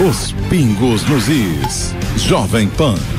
Os 0.00 0.32
pingos 0.48 1.04
nos 1.04 1.28
is. 1.28 1.94
Jovem 2.16 2.68
Pan. 2.68 3.15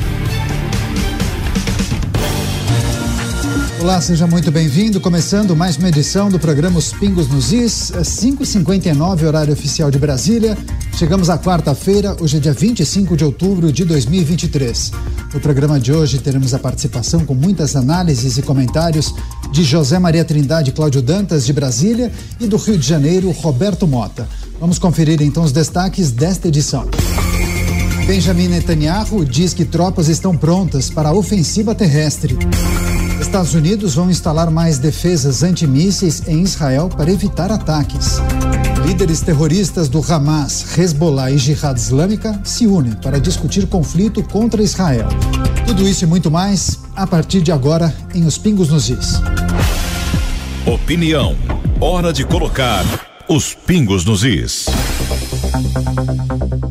Olá, 3.80 4.00
seja 4.00 4.26
muito 4.26 4.50
bem-vindo. 4.50 5.00
Começando 5.00 5.54
mais 5.54 5.76
uma 5.76 5.88
edição 5.88 6.28
do 6.28 6.38
programa 6.38 6.80
Os 6.80 6.92
Pingos 6.92 7.28
nos 7.28 7.52
Is, 7.52 7.92
5h59, 7.92 9.24
horário 9.24 9.52
oficial 9.52 9.88
de 9.88 9.98
Brasília. 10.00 10.58
Chegamos 10.96 11.30
à 11.30 11.38
quarta-feira, 11.38 12.16
hoje 12.20 12.38
é 12.38 12.40
dia 12.40 12.52
25 12.52 13.16
de 13.16 13.24
outubro 13.24 13.72
de 13.72 13.84
2023. 13.84 14.90
No 15.32 15.38
programa 15.38 15.78
de 15.78 15.92
hoje 15.92 16.18
teremos 16.18 16.52
a 16.54 16.58
participação 16.58 17.24
com 17.24 17.34
muitas 17.34 17.76
análises 17.76 18.36
e 18.36 18.42
comentários 18.42 19.14
de 19.52 19.62
José 19.62 19.96
Maria 20.00 20.24
Trindade 20.24 20.72
Cláudio 20.72 21.00
Dantas, 21.00 21.46
de 21.46 21.52
Brasília, 21.52 22.12
e 22.40 22.48
do 22.48 22.56
Rio 22.56 22.76
de 22.76 22.86
Janeiro, 22.86 23.30
Roberto 23.30 23.86
Mota. 23.86 24.28
Vamos 24.58 24.80
conferir 24.80 25.22
então 25.22 25.44
os 25.44 25.52
destaques 25.52 26.10
desta 26.10 26.48
edição. 26.48 26.88
Benjamin 28.08 28.48
Netanyahu 28.48 29.24
diz 29.24 29.54
que 29.54 29.64
tropas 29.64 30.08
estão 30.08 30.36
prontas 30.36 30.90
para 30.90 31.10
a 31.10 31.12
ofensiva 31.12 31.76
terrestre. 31.76 32.36
Estados 33.28 33.52
Unidos 33.52 33.94
vão 33.94 34.10
instalar 34.10 34.50
mais 34.50 34.78
defesas 34.78 35.42
antimísseis 35.42 36.26
em 36.26 36.42
Israel 36.42 36.88
para 36.88 37.12
evitar 37.12 37.52
ataques. 37.52 38.16
Líderes 38.86 39.20
terroristas 39.20 39.86
do 39.86 40.02
Hamas, 40.02 40.78
Hezbollah 40.78 41.30
e 41.30 41.36
Jihad 41.36 41.78
Islâmica 41.78 42.40
se 42.42 42.66
unem 42.66 42.94
para 42.94 43.20
discutir 43.20 43.66
conflito 43.66 44.22
contra 44.22 44.62
Israel. 44.62 45.08
Tudo 45.66 45.86
isso 45.86 46.04
e 46.04 46.06
muito 46.06 46.30
mais 46.30 46.78
a 46.96 47.06
partir 47.06 47.42
de 47.42 47.52
agora 47.52 47.94
em 48.14 48.24
Os 48.24 48.38
Pingos 48.38 48.70
nos 48.70 48.88
Is. 48.88 49.20
Opinião. 50.66 51.36
Hora 51.78 52.14
de 52.14 52.24
colocar 52.24 52.82
os 53.28 53.52
pingos 53.52 54.06
nos 54.06 54.24
is. 54.24 54.64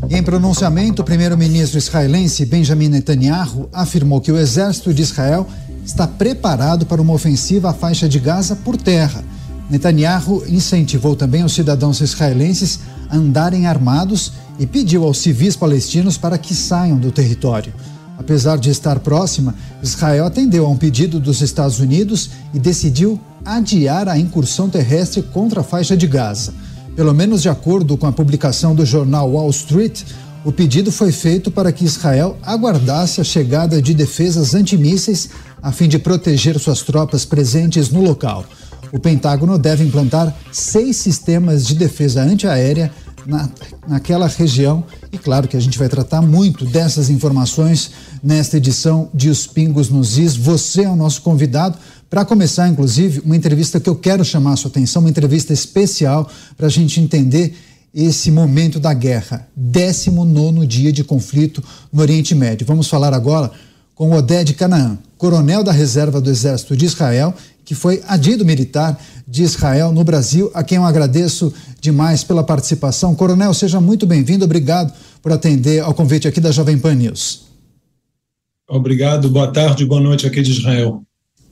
Em 0.09 0.23
pronunciamento, 0.23 1.03
o 1.03 1.05
primeiro-ministro 1.05 1.77
israelense 1.77 2.45
Benjamin 2.45 2.89
Netanyahu 2.89 3.69
afirmou 3.71 4.19
que 4.19 4.31
o 4.31 4.37
exército 4.37 4.91
de 4.91 5.03
Israel 5.03 5.47
está 5.87 6.05
preparado 6.05 6.85
para 6.85 7.01
uma 7.01 7.13
ofensiva 7.13 7.69
à 7.69 7.73
faixa 7.73 8.09
de 8.09 8.19
Gaza 8.19 8.57
por 8.57 8.75
terra. 8.75 9.23
Netanyahu 9.69 10.43
incentivou 10.47 11.15
também 11.15 11.45
os 11.45 11.53
cidadãos 11.53 12.01
israelenses 12.01 12.81
a 13.09 13.15
andarem 13.15 13.65
armados 13.65 14.33
e 14.59 14.67
pediu 14.67 15.05
aos 15.05 15.17
civis 15.17 15.55
palestinos 15.55 16.17
para 16.17 16.37
que 16.37 16.53
saiam 16.53 16.97
do 16.97 17.09
território. 17.09 17.73
Apesar 18.17 18.57
de 18.57 18.69
estar 18.69 18.99
próxima, 18.99 19.55
Israel 19.81 20.25
atendeu 20.25 20.65
a 20.65 20.69
um 20.69 20.75
pedido 20.75 21.19
dos 21.21 21.41
Estados 21.41 21.79
Unidos 21.79 22.31
e 22.53 22.59
decidiu 22.59 23.19
adiar 23.45 24.09
a 24.09 24.17
incursão 24.17 24.69
terrestre 24.69 25.21
contra 25.21 25.61
a 25.61 25.63
faixa 25.63 25.95
de 25.95 26.05
Gaza. 26.05 26.53
Pelo 26.97 27.13
menos 27.13 27.41
de 27.41 27.47
acordo 27.49 27.95
com 27.95 28.07
a 28.07 28.11
publicação 28.11 28.75
do 28.75 28.85
jornal 28.85 29.31
Wall 29.31 29.49
Street, 29.51 30.03
o 30.43 30.51
pedido 30.51 30.91
foi 30.91 31.11
feito 31.11 31.51
para 31.51 31.71
que 31.71 31.85
Israel 31.85 32.37
aguardasse 32.41 33.19
a 33.19 33.23
chegada 33.23 33.81
de 33.81 33.93
defesas 33.93 34.55
antimísseis 34.55 35.29
a 35.61 35.71
fim 35.71 35.87
de 35.87 35.99
proteger 35.99 36.59
suas 36.59 36.81
tropas 36.81 37.25
presentes 37.25 37.89
no 37.89 38.01
local. 38.01 38.45
O 38.91 38.99
Pentágono 38.99 39.57
deve 39.57 39.83
implantar 39.83 40.35
seis 40.51 40.97
sistemas 40.97 41.65
de 41.65 41.75
defesa 41.75 42.21
antiaérea 42.21 42.91
na, 43.25 43.49
naquela 43.87 44.27
região. 44.27 44.83
E 45.11 45.17
claro 45.17 45.47
que 45.47 45.57
a 45.57 45.59
gente 45.59 45.77
vai 45.77 45.89
tratar 45.89 46.21
muito 46.21 46.65
dessas 46.65 47.09
informações 47.09 47.91
nesta 48.23 48.57
edição 48.57 49.09
de 49.13 49.29
Os 49.29 49.45
Pingos 49.45 49.89
nos 49.89 50.17
Is. 50.17 50.35
Você 50.35 50.83
é 50.83 50.89
o 50.89 50.95
nosso 50.95 51.21
convidado. 51.21 51.77
Para 52.09 52.23
começar, 52.23 52.69
inclusive, 52.69 53.21
uma 53.25 53.35
entrevista 53.35 53.79
que 53.79 53.89
eu 53.89 53.95
quero 53.95 54.23
chamar 54.23 54.53
a 54.53 54.55
sua 54.55 54.71
atenção, 54.71 55.01
uma 55.01 55.09
entrevista 55.09 55.51
especial 55.51 56.29
para 56.55 56.67
a 56.67 56.69
gente 56.69 57.01
entender 57.01 57.53
esse 57.93 58.31
momento 58.31 58.79
da 58.79 58.93
guerra, 58.93 59.47
19 59.55 60.65
dia 60.67 60.91
de 60.91 61.03
conflito 61.03 61.63
no 61.91 62.01
Oriente 62.01 62.33
Médio. 62.35 62.65
Vamos 62.65 62.87
falar 62.87 63.13
agora 63.13 63.51
com 63.97 64.11
Oded 64.11 64.53
Canaã, 64.53 64.95
coronel 65.17 65.63
da 65.63 65.71
reserva 65.71 66.21
do 66.21 66.29
Exército 66.29 66.77
de 66.77 66.85
Israel, 66.85 67.33
que 67.65 67.73
foi 67.73 68.01
adido 68.07 68.45
militar 68.45 68.97
de 69.27 69.41
Israel 69.41 69.91
no 69.91 70.03
Brasil, 70.03 70.51
a 70.53 70.63
quem 70.63 70.77
eu 70.77 70.85
agradeço 70.85 71.51
demais 71.81 72.23
pela 72.23 72.43
participação. 72.43 73.15
Coronel, 73.15 73.53
seja 73.55 73.81
muito 73.81 74.05
bem-vindo, 74.05 74.45
obrigado 74.45 74.93
por 75.21 75.31
atender 75.31 75.81
ao 75.81 75.95
convite 75.95 76.27
aqui 76.27 76.39
da 76.39 76.51
Jovem 76.51 76.77
Pan 76.77 76.93
News. 76.93 77.47
Obrigado, 78.69 79.29
boa 79.29 79.51
tarde, 79.51 79.83
boa 79.83 79.99
noite 79.99 80.27
aqui 80.27 80.43
de 80.43 80.51
Israel. 80.51 81.03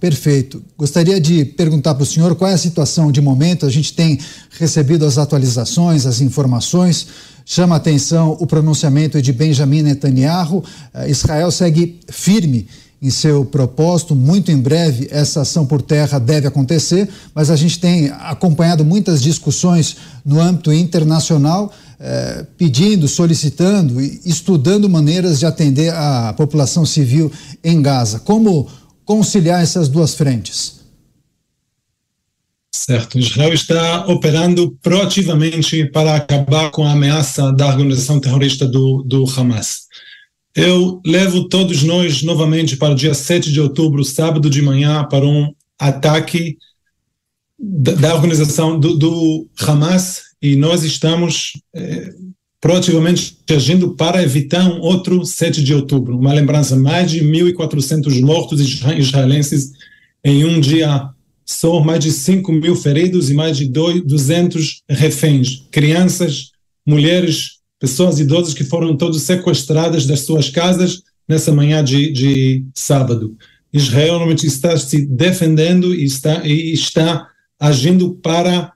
Perfeito. 0.05 0.61
Gostaria 0.77 1.19
de 1.19 1.43
perguntar 1.43 1.95
para 1.95 2.03
o 2.03 2.05
senhor 2.05 2.35
qual 2.35 2.51
é 2.51 2.53
a 2.53 2.59
situação 2.59 3.11
de 3.11 3.19
momento. 3.19 3.65
A 3.65 3.71
gente 3.71 3.91
tem 3.91 4.19
recebido 4.51 5.03
as 5.03 5.17
atualizações, 5.17 6.05
as 6.05 6.21
informações. 6.21 7.07
Chama 7.43 7.75
atenção 7.75 8.37
o 8.39 8.45
pronunciamento 8.45 9.19
de 9.19 9.33
Benjamin 9.33 9.81
Netanyahu. 9.81 10.57
Uh, 10.93 11.09
Israel 11.09 11.49
segue 11.49 11.99
firme 12.07 12.67
em 13.01 13.09
seu 13.09 13.45
propósito. 13.45 14.15
Muito 14.15 14.51
em 14.51 14.57
breve 14.59 15.07
essa 15.09 15.41
ação 15.41 15.65
por 15.65 15.81
terra 15.81 16.19
deve 16.19 16.45
acontecer, 16.47 17.09
mas 17.33 17.49
a 17.49 17.55
gente 17.55 17.79
tem 17.79 18.11
acompanhado 18.19 18.85
muitas 18.85 19.23
discussões 19.23 19.97
no 20.23 20.39
âmbito 20.39 20.71
internacional. 20.71 21.73
Eh, 21.97 22.45
pedindo, 22.57 23.07
solicitando 23.07 24.01
e 24.01 24.19
estudando 24.25 24.89
maneiras 24.89 25.39
de 25.39 25.45
atender 25.45 25.93
a 25.93 26.33
população 26.33 26.85
civil 26.85 27.31
em 27.63 27.81
Gaza. 27.81 28.19
Como 28.19 28.67
conciliar 29.05 29.61
essas 29.61 29.87
duas 29.87 30.15
frentes? 30.15 30.83
Certo. 32.73 33.17
Israel 33.17 33.53
está 33.53 34.05
operando 34.07 34.77
proativamente 34.81 35.85
para 35.85 36.15
acabar 36.15 36.69
com 36.71 36.85
a 36.85 36.91
ameaça 36.91 37.51
da 37.53 37.67
organização 37.67 38.19
terrorista 38.19 38.67
do, 38.67 39.01
do 39.01 39.23
Hamas. 39.25 39.85
Eu 40.53 41.01
levo 41.05 41.47
todos 41.47 41.83
nós 41.83 42.21
novamente 42.21 42.77
para 42.77 42.93
o 42.93 42.95
dia 42.95 43.13
7 43.13 43.51
de 43.51 43.61
outubro, 43.61 44.03
sábado 44.03 44.49
de 44.49 44.61
manhã, 44.61 45.03
para 45.05 45.25
um 45.25 45.53
ataque 45.79 46.57
da, 47.57 47.93
da 47.93 48.15
organização 48.15 48.79
do, 48.79 48.97
do, 48.97 49.49
Hamas 49.59 50.21
e 50.41 50.55
nós 50.55 50.83
estamos 50.83 51.53
eh, 51.73 52.13
proativamente 52.65 53.37
agindo 53.47 53.91
para 53.91 54.23
evitar 54.23 54.67
um 54.67 54.81
outro 54.81 55.23
7 55.23 55.63
de 55.63 55.71
outubro. 55.71 56.17
Uma 56.17 56.33
lembrança, 56.33 56.75
mais 56.75 57.11
de 57.11 57.23
1.400 57.23 58.19
mortos 58.21 58.59
israelenses 58.97 59.73
em 60.23 60.43
um 60.45 60.59
dia 60.59 61.07
só, 61.45 61.79
mais 61.83 61.99
de 62.03 62.11
5 62.11 62.51
mil 62.51 62.75
feridos 62.75 63.29
e 63.29 63.35
mais 63.35 63.55
de 63.55 63.67
200 63.67 64.81
reféns, 64.89 65.63
crianças, 65.69 66.49
mulheres, 66.83 67.59
pessoas 67.79 68.19
idosas 68.19 68.55
que 68.55 68.63
foram 68.63 68.97
todos 68.97 69.21
sequestradas 69.21 70.07
das 70.07 70.21
suas 70.21 70.49
casas 70.49 71.03
nessa 71.29 71.51
manhã 71.51 71.83
de, 71.83 72.11
de 72.11 72.65
sábado. 72.73 73.37
Israel 73.71 74.13
normalmente 74.13 74.47
está 74.47 74.75
se 74.75 75.05
defendendo 75.05 75.93
e 75.93 76.03
está, 76.03 76.43
e 76.43 76.73
está 76.73 77.27
agindo 77.59 78.15
para 78.15 78.73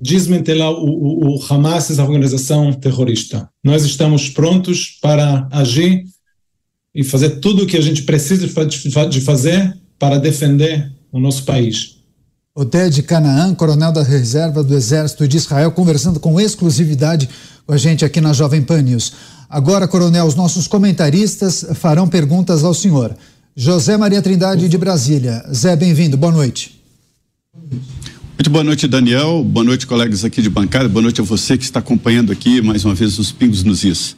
desmantelar 0.00 0.70
o, 0.70 0.86
o, 0.86 1.36
o 1.36 1.44
Hamas, 1.48 1.90
essa 1.90 2.02
organização 2.02 2.72
terrorista. 2.72 3.48
Nós 3.62 3.84
estamos 3.84 4.30
prontos 4.30 4.98
para 5.02 5.46
agir 5.50 6.04
e 6.94 7.04
fazer 7.04 7.40
tudo 7.40 7.64
o 7.64 7.66
que 7.66 7.76
a 7.76 7.80
gente 7.80 8.02
precisa 8.02 8.46
de 9.08 9.20
fazer 9.20 9.76
para 9.98 10.18
defender 10.18 10.90
o 11.10 11.20
nosso 11.20 11.44
país. 11.44 11.98
Oded 12.54 13.02
Canaã, 13.02 13.54
coronel 13.54 13.92
da 13.92 14.02
reserva 14.02 14.62
do 14.62 14.74
Exército 14.74 15.26
de 15.26 15.38
Israel, 15.38 15.72
conversando 15.72 16.20
com 16.20 16.40
exclusividade 16.40 17.28
com 17.66 17.72
a 17.72 17.78
gente 17.78 18.04
aqui 18.04 18.20
na 18.20 18.32
Jovem 18.32 18.62
Pan 18.62 18.82
News. 18.82 19.12
Agora, 19.48 19.88
coronel, 19.88 20.26
os 20.26 20.34
nossos 20.34 20.66
comentaristas 20.66 21.64
farão 21.74 22.08
perguntas 22.08 22.64
ao 22.64 22.74
senhor. 22.74 23.16
José 23.54 23.96
Maria 23.96 24.22
Trindade 24.22 24.68
de 24.68 24.78
Brasília. 24.78 25.44
Zé, 25.52 25.76
bem-vindo. 25.76 26.16
Boa 26.16 26.32
noite. 26.32 26.82
Muito 28.34 28.50
boa 28.50 28.64
noite, 28.64 28.88
Daniel. 28.88 29.44
Boa 29.44 29.62
noite, 29.62 29.86
colegas 29.86 30.24
aqui 30.24 30.40
de 30.40 30.48
bancada. 30.48 30.88
Boa 30.88 31.02
noite 31.02 31.20
a 31.20 31.24
você 31.24 31.56
que 31.56 31.64
está 31.64 31.80
acompanhando 31.80 32.32
aqui 32.32 32.62
mais 32.62 32.84
uma 32.84 32.94
vez 32.94 33.18
os 33.18 33.30
Pingos 33.30 33.62
nos 33.62 33.84
Is. 33.84 34.16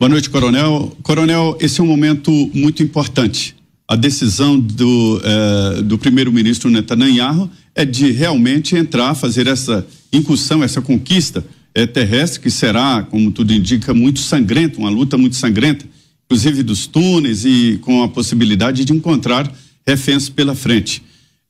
Boa 0.00 0.10
noite, 0.10 0.28
Coronel. 0.28 0.94
Coronel, 1.02 1.56
esse 1.60 1.80
é 1.80 1.84
um 1.84 1.86
momento 1.86 2.30
muito 2.52 2.82
importante. 2.82 3.54
A 3.88 3.94
decisão 3.94 4.58
do, 4.58 5.22
eh, 5.24 5.82
do 5.82 5.96
primeiro-ministro 5.96 6.68
Netanyahu 6.68 7.48
é 7.74 7.84
de 7.84 8.10
realmente 8.10 8.74
entrar, 8.74 9.14
fazer 9.14 9.46
essa 9.46 9.86
incursão, 10.12 10.62
essa 10.62 10.82
conquista 10.82 11.44
é, 11.72 11.86
terrestre, 11.86 12.40
que 12.40 12.50
será, 12.50 13.06
como 13.08 13.30
tudo 13.30 13.52
indica, 13.52 13.94
muito 13.94 14.18
sangrenta, 14.18 14.78
uma 14.78 14.90
luta 14.90 15.16
muito 15.16 15.36
sangrenta, 15.36 15.86
inclusive 16.24 16.64
dos 16.64 16.88
túneis 16.88 17.44
e 17.44 17.78
com 17.80 18.02
a 18.02 18.08
possibilidade 18.08 18.84
de 18.84 18.92
encontrar 18.92 19.50
reféns 19.86 20.28
pela 20.28 20.54
frente. 20.54 21.02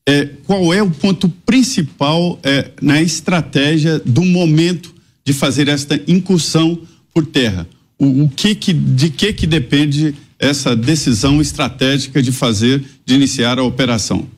É, 0.08 0.24
qual 0.46 0.72
é 0.72 0.80
o 0.80 0.90
ponto 0.90 1.28
principal 1.28 2.38
é, 2.44 2.70
na 2.80 3.02
estratégia 3.02 3.98
do 3.98 4.24
momento 4.24 4.94
de 5.24 5.32
fazer 5.32 5.66
esta 5.66 6.00
incursão 6.06 6.80
por 7.12 7.26
terra? 7.26 7.66
O, 7.98 8.24
o 8.24 8.28
que, 8.28 8.54
que 8.54 8.72
de 8.72 9.10
que 9.10 9.32
que 9.32 9.46
depende 9.46 10.14
essa 10.38 10.76
decisão 10.76 11.40
estratégica 11.40 12.22
de 12.22 12.30
fazer, 12.30 12.84
de 13.04 13.14
iniciar 13.14 13.58
a 13.58 13.64
operação? 13.64 14.28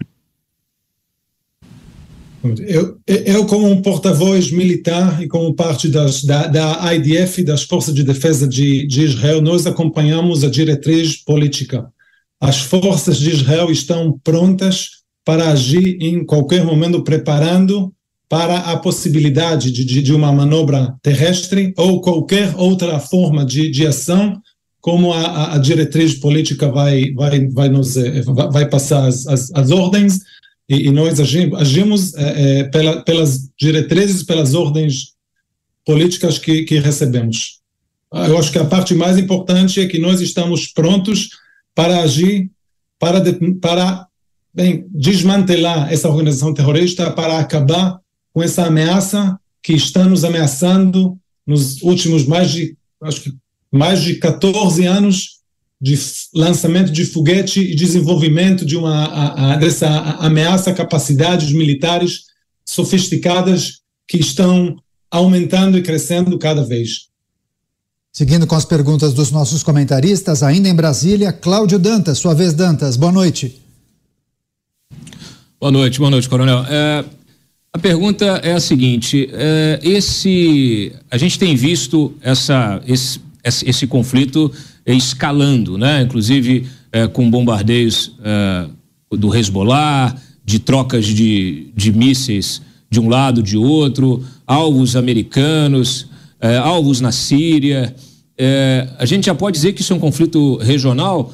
Eu, 2.67 2.97
eu, 3.06 3.44
como 3.47 3.69
um 3.69 3.82
porta-voz 3.82 4.50
militar 4.50 5.21
e 5.23 5.26
como 5.26 5.55
parte 5.55 5.88
das, 5.88 6.23
da, 6.23 6.47
da 6.47 6.94
IDF, 6.94 7.43
das 7.43 7.64
Forças 7.64 7.93
de 7.93 8.05
Defesa 8.05 8.47
de, 8.47 8.87
de 8.87 9.03
Israel, 9.03 9.43
nós 9.43 9.67
acompanhamos 9.67 10.44
a 10.44 10.49
diretriz 10.49 11.17
política. 11.17 11.91
As 12.41 12.61
forças 12.61 13.19
de 13.19 13.31
Israel 13.31 13.71
estão 13.71 14.19
prontas 14.23 14.98
para 15.29 15.51
agir 15.51 15.99
em 16.01 16.25
qualquer 16.25 16.65
momento, 16.65 17.05
preparando 17.05 17.93
para 18.31 18.61
a 18.61 18.79
possibilidade 18.79 19.71
de, 19.71 19.85
de, 19.85 20.01
de 20.01 20.15
uma 20.15 20.33
manobra 20.33 20.97
terrestre 21.03 21.75
ou 21.77 22.01
qualquer 22.01 22.55
outra 22.57 22.99
forma 22.99 23.45
de, 23.45 23.71
de 23.71 23.87
ação, 23.87 24.41
como 24.81 25.13
a, 25.13 25.53
a, 25.53 25.59
diretriz 25.59 26.15
política 26.15 26.71
vai, 26.71 27.13
vai, 27.13 27.47
vai, 27.49 27.69
nos, 27.69 27.95
eh, 27.99 28.23
vai 28.23 28.71
passar 28.71 29.07
as, 29.07 29.27
as, 29.27 29.53
as 29.55 29.71
ordens 29.71 30.21
e, 30.67 30.87
e 30.87 30.91
nós 30.91 31.21
agimos, 31.21 31.61
agimos 31.61 32.15
é, 32.15 32.65
pela, 32.65 33.03
pelas 33.03 33.51
diretrizes, 33.61 34.23
pelas 34.23 34.55
ordens 34.55 35.13
políticas 35.85 36.39
que, 36.39 36.63
que 36.63 36.79
recebemos. 36.79 37.61
Eu 38.11 38.39
acho 38.39 38.51
que 38.51 38.59
a 38.59 38.65
parte 38.65 38.95
mais 38.95 39.19
importante 39.19 39.79
é 39.79 39.87
que 39.87 39.99
nós 39.99 40.23
estamos 40.23 40.69
prontos 40.69 41.29
para 41.75 42.01
agir, 42.01 42.51
para, 42.99 43.23
para 43.61 44.08
bem, 44.59 44.89
desmantelar 44.91 45.93
essa 45.93 46.09
organização 46.09 46.53
terrorista, 46.53 47.13
para 47.13 47.39
acabar 47.39 48.01
com 48.35 48.43
essa 48.43 48.67
ameaça 48.67 49.39
que 49.63 49.73
está 49.73 50.05
nos 50.05 50.25
ameaçando 50.25 51.17
nos 51.47 51.81
últimos 51.81 52.27
mais 52.27 52.51
de, 52.51 52.77
acho 53.05 53.21
que 53.21 53.33
mais 53.73 54.03
de 54.03 54.17
14 54.17 54.85
anos 54.85 55.39
de 55.81 55.97
lançamento 56.35 56.91
de 56.91 57.05
foguete 57.05 57.61
e 57.61 57.77
desenvolvimento 57.77 58.67
de 58.67 58.77
uma 58.77 59.05
a, 59.05 59.53
a, 59.53 59.57
dessa 59.57 59.89
ameaça 60.19 60.75
capacidades 60.75 61.53
militares 61.53 62.25
sofisticadas 62.65 63.79
que 64.09 64.19
estão 64.19 64.75
aumentando 65.09 65.79
e 65.79 65.83
crescendo 65.83 66.37
cada 66.37 66.65
vez. 66.65 67.07
Seguindo 68.13 68.45
com 68.45 68.57
as 68.57 68.65
perguntas 68.65 69.13
dos 69.13 69.31
nossos 69.31 69.63
comentaristas, 69.63 70.43
ainda 70.43 70.69
em 70.69 70.75
Brasília, 70.75 71.33
Cláudio 71.33 71.79
Dantas, 71.79 72.19
sua 72.19 72.35
vez 72.35 72.53
Dantas, 72.53 72.97
boa 72.97 73.13
noite. 73.13 73.68
Boa 75.61 75.73
noite, 75.73 75.99
boa 75.99 76.09
noite, 76.09 76.29
coronel. 76.29 76.65
É, 76.71 77.05
a 77.73 77.79
pergunta 77.81 78.25
é 78.45 78.53
a 78.53 78.61
seguinte: 78.61 79.29
é, 79.33 79.81
esse, 79.83 80.93
a 81.11 81.19
gente 81.19 81.37
tem 81.37 81.57
visto 81.57 82.15
essa, 82.23 82.81
esse, 82.87 83.19
esse 83.43 83.85
conflito 83.89 84.53
escalando, 84.87 85.77
né? 85.77 86.03
Inclusive 86.03 86.69
é, 86.93 87.09
com 87.09 87.29
bombardeios 87.29 88.15
é, 88.23 88.69
do 89.11 89.35
Hezbollah, 89.35 90.15
de 90.45 90.61
trocas 90.61 91.05
de, 91.05 91.73
de 91.75 91.93
mísseis 91.93 92.63
de 92.89 93.01
um 93.01 93.09
lado, 93.09 93.43
de 93.43 93.57
outro, 93.57 94.25
alvos 94.47 94.95
americanos, 94.95 96.07
é, 96.41 96.57
alvos 96.57 97.01
na 97.01 97.11
Síria. 97.11 97.97
É, 98.39 98.89
a 98.97 99.05
gente 99.05 99.27
já 99.27 99.35
pode 99.35 99.57
dizer 99.57 99.73
que 99.73 99.81
isso 99.81 99.93
é 99.93 99.97
um 99.97 100.01
conflito 100.01 100.57
regional. 100.59 101.33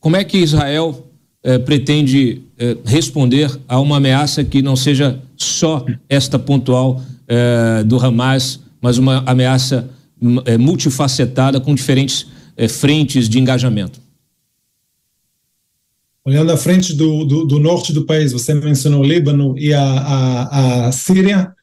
Como 0.00 0.16
é 0.16 0.24
que 0.24 0.38
Israel 0.38 1.07
é, 1.42 1.58
pretende 1.58 2.42
responder 2.84 3.56
a 3.68 3.78
uma 3.78 3.98
ameaça 3.98 4.42
que 4.42 4.60
não 4.60 4.74
seja 4.74 5.20
só 5.36 5.86
esta 6.08 6.40
pontual 6.40 7.00
do 7.86 8.04
Hamas, 8.04 8.58
mas 8.80 8.98
uma 8.98 9.22
ameaça 9.24 9.88
é, 10.44 10.58
multifacetada 10.58 11.60
com 11.60 11.74
diferentes 11.74 12.26
é, 12.56 12.66
frentes 12.66 13.28
de 13.28 13.38
engajamento. 13.38 14.00
Olhando 16.24 16.50
a 16.50 16.56
frente 16.56 16.92
do, 16.92 17.24
do, 17.24 17.46
do, 17.46 17.58
norte 17.58 17.92
do 17.92 18.04
país, 18.04 18.32
você 18.32 18.52
mencionou 18.52 19.00
o 19.00 19.04
Líbano 19.04 19.56
e 19.56 19.72
a, 19.72 19.82
a, 19.82 20.86
a 20.88 20.92
Síria. 20.92 21.54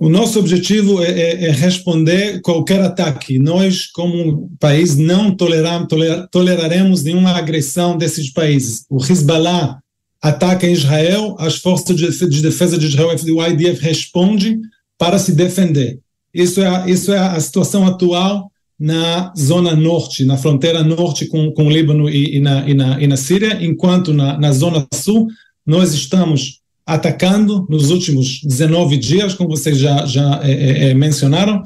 O 0.00 0.08
nosso 0.08 0.38
objetivo 0.40 1.02
é, 1.02 1.10
é, 1.10 1.44
é, 1.44 1.50
responder 1.52 2.40
qualquer 2.40 2.80
ataque. 2.80 3.38
Nós, 3.38 3.86
como 3.86 4.50
país, 4.58 4.96
não 4.96 5.34
toleram, 5.34 5.86
toler, 5.86 6.26
toleraremos 6.28 7.04
nenhuma 7.04 7.30
agressão 7.30 7.96
desses 7.96 8.32
países. 8.32 8.84
O 8.90 8.98
Hezbollah 9.00 9.78
ataca 10.20 10.66
Israel, 10.66 11.36
as 11.38 11.56
forças 11.56 11.96
de 11.96 12.42
defesa 12.42 12.76
de 12.76 12.86
Israel, 12.86 13.10
o 13.10 13.46
IDF, 13.46 13.80
responde 13.80 14.58
para 14.98 15.18
se 15.18 15.32
defender. 15.32 16.00
Isso 16.34 16.60
é, 16.60 16.66
a, 16.66 16.88
isso 16.88 17.12
é 17.12 17.18
a 17.18 17.38
situação 17.38 17.86
atual 17.86 18.50
na 18.78 19.32
zona 19.38 19.74
norte, 19.74 20.24
na 20.24 20.36
fronteira 20.36 20.82
norte 20.82 21.26
com, 21.26 21.50
com 21.52 21.66
o 21.66 21.70
Líbano 21.70 22.10
e, 22.10 22.36
e, 22.36 22.40
na, 22.40 22.68
e, 22.68 22.74
na, 22.74 23.00
e 23.00 23.06
na 23.06 23.16
Síria, 23.16 23.64
enquanto 23.64 24.12
na, 24.12 24.36
na 24.38 24.52
zona 24.52 24.86
sul 24.92 25.28
nós 25.64 25.94
estamos 25.94 26.60
atacando 26.86 27.66
nos 27.68 27.90
últimos 27.90 28.40
19 28.44 28.96
dias, 28.96 29.34
como 29.34 29.50
vocês 29.50 29.76
já, 29.76 30.06
já 30.06 30.40
é, 30.44 30.52
é, 30.52 30.90
é 30.90 30.94
mencionaram, 30.94 31.62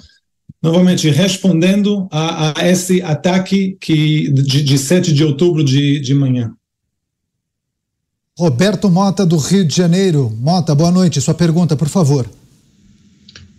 novamente 0.62 1.10
respondendo 1.10 2.08
a, 2.10 2.60
a, 2.60 2.68
esse 2.68 3.02
ataque 3.02 3.76
que, 3.80 4.32
de, 4.32 4.62
de 4.62 4.78
7 4.78 5.12
de 5.12 5.22
outubro 5.22 5.62
de, 5.62 6.00
de 6.00 6.14
manhã. 6.14 6.52
Roberto 8.38 8.88
Mota, 8.88 9.26
do 9.26 9.36
Rio 9.36 9.66
de 9.66 9.76
Janeiro. 9.76 10.34
Mota, 10.40 10.74
boa 10.74 10.90
noite. 10.90 11.20
Sua 11.20 11.34
pergunta, 11.34 11.76
por 11.76 11.88
favor. 11.88 12.26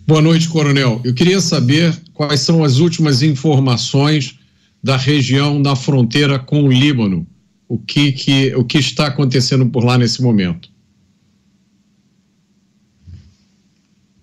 Boa 0.08 0.22
noite, 0.22 0.50
Coronel. 0.50 1.00
Eu 1.04 1.14
queria 1.14 1.40
saber 1.40 1.96
quais 2.12 2.40
são 2.40 2.64
as 2.64 2.78
últimas 2.78 3.22
informações 3.22 4.40
da 4.84 4.98
região 4.98 5.60
na 5.60 5.76
fronteira 5.76 6.40
com 6.40 6.64
o 6.64 6.72
Líbano. 6.72 7.28
O 7.68 7.78
que, 7.78 8.12
que, 8.12 8.56
o 8.56 8.66
que 8.66 8.80
está 8.80 9.08
acontecendo 9.08 9.68
por 9.68 9.84
lá 9.84 9.98
nesse 10.00 10.22
momento? 10.24 10.71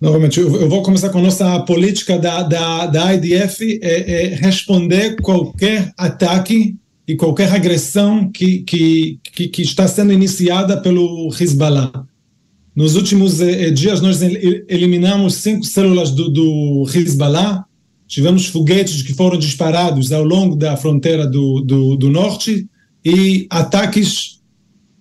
Novamente, 0.01 0.39
eu 0.39 0.69
vou 0.69 0.81
começar 0.81 1.09
com 1.09 1.19
a 1.19 1.23
nossa 1.23 1.59
política 1.61 2.17
da, 2.17 2.41
da, 2.41 2.85
da 2.85 3.13
IDF, 3.13 3.79
é, 3.81 4.31
é 4.31 4.35
responder 4.35 5.17
qualquer 5.21 5.91
ataque 5.97 6.77
e 7.05 7.17
qualquer 7.17 7.51
agressão 7.51 8.31
que, 8.31 8.59
que, 8.59 9.19
que, 9.23 9.47
que 9.49 9.61
está 9.61 9.87
sendo 9.89 10.13
iniciada 10.13 10.79
pelo 10.79 11.29
Hezbollah. 11.37 11.91
Nos 12.73 12.95
últimos 12.95 13.41
eh, 13.41 13.65
eh, 13.65 13.71
dias, 13.71 13.99
nós 13.99 14.21
eliminamos 14.21 15.33
cinco 15.35 15.65
células 15.65 16.11
do, 16.11 16.29
do 16.29 16.85
Hezbollah, 16.87 17.65
tivemos 18.07 18.45
foguetes 18.45 19.01
que 19.01 19.13
foram 19.13 19.37
disparados 19.37 20.13
ao 20.13 20.23
longo 20.23 20.55
da 20.55 20.77
fronteira 20.77 21.27
do, 21.27 21.59
do, 21.59 21.97
do 21.97 22.09
norte 22.09 22.69
e 23.03 23.47
ataques, 23.49 24.39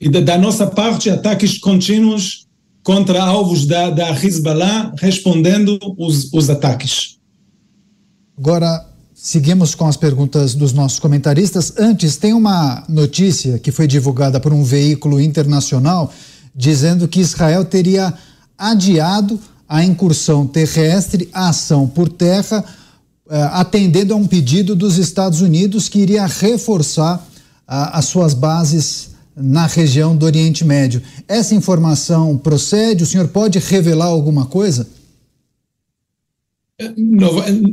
e 0.00 0.08
da, 0.08 0.20
da, 0.20 0.36
nossa 0.36 0.66
parte, 0.66 1.08
ataques 1.08 1.56
contínuos 1.58 2.47
contra 2.88 3.22
alvos 3.22 3.66
da, 3.66 3.90
da 3.90 4.10
Hezbollah, 4.12 4.94
respondendo 4.96 5.78
os, 5.98 6.32
os 6.32 6.48
ataques. 6.48 7.18
Agora, 8.38 8.82
seguimos 9.12 9.74
com 9.74 9.86
as 9.86 9.94
perguntas 9.94 10.54
dos 10.54 10.72
nossos 10.72 10.98
comentaristas. 10.98 11.74
Antes, 11.76 12.16
tem 12.16 12.32
uma 12.32 12.82
notícia 12.88 13.58
que 13.58 13.70
foi 13.70 13.86
divulgada 13.86 14.40
por 14.40 14.54
um 14.54 14.64
veículo 14.64 15.20
internacional 15.20 16.10
dizendo 16.56 17.06
que 17.06 17.20
Israel 17.20 17.62
teria 17.62 18.14
adiado 18.56 19.38
a 19.68 19.84
incursão 19.84 20.46
terrestre, 20.46 21.28
a 21.30 21.50
ação 21.50 21.86
por 21.86 22.08
terra, 22.08 22.64
eh, 23.28 23.50
atendendo 23.52 24.14
a 24.14 24.16
um 24.16 24.26
pedido 24.26 24.74
dos 24.74 24.96
Estados 24.96 25.42
Unidos 25.42 25.90
que 25.90 25.98
iria 25.98 26.24
reforçar 26.24 27.22
as 27.66 28.06
suas 28.06 28.32
bases 28.32 29.07
na 29.40 29.66
região 29.66 30.16
do 30.16 30.26
Oriente 30.26 30.64
Médio. 30.64 31.00
Essa 31.26 31.54
informação 31.54 32.36
procede? 32.36 33.04
O 33.04 33.06
senhor 33.06 33.28
pode 33.28 33.58
revelar 33.58 34.06
alguma 34.06 34.46
coisa? 34.46 34.86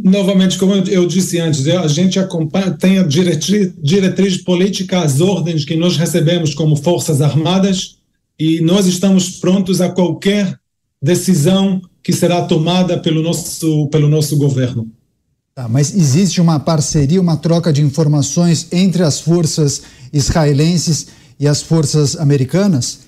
novamente, 0.04 0.58
como 0.58 0.74
eu 0.74 1.06
disse 1.06 1.40
antes, 1.40 1.68
a 1.68 1.88
gente 1.88 2.18
acompanha, 2.18 2.72
tem 2.72 2.98
a 2.98 3.04
diretriz, 3.04 3.72
diretriz 3.78 4.38
política, 4.38 5.02
as 5.02 5.22
ordens 5.22 5.64
que 5.64 5.76
nós 5.76 5.96
recebemos 5.96 6.56
como 6.56 6.76
Forças 6.76 7.22
Armadas, 7.22 7.98
e 8.40 8.62
nós 8.62 8.88
estamos 8.88 9.30
prontos 9.30 9.80
a 9.80 9.90
qualquer 9.90 10.60
decisão 11.02 11.80
que 12.02 12.12
será 12.12 12.42
tomada 12.46 12.98
pelo 12.98 13.22
nosso, 13.22 13.88
pelo 13.90 14.10
nosso 14.10 14.38
governo. 14.38 14.90
Tá, 15.54 15.70
mas 15.70 15.96
existe 15.96 16.42
uma 16.42 16.60
parceria, 16.60 17.22
uma 17.22 17.38
troca 17.38 17.72
de 17.72 17.82
informações 17.82 18.68
entre 18.72 19.04
as 19.04 19.20
forças 19.20 19.84
israelenses 20.12 21.08
e 21.40 21.48
as 21.48 21.62
forças 21.62 22.16
americanas? 22.16 23.02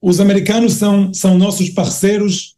Os 0.00 0.20
americanos 0.20 0.74
são, 0.74 1.12
são 1.12 1.36
nossos 1.36 1.70
parceiros 1.70 2.56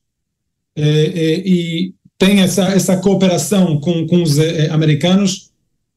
e 0.77 1.95
tem 2.19 2.41
essa, 2.41 2.65
essa 2.65 2.97
cooperação 2.99 3.81
com, 3.81 4.07
com 4.07 4.23
os 4.23 4.39
americanos, 4.71 5.51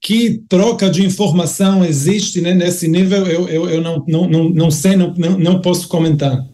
que 0.04 0.42
troca 0.50 0.90
de 0.90 1.06
informação 1.06 1.84
existe 1.84 2.42
né, 2.42 2.54
nesse 2.54 2.88
nível, 2.88 3.26
eu, 3.26 3.48
eu, 3.48 3.70
eu 3.70 3.82
não, 3.82 4.04
não, 4.08 4.30
não, 4.30 4.50
não 4.50 4.72
sei, 4.72 4.98
não, 4.98 5.14
não, 5.14 5.40
não 5.40 5.62
posso 5.62 5.88
comentar. 5.88 6.46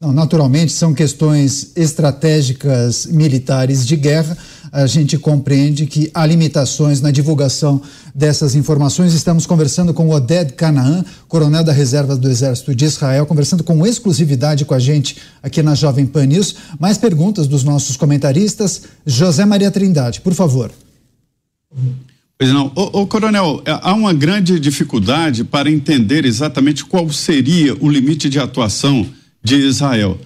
Não, 0.00 0.12
naturalmente, 0.12 0.72
são 0.72 0.94
questões 0.94 1.72
estratégicas 1.76 3.06
militares 3.06 3.86
de 3.86 3.96
guerra. 3.96 4.36
A 4.72 4.86
gente 4.86 5.18
compreende 5.18 5.86
que 5.86 6.10
há 6.14 6.24
limitações 6.24 7.00
na 7.00 7.10
divulgação 7.10 7.82
dessas 8.14 8.54
informações. 8.54 9.12
Estamos 9.14 9.44
conversando 9.44 9.92
com 9.92 10.08
Oded 10.10 10.52
Canaan, 10.52 11.04
coronel 11.26 11.64
da 11.64 11.72
reserva 11.72 12.16
do 12.16 12.30
Exército 12.30 12.74
de 12.74 12.84
Israel, 12.84 13.26
conversando 13.26 13.64
com 13.64 13.84
exclusividade 13.84 14.64
com 14.64 14.74
a 14.74 14.78
gente 14.78 15.16
aqui 15.42 15.62
na 15.62 15.74
Jovem 15.74 16.06
Pan 16.06 16.26
News. 16.26 16.54
Mais 16.78 16.96
perguntas 16.96 17.46
dos 17.46 17.64
nossos 17.64 17.96
comentaristas. 17.96 18.82
José 19.04 19.44
Maria 19.44 19.70
Trindade, 19.70 20.20
por 20.20 20.34
favor. 20.34 20.70
Pois 22.38 22.52
não. 22.52 22.70
Coronel, 23.06 23.62
há 23.66 23.92
uma 23.92 24.14
grande 24.14 24.58
dificuldade 24.60 25.44
para 25.44 25.70
entender 25.70 26.24
exatamente 26.24 26.84
qual 26.84 27.10
seria 27.12 27.76
o 27.80 27.88
limite 27.90 28.28
de 28.28 28.38
atuação 28.38 29.06
de 29.42 29.56
Israel. 29.56 30.18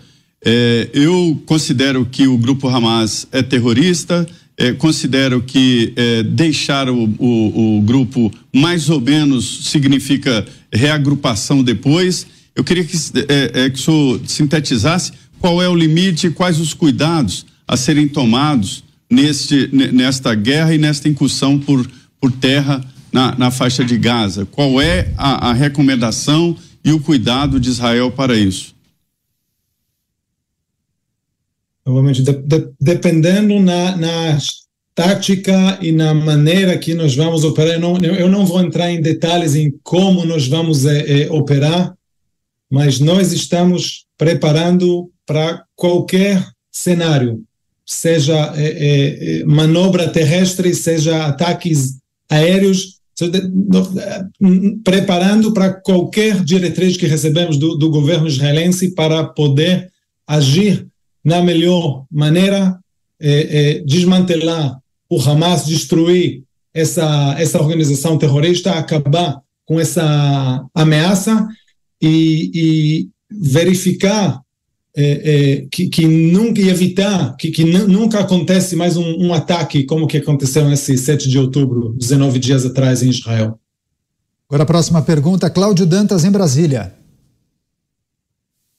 É, 0.44 0.90
eu 0.92 1.42
considero 1.46 2.04
que 2.04 2.26
o 2.26 2.36
grupo 2.36 2.68
Hamas 2.68 3.26
é 3.32 3.42
terrorista, 3.42 4.26
é, 4.56 4.72
considero 4.72 5.40
que 5.40 5.92
é, 5.96 6.22
deixar 6.22 6.88
o, 6.88 7.04
o, 7.18 7.78
o, 7.78 7.82
grupo 7.82 8.30
mais 8.54 8.90
ou 8.90 9.00
menos 9.00 9.68
significa 9.70 10.46
reagrupação 10.72 11.62
depois. 11.62 12.26
Eu 12.54 12.62
queria 12.62 12.84
que, 12.84 12.96
é, 13.28 13.64
é, 13.64 13.70
que 13.70 13.78
o 13.78 13.82
senhor 13.82 14.20
sintetizasse 14.26 15.12
qual 15.40 15.62
é 15.62 15.68
o 15.68 15.74
limite 15.74 16.26
e 16.26 16.30
quais 16.30 16.60
os 16.60 16.74
cuidados 16.74 17.46
a 17.66 17.76
serem 17.76 18.06
tomados 18.06 18.84
neste, 19.10 19.68
nesta 19.72 20.34
guerra 20.34 20.74
e 20.74 20.78
nesta 20.78 21.08
incursão 21.08 21.58
por, 21.58 21.88
por 22.20 22.30
terra 22.30 22.84
na, 23.12 23.34
na 23.36 23.50
faixa 23.50 23.84
de 23.84 23.96
Gaza. 23.96 24.46
Qual 24.46 24.80
é 24.80 25.12
a, 25.16 25.50
a 25.50 25.52
recomendação 25.52 26.56
e 26.84 26.92
o 26.92 27.00
cuidado 27.00 27.58
de 27.58 27.70
Israel 27.70 28.10
para 28.10 28.36
isso? 28.36 28.73
Novamente, 31.86 32.22
de, 32.22 32.32
de, 32.32 32.68
dependendo 32.80 33.60
na, 33.60 33.96
na 33.96 34.38
tática 34.94 35.78
e 35.82 35.92
na 35.92 36.14
maneira 36.14 36.78
que 36.78 36.94
nós 36.94 37.14
vamos 37.14 37.44
operar, 37.44 37.74
eu 37.74 37.80
não, 37.80 37.96
eu 37.98 38.28
não 38.28 38.46
vou 38.46 38.60
entrar 38.60 38.90
em 38.90 39.02
detalhes 39.02 39.54
em 39.54 39.74
como 39.82 40.24
nós 40.24 40.46
vamos 40.46 40.86
é, 40.86 41.24
é, 41.24 41.30
operar, 41.30 41.94
mas 42.70 43.00
nós 43.00 43.32
estamos 43.32 44.06
preparando 44.16 45.10
para 45.26 45.64
qualquer 45.76 46.46
cenário, 46.70 47.42
seja 47.84 48.52
é 48.56 49.42
manobra 49.44 50.08
terrestre, 50.08 50.74
seja 50.74 51.26
ataques 51.26 51.98
aéreos, 52.30 53.00
preparando 54.82 55.52
para 55.52 55.72
qualquer 55.72 56.42
diretriz 56.42 56.96
que 56.96 57.06
recebemos 57.06 57.58
do, 57.58 57.76
do 57.76 57.90
governo 57.90 58.26
israelense 58.26 58.94
para 58.94 59.24
poder 59.24 59.90
agir 60.26 60.86
na 61.24 61.42
melhor 61.42 62.04
maneira, 62.10 62.78
é, 63.20 63.78
é, 63.78 63.80
desmantelar 63.80 64.78
o 65.08 65.20
Hamas, 65.20 65.64
destruir 65.64 66.42
essa, 66.72 67.36
essa 67.38 67.60
organização 67.60 68.18
terrorista, 68.18 68.72
acabar 68.72 69.40
com 69.64 69.80
essa 69.80 70.66
ameaça 70.74 71.48
e, 72.02 72.50
e 72.54 73.08
verificar 73.30 74.42
é, 74.96 75.02
é, 75.02 75.66
que, 75.70 75.88
que, 75.88 76.06
nunca 76.06 76.60
evitar 76.60 77.34
que, 77.36 77.50
que 77.50 77.64
nunca 77.64 78.20
acontece 78.20 78.76
mais 78.76 78.96
um, 78.96 79.26
um, 79.26 79.34
ataque 79.34 79.84
como 79.84 80.06
que 80.06 80.18
aconteceu 80.18 80.68
nesse 80.68 80.96
7 80.96 81.28
de 81.28 81.38
outubro, 81.38 81.94
19 81.98 82.38
dias 82.38 82.64
atrás 82.64 83.02
em 83.02 83.08
Israel. 83.08 83.58
Agora 84.48 84.62
a 84.62 84.66
próxima 84.66 85.02
pergunta, 85.02 85.50
Cláudio 85.50 85.84
Dantas 85.86 86.24
em 86.24 86.30
Brasília. 86.30 86.94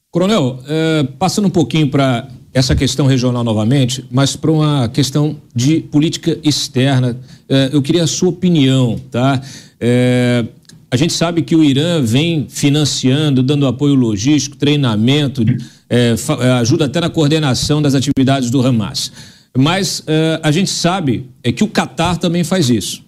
Coronel, 0.09 0.59
é, 0.67 1.03
passando 1.19 1.47
um 1.47 1.51
pouquinho 1.51 1.91
para 1.91 2.29
essa 2.55 2.73
questão 2.73 3.05
regional 3.05 3.43
novamente, 3.43 4.05
mas 4.09 4.37
para 4.37 4.49
uma 4.49 4.87
questão 4.87 5.35
de 5.53 5.81
política 5.81 6.39
externa, 6.41 7.19
é, 7.49 7.69
eu 7.73 7.81
queria 7.81 8.05
a 8.05 8.07
sua 8.07 8.29
opinião, 8.29 8.97
tá? 9.11 9.41
É, 9.77 10.45
a 10.89 10.95
gente 10.95 11.11
sabe 11.11 11.41
que 11.41 11.53
o 11.53 11.61
Irã 11.61 12.01
vem 12.01 12.47
financiando, 12.47 13.43
dando 13.43 13.67
apoio 13.67 13.93
logístico, 13.93 14.55
treinamento, 14.55 15.43
é, 15.89 16.15
ajuda 16.61 16.85
até 16.85 17.01
na 17.01 17.09
coordenação 17.09 17.81
das 17.81 17.93
atividades 17.93 18.49
do 18.49 18.65
Hamas. 18.65 19.11
Mas 19.57 20.03
a 20.43 20.51
gente 20.51 20.69
sabe 20.69 21.29
é 21.41 21.49
que 21.49 21.63
o 21.63 21.67
Catar 21.67 22.17
também 22.17 22.43
faz 22.43 22.69
isso. 22.69 23.03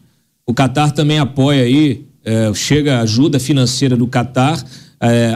O 0.45 0.53
Catar 0.53 0.91
também 0.91 1.19
apoia 1.19 1.63
aí, 1.63 2.05
chega 2.55 3.01
ajuda 3.01 3.37
financeira 3.37 3.97
do 3.97 4.07
Catar, 4.07 4.63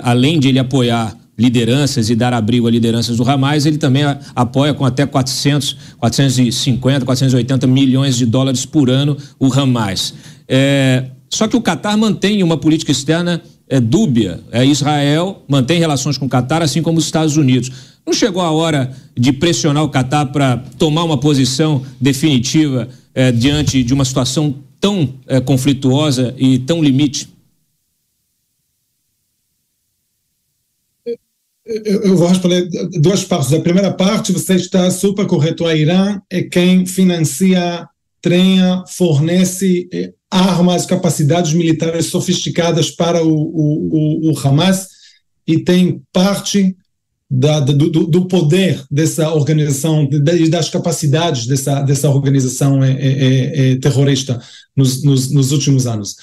além 0.03 0.39
de 0.39 0.48
ele 0.48 0.60
apoiar 0.60 1.13
lideranças 1.41 2.12
e 2.12 2.15
dar 2.15 2.33
abrigo 2.33 2.67
a 2.67 2.71
lideranças 2.71 3.17
do 3.17 3.27
Hamas, 3.27 3.65
ele 3.65 3.79
também 3.79 4.03
apoia 4.36 4.75
com 4.75 4.86
até 4.86 5.07
400, 5.07 5.75
450, 5.98 7.03
480 7.03 7.65
milhões 7.65 8.15
de 8.15 8.27
dólares 8.27 8.63
por 8.63 8.91
ano 8.91 9.17
o 9.39 9.51
Hamas. 9.51 10.13
É, 10.48 11.05
só 11.27 11.48
que 11.48 11.57
o 11.57 11.62
Catar 11.62 11.98
mantém 11.98 12.43
uma 12.43 12.57
política 12.57 12.91
externa 12.91 13.41
é, 13.67 13.79
dúbia. 13.79 14.39
É, 14.51 14.63
Israel 14.63 15.43
mantém 15.48 15.79
relações 15.79 16.17
com 16.17 16.27
o 16.27 16.29
Catar, 16.29 16.62
assim 16.62 16.83
como 16.83 17.00
os 17.00 17.05
Estados 17.05 17.38
Unidos. 17.38 17.71
Não 18.05 18.13
chegou 18.13 18.41
a 18.41 18.51
hora 18.51 18.91
de 19.17 19.33
pressionar 19.33 19.83
o 19.83 19.89
Catar 19.89 20.27
para 20.27 20.57
tomar 20.77 21.03
uma 21.03 21.17
posição 21.17 21.81
definitiva 22.00 22.88
é, 23.15 23.31
diante 23.31 23.83
de 23.83 23.93
uma 23.93 24.05
situação 24.05 24.53
tão 24.79 25.13
é, 25.25 25.39
conflituosa 25.39 26.36
e 26.38 26.60
tão 26.60 26.83
limite? 26.83 27.29
Eu 31.85 32.17
vou 32.17 32.27
responder 32.27 32.67
duas 32.99 33.23
partes. 33.23 33.53
A 33.53 33.59
primeira 33.59 33.91
parte, 33.91 34.31
você 34.31 34.55
está 34.55 34.89
super 34.91 35.25
correto. 35.25 35.65
A 35.65 35.75
Irã 35.75 36.19
é 36.29 36.41
quem 36.41 36.85
financia, 36.85 37.87
treina, 38.21 38.83
fornece 38.87 39.87
eh, 39.93 40.13
armas, 40.29 40.85
capacidades 40.85 41.53
militares 41.53 42.07
sofisticadas 42.07 42.91
para 42.91 43.23
o, 43.23 43.31
o, 43.31 44.29
o, 44.29 44.31
o 44.31 44.39
Hamas 44.39 44.87
e 45.47 45.59
tem 45.59 46.01
parte 46.13 46.75
da, 47.33 47.61
do, 47.61 47.89
do, 47.89 48.25
poder 48.27 48.83
dessa 48.91 49.33
organização 49.33 50.09
e 50.11 50.49
das 50.49 50.69
capacidades 50.69 51.47
dessa, 51.47 51.81
dessa 51.81 52.09
organização 52.09 52.83
é, 52.83 52.91
é, 52.91 53.71
é, 53.71 53.75
terrorista 53.77 54.41
nos, 54.75 55.01
nos, 55.01 55.31
nos 55.31 55.53
últimos 55.53 55.87
anos. 55.87 56.17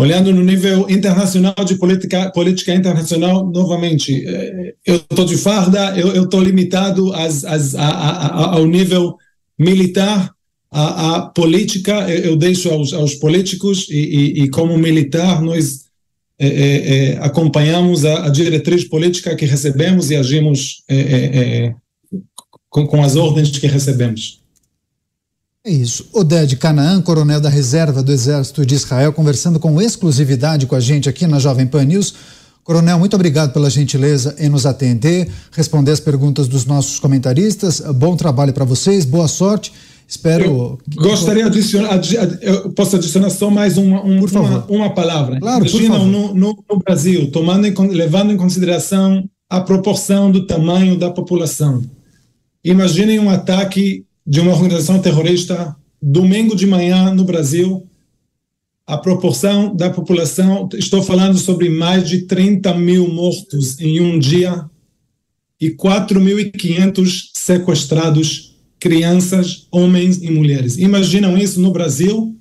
Olhando 0.00 0.32
no 0.32 0.42
nível 0.42 0.88
internacional 0.88 1.54
de 1.62 1.74
política, 1.74 2.30
política 2.30 2.74
internacional, 2.74 3.46
novamente, 3.46 4.26
eh, 4.26 4.74
eu 4.86 4.96
estou 4.96 5.26
de 5.26 5.36
farda, 5.36 5.94
eu 5.94 6.24
estou 6.24 6.40
limitado 6.40 7.12
às, 7.12 7.44
às, 7.44 7.74
a, 7.74 7.86
a, 7.86 8.54
ao 8.54 8.66
nível 8.66 9.18
militar, 9.58 10.32
a, 10.70 11.16
a 11.16 11.20
política 11.26 12.08
eu 12.08 12.34
deixo 12.34 12.70
aos, 12.70 12.94
aos 12.94 13.14
políticos 13.14 13.88
e, 13.90 13.98
e, 13.98 14.42
e, 14.44 14.48
como 14.48 14.78
militar 14.78 15.42
nós 15.42 15.84
é, 16.38 16.46
é, 16.46 17.18
acompanhamos 17.18 18.02
a, 18.06 18.24
a, 18.24 18.28
diretriz 18.30 18.84
política 18.84 19.36
que 19.36 19.44
recebemos 19.44 20.10
e 20.10 20.16
agimos 20.16 20.82
é, 20.88 21.74
com, 22.70 22.86
com 22.86 23.02
as 23.02 23.16
ordens 23.16 23.50
que 23.50 23.66
recebemos. 23.66 24.39
É 25.62 25.70
isso. 25.70 26.08
Oded 26.14 26.56
Canaan, 26.56 27.02
coronel 27.02 27.38
da 27.38 27.50
reserva 27.50 28.02
do 28.02 28.10
Exército 28.10 28.64
de 28.64 28.74
Israel, 28.74 29.12
conversando 29.12 29.60
com 29.60 29.80
exclusividade 29.80 30.66
com 30.66 30.74
a 30.74 30.80
gente 30.80 31.06
aqui 31.06 31.26
na 31.26 31.38
Jovem 31.38 31.66
Pan 31.66 31.84
News. 31.84 32.14
Coronel, 32.64 32.98
muito 32.98 33.14
obrigado 33.14 33.52
pela 33.52 33.68
gentileza 33.68 34.34
em 34.38 34.48
nos 34.48 34.64
atender, 34.64 35.30
responder 35.52 35.90
as 35.90 36.00
perguntas 36.00 36.48
dos 36.48 36.64
nossos 36.64 36.98
comentaristas. 36.98 37.80
Bom 37.94 38.16
trabalho 38.16 38.54
para 38.54 38.64
vocês, 38.64 39.04
boa 39.04 39.28
sorte. 39.28 39.70
Espero. 40.08 40.78
Gostaria 40.94 41.42
de 41.50 41.58
adicionar, 41.58 42.00
eu 42.40 42.70
posso 42.70 42.96
adicionar 42.96 43.28
só 43.28 43.50
mais 43.50 43.76
uma, 43.76 44.02
um, 44.02 44.24
uma, 44.24 44.64
uma, 44.66 44.90
palavra. 44.94 45.38
Claro, 45.38 45.66
Imagina 45.66 45.98
no, 45.98 46.34
no, 46.34 46.64
no, 46.68 46.78
Brasil, 46.78 47.30
tomando 47.30 47.66
em, 47.66 47.74
levando 47.88 48.32
em 48.32 48.36
consideração 48.36 49.28
a 49.48 49.60
proporção 49.60 50.32
do 50.32 50.46
tamanho 50.46 50.98
da 50.98 51.10
população. 51.10 51.82
Imaginem 52.64 53.18
um 53.18 53.28
ataque 53.28 54.04
de 54.30 54.38
uma 54.38 54.52
organização 54.52 55.00
terrorista 55.00 55.74
domingo 56.00 56.54
de 56.54 56.64
manhã 56.64 57.12
no 57.12 57.24
Brasil, 57.24 57.84
a 58.86 58.96
proporção 58.96 59.74
da 59.74 59.90
população, 59.90 60.68
estou 60.74 61.02
falando 61.02 61.36
sobre 61.36 61.68
mais 61.68 62.08
de 62.08 62.22
30 62.22 62.72
mil 62.74 63.12
mortos 63.12 63.80
em 63.80 64.00
um 64.00 64.20
dia 64.20 64.70
e 65.60 65.70
4.500 65.70 67.30
sequestrados, 67.34 68.56
crianças, 68.78 69.66
homens 69.68 70.22
e 70.22 70.30
mulheres. 70.30 70.78
Imaginam 70.78 71.36
isso 71.36 71.60
no 71.60 71.72
Brasil? 71.72 72.38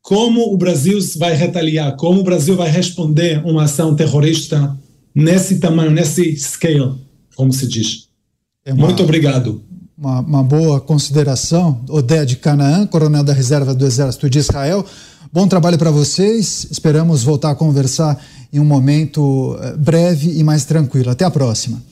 Como 0.00 0.50
o 0.50 0.56
Brasil 0.56 0.98
vai 1.18 1.34
retaliar? 1.34 1.94
Como 1.96 2.20
o 2.20 2.24
Brasil 2.24 2.56
vai 2.56 2.70
responder 2.70 3.44
uma 3.44 3.64
ação 3.64 3.94
terrorista 3.94 4.74
nesse 5.14 5.60
tamanho, 5.60 5.90
nesse 5.90 6.34
scale, 6.38 6.94
como 7.36 7.52
se 7.52 7.68
diz? 7.68 8.08
É 8.64 8.72
uma... 8.72 8.86
Muito 8.86 9.02
obrigado. 9.02 9.67
Uma, 9.98 10.20
uma 10.20 10.42
boa 10.44 10.80
consideração. 10.80 11.80
Odé 11.88 12.24
de 12.24 12.36
Canaã, 12.36 12.86
coronel 12.86 13.24
da 13.24 13.32
reserva 13.32 13.74
do 13.74 13.84
Exército 13.84 14.30
de 14.30 14.38
Israel. 14.38 14.86
Bom 15.32 15.48
trabalho 15.48 15.76
para 15.76 15.90
vocês. 15.90 16.68
Esperamos 16.70 17.24
voltar 17.24 17.50
a 17.50 17.54
conversar 17.54 18.16
em 18.52 18.60
um 18.60 18.64
momento 18.64 19.58
eh, 19.60 19.76
breve 19.76 20.38
e 20.38 20.44
mais 20.44 20.64
tranquilo. 20.64 21.10
Até 21.10 21.24
a 21.24 21.30
próxima. 21.30 21.82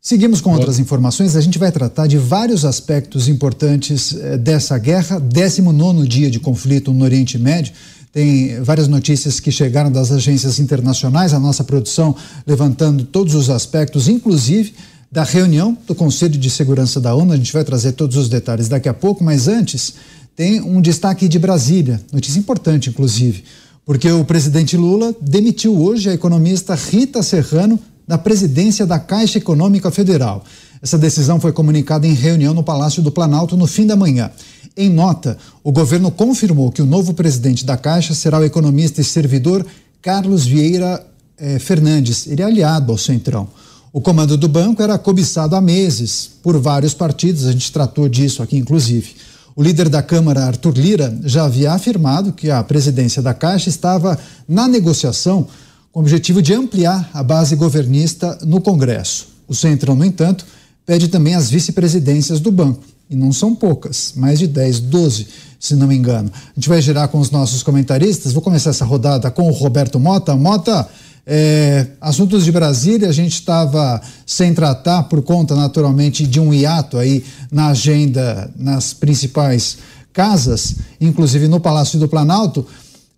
Seguimos 0.00 0.40
com 0.40 0.52
outras 0.52 0.78
informações. 0.78 1.36
A 1.36 1.40
gente 1.40 1.58
vai 1.58 1.70
tratar 1.70 2.06
de 2.06 2.16
vários 2.16 2.64
aspectos 2.64 3.28
importantes 3.28 4.16
eh, 4.16 4.38
dessa 4.38 4.78
guerra, 4.78 5.20
19 5.20 6.08
dia 6.08 6.30
de 6.30 6.40
conflito 6.40 6.92
no 6.92 7.04
Oriente 7.04 7.38
Médio. 7.38 7.74
Tem 8.12 8.60
várias 8.62 8.88
notícias 8.88 9.40
que 9.40 9.50
chegaram 9.50 9.92
das 9.92 10.10
agências 10.10 10.58
internacionais, 10.58 11.32
a 11.32 11.38
nossa 11.38 11.64
produção 11.64 12.14
levantando 12.46 13.04
todos 13.04 13.34
os 13.34 13.48
aspectos, 13.48 14.08
inclusive 14.08 14.74
da 15.12 15.24
reunião 15.24 15.76
do 15.86 15.94
Conselho 15.94 16.38
de 16.38 16.48
Segurança 16.48 16.98
da 16.98 17.14
ONU. 17.14 17.34
A 17.34 17.36
gente 17.36 17.52
vai 17.52 17.62
trazer 17.62 17.92
todos 17.92 18.16
os 18.16 18.30
detalhes 18.30 18.66
daqui 18.66 18.88
a 18.88 18.94
pouco, 18.94 19.22
mas 19.22 19.46
antes 19.46 19.92
tem 20.34 20.62
um 20.62 20.80
destaque 20.80 21.28
de 21.28 21.38
Brasília, 21.38 22.00
notícia 22.10 22.38
importante, 22.38 22.88
inclusive, 22.88 23.44
porque 23.84 24.10
o 24.10 24.24
presidente 24.24 24.74
Lula 24.74 25.14
demitiu 25.20 25.78
hoje 25.78 26.08
a 26.08 26.14
economista 26.14 26.74
Rita 26.74 27.22
Serrano 27.22 27.78
da 28.08 28.16
presidência 28.16 28.86
da 28.86 28.98
Caixa 28.98 29.36
Econômica 29.36 29.90
Federal. 29.90 30.42
Essa 30.80 30.96
decisão 30.96 31.38
foi 31.38 31.52
comunicada 31.52 32.06
em 32.06 32.14
reunião 32.14 32.54
no 32.54 32.64
Palácio 32.64 33.02
do 33.02 33.12
Planalto 33.12 33.54
no 33.54 33.66
fim 33.66 33.86
da 33.86 33.94
manhã. 33.94 34.30
Em 34.74 34.88
nota, 34.88 35.36
o 35.62 35.70
governo 35.70 36.10
confirmou 36.10 36.72
que 36.72 36.80
o 36.80 36.86
novo 36.86 37.12
presidente 37.12 37.66
da 37.66 37.76
Caixa 37.76 38.14
será 38.14 38.38
o 38.38 38.44
economista 38.44 39.02
e 39.02 39.04
servidor 39.04 39.64
Carlos 40.00 40.46
Vieira 40.46 41.06
eh, 41.36 41.58
Fernandes. 41.58 42.26
Ele 42.26 42.40
é 42.40 42.44
aliado 42.46 42.90
ao 42.90 42.98
Centrão. 42.98 43.48
O 43.92 44.00
comando 44.00 44.38
do 44.38 44.48
banco 44.48 44.82
era 44.82 44.96
cobiçado 44.96 45.54
há 45.54 45.60
meses 45.60 46.30
por 46.42 46.58
vários 46.58 46.94
partidos, 46.94 47.44
a 47.44 47.52
gente 47.52 47.70
tratou 47.70 48.08
disso 48.08 48.42
aqui, 48.42 48.56
inclusive. 48.56 49.14
O 49.54 49.62
líder 49.62 49.90
da 49.90 50.02
Câmara, 50.02 50.46
Arthur 50.46 50.72
Lira, 50.78 51.14
já 51.24 51.44
havia 51.44 51.72
afirmado 51.72 52.32
que 52.32 52.50
a 52.50 52.64
presidência 52.64 53.20
da 53.20 53.34
Caixa 53.34 53.68
estava 53.68 54.18
na 54.48 54.66
negociação 54.66 55.46
com 55.92 56.00
o 56.00 56.02
objetivo 56.02 56.40
de 56.40 56.54
ampliar 56.54 57.10
a 57.12 57.22
base 57.22 57.54
governista 57.54 58.38
no 58.46 58.62
Congresso. 58.62 59.28
O 59.46 59.54
Centrão, 59.54 59.94
no 59.94 60.06
entanto, 60.06 60.46
pede 60.86 61.08
também 61.08 61.34
as 61.34 61.50
vice-presidências 61.50 62.40
do 62.40 62.50
banco. 62.50 62.82
E 63.10 63.14
não 63.14 63.30
são 63.30 63.54
poucas, 63.54 64.14
mais 64.16 64.38
de 64.38 64.46
10, 64.46 64.80
12, 64.80 65.26
se 65.60 65.76
não 65.76 65.86
me 65.86 65.94
engano. 65.94 66.32
A 66.34 66.54
gente 66.54 66.70
vai 66.70 66.80
girar 66.80 67.08
com 67.08 67.20
os 67.20 67.30
nossos 67.30 67.62
comentaristas. 67.62 68.32
Vou 68.32 68.40
começar 68.40 68.70
essa 68.70 68.86
rodada 68.86 69.30
com 69.30 69.50
o 69.50 69.52
Roberto 69.52 70.00
Mota. 70.00 70.34
Mota, 70.34 70.88
é, 71.26 71.86
assuntos 72.00 72.44
de 72.44 72.50
Brasília, 72.50 73.08
a 73.08 73.12
gente 73.12 73.34
estava 73.34 74.00
sem 74.26 74.52
tratar 74.52 75.04
por 75.04 75.22
conta, 75.22 75.54
naturalmente, 75.54 76.26
de 76.26 76.40
um 76.40 76.52
hiato 76.52 76.98
aí 76.98 77.24
na 77.50 77.68
agenda 77.68 78.50
nas 78.56 78.92
principais 78.92 79.78
casas, 80.12 80.76
inclusive 81.00 81.48
no 81.48 81.60
Palácio 81.60 81.98
do 81.98 82.08
Planalto. 82.08 82.66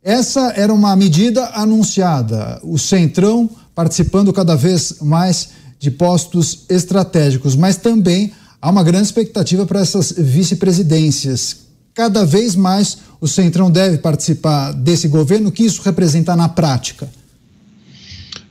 Essa 0.02 0.52
era 0.54 0.72
uma 0.72 0.94
medida 0.94 1.46
anunciada, 1.54 2.60
o 2.62 2.78
Centrão 2.78 3.48
participando 3.74 4.32
cada 4.32 4.54
vez 4.54 4.96
mais 5.00 5.48
de 5.80 5.90
postos 5.90 6.60
estratégicos, 6.68 7.56
mas 7.56 7.76
também 7.76 8.32
há 8.60 8.70
uma 8.70 8.84
grande 8.84 9.06
expectativa 9.06 9.66
para 9.66 9.80
essas 9.80 10.12
vice-presidências. 10.12 11.56
Cada 11.94 12.24
vez 12.24 12.54
mais 12.54 12.98
o 13.20 13.26
Centrão 13.26 13.70
deve 13.70 13.98
participar 13.98 14.72
desse 14.72 15.08
governo, 15.08 15.48
o 15.48 15.52
que 15.52 15.64
isso 15.64 15.80
representa 15.82 16.36
na 16.36 16.48
prática? 16.48 17.08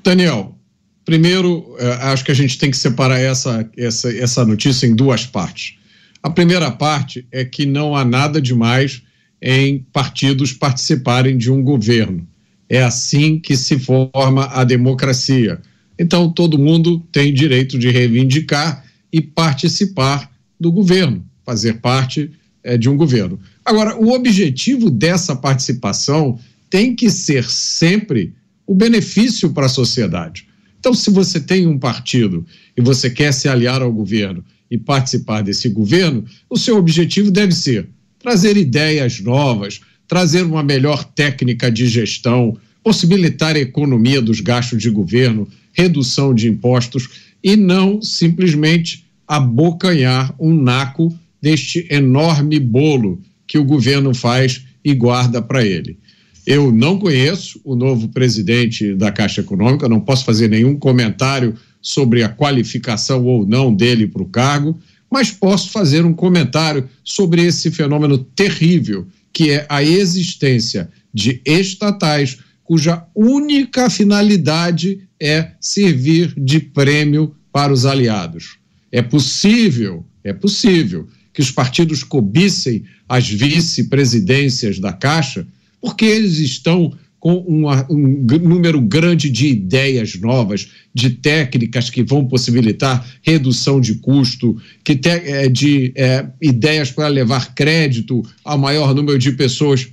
Daniel, 0.03 0.57
primeiro, 1.05 1.75
eh, 1.79 1.97
acho 2.01 2.25
que 2.25 2.31
a 2.31 2.35
gente 2.35 2.57
tem 2.57 2.69
que 2.69 2.77
separar 2.77 3.19
essa, 3.19 3.69
essa, 3.77 4.15
essa 4.15 4.45
notícia 4.45 4.85
em 4.85 4.95
duas 4.95 5.25
partes. 5.25 5.75
A 6.21 6.29
primeira 6.29 6.69
parte 6.71 7.25
é 7.31 7.43
que 7.43 7.65
não 7.65 7.95
há 7.95 8.05
nada 8.05 8.41
demais 8.41 9.01
em 9.41 9.79
partidos 9.91 10.53
participarem 10.53 11.37
de 11.37 11.51
um 11.51 11.61
governo. 11.61 12.25
É 12.69 12.81
assim 12.81 13.39
que 13.39 13.57
se 13.57 13.77
forma 13.77 14.45
a 14.45 14.63
democracia. 14.63 15.59
Então, 15.99 16.31
todo 16.31 16.57
mundo 16.57 16.99
tem 17.11 17.33
direito 17.33 17.77
de 17.77 17.89
reivindicar 17.89 18.85
e 19.11 19.21
participar 19.21 20.31
do 20.59 20.71
governo, 20.71 21.25
fazer 21.45 21.81
parte 21.81 22.31
é, 22.63 22.77
de 22.77 22.89
um 22.89 22.95
governo. 22.95 23.39
Agora, 23.65 23.97
o 23.97 24.11
objetivo 24.13 24.89
dessa 24.89 25.35
participação 25.35 26.39
tem 26.69 26.95
que 26.95 27.09
ser 27.09 27.43
sempre 27.43 28.33
o 28.65 28.73
benefício 28.73 29.51
para 29.51 29.65
a 29.65 29.69
sociedade. 29.69 30.47
Então, 30.79 30.93
se 30.93 31.09
você 31.09 31.39
tem 31.39 31.65
um 31.67 31.79
partido 31.79 32.45
e 32.75 32.81
você 32.81 33.09
quer 33.09 33.33
se 33.33 33.47
aliar 33.47 33.81
ao 33.81 33.91
governo 33.91 34.43
e 34.69 34.77
participar 34.77 35.41
desse 35.41 35.69
governo, 35.69 36.25
o 36.49 36.57
seu 36.57 36.77
objetivo 36.77 37.31
deve 37.31 37.53
ser 37.53 37.87
trazer 38.19 38.55
ideias 38.55 39.19
novas, 39.19 39.81
trazer 40.07 40.43
uma 40.43 40.63
melhor 40.63 41.03
técnica 41.03 41.69
de 41.71 41.87
gestão, 41.87 42.57
possibilitar 42.81 43.55
a 43.55 43.59
economia 43.59 44.21
dos 44.21 44.39
gastos 44.39 44.81
de 44.81 44.89
governo, 44.89 45.47
redução 45.73 46.33
de 46.33 46.47
impostos 46.47 47.09
e 47.43 47.55
não 47.55 48.01
simplesmente 48.01 49.05
abocanhar 49.27 50.33
um 50.39 50.53
naco 50.53 51.13
deste 51.41 51.85
enorme 51.89 52.59
bolo 52.59 53.21
que 53.45 53.57
o 53.57 53.63
governo 53.63 54.13
faz 54.13 54.63
e 54.83 54.93
guarda 54.93 55.41
para 55.41 55.65
ele. 55.65 55.97
Eu 56.45 56.71
não 56.71 56.99
conheço 56.99 57.61
o 57.63 57.75
novo 57.75 58.09
presidente 58.09 58.93
da 58.95 59.11
Caixa 59.11 59.41
Econômica, 59.41 59.87
não 59.87 59.99
posso 59.99 60.25
fazer 60.25 60.49
nenhum 60.49 60.77
comentário 60.77 61.55
sobre 61.81 62.23
a 62.23 62.29
qualificação 62.29 63.25
ou 63.25 63.45
não 63.45 63.73
dele 63.73 64.07
para 64.07 64.21
o 64.21 64.29
cargo, 64.29 64.77
mas 65.09 65.31
posso 65.31 65.69
fazer 65.69 66.05
um 66.05 66.13
comentário 66.13 66.89
sobre 67.03 67.43
esse 67.45 67.71
fenômeno 67.71 68.17
terrível 68.17 69.07
que 69.31 69.51
é 69.51 69.65
a 69.67 69.83
existência 69.83 70.89
de 71.13 71.41
estatais 71.45 72.37
cuja 72.63 73.05
única 73.15 73.89
finalidade 73.89 75.01
é 75.19 75.51
servir 75.59 76.33
de 76.37 76.59
prêmio 76.59 77.35
para 77.51 77.73
os 77.73 77.85
aliados. 77.85 78.57
É 78.91 79.01
possível, 79.01 80.05
é 80.23 80.33
possível 80.33 81.07
que 81.33 81.41
os 81.41 81.51
partidos 81.51 82.03
cobissem 82.03 82.83
as 83.07 83.29
vice-presidências 83.29 84.79
da 84.79 84.93
Caixa 84.93 85.47
porque 85.83 86.05
eles 86.05 86.39
estão 86.39 86.93
com 87.19 87.39
uma, 87.39 87.85
um 87.89 88.25
número 88.41 88.79
grande 88.79 89.29
de 89.29 89.47
ideias 89.47 90.15
novas, 90.15 90.69
de 90.93 91.09
técnicas 91.09 91.89
que 91.89 92.01
vão 92.01 92.25
possibilitar 92.25 93.05
redução 93.21 93.81
de 93.81 93.95
custo, 93.95 94.55
que 94.81 94.95
te, 94.95 95.09
é, 95.09 95.49
de 95.49 95.91
é, 95.97 96.25
ideias 96.41 96.89
para 96.89 97.09
levar 97.09 97.53
crédito 97.53 98.23
ao 98.45 98.57
maior 98.57 98.95
número 98.95 99.19
de 99.19 99.33
pessoas. 99.33 99.89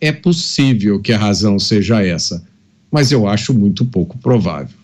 É 0.00 0.12
possível 0.12 0.98
que 0.98 1.12
a 1.12 1.18
razão 1.18 1.58
seja 1.58 2.02
essa, 2.02 2.42
mas 2.90 3.12
eu 3.12 3.28
acho 3.28 3.52
muito 3.52 3.84
pouco 3.84 4.16
provável. 4.16 4.74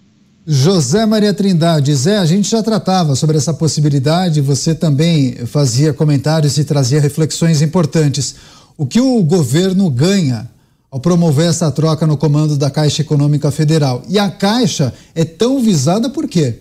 José 0.46 1.07
Maria 1.07 1.33
Trindade, 1.33 1.94
Zé, 1.94 2.18
a 2.18 2.27
gente 2.27 2.51
já 2.51 2.62
tratava 2.62 3.14
sobre 3.14 3.37
essa 3.38 3.55
possibilidade, 3.55 4.40
você 4.42 4.75
também 4.75 5.37
fazia 5.46 5.94
comentários 5.94 6.59
e 6.59 6.64
trazia 6.64 7.01
reflexões 7.01 7.62
importantes. 7.62 8.35
O 8.80 8.86
que 8.86 8.98
o 8.98 9.22
governo 9.22 9.90
ganha 9.90 10.48
ao 10.90 10.98
promover 10.98 11.50
essa 11.50 11.70
troca 11.70 12.06
no 12.06 12.16
comando 12.16 12.56
da 12.56 12.70
Caixa 12.70 13.02
Econômica 13.02 13.50
Federal? 13.50 14.02
E 14.08 14.18
a 14.18 14.30
Caixa 14.30 14.94
é 15.14 15.22
tão 15.22 15.62
visada 15.62 16.08
por 16.08 16.26
quê? 16.26 16.60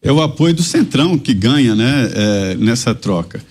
É 0.00 0.12
o 0.12 0.22
apoio 0.22 0.54
do 0.54 0.62
Centrão 0.62 1.18
que 1.18 1.34
ganha 1.34 1.74
né, 1.74 2.08
é, 2.14 2.54
nessa 2.54 2.94
troca. 2.94 3.42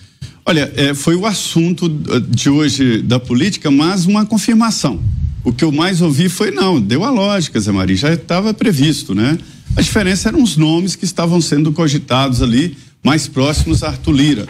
Olha, 0.46 0.72
é, 0.76 0.94
foi 0.94 1.14
o 1.14 1.26
assunto 1.26 1.90
de 1.90 2.48
hoje 2.48 3.02
da 3.02 3.20
política, 3.20 3.70
mas 3.70 4.06
uma 4.06 4.24
confirmação. 4.24 4.98
O 5.44 5.52
que 5.52 5.62
eu 5.62 5.70
mais 5.70 6.00
ouvi 6.00 6.30
foi 6.30 6.50
não, 6.50 6.80
deu 6.80 7.04
a 7.04 7.10
lógica, 7.10 7.60
Zé 7.60 7.70
Maria, 7.70 7.96
já 7.96 8.14
estava 8.14 8.54
previsto, 8.54 9.14
né? 9.14 9.36
A 9.76 9.82
diferença 9.82 10.30
eram 10.30 10.42
os 10.42 10.56
nomes 10.56 10.96
que 10.96 11.04
estavam 11.04 11.38
sendo 11.38 11.70
cogitados 11.70 12.40
ali, 12.40 12.78
mais 13.04 13.28
próximos 13.28 13.82
a 13.82 13.88
Arthur 13.88 14.12
Lira. 14.12 14.48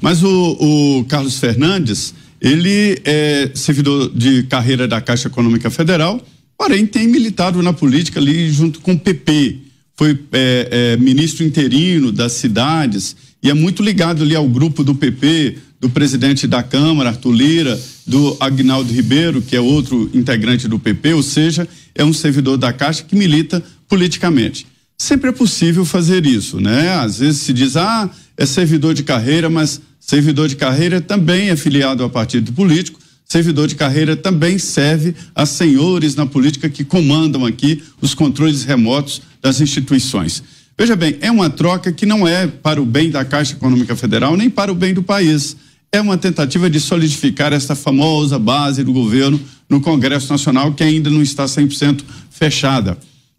Mas 0.00 0.22
o, 0.22 0.28
o 0.28 1.04
Carlos 1.04 1.38
Fernandes, 1.38 2.14
ele 2.40 3.00
é 3.04 3.50
servidor 3.54 4.10
de 4.14 4.42
carreira 4.44 4.86
da 4.86 5.00
Caixa 5.00 5.28
Econômica 5.28 5.70
Federal, 5.70 6.24
porém 6.58 6.86
tem 6.86 7.06
militado 7.08 7.62
na 7.62 7.72
política 7.72 8.20
ali 8.20 8.50
junto 8.50 8.80
com 8.80 8.92
o 8.92 8.98
PP. 8.98 9.58
Foi 9.96 10.18
é, 10.32 10.68
é, 10.70 10.96
ministro 10.98 11.44
interino 11.44 12.12
das 12.12 12.32
cidades 12.32 13.16
e 13.42 13.50
é 13.50 13.54
muito 13.54 13.82
ligado 13.82 14.22
ali 14.22 14.34
ao 14.34 14.48
grupo 14.48 14.84
do 14.84 14.94
PP, 14.94 15.58
do 15.80 15.88
presidente 15.88 16.46
da 16.46 16.62
Câmara, 16.62 17.10
Arthur 17.10 17.32
Lira, 17.32 17.80
do 18.06 18.36
Agnaldo 18.40 18.92
Ribeiro, 18.92 19.42
que 19.42 19.56
é 19.56 19.60
outro 19.60 20.10
integrante 20.12 20.68
do 20.68 20.78
PP, 20.78 21.14
ou 21.14 21.22
seja, 21.22 21.68
é 21.94 22.04
um 22.04 22.12
servidor 22.12 22.56
da 22.56 22.72
Caixa 22.72 23.02
que 23.02 23.16
milita 23.16 23.62
politicamente. 23.88 24.66
Sempre 24.98 25.30
é 25.30 25.32
possível 25.32 25.84
fazer 25.84 26.24
isso, 26.24 26.58
né? 26.58 26.94
Às 26.94 27.18
vezes 27.18 27.42
se 27.42 27.52
diz, 27.52 27.76
ah, 27.76 28.10
é 28.36 28.44
servidor 28.44 28.94
de 28.94 29.02
carreira, 29.02 29.48
mas 29.48 29.80
servidor 29.98 30.48
de 30.48 30.56
carreira 30.56 31.00
também 31.00 31.50
é 31.50 31.56
filiado 31.56 32.04
a 32.04 32.08
partido 32.08 32.52
político, 32.52 33.00
servidor 33.24 33.66
de 33.66 33.74
carreira 33.74 34.14
também 34.14 34.58
serve 34.58 35.14
a 35.34 35.44
senhores 35.44 36.14
na 36.14 36.26
política 36.26 36.68
que 36.68 36.84
comandam 36.84 37.44
aqui 37.44 37.82
os 38.00 38.14
controles 38.14 38.64
remotos 38.64 39.22
das 39.42 39.60
instituições. 39.60 40.42
Veja 40.78 40.94
bem, 40.94 41.16
é 41.20 41.30
uma 41.30 41.48
troca 41.48 41.90
que 41.90 42.04
não 42.04 42.28
é 42.28 42.46
para 42.46 42.80
o 42.80 42.84
bem 42.84 43.10
da 43.10 43.24
Caixa 43.24 43.54
Econômica 43.54 43.96
Federal 43.96 44.36
nem 44.36 44.50
para 44.50 44.70
o 44.70 44.74
bem 44.74 44.92
do 44.92 45.02
país. 45.02 45.56
É 45.90 46.00
uma 46.00 46.18
tentativa 46.18 46.68
de 46.68 46.78
solidificar 46.78 47.52
essa 47.52 47.74
famosa 47.74 48.38
base 48.38 48.84
do 48.84 48.92
governo 48.92 49.40
no 49.68 49.80
Congresso 49.80 50.30
Nacional 50.30 50.74
que 50.74 50.84
ainda 50.84 51.08
não 51.08 51.22
está 51.22 51.46
100% 51.46 52.02
fechada. 52.30 52.98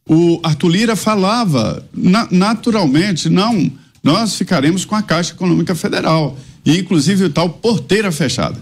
O 0.10 0.40
Arthur 0.42 0.70
Lira 0.70 0.96
falava 0.96 1.86
na, 1.94 2.28
naturalmente, 2.32 3.30
não, 3.30 3.72
nós 4.08 4.38
ficaremos 4.38 4.86
com 4.86 4.96
a 4.96 5.02
Caixa 5.02 5.34
Econômica 5.34 5.76
Federal 5.76 6.40
e 6.66 6.78
inclusive 6.78 7.26
o 7.26 7.30
tal 7.30 7.50
porteira 7.50 8.10
fechada. 8.10 8.58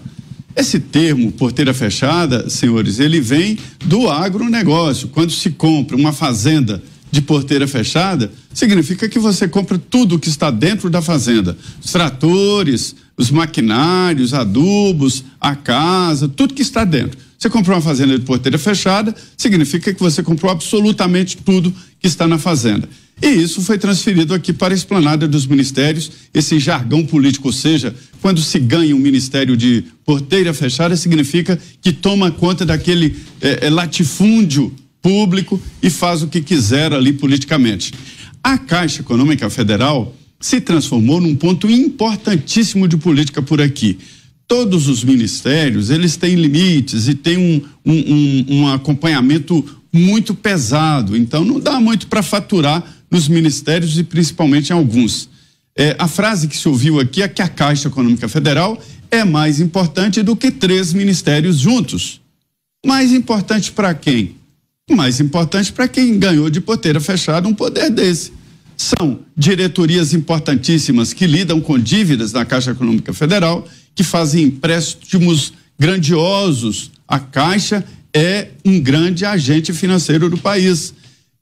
Esse 0.56 0.80
termo, 0.80 1.30
porteira 1.30 1.72
fechada, 1.72 2.50
senhores, 2.50 2.98
ele 2.98 3.20
vem 3.20 3.56
do 3.84 4.10
agronegócio. 4.10 5.06
Quando 5.06 5.30
se 5.30 5.50
compra 5.50 5.96
uma 5.96 6.12
fazenda 6.12 6.82
de 7.12 7.22
porteira 7.22 7.68
fechada, 7.68 8.32
significa 8.52 9.08
que 9.08 9.20
você 9.20 9.46
compra 9.46 9.78
tudo 9.78 10.18
que 10.18 10.28
está 10.28 10.50
dentro 10.50 10.90
da 10.90 11.00
fazenda: 11.00 11.56
os 11.80 11.92
tratores, 11.92 12.96
os 13.16 13.30
maquinários, 13.30 14.34
adubos, 14.34 15.22
a 15.40 15.54
casa, 15.54 16.26
tudo 16.26 16.54
que 16.54 16.62
está 16.62 16.84
dentro. 16.84 17.16
Você 17.38 17.48
comprou 17.48 17.76
uma 17.76 17.82
fazenda 17.82 18.18
de 18.18 18.24
porteira 18.24 18.58
fechada, 18.58 19.14
significa 19.36 19.94
que 19.94 20.00
você 20.00 20.24
comprou 20.24 20.50
absolutamente 20.50 21.36
tudo 21.36 21.72
que 22.00 22.08
está 22.08 22.26
na 22.26 22.36
fazenda. 22.36 22.88
E 23.22 23.28
isso 23.28 23.62
foi 23.62 23.78
transferido 23.78 24.34
aqui 24.34 24.52
para 24.52 24.74
a 24.74 24.76
esplanada 24.76 25.26
dos 25.26 25.46
ministérios, 25.46 26.10
esse 26.34 26.58
jargão 26.58 27.04
político, 27.04 27.48
ou 27.48 27.52
seja, 27.52 27.94
quando 28.20 28.42
se 28.42 28.58
ganha 28.58 28.94
um 28.94 28.98
ministério 28.98 29.56
de 29.56 29.84
porteira 30.04 30.52
fechada, 30.52 30.96
significa 30.96 31.58
que 31.80 31.92
toma 31.92 32.30
conta 32.30 32.66
daquele 32.66 33.16
eh, 33.40 33.70
latifúndio 33.70 34.74
público 35.00 35.60
e 35.82 35.88
faz 35.88 36.22
o 36.22 36.28
que 36.28 36.42
quiser 36.42 36.92
ali 36.92 37.12
politicamente. 37.12 37.94
A 38.42 38.58
Caixa 38.58 39.00
Econômica 39.00 39.48
Federal 39.48 40.14
se 40.38 40.60
transformou 40.60 41.20
num 41.20 41.34
ponto 41.34 41.70
importantíssimo 41.70 42.86
de 42.86 42.98
política 42.98 43.40
por 43.40 43.60
aqui. 43.60 43.98
Todos 44.46 44.88
os 44.88 45.02
ministérios, 45.02 45.88
eles 45.90 46.16
têm 46.16 46.34
limites 46.34 47.08
e 47.08 47.14
têm 47.14 47.38
um, 47.38 47.62
um, 47.84 48.14
um, 48.14 48.46
um 48.48 48.68
acompanhamento 48.68 49.64
muito 49.92 50.34
pesado, 50.34 51.16
então 51.16 51.44
não 51.44 51.58
dá 51.58 51.80
muito 51.80 52.06
para 52.06 52.22
faturar 52.22 52.95
nos 53.10 53.28
ministérios 53.28 53.98
e 53.98 54.04
principalmente 54.04 54.70
em 54.70 54.72
alguns. 54.72 55.28
É, 55.76 55.94
a 55.98 56.08
frase 56.08 56.48
que 56.48 56.56
se 56.56 56.68
ouviu 56.68 56.98
aqui 56.98 57.22
é 57.22 57.28
que 57.28 57.42
a 57.42 57.48
Caixa 57.48 57.88
Econômica 57.88 58.28
Federal 58.28 58.80
é 59.10 59.24
mais 59.24 59.60
importante 59.60 60.22
do 60.22 60.34
que 60.34 60.50
três 60.50 60.92
ministérios 60.92 61.58
juntos. 61.58 62.20
Mais 62.84 63.12
importante 63.12 63.72
para 63.72 63.94
quem? 63.94 64.36
mais 64.94 65.18
importante 65.18 65.72
para 65.72 65.88
quem 65.88 66.16
ganhou 66.16 66.48
de 66.48 66.60
porteira 66.60 67.00
fechada 67.00 67.48
um 67.48 67.54
poder 67.54 67.90
desse. 67.90 68.32
São 68.76 69.18
diretorias 69.36 70.14
importantíssimas 70.14 71.12
que 71.12 71.26
lidam 71.26 71.60
com 71.60 71.76
dívidas 71.76 72.32
na 72.32 72.44
Caixa 72.44 72.70
Econômica 72.70 73.12
Federal, 73.12 73.66
que 73.96 74.04
fazem 74.04 74.44
empréstimos 74.44 75.52
grandiosos. 75.76 76.92
A 77.08 77.18
Caixa 77.18 77.84
é 78.14 78.50
um 78.64 78.78
grande 78.78 79.24
agente 79.24 79.72
financeiro 79.72 80.30
do 80.30 80.38
país. 80.38 80.94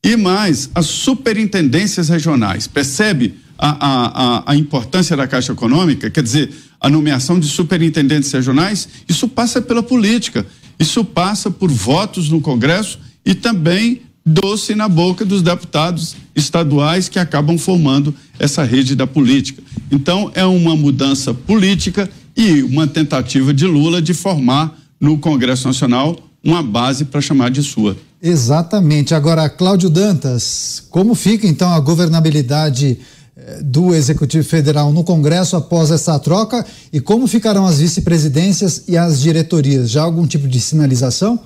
E 0.05 0.17
mais, 0.17 0.71
as 0.75 0.85
superintendências 0.85 2.11
regionais. 2.11 2.67
Percebe 2.67 3.37
a, 3.59 3.71
a, 3.71 4.53
a, 4.53 4.55
importância 4.55 5.17
da 5.17 5.27
Caixa 5.27 5.53
Econômica? 5.53 6.11
Quer 6.11 6.23
dizer, 6.23 6.51
a 6.79 6.91
nomeação 6.91 7.41
de 7.41 7.49
superintendentes 7.49 8.31
regionais, 8.31 8.87
isso 9.09 9.27
passa 9.27 9.63
pela 9.63 9.83
política. 9.83 10.47
Isso 10.79 11.03
passa 11.07 11.51
por 11.51 11.71
votos 11.71 12.29
no 12.29 12.43
Congresso 12.43 12.99
e 13.25 13.35
também 13.35 14.03
doce 14.27 14.75
na 14.75 14.91
boca 14.91 15.25
dos 15.25 15.41
deputados 15.41 16.17
estaduais 16.37 17.09
que 17.09 17.19
acabam 17.19 17.57
formando 17.57 18.15
essa 18.39 18.63
rede 18.63 18.95
da 18.95 19.07
política. 19.07 19.63
Então, 19.91 20.31
é 20.35 20.45
uma 20.45 20.77
mudança 20.77 21.33
política 21.33 22.11
e 22.37 22.63
uma 22.63 22.87
tentativa 22.87 23.55
de 23.55 23.65
Lula 23.65 24.03
de 24.03 24.13
formar 24.13 24.79
no 25.01 25.17
Congresso 25.17 25.67
Nacional 25.67 26.19
uma 26.43 26.63
base 26.63 27.07
para 27.07 27.23
chamar 27.23 27.51
de 27.51 27.63
sua. 27.63 27.97
Exatamente. 28.27 29.15
Agora, 29.15 29.51
Cláudio 29.51 29.91
Dantas, 29.91 30.83
como 30.89 31.15
fica 31.15 31.47
então 31.47 31.69
a 31.69 31.79
governabilidade 31.79 32.97
eh, 33.37 33.61
do 33.63 33.95
Executivo 33.95 34.43
Federal 34.43 34.91
no 34.95 35.05
Congresso 35.05 35.57
após 35.57 35.91
essa 35.91 36.19
troca 36.19 36.65
e 36.91 37.03
como 37.03 37.27
ficarão 37.27 37.67
as 37.67 37.81
vice-presidências 37.81 38.85
e 38.89 38.97
as 38.97 39.21
diretorias? 39.21 39.91
Já 39.91 40.05
algum 40.05 40.27
tipo 40.27 40.49
de 40.49 40.59
sinalização? 40.59 41.39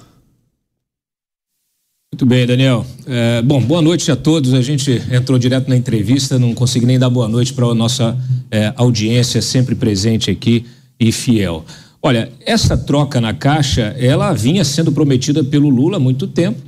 Muito 2.15 2.25
bem, 2.25 2.47
Daniel. 2.47 2.87
É, 3.09 3.43
bom, 3.43 3.61
boa 3.61 3.83
noite 3.83 4.13
a 4.13 4.17
todos. 4.17 4.55
A 4.55 4.63
gente 4.63 5.03
entrou 5.11 5.37
direto 5.37 5.69
na 5.69 5.77
entrevista, 5.77 6.39
não 6.39 6.55
consegui 6.55 6.87
nem 6.87 6.97
dar 6.97 7.11
boa 7.11 7.27
noite 7.27 7.53
para 7.53 7.67
a 7.67 7.75
nossa 7.75 8.17
é, 8.53 8.73
audiência 8.77 9.43
sempre 9.43 9.75
presente 9.75 10.31
aqui 10.31 10.65
e 11.01 11.11
fiel. 11.11 11.65
Olha, 12.01 12.31
essa 12.47 12.77
troca 12.77 13.21
na 13.21 13.35
Caixa, 13.35 13.97
ela 13.99 14.33
vinha 14.33 14.65
sendo 14.65 14.93
prometida 14.93 15.43
pelo 15.43 15.69
Lula 15.69 15.97
há 15.97 16.01
muito 16.01 16.29
tempo 16.29 16.68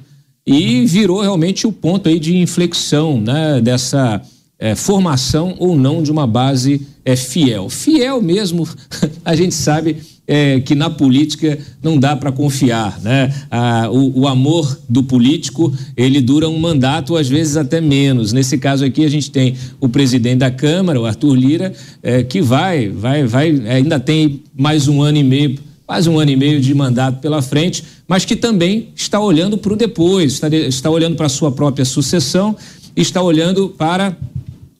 e 0.50 0.84
virou 0.84 1.20
realmente 1.20 1.64
o 1.64 1.70
ponto 1.70 2.08
aí 2.08 2.18
de 2.18 2.36
inflexão, 2.36 3.20
né, 3.20 3.60
dessa 3.60 4.20
é, 4.58 4.74
formação 4.74 5.54
ou 5.60 5.76
não 5.76 6.02
de 6.02 6.10
uma 6.10 6.26
base 6.26 6.86
é, 7.04 7.14
fiel. 7.14 7.70
Fiel 7.70 8.20
mesmo, 8.20 8.68
a 9.24 9.36
gente 9.36 9.54
sabe 9.54 9.98
é, 10.26 10.60
que 10.60 10.74
na 10.74 10.90
política 10.90 11.56
não 11.80 11.96
dá 11.96 12.16
para 12.16 12.32
confiar, 12.32 13.00
né? 13.00 13.32
Ah, 13.50 13.88
o, 13.90 14.22
o, 14.22 14.28
amor 14.28 14.78
do 14.88 15.02
político 15.02 15.72
ele 15.96 16.20
dura 16.20 16.48
um 16.48 16.58
mandato, 16.58 17.16
às 17.16 17.28
vezes 17.28 17.56
até 17.56 17.80
menos. 17.80 18.32
Nesse 18.32 18.58
caso 18.58 18.84
aqui 18.84 19.04
a 19.04 19.08
gente 19.08 19.30
tem 19.30 19.56
o 19.80 19.88
presidente 19.88 20.38
da 20.38 20.50
Câmara, 20.50 21.00
o 21.00 21.06
Arthur 21.06 21.34
Lira, 21.34 21.72
é, 22.02 22.22
que 22.22 22.40
vai, 22.40 22.88
vai, 22.88 23.24
vai, 23.24 23.50
ainda 23.68 23.98
tem 23.98 24.42
mais 24.56 24.88
um 24.88 25.02
ano 25.02 25.18
e 25.18 25.24
meio, 25.24 25.58
quase 25.90 26.08
um 26.08 26.20
ano 26.20 26.30
e 26.30 26.36
meio 26.36 26.60
de 26.60 26.72
mandato 26.72 27.18
pela 27.18 27.42
frente, 27.42 27.82
mas 28.06 28.24
que 28.24 28.36
também 28.36 28.90
está 28.94 29.18
olhando 29.18 29.58
para 29.58 29.72
o 29.72 29.76
depois, 29.76 30.34
está, 30.34 30.46
está 30.46 30.88
olhando 30.88 31.16
para 31.16 31.26
a 31.26 31.28
sua 31.28 31.50
própria 31.50 31.84
sucessão, 31.84 32.56
está 32.94 33.20
olhando 33.20 33.70
para 33.70 34.16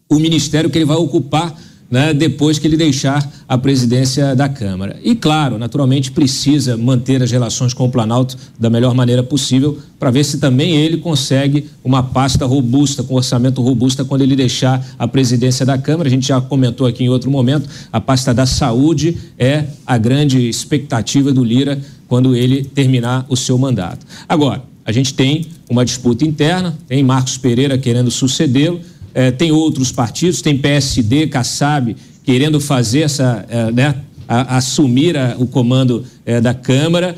o 0.09 0.21
ministério 0.21 0.71
que 0.71 0.79
ele 0.79 0.85
vai 0.85 0.97
ocupar 0.97 1.53
né, 1.91 2.15
depois 2.15 2.59
que 2.59 2.67
ele 2.67 2.77
deixar 2.77 3.29
a 3.49 3.59
presidência 3.59 4.37
da 4.37 4.49
Câmara. 4.49 4.97
E, 5.03 5.17
claro, 5.17 5.59
naturalmente 5.59 6.13
precisa 6.13 6.77
manter 6.77 7.23
as 7.23 7.31
relações 7.31 7.75
com 7.75 7.85
o 7.85 7.91
Planalto 7.91 8.37
da 8.59 8.71
melhor 8.71 8.95
maneira 8.95 9.23
possível 9.23 9.77
para 9.99 10.11
ver 10.11 10.25
se 10.25 10.39
também 10.39 10.77
ele 10.77 10.99
consegue 10.99 11.69
uma 11.83 12.03
pasta 12.03 12.47
robusta, 12.47 13.03
com 13.03 13.15
orçamento 13.15 13.61
robusto 13.61 14.05
quando 14.05 14.23
ele 14.23 14.37
deixar 14.37 14.87
a 14.99 15.09
presidência 15.09 15.67
da 15.67 15.77
Câmara. 15.77 16.09
A 16.09 16.11
gente 16.11 16.29
já 16.29 16.41
comentou 16.41 16.87
aqui 16.87 17.03
em 17.03 17.09
outro 17.09 17.31
momento, 17.31 17.69
a 17.93 18.01
pasta 18.01 18.33
da 18.33 18.47
saúde 18.47 19.19
é 19.37 19.65
a 19.85 19.99
grande 19.99 20.49
expectativa 20.49 21.33
do 21.33 21.43
Lira 21.43 21.81
quando 22.07 22.37
ele 22.37 22.65
terminar 22.65 23.27
o 23.29 23.37
seu 23.37 23.59
mandato. 23.59 24.07
Agora, 24.29 24.63
a 24.85 24.93
gente 24.93 25.15
tem 25.15 25.47
uma 25.69 25.85
disputa 25.85 26.25
interna, 26.25 26.77
tem 26.89 27.03
Marcos 27.03 27.37
Pereira 27.37 27.79
querendo 27.79 28.11
sucedê-lo, 28.11 28.81
é, 29.15 29.31
tem 29.31 29.53
outros 29.53 29.91
partidos, 29.93 30.43
tem 30.43 30.57
PSD, 30.57 31.27
Kassab, 31.27 31.97
querendo 32.25 32.61
fazer 32.61 33.01
essa, 33.01 33.45
é, 33.49 33.73
né, 33.73 33.95
a, 34.29 34.57
assumir 34.57 35.17
a, 35.17 35.37
o 35.39 35.47
comando 35.47 36.05
é, 36.25 36.41
da 36.41 36.55
Câmara. 36.55 37.15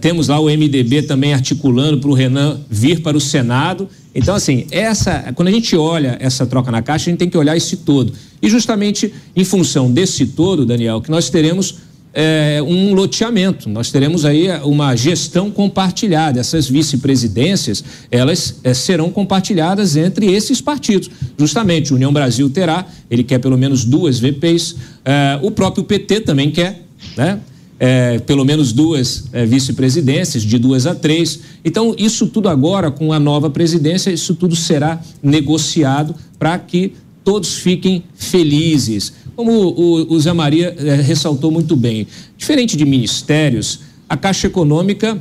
Temos 0.00 0.28
lá 0.28 0.38
o 0.38 0.44
MDB 0.44 1.02
também 1.02 1.34
articulando 1.34 1.98
para 1.98 2.08
o 2.08 2.14
Renan 2.14 2.60
vir 2.70 3.02
para 3.02 3.16
o 3.16 3.20
Senado. 3.20 3.88
Então, 4.14 4.34
assim, 4.36 4.66
essa, 4.70 5.32
quando 5.34 5.48
a 5.48 5.50
gente 5.50 5.76
olha 5.76 6.16
essa 6.20 6.46
troca 6.46 6.70
na 6.70 6.80
caixa, 6.80 7.10
a 7.10 7.10
gente 7.10 7.18
tem 7.18 7.28
que 7.28 7.36
olhar 7.36 7.56
esse 7.56 7.78
todo. 7.78 8.12
E 8.40 8.48
justamente 8.48 9.12
em 9.34 9.44
função 9.44 9.90
desse 9.90 10.26
todo, 10.26 10.64
Daniel, 10.64 11.00
que 11.00 11.10
nós 11.10 11.28
teremos 11.28 11.78
é, 12.18 12.62
um 12.62 12.94
loteamento. 12.94 13.68
Nós 13.68 13.90
teremos 13.90 14.24
aí 14.24 14.48
uma 14.64 14.96
gestão 14.96 15.50
compartilhada. 15.50 16.40
Essas 16.40 16.66
vice-presidências, 16.66 17.84
elas 18.10 18.58
é, 18.64 18.72
serão 18.72 19.10
compartilhadas 19.10 19.96
entre 19.96 20.32
esses 20.32 20.62
partidos. 20.62 21.10
Justamente, 21.38 21.92
União 21.92 22.10
Brasil 22.10 22.48
terá, 22.48 22.86
ele 23.10 23.22
quer 23.22 23.38
pelo 23.38 23.58
menos 23.58 23.84
duas 23.84 24.18
VPs, 24.18 24.76
é, 25.04 25.38
o 25.42 25.50
próprio 25.50 25.84
PT 25.84 26.22
também 26.22 26.50
quer, 26.50 26.82
né? 27.14 27.38
É, 27.78 28.18
pelo 28.20 28.42
menos 28.42 28.72
duas 28.72 29.24
é, 29.34 29.44
vice-presidências, 29.44 30.42
de 30.42 30.58
duas 30.58 30.86
a 30.86 30.94
três. 30.94 31.40
Então, 31.62 31.94
isso 31.98 32.26
tudo 32.28 32.48
agora, 32.48 32.90
com 32.90 33.12
a 33.12 33.20
nova 33.20 33.50
presidência, 33.50 34.10
isso 34.10 34.34
tudo 34.34 34.56
será 34.56 34.98
negociado 35.22 36.14
para 36.38 36.58
que 36.58 36.94
todos 37.22 37.56
fiquem 37.56 38.04
felizes. 38.14 39.12
Como 39.36 39.52
o, 39.52 40.14
o 40.14 40.18
Zé 40.18 40.32
Maria 40.32 40.74
é, 40.78 40.94
ressaltou 40.94 41.50
muito 41.50 41.76
bem, 41.76 42.06
diferente 42.38 42.74
de 42.76 42.86
ministérios, 42.86 43.80
a 44.08 44.16
Caixa 44.16 44.46
Econômica, 44.46 45.20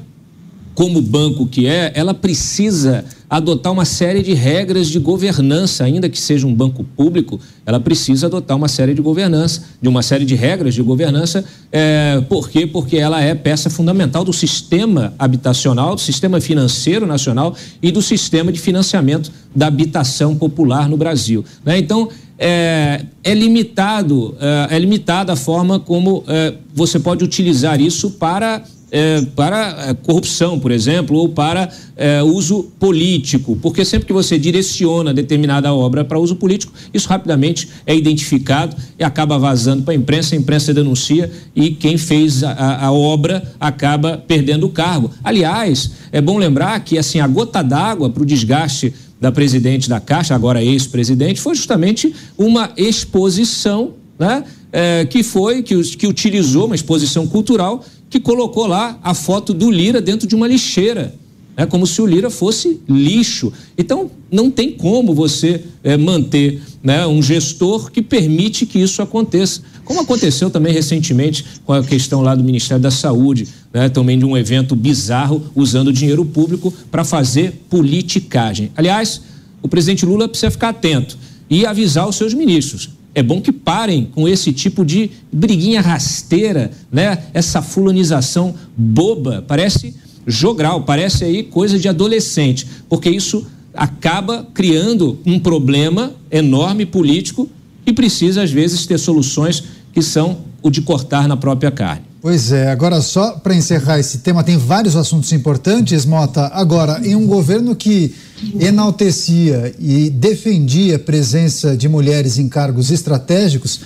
como 0.74 1.02
banco 1.02 1.46
que 1.46 1.68
é, 1.68 1.92
ela 1.96 2.14
precisa 2.14 3.06
adotar 3.30 3.74
uma 3.74 3.86
série 3.86 4.22
de 4.22 4.34
regras 4.34 4.88
de 4.88 5.00
governança, 5.00 5.84
ainda 5.84 6.08
que 6.08 6.20
seja 6.20 6.46
um 6.46 6.54
banco 6.54 6.84
público, 6.84 7.40
ela 7.66 7.80
precisa 7.80 8.28
adotar 8.28 8.56
uma 8.56 8.68
série 8.68 8.94
de 8.94 9.02
governança, 9.02 9.64
de 9.82 9.90
uma 9.90 10.02
série 10.02 10.26
de 10.26 10.36
regras 10.36 10.74
de 10.74 10.82
governança. 10.82 11.44
É, 11.72 12.22
por 12.30 12.50
quê? 12.50 12.68
Porque 12.68 12.98
ela 12.98 13.22
é 13.22 13.34
peça 13.34 13.70
fundamental 13.70 14.24
do 14.24 14.32
sistema 14.32 15.14
habitacional, 15.18 15.96
do 15.96 16.02
sistema 16.02 16.40
financeiro 16.40 17.08
nacional 17.08 17.56
e 17.82 17.92
do 17.92 18.02
sistema 18.02 18.52
de 18.52 18.60
financiamento 18.60 19.32
da 19.56 19.68
habitação 19.68 20.36
popular 20.36 20.88
no 20.88 20.98
Brasil. 20.98 21.44
Né? 21.64 21.80
Então, 21.80 22.10
é, 22.38 23.06
é 23.24 23.34
limitado, 23.34 24.36
é, 24.40 24.76
é, 24.76 24.80
limitada 24.80 25.34
a 25.34 25.36
forma 25.36 25.80
como 25.80 26.24
é, 26.28 26.54
você 26.74 27.00
pode 27.00 27.24
utilizar 27.24 27.80
isso 27.80 28.12
para 28.12 28.64
é, 28.92 29.22
para 29.36 29.90
é, 29.90 29.94
corrupção, 29.94 30.60
por 30.60 30.72
exemplo, 30.72 31.18
ou 31.18 31.28
para 31.28 31.70
é, 31.98 32.22
uso 32.24 32.72
político, 32.80 33.58
porque 33.62 33.84
sempre 33.84 34.08
que 34.08 34.14
você 34.14 34.38
direciona 34.38 35.14
determinada 35.14 35.74
obra 35.74 36.06
para 36.06 36.18
uso 36.20 36.36
político, 36.36 36.72
isso 36.94 37.10
rapidamente 37.10 37.68
é 37.86 37.96
identificado 37.96 38.76
e 38.98 39.04
acaba 39.04 39.38
vazando 39.38 39.84
para 39.84 39.94
a 39.94 39.98
imprensa, 39.98 40.36
a 40.36 40.38
imprensa 40.38 40.74
denuncia 40.74 41.30
e 41.56 41.72
quem 41.72 41.98
fez 41.98 42.44
a, 42.44 42.86
a, 42.86 42.92
obra 42.92 43.44
acaba 43.60 44.18
perdendo 44.18 44.68
o 44.68 44.70
cargo. 44.70 45.12
Aliás, 45.24 45.92
é 46.12 46.22
bom 46.22 46.38
lembrar 46.38 46.80
que 46.82 46.98
assim 46.98 47.20
a 47.20 47.28
gota 47.28 47.62
d'água 47.62 48.10
para 48.10 48.24
o 48.24 48.26
desgaste 48.26 48.94
da 49.20 49.32
presidente 49.32 49.90
da 49.90 50.00
Caixa, 50.00 50.36
agora 50.36 50.64
ex-presidente, 50.64 51.40
foi 51.40 51.56
justamente 51.56 52.14
uma 52.38 52.72
exposição, 52.78 53.94
né? 54.20 54.44
É, 54.72 55.06
que 55.06 55.24
foi, 55.24 55.64
que, 55.64 55.82
que 55.96 56.06
utilizou 56.06 56.66
uma 56.66 56.76
exposição 56.76 57.26
cultural 57.26 57.84
que 58.10 58.20
colocou 58.20 58.68
lá 58.68 59.00
a 59.02 59.14
foto 59.14 59.54
do 59.54 59.72
Lira 59.72 60.02
dentro 60.02 60.28
de 60.28 60.36
uma 60.36 60.48
lixeira. 60.48 61.16
É 61.58 61.66
como 61.66 61.88
se 61.88 62.02
o 62.02 62.06
Lira 62.06 62.30
fosse 62.30 62.82
lixo. 62.88 63.54
Então, 63.78 64.12
não 64.30 64.52
tem 64.52 64.72
como 64.72 65.14
você 65.14 65.64
é, 65.82 65.96
manter 65.96 66.62
né, 66.86 67.06
um 67.08 67.22
gestor 67.22 67.92
que 67.92 68.02
permite 68.02 68.66
que 68.66 68.80
isso 68.80 69.02
aconteça. 69.02 69.62
Como 69.84 70.00
aconteceu 70.02 70.52
também 70.52 70.72
recentemente 70.72 71.44
com 71.66 71.74
a 71.74 71.84
questão 71.84 72.22
lá 72.22 72.36
do 72.36 72.44
Ministério 72.44 72.82
da 72.82 72.92
Saúde, 72.92 73.48
né, 73.74 73.90
também 73.90 74.20
de 74.20 74.24
um 74.24 74.38
evento 74.38 74.76
bizarro 74.76 75.44
usando 75.56 75.92
dinheiro 75.92 76.24
público 76.24 76.72
para 76.92 77.04
fazer 77.04 77.66
politicagem. 77.70 78.72
Aliás, 78.78 79.22
o 79.62 79.68
presidente 79.68 80.06
Lula 80.06 80.30
precisa 80.30 80.52
ficar 80.52 80.70
atento 80.70 81.18
e 81.50 81.66
avisar 81.66 82.08
os 82.08 82.16
seus 82.16 82.34
ministros 82.34 82.92
é 83.18 83.24
bom 83.24 83.40
que 83.40 83.54
parem 83.54 84.10
com 84.14 84.28
esse 84.28 84.52
tipo 84.52 84.84
de 84.84 85.10
briguinha 85.32 85.80
rasteira, 85.80 86.70
né? 86.92 87.18
Essa 87.34 87.62
fulanização 87.62 88.54
boba, 88.76 89.42
parece 89.48 89.96
jogral, 90.28 90.84
parece 90.84 91.24
aí 91.24 91.44
coisa 91.44 91.80
de 91.80 91.88
adolescente, 91.88 92.68
porque 92.90 93.10
isso 93.10 93.48
acaba 93.76 94.48
criando 94.54 95.20
um 95.26 95.40
problema 95.40 96.14
enorme 96.32 96.86
político 96.86 97.50
e 97.86 97.94
precisa 97.94 98.44
às 98.44 98.52
vezes 98.52 98.86
ter 98.86 98.98
soluções 98.98 99.64
que 99.94 100.02
são 100.02 100.40
o 100.62 100.70
de 100.70 100.82
cortar 100.82 101.28
na 101.28 101.38
própria 101.38 101.72
carne. 101.72 102.04
Pois 102.22 102.52
é, 102.52 102.72
agora 102.72 103.02
só 103.02 103.34
para 103.34 103.54
encerrar 103.54 104.00
esse 104.00 104.18
tema, 104.18 104.44
tem 104.44 104.58
vários 104.58 104.96
assuntos 104.96 105.32
importantes, 105.32 106.08
Mota. 106.08 106.48
Agora, 106.48 107.00
em 107.06 107.16
um 107.16 107.28
governo 107.28 107.76
que 107.76 108.16
enaltecia 108.60 109.76
e 109.78 110.10
defendia 110.10 110.96
a 110.96 111.00
presença 111.00 111.78
de 111.78 111.88
mulheres 111.88 112.40
em 112.40 112.50
cargos 112.50 112.90
estratégicos, 112.90 113.82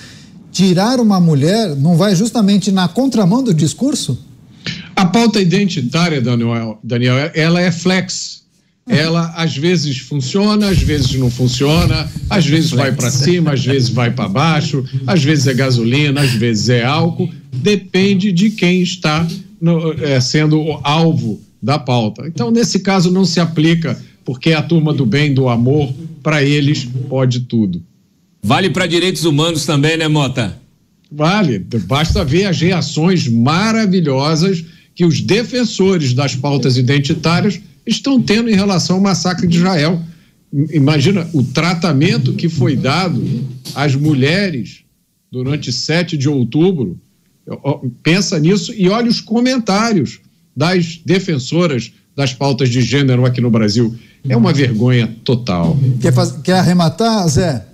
tirar 0.54 1.02
uma 1.02 1.20
mulher 1.20 1.76
não 1.76 1.98
vai 1.98 2.16
justamente 2.16 2.72
na 2.72 2.88
contramão 2.88 3.44
do 3.44 3.54
discurso? 3.54 4.18
A 4.96 5.06
pauta 5.06 5.42
identitária, 5.42 6.22
Daniel, 6.22 6.80
Daniel 6.82 7.32
ela 7.34 7.60
é 7.60 7.72
flex. 7.72 8.44
Ela 8.90 9.32
às 9.36 9.56
vezes 9.56 10.00
funciona, 10.00 10.70
às 10.70 10.80
vezes 10.80 11.14
não 11.14 11.30
funciona, 11.30 12.10
às 12.28 12.46
vezes 12.46 12.72
vai 12.72 12.92
para 12.92 13.12
cima, 13.12 13.54
às 13.54 13.64
vezes 13.64 13.90
vai 13.90 14.10
para 14.10 14.28
baixo, 14.28 14.84
às 15.06 15.24
vezes 15.24 15.46
é 15.46 15.54
gasolina, 15.54 16.22
às 16.22 16.32
vezes 16.32 16.70
é 16.70 16.84
álcool. 16.84 17.30
Depende 17.54 18.32
de 18.32 18.50
quem 18.50 18.82
está 18.82 19.28
no, 19.62 19.94
é, 19.94 20.20
sendo 20.20 20.60
o 20.60 20.80
alvo 20.84 21.40
da 21.62 21.78
pauta. 21.78 22.28
Então, 22.28 22.50
nesse 22.50 22.80
caso, 22.80 23.12
não 23.12 23.26
se 23.26 23.40
aplica 23.40 23.96
porque 24.26 24.54
a 24.54 24.62
turma 24.62 24.92
do 24.92 25.06
bem, 25.06 25.34
do 25.34 25.50
amor, 25.50 25.94
para 26.24 26.44
eles 26.44 26.88
pode 27.08 27.42
tudo. 27.42 27.84
Vale 28.42 28.70
para 28.70 28.88
direitos 28.88 29.24
humanos 29.24 29.66
também, 29.66 29.98
né, 29.98 30.08
Mota? 30.08 30.58
Vale. 31.12 31.60
Basta 31.60 32.24
ver 32.24 32.46
as 32.46 32.60
reações 32.60 33.28
maravilhosas 33.28 34.64
que 34.96 35.06
os 35.06 35.22
defensores 35.22 36.14
das 36.14 36.36
pautas 36.36 36.78
identitárias 36.78 37.60
estão 37.90 38.22
tendo 38.22 38.50
em 38.50 38.56
relação 38.56 38.98
ao 38.98 39.02
massacre 39.02 39.48
de 39.48 39.58
Israel. 39.58 40.02
Imagina 40.72 41.28
o 41.34 41.44
tratamento 41.44 42.34
que 42.34 42.50
foi 42.50 42.76
dado 42.76 43.24
às 43.76 43.96
mulheres 43.96 44.80
durante 45.32 45.72
7 45.72 46.18
de 46.18 46.28
outubro. 46.28 47.00
Pensa 48.02 48.40
nisso 48.40 48.74
e 48.74 48.90
olha 48.90 49.10
os 49.10 49.22
comentários 49.22 50.20
das 50.56 51.00
defensoras 51.06 51.92
das 52.16 52.34
pautas 52.34 52.70
de 52.70 52.82
gênero 52.82 53.26
aqui 53.26 53.40
no 53.40 53.50
Brasil. 53.50 53.96
É 54.28 54.36
uma 54.36 54.52
vergonha 54.52 55.16
total. 55.24 55.78
Quer, 56.02 56.14
faz, 56.14 56.34
quer 56.44 56.60
arrematar, 56.60 57.28
Zé? 57.30 57.66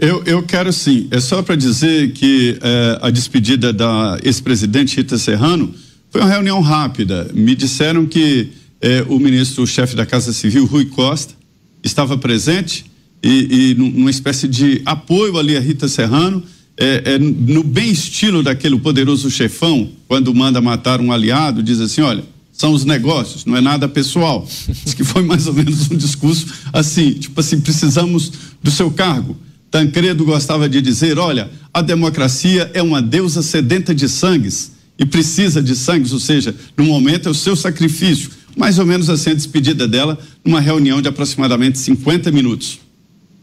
Eu, 0.00 0.24
eu 0.24 0.42
quero 0.42 0.72
sim. 0.72 1.06
É 1.10 1.20
só 1.20 1.42
para 1.42 1.54
dizer 1.54 2.12
que 2.12 2.58
é, 2.60 2.98
a 3.00 3.10
despedida 3.10 3.72
da 3.72 4.18
ex-presidente 4.24 4.96
Rita 4.96 5.16
Serrano 5.16 5.72
foi 6.10 6.20
uma 6.20 6.30
reunião 6.30 6.60
rápida. 6.60 7.30
Me 7.32 7.54
disseram 7.54 8.06
que 8.06 8.50
é, 8.80 9.04
o 9.08 9.18
ministro-chefe 9.18 9.94
da 9.94 10.06
Casa 10.06 10.32
Civil, 10.32 10.64
Rui 10.66 10.86
Costa, 10.86 11.34
estava 11.82 12.16
presente 12.16 12.84
e, 13.22 13.70
e 13.70 13.74
numa 13.74 14.10
espécie 14.10 14.48
de 14.48 14.82
apoio 14.84 15.38
ali 15.38 15.56
a 15.56 15.60
Rita 15.60 15.88
Serrano, 15.88 16.42
é, 16.76 17.14
é, 17.14 17.18
no 17.18 17.62
bem 17.62 17.90
estilo 17.90 18.42
daquele 18.42 18.78
poderoso 18.78 19.30
chefão, 19.30 19.90
quando 20.08 20.34
manda 20.34 20.60
matar 20.60 21.00
um 21.00 21.12
aliado, 21.12 21.62
diz 21.62 21.80
assim: 21.80 22.00
olha 22.00 22.24
são 22.60 22.74
os 22.74 22.84
negócios, 22.84 23.46
não 23.46 23.56
é 23.56 23.60
nada 23.62 23.88
pessoal. 23.88 24.46
Diz 24.84 24.92
que 24.92 25.02
foi 25.02 25.22
mais 25.22 25.46
ou 25.46 25.54
menos 25.54 25.90
um 25.90 25.96
discurso 25.96 26.46
assim, 26.70 27.14
tipo 27.14 27.40
assim, 27.40 27.58
precisamos 27.58 28.30
do 28.62 28.70
seu 28.70 28.90
cargo. 28.90 29.34
Tancredo 29.70 30.26
gostava 30.26 30.68
de 30.68 30.82
dizer, 30.82 31.18
olha, 31.18 31.50
a 31.72 31.80
democracia 31.80 32.70
é 32.74 32.82
uma 32.82 33.00
deusa 33.00 33.40
sedenta 33.40 33.94
de 33.94 34.10
sangues 34.10 34.72
e 34.98 35.06
precisa 35.06 35.62
de 35.62 35.74
sangues, 35.74 36.12
ou 36.12 36.20
seja, 36.20 36.54
no 36.76 36.84
momento 36.84 37.28
é 37.28 37.32
o 37.32 37.34
seu 37.34 37.56
sacrifício. 37.56 38.30
Mais 38.56 38.78
ou 38.78 38.86
menos 38.86 39.08
assim 39.08 39.30
a 39.30 39.34
despedida 39.34 39.86
dela, 39.86 40.18
numa 40.44 40.60
reunião 40.60 41.00
de 41.00 41.08
aproximadamente 41.08 41.78
50 41.78 42.30
minutos. 42.30 42.80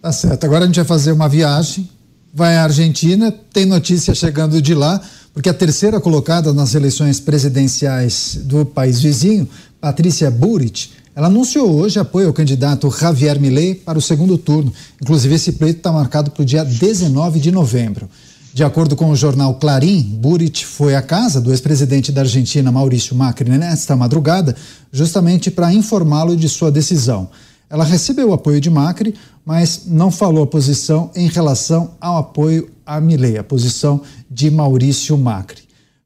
Tá 0.01 0.11
certo. 0.11 0.43
Agora 0.43 0.63
a 0.63 0.67
gente 0.67 0.75
vai 0.75 0.85
fazer 0.85 1.11
uma 1.11 1.27
viagem, 1.27 1.89
vai 2.33 2.55
à 2.57 2.63
Argentina, 2.63 3.31
tem 3.51 3.65
notícia 3.65 4.13
chegando 4.13 4.61
de 4.61 4.73
lá 4.73 5.01
porque 5.37 5.49
a 5.49 5.53
terceira 5.53 6.01
colocada 6.01 6.51
nas 6.51 6.73
eleições 6.73 7.19
presidenciais 7.19 8.39
do 8.41 8.65
país 8.65 8.99
vizinho, 8.99 9.47
Patrícia 9.79 10.31
Burit, 10.31 10.91
ela 11.15 11.27
anunciou 11.27 11.75
hoje 11.75 11.99
apoio 11.99 12.25
ao 12.25 12.33
candidato 12.33 12.89
Javier 12.89 13.39
Milei 13.39 13.75
para 13.75 13.99
o 13.99 14.01
segundo 14.01 14.35
turno. 14.35 14.73
Inclusive, 14.99 15.35
esse 15.35 15.51
pleito 15.51 15.77
está 15.77 15.91
marcado 15.91 16.31
para 16.31 16.41
o 16.41 16.45
dia 16.45 16.65
19 16.65 17.39
de 17.39 17.51
novembro. 17.51 18.09
De 18.57 18.63
acordo 18.63 18.95
com 18.95 19.11
o 19.11 19.15
jornal 19.15 19.53
Clarim, 19.53 20.01
Burit 20.01 20.65
foi 20.65 20.95
à 20.95 21.01
casa 21.03 21.39
do 21.39 21.51
ex-presidente 21.51 22.11
da 22.11 22.21
Argentina, 22.21 22.71
Maurício 22.71 23.15
Macri, 23.15 23.47
nesta 23.51 23.95
madrugada, 23.95 24.55
justamente 24.91 25.51
para 25.51 25.71
informá-lo 25.71 26.35
de 26.35 26.49
sua 26.49 26.71
decisão. 26.71 27.29
Ela 27.69 27.83
recebeu 27.83 28.29
o 28.29 28.33
apoio 28.33 28.59
de 28.59 28.67
Macri, 28.71 29.13
mas 29.45 29.83
não 29.85 30.09
falou 30.09 30.43
a 30.43 30.47
posição 30.47 31.11
em 31.15 31.27
relação 31.27 31.91
ao 32.01 32.17
apoio 32.17 32.67
a 32.83 32.99
Milei, 32.99 33.37
a 33.37 33.43
posição 33.43 34.01
de 34.27 34.49
Maurício 34.49 35.15
Macri. 35.15 35.61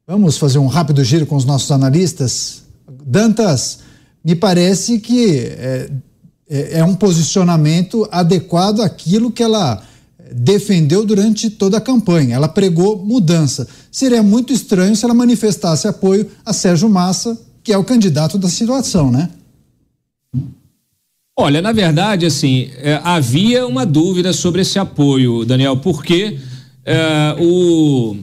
Vamos 0.06 0.36
fazer 0.36 0.58
um 0.58 0.66
rápido 0.66 1.02
giro 1.02 1.24
com 1.24 1.36
os 1.36 1.46
nossos 1.46 1.70
analistas. 1.70 2.64
Dantas, 3.06 3.78
me 4.22 4.34
parece 4.34 4.98
que 4.98 5.38
é, 5.38 5.90
é, 6.50 6.80
é 6.80 6.84
um 6.84 6.94
posicionamento 6.94 8.06
adequado 8.12 8.82
àquilo 8.82 9.32
que 9.32 9.42
ela 9.42 9.82
defendeu 10.34 11.04
durante 11.04 11.50
toda 11.50 11.76
a 11.76 11.80
campanha. 11.80 12.36
Ela 12.36 12.48
pregou 12.48 13.04
mudança. 13.04 13.66
Seria 13.90 14.22
muito 14.22 14.52
estranho 14.52 14.94
se 14.96 15.04
ela 15.04 15.14
manifestasse 15.14 15.86
apoio 15.86 16.28
a 16.44 16.52
Sérgio 16.52 16.88
Massa, 16.88 17.38
que 17.62 17.72
é 17.72 17.78
o 17.78 17.84
candidato 17.84 18.38
da 18.38 18.48
situação, 18.48 19.10
né? 19.10 19.30
Olha, 21.38 21.62
na 21.62 21.72
verdade, 21.72 22.26
assim, 22.26 22.70
é, 22.76 23.00
havia 23.02 23.66
uma 23.66 23.86
dúvida 23.86 24.32
sobre 24.32 24.62
esse 24.62 24.78
apoio, 24.78 25.44
Daniel, 25.44 25.78
porque 25.78 26.38
é, 26.84 27.36
o 27.40 28.16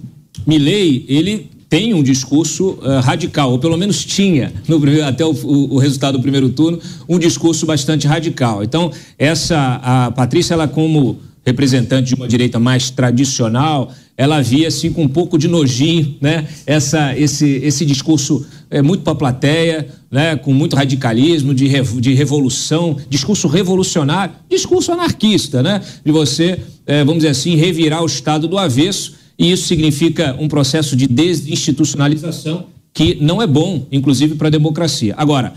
Milley, 0.45 1.05
ele 1.07 1.49
tem 1.69 1.93
um 1.93 2.01
discurso 2.01 2.79
uh, 2.81 2.99
radical, 3.01 3.51
ou 3.51 3.59
pelo 3.59 3.77
menos 3.77 4.03
tinha, 4.03 4.51
no, 4.67 4.81
até 5.05 5.23
o, 5.23 5.31
o, 5.31 5.75
o, 5.75 5.77
resultado 5.77 6.17
do 6.17 6.21
primeiro 6.21 6.49
turno, 6.49 6.79
um 7.07 7.19
discurso 7.19 7.65
bastante 7.67 8.07
radical. 8.07 8.63
Então, 8.63 8.91
essa, 9.19 9.79
a 9.83 10.11
Patrícia, 10.11 10.55
ela 10.55 10.67
como 10.67 11.19
representante 11.49 12.09
de 12.09 12.15
uma 12.15 12.27
direita 12.27 12.59
mais 12.59 12.89
tradicional, 12.89 13.93
ela 14.15 14.41
via 14.41 14.67
assim 14.67 14.91
com 14.91 15.03
um 15.03 15.07
pouco 15.07 15.37
de 15.37 15.47
nojinho, 15.47 16.15
né? 16.21 16.47
Essa, 16.65 17.17
esse, 17.17 17.47
esse 17.63 17.85
discurso 17.85 18.45
é 18.69 18.81
muito 18.81 19.03
para 19.03 19.13
a 19.13 19.15
plateia, 19.15 19.87
né? 20.11 20.35
Com 20.35 20.53
muito 20.53 20.75
radicalismo, 20.75 21.53
de, 21.53 21.69
de 21.99 22.13
revolução, 22.13 22.97
discurso 23.09 23.47
revolucionário, 23.47 24.35
discurso 24.49 24.91
anarquista, 24.91 25.63
né? 25.63 25.81
De 26.03 26.11
você, 26.11 26.59
é, 26.85 26.99
vamos 27.03 27.19
dizer 27.19 27.29
assim, 27.29 27.55
revirar 27.55 28.03
o 28.03 28.05
Estado 28.05 28.47
do 28.47 28.57
avesso 28.57 29.13
e 29.37 29.51
isso 29.51 29.67
significa 29.67 30.35
um 30.37 30.49
processo 30.49 30.95
de 30.95 31.07
desinstitucionalização 31.07 32.65
que 32.93 33.17
não 33.21 33.41
é 33.41 33.47
bom, 33.47 33.87
inclusive 33.91 34.35
para 34.35 34.47
a 34.47 34.51
democracia. 34.51 35.13
Agora, 35.17 35.53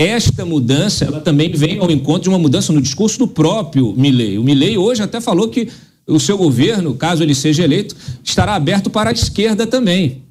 esta 0.00 0.46
mudança, 0.46 1.04
ela 1.04 1.20
também 1.20 1.52
vem 1.52 1.78
ao 1.78 1.90
encontro 1.90 2.22
de 2.22 2.28
uma 2.30 2.38
mudança 2.38 2.72
no 2.72 2.80
discurso 2.80 3.18
do 3.18 3.28
próprio 3.28 3.92
Milley. 3.94 4.38
O 4.38 4.42
Milley 4.42 4.78
hoje 4.78 5.02
até 5.02 5.20
falou 5.20 5.48
que 5.48 5.68
o 6.06 6.18
seu 6.18 6.38
governo, 6.38 6.94
caso 6.94 7.22
ele 7.22 7.34
seja 7.34 7.64
eleito, 7.64 7.94
estará 8.24 8.54
aberto 8.54 8.88
para 8.88 9.10
a 9.10 9.12
esquerda 9.12 9.66
também. 9.66 10.22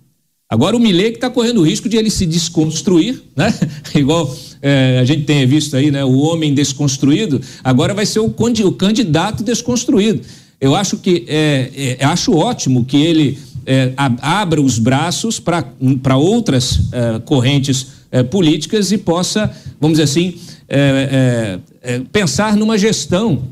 Agora 0.49 0.75
o 0.75 0.79
Milley 0.79 1.11
que 1.11 1.17
está 1.17 1.29
correndo 1.29 1.59
o 1.59 1.63
risco 1.63 1.87
de 1.87 1.97
ele 1.97 2.09
se 2.09 2.25
desconstruir, 2.25 3.21
né? 3.35 3.53
Igual 3.93 4.35
é, 4.59 4.97
a 4.99 5.05
gente 5.05 5.23
tem 5.25 5.45
visto 5.45 5.75
aí, 5.75 5.91
né? 5.91 6.03
O 6.03 6.17
homem 6.17 6.51
desconstruído, 6.51 7.39
agora 7.63 7.93
vai 7.93 8.07
ser 8.07 8.21
o, 8.21 8.25
o 8.25 8.71
candidato 8.71 9.43
desconstruído. 9.43 10.21
Eu 10.59 10.75
acho 10.75 10.97
que 10.97 11.25
é, 11.27 11.97
é, 11.99 12.05
acho 12.05 12.33
ótimo 12.35 12.85
que 12.85 12.97
ele 12.97 13.37
é, 13.67 13.93
abra 13.95 14.59
os 14.59 14.79
braços 14.79 15.39
para 15.39 16.17
outras 16.17 16.79
é, 16.91 17.19
correntes 17.19 17.98
é, 18.11 18.23
políticas 18.23 18.91
e 18.91 18.97
possa, 18.97 19.51
vamos 19.79 19.97
dizer 19.97 20.03
assim, 20.03 20.35
é, 20.67 21.59
é, 21.81 21.99
pensar 22.11 22.55
numa 22.55 22.77
gestão 22.77 23.43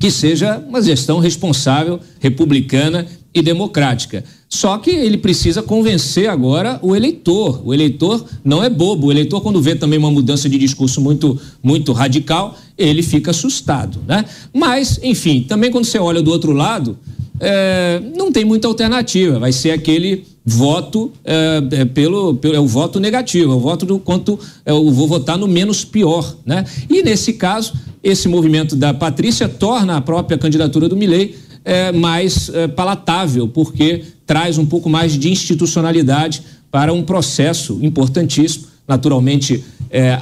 que 0.00 0.10
seja 0.10 0.58
uma 0.58 0.82
gestão 0.82 1.18
responsável, 1.18 2.00
republicana 2.18 3.06
e 3.32 3.42
democrática. 3.42 4.24
Só 4.48 4.78
que 4.78 4.90
ele 4.90 5.18
precisa 5.18 5.62
convencer 5.62 6.28
agora 6.28 6.78
o 6.82 6.96
eleitor. 6.96 7.60
O 7.64 7.74
eleitor 7.74 8.24
não 8.44 8.64
é 8.64 8.70
bobo. 8.70 9.08
O 9.08 9.12
eleitor, 9.12 9.40
quando 9.40 9.60
vê 9.60 9.74
também 9.74 9.98
uma 9.98 10.10
mudança 10.10 10.48
de 10.48 10.56
discurso 10.56 11.00
muito, 11.00 11.38
muito 11.62 11.92
radical, 11.92 12.56
ele 12.78 13.02
fica 13.02 13.30
assustado, 13.30 14.00
né? 14.06 14.24
Mas, 14.54 14.98
enfim, 15.02 15.42
também 15.42 15.70
quando 15.70 15.84
você 15.84 15.98
olha 15.98 16.22
do 16.22 16.30
outro 16.30 16.52
lado, 16.52 16.98
é, 17.38 18.00
não 18.16 18.32
tem 18.32 18.44
muita 18.44 18.68
alternativa. 18.68 19.38
Vai 19.38 19.52
ser 19.52 19.72
aquele 19.72 20.24
voto 20.48 21.12
é, 21.24 21.60
é, 21.72 21.84
pelo, 21.84 22.36
pelo 22.36 22.54
é 22.54 22.60
o 22.60 22.66
voto 22.68 23.00
negativo, 23.00 23.52
é 23.52 23.54
o 23.56 23.58
voto 23.58 23.84
do 23.84 23.98
quanto 23.98 24.38
é, 24.64 24.70
eu 24.70 24.88
vou 24.92 25.08
votar 25.08 25.36
no 25.36 25.48
menos 25.48 25.84
pior, 25.84 26.36
né? 26.46 26.64
E 26.88 27.02
nesse 27.02 27.32
caso, 27.32 27.72
esse 28.00 28.28
movimento 28.28 28.76
da 28.76 28.94
Patrícia 28.94 29.48
torna 29.48 29.96
a 29.96 30.00
própria 30.00 30.38
candidatura 30.38 30.88
do 30.88 30.96
Milei 30.96 31.36
é, 31.64 31.90
mais 31.90 32.48
palatável, 32.76 33.48
porque 33.48 34.04
traz 34.24 34.56
um 34.56 34.64
pouco 34.64 34.88
mais 34.88 35.18
de 35.18 35.28
institucionalidade 35.28 36.42
para 36.70 36.92
um 36.92 37.02
processo 37.02 37.80
importantíssimo. 37.82 38.66
Naturalmente, 38.86 39.64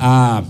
a, 0.00 0.42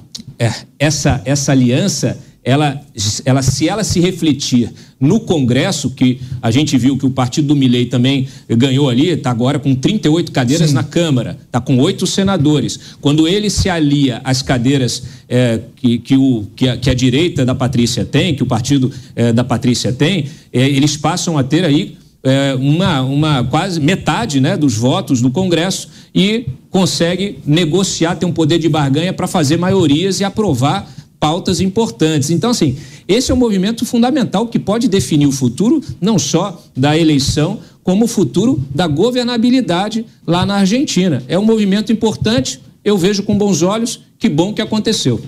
essa, 0.78 1.20
essa 1.24 1.50
aliança 1.50 2.16
ela, 2.44 2.78
ela, 3.24 3.42
se 3.42 3.68
ela 3.68 3.82
se 3.82 3.98
refletir 4.00 4.70
no 5.00 5.18
Congresso, 5.20 5.90
que 5.90 6.20
a 6.42 6.50
gente 6.50 6.76
viu 6.76 6.98
que 6.98 7.06
o 7.06 7.10
partido 7.10 7.48
do 7.48 7.56
Milei 7.56 7.86
também 7.86 8.28
ganhou 8.48 8.88
ali, 8.88 9.08
está 9.08 9.30
agora 9.30 9.58
com 9.58 9.74
38 9.74 10.30
cadeiras 10.30 10.68
Sim. 10.68 10.74
na 10.74 10.84
Câmara, 10.84 11.38
está 11.46 11.58
com 11.60 11.78
oito 11.78 12.06
senadores. 12.06 12.78
Quando 13.00 13.26
ele 13.26 13.48
se 13.48 13.70
alia 13.70 14.20
às 14.22 14.42
cadeiras 14.42 15.02
é, 15.26 15.60
que, 15.76 15.98
que, 15.98 16.16
o, 16.16 16.46
que, 16.54 16.68
a, 16.68 16.76
que 16.76 16.90
a 16.90 16.94
direita 16.94 17.46
da 17.46 17.54
Patrícia 17.54 18.04
tem, 18.04 18.34
que 18.34 18.42
o 18.42 18.46
partido 18.46 18.92
é, 19.16 19.32
da 19.32 19.42
Patrícia 19.42 19.92
tem, 19.92 20.26
é, 20.52 20.68
eles 20.68 20.98
passam 20.98 21.38
a 21.38 21.42
ter 21.42 21.64
aí 21.64 21.96
é, 22.22 22.54
uma, 22.54 23.02
uma 23.02 23.44
quase 23.44 23.80
metade 23.80 24.40
né, 24.40 24.56
dos 24.56 24.76
votos 24.76 25.20
do 25.20 25.30
Congresso 25.30 25.88
e 26.14 26.46
consegue 26.70 27.38
negociar, 27.46 28.16
ter 28.16 28.26
um 28.26 28.32
poder 28.32 28.58
de 28.58 28.68
barganha 28.68 29.12
para 29.12 29.26
fazer 29.26 29.56
maiorias 29.56 30.20
e 30.20 30.24
aprovar 30.24 30.90
pautas 31.24 31.58
importantes. 31.58 32.28
Então, 32.28 32.50
assim, 32.50 32.76
esse 33.08 33.30
é 33.30 33.34
um 33.34 33.38
movimento 33.38 33.86
fundamental 33.86 34.46
que 34.46 34.58
pode 34.58 34.88
definir 34.88 35.26
o 35.26 35.32
futuro 35.32 35.82
não 35.98 36.18
só 36.18 36.62
da 36.76 36.98
eleição, 36.98 37.60
como 37.82 38.04
o 38.04 38.08
futuro 38.08 38.62
da 38.74 38.86
governabilidade 38.86 40.04
lá 40.26 40.44
na 40.44 40.56
Argentina. 40.56 41.22
É 41.26 41.38
um 41.38 41.44
movimento 41.46 41.90
importante, 41.90 42.60
eu 42.84 42.98
vejo 42.98 43.22
com 43.22 43.38
bons 43.38 43.62
olhos, 43.62 44.00
que 44.18 44.28
bom 44.28 44.52
que 44.52 44.60
aconteceu. 44.60 45.18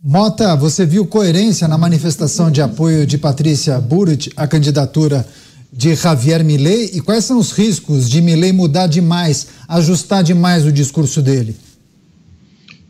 Mota, 0.00 0.54
você 0.54 0.86
viu 0.86 1.04
coerência 1.06 1.66
na 1.66 1.76
manifestação 1.76 2.48
de 2.48 2.62
apoio 2.62 3.04
de 3.04 3.18
Patrícia 3.18 3.80
Burrit 3.80 4.30
à 4.36 4.46
candidatura 4.46 5.26
de 5.72 5.92
Javier 5.96 6.44
Milei 6.44 6.92
e 6.94 7.00
quais 7.00 7.24
são 7.24 7.36
os 7.36 7.50
riscos 7.50 8.08
de 8.08 8.22
Milei 8.22 8.52
mudar 8.52 8.86
demais, 8.86 9.48
ajustar 9.66 10.22
demais 10.22 10.64
o 10.64 10.70
discurso 10.70 11.20
dele? 11.20 11.56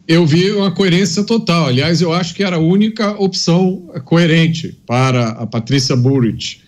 Eu 0.07 0.27
vi 0.27 0.51
uma 0.53 0.71
coerência 0.71 1.23
total. 1.25 1.67
Aliás, 1.67 2.01
eu 2.01 2.13
acho 2.13 2.35
que 2.35 2.43
era 2.43 2.57
a 2.57 2.61
única 2.61 3.13
opção 3.13 3.91
coerente 4.05 4.79
para 4.87 5.29
a 5.29 5.47
Patrícia 5.47 5.97
Burrich, 5.97 6.61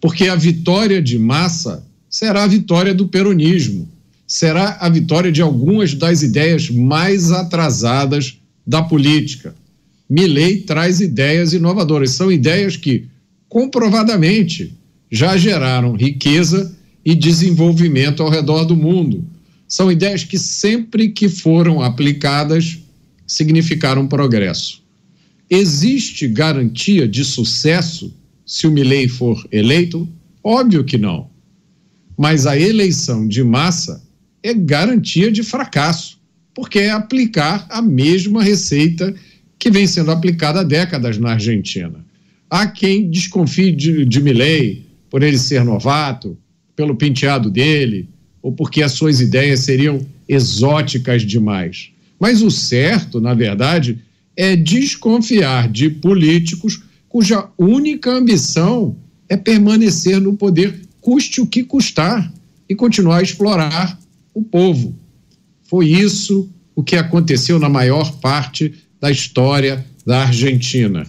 porque 0.00 0.28
a 0.28 0.36
vitória 0.36 1.00
de 1.00 1.18
massa 1.18 1.86
será 2.08 2.44
a 2.44 2.48
vitória 2.48 2.94
do 2.94 3.08
peronismo, 3.08 3.88
será 4.26 4.78
a 4.80 4.88
vitória 4.88 5.32
de 5.32 5.42
algumas 5.42 5.94
das 5.94 6.22
ideias 6.22 6.70
mais 6.70 7.32
atrasadas 7.32 8.38
da 8.66 8.82
política. 8.82 9.54
Milley 10.08 10.58
traz 10.58 11.00
ideias 11.00 11.52
inovadoras, 11.52 12.10
são 12.10 12.30
ideias 12.30 12.76
que 12.76 13.06
comprovadamente 13.48 14.76
já 15.10 15.36
geraram 15.36 15.94
riqueza 15.94 16.74
e 17.04 17.14
desenvolvimento 17.14 18.22
ao 18.22 18.30
redor 18.30 18.64
do 18.64 18.76
mundo 18.76 19.24
são 19.66 19.90
ideias 19.90 20.24
que 20.24 20.38
sempre 20.38 21.08
que 21.08 21.28
foram 21.28 21.82
aplicadas 21.82 22.78
significaram 23.26 24.06
progresso. 24.06 24.82
Existe 25.48 26.26
garantia 26.28 27.06
de 27.06 27.24
sucesso 27.24 28.14
se 28.46 28.66
o 28.66 28.70
Milley 28.70 29.08
for 29.08 29.46
eleito? 29.50 30.08
Óbvio 30.42 30.84
que 30.84 30.98
não. 30.98 31.30
Mas 32.16 32.46
a 32.46 32.58
eleição 32.58 33.26
de 33.26 33.42
massa 33.42 34.02
é 34.42 34.52
garantia 34.52 35.32
de 35.32 35.42
fracasso, 35.42 36.18
porque 36.54 36.78
é 36.78 36.90
aplicar 36.90 37.66
a 37.70 37.80
mesma 37.80 38.42
receita 38.42 39.14
que 39.58 39.70
vem 39.70 39.86
sendo 39.86 40.10
aplicada 40.10 40.60
há 40.60 40.62
décadas 40.62 41.18
na 41.18 41.32
Argentina. 41.32 42.04
Há 42.50 42.66
quem 42.66 43.10
desconfie 43.10 43.72
de, 43.72 44.04
de 44.04 44.20
Milley 44.20 44.86
por 45.10 45.22
ele 45.22 45.38
ser 45.38 45.64
novato, 45.64 46.36
pelo 46.76 46.94
penteado 46.94 47.50
dele, 47.50 48.08
ou 48.44 48.52
porque 48.52 48.82
as 48.82 48.92
suas 48.92 49.22
ideias 49.22 49.60
seriam 49.60 50.06
exóticas 50.28 51.22
demais. 51.22 51.88
Mas 52.20 52.42
o 52.42 52.50
certo, 52.50 53.18
na 53.18 53.32
verdade, 53.32 54.00
é 54.36 54.54
desconfiar 54.54 55.66
de 55.66 55.88
políticos 55.88 56.82
cuja 57.08 57.48
única 57.56 58.10
ambição 58.10 58.94
é 59.30 59.36
permanecer 59.38 60.20
no 60.20 60.36
poder, 60.36 60.78
custe 61.00 61.40
o 61.40 61.46
que 61.46 61.64
custar, 61.64 62.30
e 62.68 62.74
continuar 62.74 63.18
a 63.18 63.22
explorar 63.22 63.98
o 64.34 64.42
povo. 64.42 64.94
Foi 65.62 65.88
isso 65.88 66.46
o 66.74 66.82
que 66.82 66.96
aconteceu 66.96 67.58
na 67.58 67.70
maior 67.70 68.12
parte 68.18 68.74
da 69.00 69.10
história 69.10 69.82
da 70.04 70.24
Argentina. 70.24 71.06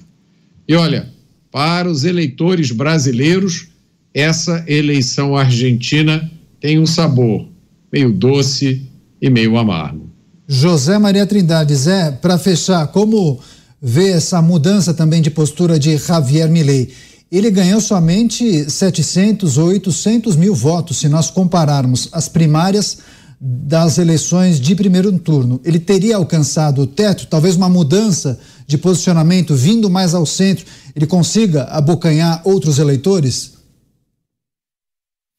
E 0.66 0.74
olha, 0.74 1.10
para 1.52 1.90
os 1.90 2.06
eleitores 2.06 2.72
brasileiros, 2.72 3.68
essa 4.14 4.64
eleição 4.68 5.36
argentina 5.36 6.32
tem 6.60 6.80
um 6.80 6.86
sabor 6.86 7.48
meio 7.92 8.12
doce 8.12 8.90
e 9.22 9.30
meio 9.30 9.58
amargo. 9.58 10.10
José 10.48 10.98
Maria 10.98 11.26
Trindade, 11.26 11.74
Zé, 11.76 12.12
para 12.12 12.38
fechar, 12.38 12.88
como 12.88 13.40
vê 13.82 14.12
essa 14.12 14.42
mudança 14.42 14.94
também 14.94 15.22
de 15.22 15.32
postura 15.32 15.80
de 15.80 15.98
Javier 15.98 16.50
Milei? 16.50 16.92
Ele 17.32 17.50
ganhou 17.50 17.82
somente 17.82 18.70
700 18.70 19.58
ou 19.58 19.70
800 19.70 20.36
mil 20.36 20.54
votos, 20.54 20.98
se 20.98 21.10
nós 21.10 21.32
compararmos 21.32 22.08
as 22.12 22.30
primárias 22.30 23.00
das 23.42 23.98
eleições 23.98 24.60
de 24.60 24.76
primeiro 24.76 25.12
turno. 25.18 25.60
Ele 25.64 25.80
teria 25.80 26.18
alcançado 26.18 26.82
o 26.84 26.88
teto, 26.88 27.28
talvez 27.28 27.56
uma 27.56 27.70
mudança 27.70 28.40
de 28.68 28.78
posicionamento 28.78 29.56
vindo 29.56 29.90
mais 29.90 30.14
ao 30.14 30.26
centro, 30.26 30.66
ele 30.96 31.06
consiga 31.06 31.64
abocanhar 31.66 32.42
outros 32.44 32.80
eleitores? 32.80 33.55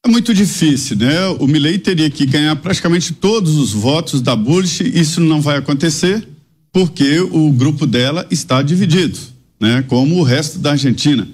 É 0.07 0.09
muito 0.09 0.33
difícil, 0.33 0.97
né? 0.99 1.27
O 1.41 1.49
Milley 1.49 1.81
teria 1.81 2.09
que 2.09 2.25
ganhar 2.25 2.55
praticamente 2.55 3.13
todos 3.13 3.57
os 3.57 3.73
votos 3.73 4.23
da 4.23 4.37
Bush, 4.37 4.79
isso 4.83 5.21
não 5.21 5.41
vai 5.41 5.57
acontecer 5.57 6.25
porque 6.73 7.19
o 7.19 7.51
grupo 7.51 7.85
dela 7.85 8.25
está 8.31 8.63
dividido, 8.63 9.19
né? 9.59 9.85
Como 9.89 10.15
o 10.15 10.23
resto 10.23 10.61
da 10.61 10.71
Argentina. 10.71 11.27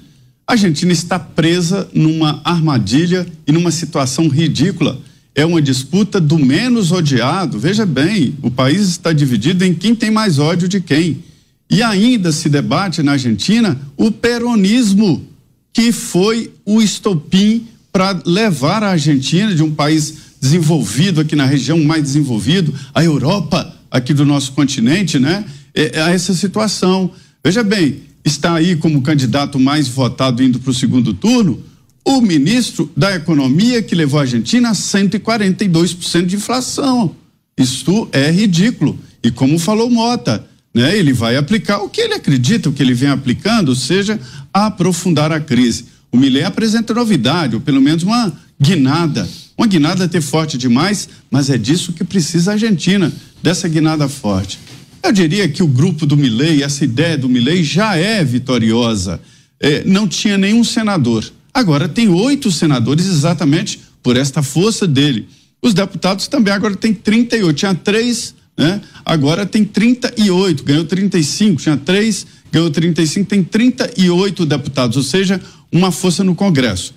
A 0.47 0.53
Argentina 0.53 0.91
está 0.91 1.19
presa 1.19 1.87
numa 1.93 2.41
armadilha 2.43 3.27
e 3.47 3.53
numa 3.53 3.71
situação 3.71 4.27
ridícula. 4.27 4.99
É 5.35 5.45
uma 5.45 5.61
disputa 5.61 6.19
do 6.19 6.39
menos 6.39 6.93
odiado. 6.93 7.59
Veja 7.59 7.85
bem, 7.85 8.39
o 8.41 8.51
país 8.51 8.89
está 8.89 9.13
dividido 9.13 9.67
em 9.67 9.75
quem 9.75 9.95
tem 9.95 10.11
mais 10.11 10.39
ódio 10.39 10.67
de 10.67 10.81
quem. 10.81 11.23
E 11.69 11.83
ainda 11.83 12.33
se 12.33 12.49
debate 12.49 13.03
na 13.03 13.13
Argentina 13.13 13.79
o 13.99 14.11
peronismo, 14.11 15.29
que 15.75 15.93
foi 15.93 16.51
o 16.65 16.81
estopim 16.81 17.67
para 17.93 18.21
levar 18.25 18.83
a 18.83 18.91
Argentina, 18.91 19.55
de 19.55 19.63
um 19.63 19.73
país 19.73 20.15
desenvolvido 20.41 21.21
aqui 21.21 21.37
na 21.37 21.45
região, 21.45 21.79
mais 21.85 22.03
desenvolvido, 22.03 22.75
a 22.95 23.05
Europa 23.05 23.77
aqui 23.91 24.15
do 24.15 24.25
nosso 24.25 24.53
continente, 24.53 25.19
né? 25.19 25.45
É, 25.75 26.01
a 26.01 26.11
essa 26.11 26.35
situação. 26.35 27.11
Veja 27.45 27.63
bem, 27.63 28.03
está 28.25 28.55
aí 28.55 28.77
como 28.77 29.03
candidato 29.03 29.59
mais 29.59 29.87
votado 29.89 30.43
indo 30.43 30.59
para 30.59 30.71
o 30.71 30.75
segundo 30.75 31.13
turno 31.13 31.63
o 32.05 32.21
ministro 32.21 32.91
da 32.97 33.15
Economia 33.15 33.83
que 33.83 33.95
levou 33.95 34.19
a 34.19 34.23
Argentina 34.23 34.71
a 34.71 34.73
142% 34.73 36.27
de 36.27 36.37
inflação. 36.37 37.15
Isto 37.57 38.09
é 38.13 38.31
ridículo. 38.31 38.99
E 39.23 39.31
como 39.31 39.59
falou 39.59 39.89
Mota, 39.89 40.45
né, 40.75 40.97
ele 40.97 41.13
vai 41.13 41.37
aplicar 41.37 41.79
o 41.79 41.89
que 41.89 42.01
ele 42.01 42.15
acredita, 42.15 42.69
o 42.69 42.73
que 42.73 42.83
ele 42.83 42.95
vem 42.95 43.11
aplicando, 43.11 43.69
ou 43.69 43.77
seja, 43.77 44.19
aprofundar 44.53 45.31
a 45.31 45.39
crise. 45.39 45.87
O 46.13 46.17
Milei 46.19 46.45
apresenta 46.45 46.93
novidade, 46.93 47.55
ou 47.55 47.61
pelo 47.61 47.81
menos 47.81 48.03
uma 48.03 48.31
guinada. 48.61 49.27
Uma 49.57 49.67
guinada 49.67 50.05
até 50.05 50.21
forte 50.21 50.59
demais, 50.59 51.09
mas 51.31 51.49
é 51.49 51.57
disso 51.57 51.93
que 51.93 52.05
precisa 52.05 52.51
a 52.51 52.55
Argentina, 52.55 53.11
dessa 53.43 53.67
guinada 53.67 54.07
forte. 54.09 54.59
Eu 55.03 55.11
diria 55.11 55.49
que 55.49 55.63
o 55.63 55.67
grupo 55.67 56.05
do 56.05 56.17
Milei, 56.17 56.63
essa 56.63 56.85
ideia 56.85 57.17
do 57.17 57.29
Milei 57.29 57.65
já 57.65 57.97
é 57.97 58.23
vitoriosa. 58.23 59.21
É, 59.59 59.83
não 59.85 60.07
tinha 60.07 60.37
nenhum 60.37 60.63
senador. 60.63 61.25
Agora 61.53 61.89
tem 61.89 62.09
oito 62.09 62.53
senadores 62.53 63.07
exatamente 63.07 63.81
por 64.03 64.17
esta 64.17 64.43
força 64.43 64.87
dele. 64.87 65.27
Os 65.63 65.73
deputados 65.73 66.27
também 66.27 66.53
agora 66.53 66.75
tem 66.77 66.93
38, 66.93 67.57
tinha 67.57 67.75
três, 67.75 68.35
né? 68.57 68.81
Agora 69.05 69.47
tem 69.47 69.65
38, 69.65 70.65
ganhou 70.65 70.85
35, 70.85 71.63
tinha 71.63 71.77
três, 71.77 72.27
ganhou 72.51 72.71
35, 72.71 73.29
tem 73.29 73.43
38 73.43 74.45
deputados, 74.45 74.97
ou 74.97 75.03
seja, 75.03 75.41
uma 75.73 75.91
força 75.91 76.23
no 76.23 76.35
Congresso. 76.35 76.95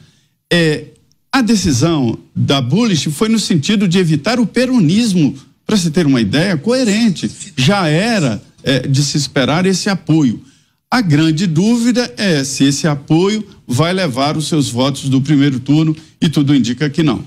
É, 0.52 0.86
a 1.32 1.42
decisão 1.42 2.18
da 2.36 2.62
Bullish 2.62 3.10
foi 3.10 3.30
no 3.30 3.40
sentido 3.40 3.88
de 3.88 3.98
evitar 3.98 4.40
o 4.40 4.46
peronismo 4.46 5.36
para 5.66 5.78
se 5.78 5.90
ter 5.90 6.06
uma 6.06 6.22
ideia 6.22 6.56
coerente, 6.58 7.30
já 7.58 7.88
era 7.88 8.42
é, 8.64 8.80
de 8.80 9.02
se 9.04 9.18
esperar 9.18 9.66
esse 9.66 9.90
apoio. 9.90 10.42
A 10.90 11.02
grande 11.02 11.48
dúvida 11.48 12.14
é 12.18 12.44
se 12.44 12.64
esse 12.66 12.88
apoio 12.88 13.46
vai 13.68 13.92
levar 13.92 14.38
os 14.38 14.48
seus 14.48 14.70
votos 14.70 15.10
do 15.10 15.22
primeiro 15.22 15.60
turno 15.60 15.96
e 16.22 16.30
tudo 16.30 16.56
indica 16.56 16.90
que 16.90 17.02
não. 17.02 17.24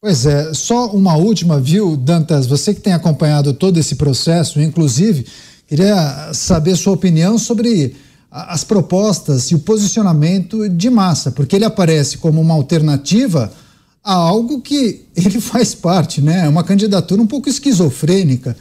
Pois 0.00 0.26
é, 0.26 0.52
só 0.54 0.90
uma 0.92 1.16
última, 1.16 1.60
viu, 1.60 1.96
Dantas? 1.96 2.46
Você 2.46 2.74
que 2.74 2.80
tem 2.80 2.92
acompanhado 2.92 3.52
todo 3.52 3.78
esse 3.78 3.96
processo, 3.96 4.60
inclusive, 4.60 5.26
queria 5.66 6.32
saber 6.32 6.76
sua 6.76 6.92
opinião 6.92 7.38
sobre 7.38 7.94
as 8.30 8.62
propostas 8.62 9.50
e 9.50 9.54
o 9.54 9.58
posicionamento 9.58 10.68
de 10.68 10.90
massa, 10.90 11.30
porque 11.30 11.56
ele 11.56 11.64
aparece 11.64 12.18
como 12.18 12.40
uma 12.40 12.54
alternativa 12.54 13.52
a 14.04 14.12
algo 14.12 14.60
que 14.60 15.06
ele 15.16 15.40
faz 15.40 15.74
parte, 15.74 16.20
né? 16.20 16.44
É 16.44 16.48
uma 16.48 16.64
candidatura 16.64 17.20
um 17.20 17.26
pouco 17.26 17.48
esquizofrênica, 17.48 18.56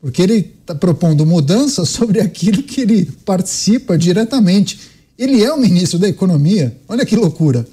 porque 0.00 0.22
ele 0.22 0.54
está 0.60 0.74
propondo 0.74 1.24
mudança 1.24 1.84
sobre 1.86 2.20
aquilo 2.20 2.62
que 2.62 2.80
ele 2.82 3.06
participa 3.24 3.96
diretamente. 3.96 4.78
Ele 5.18 5.42
é 5.42 5.50
o 5.52 5.58
ministro 5.58 5.98
da 5.98 6.08
Economia. 6.08 6.76
Olha 6.86 7.06
que 7.06 7.16
loucura. 7.16 7.66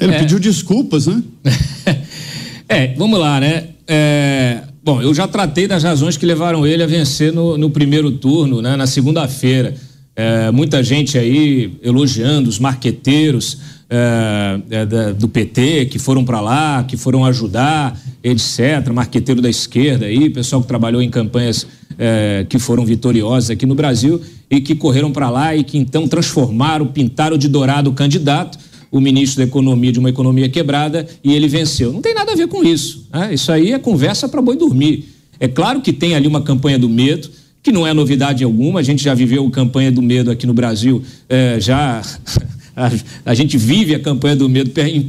Ele 0.00 0.12
é. 0.12 0.18
pediu 0.18 0.38
desculpas, 0.38 1.06
né? 1.06 1.22
é, 2.68 2.94
vamos 2.94 3.18
lá, 3.18 3.40
né? 3.40 3.70
É, 3.86 4.62
bom, 4.88 5.02
eu 5.02 5.12
já 5.12 5.28
tratei 5.28 5.68
das 5.68 5.82
razões 5.82 6.16
que 6.16 6.24
levaram 6.24 6.66
ele 6.66 6.82
a 6.82 6.86
vencer 6.86 7.30
no, 7.30 7.58
no 7.58 7.68
primeiro 7.68 8.10
turno, 8.10 8.62
né? 8.62 8.74
Na 8.74 8.86
segunda-feira. 8.86 9.74
É, 10.16 10.50
muita 10.50 10.82
gente 10.82 11.18
aí 11.18 11.74
elogiando 11.82 12.48
os 12.48 12.58
marqueteiros 12.58 13.58
é, 13.90 14.58
é, 14.70 15.12
do 15.12 15.28
PT 15.28 15.86
que 15.90 15.98
foram 15.98 16.24
para 16.24 16.40
lá, 16.40 16.84
que 16.84 16.96
foram 16.96 17.22
ajudar, 17.26 18.00
etc. 18.24 18.90
Marqueteiro 18.90 19.42
da 19.42 19.50
esquerda 19.50 20.06
aí, 20.06 20.30
pessoal 20.30 20.62
que 20.62 20.68
trabalhou 20.68 21.02
em 21.02 21.10
campanhas 21.10 21.66
é, 21.98 22.46
que 22.48 22.58
foram 22.58 22.86
vitoriosas 22.86 23.50
aqui 23.50 23.66
no 23.66 23.74
Brasil 23.74 24.18
e 24.50 24.58
que 24.58 24.74
correram 24.74 25.12
para 25.12 25.28
lá 25.28 25.54
e 25.54 25.64
que 25.64 25.76
então 25.76 26.08
transformaram, 26.08 26.86
pintaram 26.86 27.36
de 27.36 27.46
dourado 27.46 27.90
o 27.90 27.92
candidato, 27.92 28.58
o 28.90 29.00
ministro 29.00 29.38
da 29.38 29.48
Economia 29.48 29.92
de 29.92 29.98
uma 29.98 30.10
economia 30.10 30.48
quebrada 30.48 31.06
e 31.22 31.34
ele 31.34 31.48
venceu. 31.48 31.92
Não 31.92 32.00
tem 32.00 32.14
nada 32.14 32.32
a 32.32 32.34
ver 32.34 32.48
com 32.48 32.64
isso. 32.64 33.06
Né? 33.12 33.34
Isso 33.34 33.52
aí 33.52 33.72
é 33.72 33.78
conversa 33.78 34.28
para 34.28 34.40
boi 34.40 34.56
dormir. 34.56 35.08
É 35.40 35.46
claro 35.46 35.80
que 35.80 35.92
tem 35.92 36.14
ali 36.14 36.26
uma 36.26 36.42
campanha 36.42 36.78
do 36.78 36.88
medo 36.88 37.30
que 37.62 37.72
não 37.72 37.86
é 37.86 37.92
novidade 37.92 38.42
alguma. 38.44 38.80
A 38.80 38.82
gente 38.82 39.02
já 39.02 39.14
viveu 39.14 39.48
campanha 39.50 39.92
do 39.92 40.00
medo 40.00 40.30
aqui 40.30 40.46
no 40.46 40.54
Brasil 40.54 41.02
é, 41.28 41.58
já 41.60 42.02
a, 42.74 42.90
a, 43.26 43.34
gente 43.34 43.58
vive 43.58 43.94
a 43.94 43.98
campanha 43.98 44.36
do 44.36 44.48
medo 44.48 44.72
em, 44.80 45.04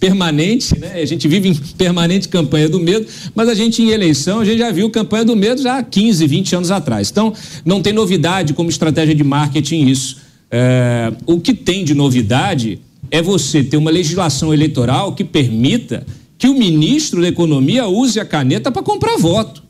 permanente, 0.00 0.78
né? 0.78 1.00
A 1.00 1.06
gente 1.06 1.26
vive 1.28 1.48
em 1.48 1.54
permanente 1.54 2.28
campanha 2.28 2.68
do 2.68 2.78
medo, 2.80 3.06
mas 3.34 3.48
a 3.48 3.54
gente 3.54 3.82
em 3.82 3.90
eleição, 3.90 4.40
a 4.40 4.44
gente 4.44 4.58
já 4.58 4.70
viu 4.70 4.90
campanha 4.90 5.24
do 5.24 5.36
medo 5.36 5.62
já 5.62 5.78
há 5.78 5.82
15, 5.82 6.26
20 6.26 6.56
anos 6.56 6.70
atrás. 6.70 7.10
Então, 7.10 7.32
não 7.64 7.80
tem 7.80 7.92
novidade 7.92 8.52
como 8.52 8.68
estratégia 8.68 9.14
de 9.14 9.24
marketing 9.24 9.86
isso. 9.86 10.18
É, 10.50 11.12
o 11.26 11.38
que 11.38 11.54
tem 11.54 11.84
de 11.84 11.94
novidade 11.94 12.80
é 13.10 13.22
você 13.22 13.62
ter 13.62 13.76
uma 13.76 13.90
legislação 13.90 14.52
eleitoral 14.52 15.14
que 15.14 15.24
permita 15.24 16.06
que 16.36 16.48
o 16.48 16.54
ministro 16.54 17.20
da 17.20 17.28
Economia 17.28 17.86
use 17.86 18.20
a 18.20 18.24
caneta 18.24 18.70
para 18.70 18.82
comprar 18.82 19.16
voto. 19.16 19.62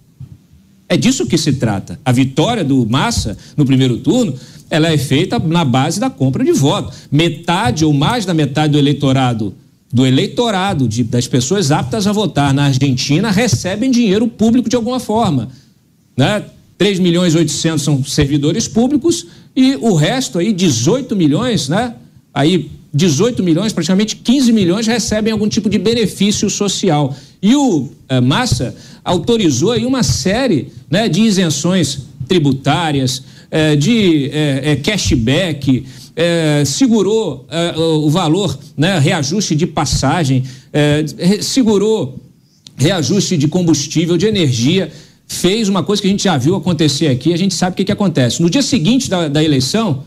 É 0.89 0.97
disso 0.97 1.27
que 1.27 1.37
se 1.37 1.55
trata. 1.55 1.99
A 2.05 2.13
vitória 2.13 2.65
do 2.65 2.87
Massa 2.87 3.37
no 3.57 3.65
primeiro 3.65 3.99
turno 3.99 4.35
ela 4.71 4.89
é 4.89 4.99
feita 4.99 5.39
na 5.39 5.65
base 5.65 5.99
da 5.99 6.11
compra 6.11 6.45
de 6.45 6.53
voto. 6.53 6.93
Metade 7.11 7.85
ou 7.85 7.93
mais 7.93 8.25
da 8.25 8.35
metade 8.35 8.73
do 8.73 8.79
eleitorado, 8.79 9.55
do 9.93 10.07
eleitorado 10.07 10.87
de, 10.87 11.03
das 11.05 11.27
pessoas 11.27 11.71
aptas 11.71 12.07
a 12.07 12.13
votar 12.13 12.53
na 12.53 12.65
Argentina 12.67 13.31
recebem 13.31 13.91
dinheiro 13.91 14.29
público 14.29 14.69
de 14.69 14.77
alguma 14.77 15.01
forma, 15.01 15.49
né? 16.17 16.45
3 16.77 17.01
milhões 17.01 17.35
e 17.35 17.39
800 17.39 17.83
são 17.83 18.05
servidores 18.05 18.69
públicos 18.69 19.27
e 19.57 19.75
o 19.77 19.95
resto 19.95 20.39
aí 20.39 20.53
18 20.53 21.17
milhões, 21.17 21.69
né? 21.69 21.95
Aí 22.33 22.71
18 22.99 23.43
milhões, 23.43 23.73
praticamente 23.73 24.17
15 24.17 24.53
milhões 24.53 24.87
recebem 24.87 25.33
algum 25.33 25.49
tipo 25.49 25.71
de 25.71 25.79
benefício 25.79 26.51
social. 26.51 27.17
E 27.41 27.55
o 27.55 27.89
eh, 28.09 28.21
Massa 28.21 28.75
autorizou 29.05 29.71
aí 29.71 29.87
uma 29.87 30.03
série, 30.03 30.73
né, 30.91 31.09
de 31.09 31.23
isenções 31.23 32.01
tributárias, 32.27 33.23
é, 33.51 33.77
de 33.77 34.31
é, 34.31 34.73
é, 34.73 34.77
cashback, 34.77 35.87
é, 36.15 36.65
segurou 36.67 37.47
é, 37.49 37.79
o 37.79 38.11
valor, 38.11 38.59
né, 38.77 38.99
reajuste 38.99 39.55
de 39.55 39.67
passagem, 39.67 40.43
é, 40.73 41.05
segurou 41.41 42.19
reajuste 42.77 43.37
de 43.37 43.49
combustível, 43.49 44.19
de 44.19 44.27
energia, 44.27 44.91
fez 45.27 45.69
uma 45.69 45.83
coisa 45.83 46.03
que 46.03 46.09
a 46.09 46.11
gente 46.11 46.25
já 46.25 46.37
viu 46.37 46.57
acontecer 46.57 47.07
aqui, 47.07 47.33
a 47.33 47.39
gente 47.39 47.55
sabe 47.55 47.75
o 47.75 47.77
que, 47.77 47.85
que 47.85 47.93
acontece. 47.93 48.43
No 48.43 48.51
dia 48.51 48.63
seguinte 48.63 49.09
da, 49.09 49.29
da 49.29 49.43
eleição, 49.43 50.05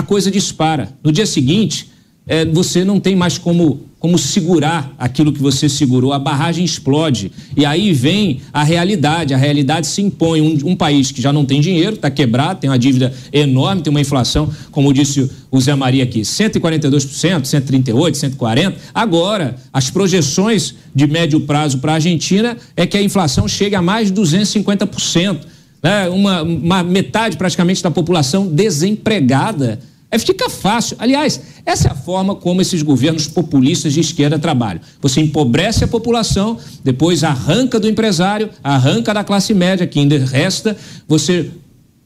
a 0.00 0.02
coisa 0.02 0.30
dispara. 0.30 0.88
No 1.04 1.12
dia 1.12 1.26
seguinte, 1.26 1.90
é, 2.26 2.46
você 2.46 2.84
não 2.84 2.98
tem 2.98 3.14
mais 3.14 3.36
como, 3.36 3.82
como 3.98 4.16
segurar 4.16 4.94
aquilo 4.98 5.30
que 5.30 5.42
você 5.42 5.68
segurou, 5.68 6.14
a 6.14 6.18
barragem 6.18 6.64
explode. 6.64 7.30
E 7.54 7.66
aí 7.66 7.92
vem 7.92 8.40
a 8.50 8.64
realidade, 8.64 9.34
a 9.34 9.36
realidade 9.36 9.86
se 9.86 10.00
impõe. 10.00 10.40
Um, 10.40 10.70
um 10.70 10.76
país 10.76 11.12
que 11.12 11.20
já 11.20 11.34
não 11.34 11.44
tem 11.44 11.60
dinheiro, 11.60 11.96
está 11.96 12.10
quebrado, 12.10 12.60
tem 12.60 12.70
uma 12.70 12.78
dívida 12.78 13.12
enorme, 13.30 13.82
tem 13.82 13.90
uma 13.90 14.00
inflação, 14.00 14.50
como 14.70 14.90
disse 14.90 15.30
o 15.50 15.60
Zé 15.60 15.74
Maria 15.74 16.04
aqui, 16.04 16.22
142%, 16.22 17.42
138%, 17.42 18.36
140%. 18.38 18.74
Agora, 18.94 19.56
as 19.70 19.90
projeções 19.90 20.76
de 20.94 21.06
médio 21.06 21.40
prazo 21.40 21.78
para 21.78 21.92
a 21.92 21.94
Argentina 21.96 22.56
é 22.74 22.86
que 22.86 22.96
a 22.96 23.02
inflação 23.02 23.46
chegue 23.46 23.74
a 23.74 23.82
mais 23.82 24.10
de 24.10 24.18
250%. 24.18 25.40
Né? 25.82 26.08
Uma, 26.08 26.42
uma 26.42 26.82
metade 26.82 27.36
praticamente 27.36 27.82
da 27.82 27.90
população 27.90 28.46
desempregada 28.46 29.78
é 30.10 30.18
fica 30.18 30.50
fácil. 30.50 30.96
Aliás, 30.98 31.40
essa 31.64 31.88
é 31.88 31.90
a 31.92 31.94
forma 31.94 32.34
como 32.34 32.60
esses 32.60 32.82
governos 32.82 33.28
populistas 33.28 33.92
de 33.92 34.00
esquerda 34.00 34.38
trabalham. 34.38 34.80
Você 35.00 35.20
empobrece 35.20 35.84
a 35.84 35.88
população, 35.88 36.58
depois 36.82 37.22
arranca 37.22 37.78
do 37.78 37.88
empresário, 37.88 38.50
arranca 38.62 39.14
da 39.14 39.22
classe 39.22 39.54
média, 39.54 39.86
que 39.86 40.00
ainda 40.00 40.18
resta, 40.18 40.76
você 41.06 41.50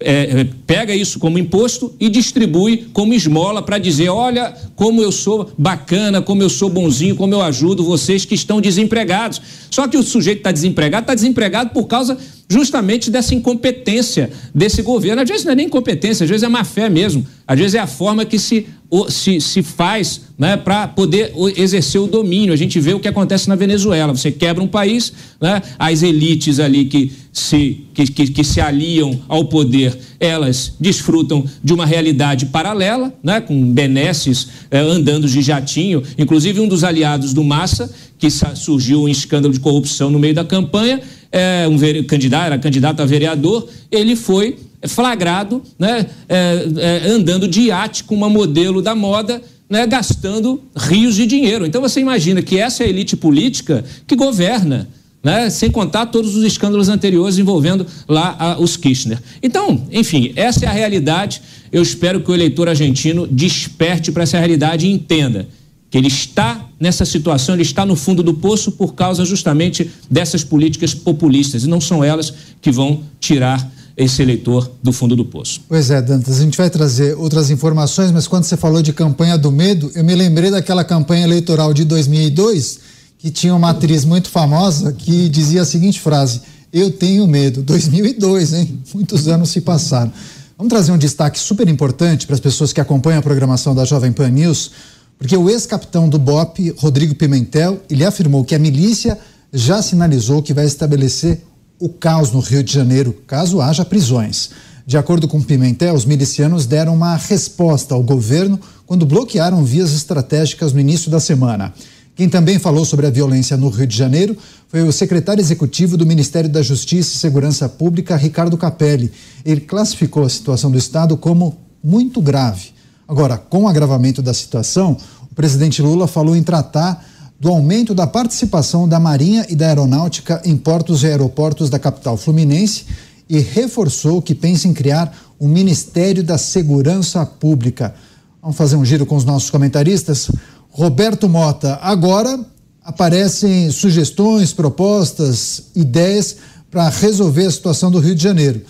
é, 0.00 0.40
é, 0.40 0.48
pega 0.66 0.94
isso 0.94 1.18
como 1.18 1.38
imposto 1.38 1.94
e 1.98 2.10
distribui 2.10 2.88
como 2.92 3.14
esmola 3.14 3.62
para 3.62 3.78
dizer: 3.78 4.10
olha 4.10 4.54
como 4.76 5.00
eu 5.00 5.10
sou 5.10 5.50
bacana, 5.56 6.20
como 6.20 6.42
eu 6.42 6.50
sou 6.50 6.68
bonzinho, 6.68 7.16
como 7.16 7.32
eu 7.32 7.40
ajudo 7.40 7.84
vocês 7.84 8.24
que 8.24 8.34
estão 8.34 8.60
desempregados. 8.60 9.40
Só 9.70 9.88
que 9.88 9.96
o 9.96 10.02
sujeito 10.02 10.38
está 10.38 10.52
desempregado, 10.52 11.04
está 11.04 11.14
desempregado 11.14 11.70
por 11.70 11.86
causa 11.86 12.18
justamente 12.48 13.10
dessa 13.10 13.34
incompetência 13.34 14.30
desse 14.54 14.82
governo. 14.82 15.22
Às 15.22 15.28
vezes 15.28 15.44
não 15.44 15.52
é 15.52 15.54
nem 15.54 15.66
incompetência, 15.66 16.24
às 16.24 16.30
vezes 16.30 16.42
é 16.42 16.48
má 16.48 16.64
fé 16.64 16.88
mesmo. 16.88 17.26
Às 17.46 17.58
vezes 17.58 17.74
é 17.74 17.78
a 17.78 17.86
forma 17.86 18.24
que 18.24 18.38
se, 18.38 18.66
se, 19.08 19.40
se 19.40 19.62
faz 19.62 20.22
né, 20.38 20.56
para 20.56 20.88
poder 20.88 21.32
exercer 21.56 22.00
o 22.00 22.06
domínio. 22.06 22.54
A 22.54 22.56
gente 22.56 22.80
vê 22.80 22.94
o 22.94 23.00
que 23.00 23.08
acontece 23.08 23.48
na 23.48 23.54
Venezuela. 23.54 24.14
Você 24.14 24.30
quebra 24.32 24.62
um 24.62 24.68
país, 24.68 25.12
né, 25.40 25.60
as 25.78 26.02
elites 26.02 26.58
ali 26.58 26.86
que 26.86 27.12
se, 27.32 27.84
que, 27.92 28.06
que, 28.06 28.26
que, 28.28 28.44
se 28.44 28.60
aliam 28.60 29.20
ao 29.28 29.46
poder, 29.46 29.98
elas 30.20 30.74
desfrutam 30.80 31.44
de 31.62 31.74
uma 31.74 31.84
realidade 31.84 32.46
paralela, 32.46 33.12
né, 33.22 33.40
com 33.40 33.72
benesses 33.72 34.48
eh, 34.70 34.78
andando 34.78 35.28
de 35.28 35.42
jatinho. 35.42 36.02
Inclusive, 36.16 36.60
um 36.60 36.68
dos 36.68 36.84
aliados 36.84 37.34
do 37.34 37.42
Massa, 37.42 37.92
que 38.18 38.30
surgiu 38.30 39.02
um 39.02 39.08
escândalo 39.08 39.52
de 39.52 39.60
corrupção 39.60 40.10
no 40.10 40.18
meio 40.18 40.34
da 40.34 40.44
campanha, 40.44 41.00
é, 41.34 41.66
um 41.68 41.76
candidato, 42.04 42.46
era 42.46 42.58
candidato 42.58 43.02
a 43.02 43.04
vereador, 43.04 43.68
ele 43.90 44.14
foi 44.14 44.56
flagrado 44.86 45.60
né, 45.76 46.06
é, 46.28 46.66
é, 46.76 47.08
andando 47.08 47.48
de 47.48 47.62
iate 47.62 48.04
com 48.04 48.14
uma 48.14 48.28
modelo 48.28 48.80
da 48.80 48.94
moda, 48.94 49.42
né, 49.68 49.84
gastando 49.84 50.62
rios 50.76 51.16
de 51.16 51.26
dinheiro. 51.26 51.66
Então 51.66 51.82
você 51.82 51.98
imagina 51.98 52.40
que 52.40 52.56
essa 52.56 52.84
é 52.84 52.86
a 52.86 52.88
elite 52.88 53.16
política 53.16 53.84
que 54.06 54.14
governa. 54.14 54.88
Né, 55.24 55.48
sem 55.48 55.70
contar 55.70 56.04
todos 56.04 56.36
os 56.36 56.44
escândalos 56.44 56.90
anteriores 56.90 57.38
envolvendo 57.38 57.86
lá 58.06 58.36
a, 58.38 58.60
os 58.60 58.76
Kirchner. 58.76 59.18
Então, 59.42 59.86
enfim, 59.90 60.34
essa 60.36 60.66
é 60.66 60.68
a 60.68 60.72
realidade. 60.72 61.40
Eu 61.72 61.82
espero 61.82 62.20
que 62.20 62.30
o 62.30 62.34
eleitor 62.34 62.68
argentino 62.68 63.26
desperte 63.26 64.12
para 64.12 64.24
essa 64.24 64.36
realidade 64.36 64.86
e 64.86 64.92
entenda 64.92 65.48
que 65.90 65.96
ele 65.96 66.08
está 66.08 66.63
nessa 66.78 67.04
situação, 67.04 67.54
ele 67.54 67.62
está 67.62 67.84
no 67.86 67.96
fundo 67.96 68.22
do 68.22 68.34
poço 68.34 68.72
por 68.72 68.94
causa 68.94 69.24
justamente 69.24 69.90
dessas 70.10 70.44
políticas 70.44 70.94
populistas, 70.94 71.64
e 71.64 71.68
não 71.68 71.80
são 71.80 72.02
elas 72.02 72.32
que 72.60 72.70
vão 72.70 73.02
tirar 73.20 73.72
esse 73.96 74.20
eleitor 74.22 74.70
do 74.82 74.92
fundo 74.92 75.14
do 75.14 75.24
poço. 75.24 75.60
Pois 75.68 75.90
é, 75.90 76.02
Dantas, 76.02 76.38
a 76.38 76.42
gente 76.42 76.58
vai 76.58 76.68
trazer 76.68 77.16
outras 77.16 77.50
informações, 77.50 78.10
mas 78.10 78.26
quando 78.26 78.44
você 78.44 78.56
falou 78.56 78.82
de 78.82 78.92
campanha 78.92 79.38
do 79.38 79.52
medo, 79.52 79.90
eu 79.94 80.02
me 80.02 80.14
lembrei 80.14 80.50
daquela 80.50 80.82
campanha 80.82 81.24
eleitoral 81.24 81.72
de 81.72 81.84
2002, 81.84 82.80
que 83.18 83.30
tinha 83.30 83.54
uma 83.54 83.70
atriz 83.70 84.04
muito 84.04 84.28
famosa 84.28 84.92
que 84.92 85.28
dizia 85.28 85.62
a 85.62 85.64
seguinte 85.64 86.00
frase: 86.00 86.42
Eu 86.72 86.90
tenho 86.90 87.26
medo. 87.26 87.62
2002, 87.62 88.52
hein? 88.52 88.78
Muitos 88.92 89.28
anos 89.28 89.50
se 89.50 89.60
passaram. 89.60 90.12
Vamos 90.58 90.70
trazer 90.70 90.92
um 90.92 90.98
destaque 90.98 91.38
super 91.38 91.68
importante 91.68 92.26
para 92.26 92.34
as 92.34 92.40
pessoas 92.40 92.72
que 92.72 92.80
acompanham 92.80 93.18
a 93.18 93.22
programação 93.22 93.74
da 93.74 93.84
Jovem 93.84 94.12
Pan 94.12 94.30
News, 94.30 94.70
porque 95.18 95.36
o 95.36 95.48
ex-capitão 95.48 96.08
do 96.08 96.18
BOP, 96.18 96.74
Rodrigo 96.76 97.14
Pimentel, 97.14 97.80
ele 97.88 98.04
afirmou 98.04 98.44
que 98.44 98.54
a 98.54 98.58
milícia 98.58 99.18
já 99.52 99.80
sinalizou 99.80 100.42
que 100.42 100.52
vai 100.52 100.66
estabelecer 100.66 101.40
o 101.78 101.88
caos 101.88 102.32
no 102.32 102.40
Rio 102.40 102.62
de 102.62 102.72
Janeiro, 102.72 103.16
caso 103.26 103.60
haja 103.60 103.84
prisões. 103.84 104.50
De 104.86 104.98
acordo 104.98 105.26
com 105.26 105.40
Pimentel, 105.40 105.94
os 105.94 106.04
milicianos 106.04 106.66
deram 106.66 106.94
uma 106.94 107.16
resposta 107.16 107.94
ao 107.94 108.02
governo 108.02 108.60
quando 108.84 109.06
bloquearam 109.06 109.64
vias 109.64 109.92
estratégicas 109.92 110.72
no 110.72 110.80
início 110.80 111.10
da 111.10 111.18
semana. 111.18 111.72
Quem 112.14 112.28
também 112.28 112.58
falou 112.58 112.84
sobre 112.84 113.06
a 113.06 113.10
violência 113.10 113.56
no 113.56 113.68
Rio 113.70 113.86
de 113.86 113.96
Janeiro 113.96 114.36
foi 114.68 114.82
o 114.82 114.92
secretário 114.92 115.40
executivo 115.40 115.96
do 115.96 116.06
Ministério 116.06 116.50
da 116.50 116.62
Justiça 116.62 117.16
e 117.16 117.18
Segurança 117.18 117.68
Pública, 117.68 118.14
Ricardo 118.14 118.58
Capelli. 118.58 119.10
Ele 119.44 119.60
classificou 119.60 120.24
a 120.24 120.28
situação 120.28 120.70
do 120.70 120.78
Estado 120.78 121.16
como 121.16 121.58
muito 121.82 122.20
grave. 122.20 122.73
Agora, 123.06 123.36
com 123.36 123.64
o 123.64 123.68
agravamento 123.68 124.22
da 124.22 124.32
situação, 124.32 124.96
o 125.30 125.34
presidente 125.34 125.82
Lula 125.82 126.06
falou 126.06 126.34
em 126.34 126.42
tratar 126.42 127.04
do 127.38 127.48
aumento 127.48 127.94
da 127.94 128.06
participação 128.06 128.88
da 128.88 128.98
Marinha 128.98 129.44
e 129.48 129.54
da 129.54 129.66
Aeronáutica 129.66 130.40
em 130.44 130.56
portos 130.56 131.02
e 131.02 131.06
aeroportos 131.06 131.68
da 131.68 131.78
capital 131.78 132.16
fluminense 132.16 132.86
e 133.28 133.38
reforçou 133.38 134.22
que 134.22 134.34
pensa 134.34 134.68
em 134.68 134.72
criar 134.72 135.14
um 135.40 135.48
Ministério 135.48 136.22
da 136.22 136.38
Segurança 136.38 137.24
Pública. 137.26 137.94
Vamos 138.40 138.56
fazer 138.56 138.76
um 138.76 138.84
giro 138.84 139.04
com 139.04 139.16
os 139.16 139.24
nossos 139.24 139.50
comentaristas. 139.50 140.30
Roberto 140.70 141.28
Mota, 141.28 141.78
agora 141.82 142.38
aparecem 142.82 143.70
sugestões, 143.70 144.52
propostas, 144.52 145.64
ideias 145.74 146.36
para 146.70 146.88
resolver 146.88 147.46
a 147.46 147.50
situação 147.50 147.90
do 147.90 147.98
Rio 147.98 148.14
de 148.14 148.22
Janeiro. 148.22 148.62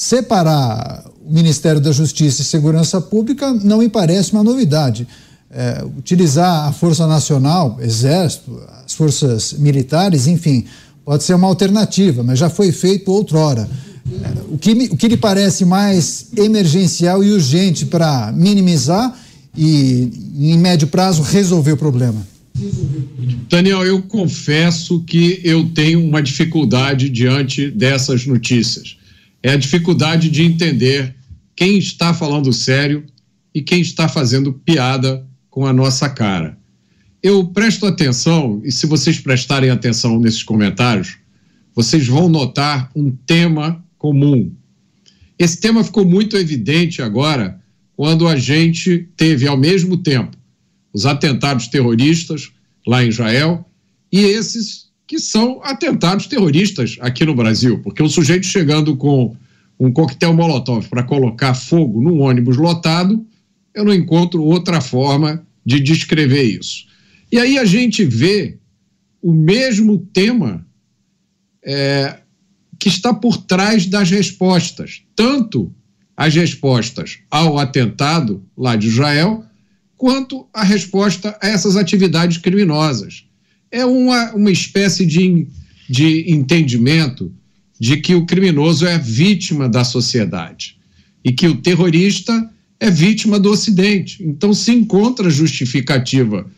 Separar 0.00 1.04
o 1.26 1.34
Ministério 1.34 1.80
da 1.80 1.90
Justiça 1.90 2.40
e 2.40 2.44
Segurança 2.44 3.00
Pública 3.00 3.52
não 3.52 3.78
me 3.78 3.88
parece 3.88 4.32
uma 4.32 4.44
novidade 4.44 5.08
é, 5.50 5.84
utilizar 5.98 6.68
a 6.68 6.72
Força 6.72 7.04
Nacional, 7.04 7.80
Exército, 7.82 8.62
as 8.86 8.92
forças 8.92 9.54
militares, 9.54 10.28
enfim, 10.28 10.64
pode 11.04 11.24
ser 11.24 11.34
uma 11.34 11.48
alternativa, 11.48 12.22
mas 12.22 12.38
já 12.38 12.48
foi 12.48 12.70
feito 12.70 13.10
outrora. 13.10 13.68
É, 14.22 14.54
o, 14.54 14.56
que 14.56 14.72
me, 14.72 14.84
o 14.86 14.96
que 14.96 15.08
lhe 15.08 15.16
parece 15.16 15.64
mais 15.64 16.28
emergencial 16.36 17.24
e 17.24 17.32
urgente 17.32 17.84
para 17.84 18.30
minimizar 18.30 19.18
e, 19.56 20.12
em 20.38 20.58
médio 20.58 20.86
prazo, 20.86 21.22
resolver 21.22 21.72
o 21.72 21.76
problema? 21.76 22.24
Daniel, 23.50 23.84
eu 23.84 24.00
confesso 24.02 25.00
que 25.00 25.40
eu 25.42 25.68
tenho 25.70 26.04
uma 26.04 26.22
dificuldade 26.22 27.08
diante 27.08 27.68
dessas 27.68 28.26
notícias. 28.26 28.97
É 29.48 29.52
a 29.52 29.56
dificuldade 29.56 30.28
de 30.28 30.42
entender 30.42 31.16
quem 31.56 31.78
está 31.78 32.12
falando 32.12 32.52
sério 32.52 33.06
e 33.54 33.62
quem 33.62 33.80
está 33.80 34.06
fazendo 34.06 34.52
piada 34.52 35.26
com 35.48 35.64
a 35.64 35.72
nossa 35.72 36.06
cara. 36.06 36.58
Eu 37.22 37.46
presto 37.46 37.86
atenção, 37.86 38.60
e 38.62 38.70
se 38.70 38.86
vocês 38.86 39.18
prestarem 39.18 39.70
atenção 39.70 40.20
nesses 40.20 40.42
comentários, 40.42 41.16
vocês 41.74 42.06
vão 42.06 42.28
notar 42.28 42.90
um 42.94 43.10
tema 43.10 43.82
comum. 43.96 44.52
Esse 45.38 45.58
tema 45.58 45.82
ficou 45.82 46.04
muito 46.04 46.36
evidente 46.36 47.00
agora 47.00 47.58
quando 47.96 48.28
a 48.28 48.36
gente 48.36 49.08
teve, 49.16 49.48
ao 49.48 49.56
mesmo 49.56 49.96
tempo, 49.96 50.36
os 50.92 51.06
atentados 51.06 51.68
terroristas 51.68 52.52
lá 52.86 53.02
em 53.02 53.08
Israel 53.08 53.66
e 54.12 54.20
esses 54.20 54.87
que 55.08 55.18
são 55.18 55.60
atentados 55.64 56.26
terroristas 56.26 56.98
aqui 57.00 57.24
no 57.24 57.34
Brasil, 57.34 57.80
porque 57.82 58.02
o 58.02 58.10
sujeito 58.10 58.44
chegando 58.44 58.94
com 58.94 59.34
um 59.80 59.90
coquetel 59.90 60.34
molotov 60.34 60.86
para 60.88 61.02
colocar 61.02 61.54
fogo 61.54 62.02
num 62.02 62.20
ônibus 62.20 62.58
lotado, 62.58 63.26
eu 63.74 63.86
não 63.86 63.94
encontro 63.94 64.42
outra 64.42 64.82
forma 64.82 65.46
de 65.64 65.80
descrever 65.80 66.42
isso. 66.42 66.86
E 67.32 67.38
aí 67.38 67.58
a 67.58 67.64
gente 67.64 68.04
vê 68.04 68.58
o 69.22 69.32
mesmo 69.32 69.98
tema 70.12 70.66
é, 71.64 72.18
que 72.78 72.88
está 72.88 73.14
por 73.14 73.38
trás 73.38 73.86
das 73.86 74.10
respostas, 74.10 75.02
tanto 75.16 75.72
as 76.14 76.34
respostas 76.34 77.20
ao 77.30 77.58
atentado 77.58 78.44
lá 78.56 78.76
de 78.76 78.88
Israel, 78.88 79.42
quanto 79.96 80.46
a 80.52 80.62
resposta 80.62 81.38
a 81.40 81.48
essas 81.48 81.76
atividades 81.76 82.36
criminosas. 82.36 83.27
É 83.70 83.84
uma, 83.84 84.32
uma 84.32 84.50
espécie 84.50 85.04
de, 85.04 85.46
de 85.88 86.30
entendimento 86.30 87.32
de 87.78 87.96
que 87.98 88.14
o 88.14 88.26
criminoso 88.26 88.86
é 88.86 88.98
vítima 88.98 89.68
da 89.68 89.84
sociedade 89.84 90.76
e 91.24 91.32
que 91.32 91.46
o 91.46 91.56
terrorista 91.56 92.50
é 92.80 92.90
vítima 92.90 93.38
do 93.38 93.50
Ocidente. 93.50 94.22
Então 94.22 94.54
se 94.54 94.72
encontra 94.72 95.30
justificativa 95.30 96.50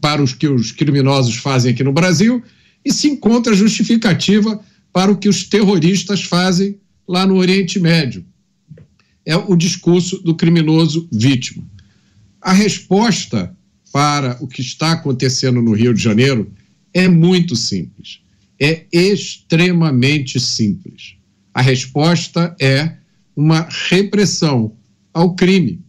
para 0.00 0.22
os 0.22 0.32
que 0.32 0.48
os 0.48 0.72
criminosos 0.72 1.36
fazem 1.36 1.72
aqui 1.72 1.84
no 1.84 1.92
Brasil 1.92 2.42
e 2.84 2.92
se 2.92 3.08
encontra 3.08 3.54
justificativa 3.54 4.60
para 4.92 5.12
o 5.12 5.16
que 5.16 5.28
os 5.28 5.44
terroristas 5.44 6.22
fazem 6.22 6.78
lá 7.06 7.26
no 7.26 7.36
Oriente 7.36 7.78
Médio. 7.78 8.24
É 9.26 9.36
o 9.36 9.54
discurso 9.54 10.18
do 10.22 10.34
criminoso 10.34 11.06
vítima. 11.12 11.62
A 12.40 12.52
resposta 12.52 13.54
para 13.92 14.36
o 14.40 14.46
que 14.46 14.60
está 14.60 14.92
acontecendo 14.92 15.60
no 15.60 15.72
Rio 15.72 15.92
de 15.92 16.02
Janeiro 16.02 16.50
é 16.92 17.08
muito 17.08 17.56
simples. 17.56 18.20
É 18.58 18.84
extremamente 18.92 20.38
simples. 20.38 21.14
A 21.52 21.60
resposta 21.60 22.54
é 22.60 22.96
uma 23.34 23.66
repressão 23.88 24.72
ao 25.12 25.34
crime, 25.34 25.80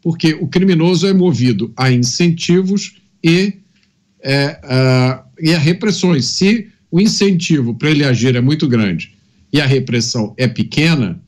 porque 0.00 0.34
o 0.34 0.46
criminoso 0.46 1.06
é 1.06 1.12
movido 1.12 1.72
a 1.76 1.90
incentivos 1.90 2.96
e, 3.22 3.54
é, 4.22 4.60
e 5.40 5.52
a 5.52 5.58
repressões. 5.58 6.26
Se 6.26 6.68
o 6.90 7.00
incentivo 7.00 7.74
para 7.74 7.90
ele 7.90 8.04
agir 8.04 8.36
é 8.36 8.40
muito 8.40 8.68
grande 8.68 9.14
e 9.52 9.60
a 9.60 9.66
repressão 9.66 10.34
é 10.36 10.46
pequena, 10.46 11.20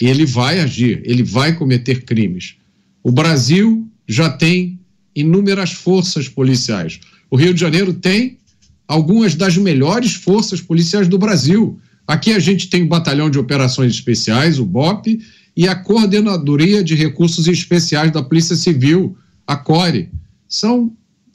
ele 0.00 0.26
vai 0.26 0.60
agir, 0.60 1.02
ele 1.04 1.22
vai 1.22 1.54
cometer 1.54 2.04
crimes. 2.04 2.56
O 3.02 3.12
Brasil 3.12 3.88
já 4.08 4.28
tem 4.28 4.73
inúmeras 5.14 5.72
forças 5.72 6.28
policiais. 6.28 7.00
O 7.30 7.36
Rio 7.36 7.54
de 7.54 7.60
Janeiro 7.60 7.92
tem 7.92 8.38
algumas 8.86 9.34
das 9.34 9.56
melhores 9.56 10.14
forças 10.14 10.60
policiais 10.60 11.08
do 11.08 11.18
Brasil. 11.18 11.78
Aqui 12.06 12.32
a 12.32 12.38
gente 12.38 12.68
tem 12.68 12.82
o 12.82 12.88
Batalhão 12.88 13.30
de 13.30 13.38
Operações 13.38 13.92
Especiais, 13.92 14.58
o 14.58 14.64
BOP, 14.64 15.20
e 15.56 15.68
a 15.68 15.74
Coordenadoria 15.74 16.82
de 16.82 16.94
Recursos 16.94 17.46
Especiais 17.46 18.12
da 18.12 18.22
Polícia 18.22 18.56
Civil, 18.56 19.16
a 19.46 19.56
CORE. 19.56 20.10
São 20.48 20.92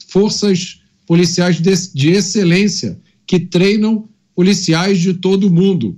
forças 0.08 0.80
policiais 1.06 1.60
de, 1.60 1.74
de 1.94 2.10
excelência 2.10 3.00
que 3.26 3.40
treinam 3.40 4.08
policiais 4.34 4.98
de 4.98 5.14
todo 5.14 5.48
o 5.48 5.50
mundo. 5.50 5.96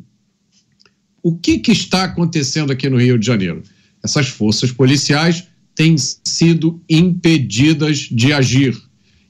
O 1.23 1.37
que, 1.37 1.59
que 1.59 1.73
está 1.73 2.05
acontecendo 2.05 2.73
aqui 2.73 2.89
no 2.89 3.01
Rio 3.01 3.19
de 3.19 3.27
Janeiro? 3.27 3.63
essas 4.03 4.29
forças 4.29 4.73
policiais 4.73 5.45
têm 5.83 5.97
sido 5.99 6.81
impedidas 6.89 8.09
de 8.09 8.33
agir. 8.33 8.81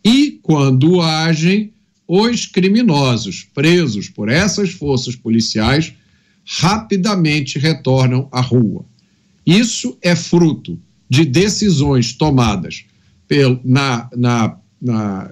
E, 0.04 0.38
quando 0.42 1.00
agem, 1.00 1.72
os 2.06 2.44
criminosos 2.44 3.46
presos 3.54 4.10
por 4.10 4.28
essas 4.28 4.70
forças 4.70 5.16
policiais 5.16 5.94
rapidamente 6.44 7.58
retornam 7.58 8.28
à 8.30 8.42
rua. 8.42 8.84
Isso 9.46 9.96
é 10.02 10.14
fruto 10.14 10.78
de 11.08 11.24
decisões 11.24 12.12
tomadas 12.12 12.84
pelo, 13.26 13.58
na, 13.64 14.10
na, 14.14 14.58
na, 14.78 15.30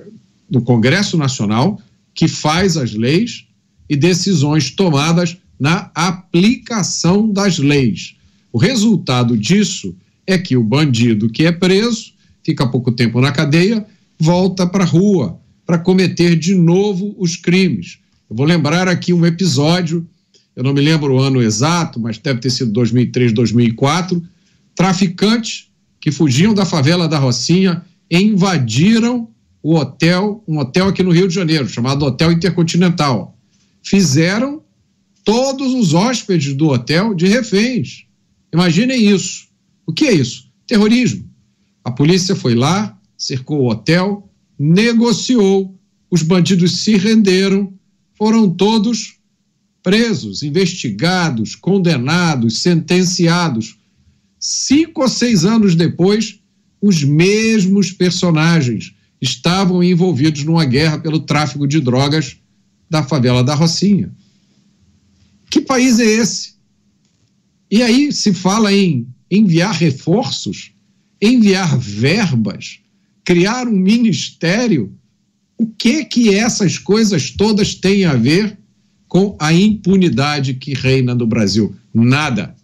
no 0.51 0.63
Congresso 0.63 1.19
Nacional, 1.19 1.79
que 2.15 2.29
faz 2.29 2.79
as 2.79 2.95
leis, 2.95 3.45
e 3.91 3.97
decisões 3.97 4.71
tomadas 4.71 5.37
na 5.59 5.91
aplicação 5.95 7.31
das 7.31 7.59
leis. 7.59 8.15
O 8.51 8.57
resultado 8.57 9.37
disso 9.37 9.95
é 10.33 10.39
que 10.39 10.57
o 10.57 10.63
bandido 10.63 11.29
que 11.29 11.45
é 11.45 11.53
preso, 11.53 12.13
fica 12.43 12.67
pouco 12.67 12.93
tempo 12.93 13.21
na 13.21 13.33
cadeia, 13.33 13.85
volta 14.19 14.67
para 14.67 14.85
a 14.85 14.87
rua 14.87 15.41
para 15.67 15.79
cometer 15.79 16.37
de 16.37 16.55
novo 16.55 17.15
os 17.19 17.37
crimes. 17.37 17.99
Eu 18.29 18.37
vou 18.37 18.47
lembrar 18.47 18.89
aqui 18.89 19.13
um 19.13 19.25
episódio, 19.25 20.07
eu 20.57 20.65
não 20.65 20.73
me 20.73 20.81
lembro 20.81 21.15
o 21.15 21.21
ano 21.21 21.41
exato, 21.41 22.01
mas 22.01 22.19
deve 22.19 22.41
ter 22.41 22.51
sido 22.51 22.73
2003, 22.73 23.33
2004. 23.33 24.23
Traficantes 24.75 25.69
que 26.01 26.11
fugiam 26.11 26.53
da 26.53 26.65
favela 26.65 27.07
da 27.07 27.19
Rocinha 27.19 27.83
invadiram 28.11 29.29
o 29.63 29.77
hotel, 29.77 30.43
um 30.49 30.59
hotel 30.59 30.89
aqui 30.89 31.03
no 31.03 31.13
Rio 31.13 31.29
de 31.29 31.35
Janeiro, 31.35 31.69
chamado 31.69 32.05
Hotel 32.05 32.33
Intercontinental. 32.33 33.37
Fizeram 33.83 34.63
todos 35.25 35.73
os 35.75 35.95
hóspedes 35.95 36.55
do 36.55 36.69
hotel 36.69 37.15
de 37.15 37.27
reféns. 37.27 38.07
Imaginem 38.53 39.09
isso. 39.09 39.50
O 39.91 39.93
que 39.93 40.05
é 40.05 40.13
isso? 40.13 40.49
Terrorismo. 40.69 41.29
A 41.85 41.91
polícia 41.91 42.37
foi 42.37 42.55
lá, 42.55 42.97
cercou 43.19 43.63
o 43.63 43.69
hotel, 43.69 44.31
negociou, 44.57 45.77
os 46.09 46.23
bandidos 46.23 46.83
se 46.83 46.97
renderam, 46.97 47.75
foram 48.15 48.49
todos 48.49 49.17
presos, 49.83 50.45
investigados, 50.45 51.57
condenados, 51.57 52.59
sentenciados. 52.59 53.79
Cinco 54.39 55.03
ou 55.03 55.09
seis 55.09 55.45
anos 55.45 55.75
depois, 55.75 56.39
os 56.81 57.03
mesmos 57.03 57.91
personagens 57.91 58.95
estavam 59.21 59.83
envolvidos 59.83 60.45
numa 60.45 60.65
guerra 60.65 61.01
pelo 61.01 61.19
tráfico 61.19 61.67
de 61.67 61.81
drogas 61.81 62.37
da 62.89 63.03
favela 63.03 63.43
da 63.43 63.57
Rocinha. 63.57 64.15
Que 65.51 65.61
país 65.61 65.99
é 65.99 66.07
esse? 66.07 66.55
E 67.69 67.83
aí 67.83 68.13
se 68.13 68.33
fala 68.33 68.73
em 68.73 69.05
enviar 69.31 69.75
reforços, 69.75 70.73
enviar 71.21 71.79
verbas, 71.79 72.81
criar 73.25 73.69
um 73.69 73.77
ministério. 73.77 74.93
O 75.57 75.67
que 75.67 76.05
que 76.05 76.35
essas 76.35 76.79
coisas 76.79 77.31
todas 77.31 77.75
têm 77.75 78.05
a 78.05 78.15
ver 78.15 78.59
com 79.07 79.37
a 79.39 79.53
impunidade 79.53 80.55
que 80.55 80.73
reina 80.73 81.15
no 81.15 81.27
Brasil? 81.27 81.75
Nada. 81.93 82.55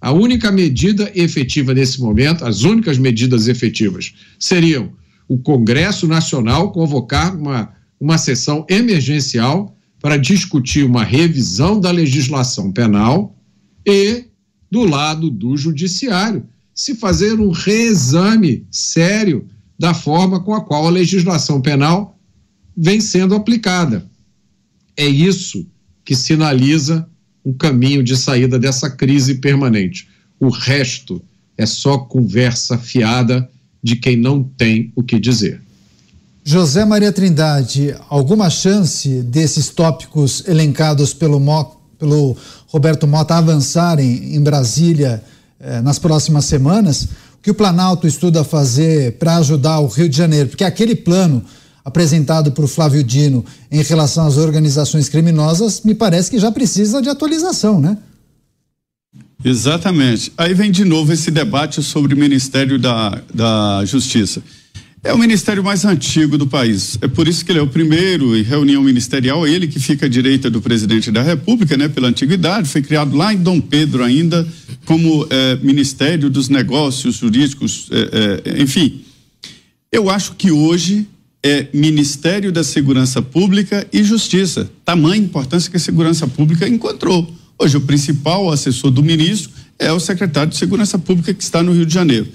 A 0.00 0.12
única 0.12 0.52
medida 0.52 1.10
efetiva 1.14 1.74
nesse 1.74 2.00
momento, 2.00 2.44
as 2.44 2.62
únicas 2.62 2.98
medidas 2.98 3.48
efetivas, 3.48 4.14
seriam 4.38 4.92
o 5.26 5.38
Congresso 5.38 6.06
Nacional 6.06 6.72
convocar 6.72 7.36
uma, 7.36 7.72
uma 8.00 8.16
sessão 8.16 8.64
emergencial 8.68 9.76
para 10.00 10.16
discutir 10.16 10.84
uma 10.84 11.02
revisão 11.02 11.80
da 11.80 11.90
legislação 11.90 12.70
penal 12.70 13.36
e, 13.84 14.24
do 14.70 14.84
lado 14.84 15.30
do 15.30 15.56
judiciário, 15.56 16.46
se 16.74 16.94
fazer 16.94 17.40
um 17.40 17.50
reexame 17.50 18.66
sério 18.70 19.46
da 19.78 19.94
forma 19.94 20.40
com 20.40 20.54
a 20.54 20.60
qual 20.60 20.86
a 20.86 20.90
legislação 20.90 21.60
penal 21.60 22.18
vem 22.76 23.00
sendo 23.00 23.34
aplicada. 23.34 24.06
É 24.96 25.06
isso 25.06 25.66
que 26.04 26.14
sinaliza 26.14 27.08
um 27.44 27.52
caminho 27.52 28.02
de 28.02 28.16
saída 28.16 28.58
dessa 28.58 28.90
crise 28.90 29.36
permanente. 29.36 30.08
O 30.38 30.48
resto 30.48 31.22
é 31.56 31.66
só 31.66 31.98
conversa 31.98 32.78
fiada 32.78 33.48
de 33.82 33.96
quem 33.96 34.16
não 34.16 34.42
tem 34.42 34.92
o 34.94 35.02
que 35.02 35.18
dizer. 35.18 35.60
José 36.44 36.84
Maria 36.84 37.12
Trindade, 37.12 37.94
alguma 38.08 38.48
chance 38.48 39.22
desses 39.22 39.68
tópicos 39.68 40.42
elencados 40.46 41.12
pelo, 41.12 41.38
Mo, 41.38 41.77
pelo 41.98 42.36
Roberto 42.66 43.06
Mota 43.06 43.34
avançarem 43.34 44.34
em 44.34 44.40
Brasília 44.40 45.22
eh, 45.60 45.80
nas 45.80 45.98
próximas 45.98 46.44
semanas? 46.44 47.04
O 47.04 47.42
que 47.42 47.50
o 47.50 47.54
Planalto 47.54 48.06
estuda 48.06 48.44
fazer 48.44 49.12
para 49.18 49.36
ajudar 49.36 49.80
o 49.80 49.86
Rio 49.86 50.08
de 50.08 50.16
Janeiro? 50.16 50.48
Porque 50.48 50.64
aquele 50.64 50.94
plano 50.94 51.42
apresentado 51.84 52.52
por 52.52 52.68
Flávio 52.68 53.02
Dino 53.02 53.44
em 53.70 53.82
relação 53.82 54.26
às 54.26 54.36
organizações 54.36 55.08
criminosas 55.08 55.80
me 55.82 55.94
parece 55.94 56.30
que 56.30 56.38
já 56.38 56.52
precisa 56.52 57.00
de 57.00 57.08
atualização, 57.08 57.80
né? 57.80 57.96
Exatamente. 59.42 60.32
Aí 60.36 60.52
vem 60.52 60.70
de 60.70 60.84
novo 60.84 61.12
esse 61.12 61.30
debate 61.30 61.82
sobre 61.82 62.12
o 62.12 62.16
Ministério 62.16 62.78
da, 62.78 63.22
da 63.32 63.84
Justiça. 63.84 64.42
É 65.04 65.12
o 65.12 65.18
ministério 65.18 65.62
mais 65.62 65.84
antigo 65.84 66.36
do 66.36 66.46
país. 66.46 66.98
É 67.00 67.06
por 67.06 67.28
isso 67.28 67.44
que 67.44 67.52
ele 67.52 67.60
é 67.60 67.62
o 67.62 67.68
primeiro 67.68 68.36
em 68.36 68.42
reunião 68.42 68.82
ministerial, 68.82 69.46
ele 69.46 69.68
que 69.68 69.78
fica 69.78 70.06
à 70.06 70.08
direita 70.08 70.50
do 70.50 70.60
presidente 70.60 71.10
da 71.12 71.22
República, 71.22 71.76
né, 71.76 71.88
pela 71.88 72.08
antiguidade, 72.08 72.68
foi 72.68 72.82
criado 72.82 73.16
lá 73.16 73.32
em 73.32 73.38
Dom 73.38 73.60
Pedro 73.60 74.02
ainda 74.02 74.46
como 74.84 75.26
é, 75.30 75.56
Ministério 75.56 76.28
dos 76.28 76.48
Negócios 76.48 77.16
Jurídicos, 77.16 77.88
é, 77.92 78.56
é, 78.56 78.62
enfim. 78.62 79.02
Eu 79.92 80.10
acho 80.10 80.34
que 80.34 80.50
hoje 80.50 81.06
é 81.44 81.68
Ministério 81.72 82.50
da 82.50 82.64
Segurança 82.64 83.22
Pública 83.22 83.86
e 83.92 84.02
Justiça. 84.02 84.68
Tamanha 84.84 85.22
importância 85.22 85.70
que 85.70 85.76
a 85.76 85.80
segurança 85.80 86.26
pública 86.26 86.68
encontrou. 86.68 87.32
Hoje 87.56 87.76
o 87.76 87.80
principal 87.80 88.50
assessor 88.50 88.90
do 88.90 89.02
ministro 89.02 89.52
é 89.78 89.92
o 89.92 90.00
secretário 90.00 90.50
de 90.50 90.56
Segurança 90.56 90.98
Pública 90.98 91.32
que 91.32 91.42
está 91.42 91.62
no 91.62 91.72
Rio 91.72 91.86
de 91.86 91.94
Janeiro. 91.94 92.28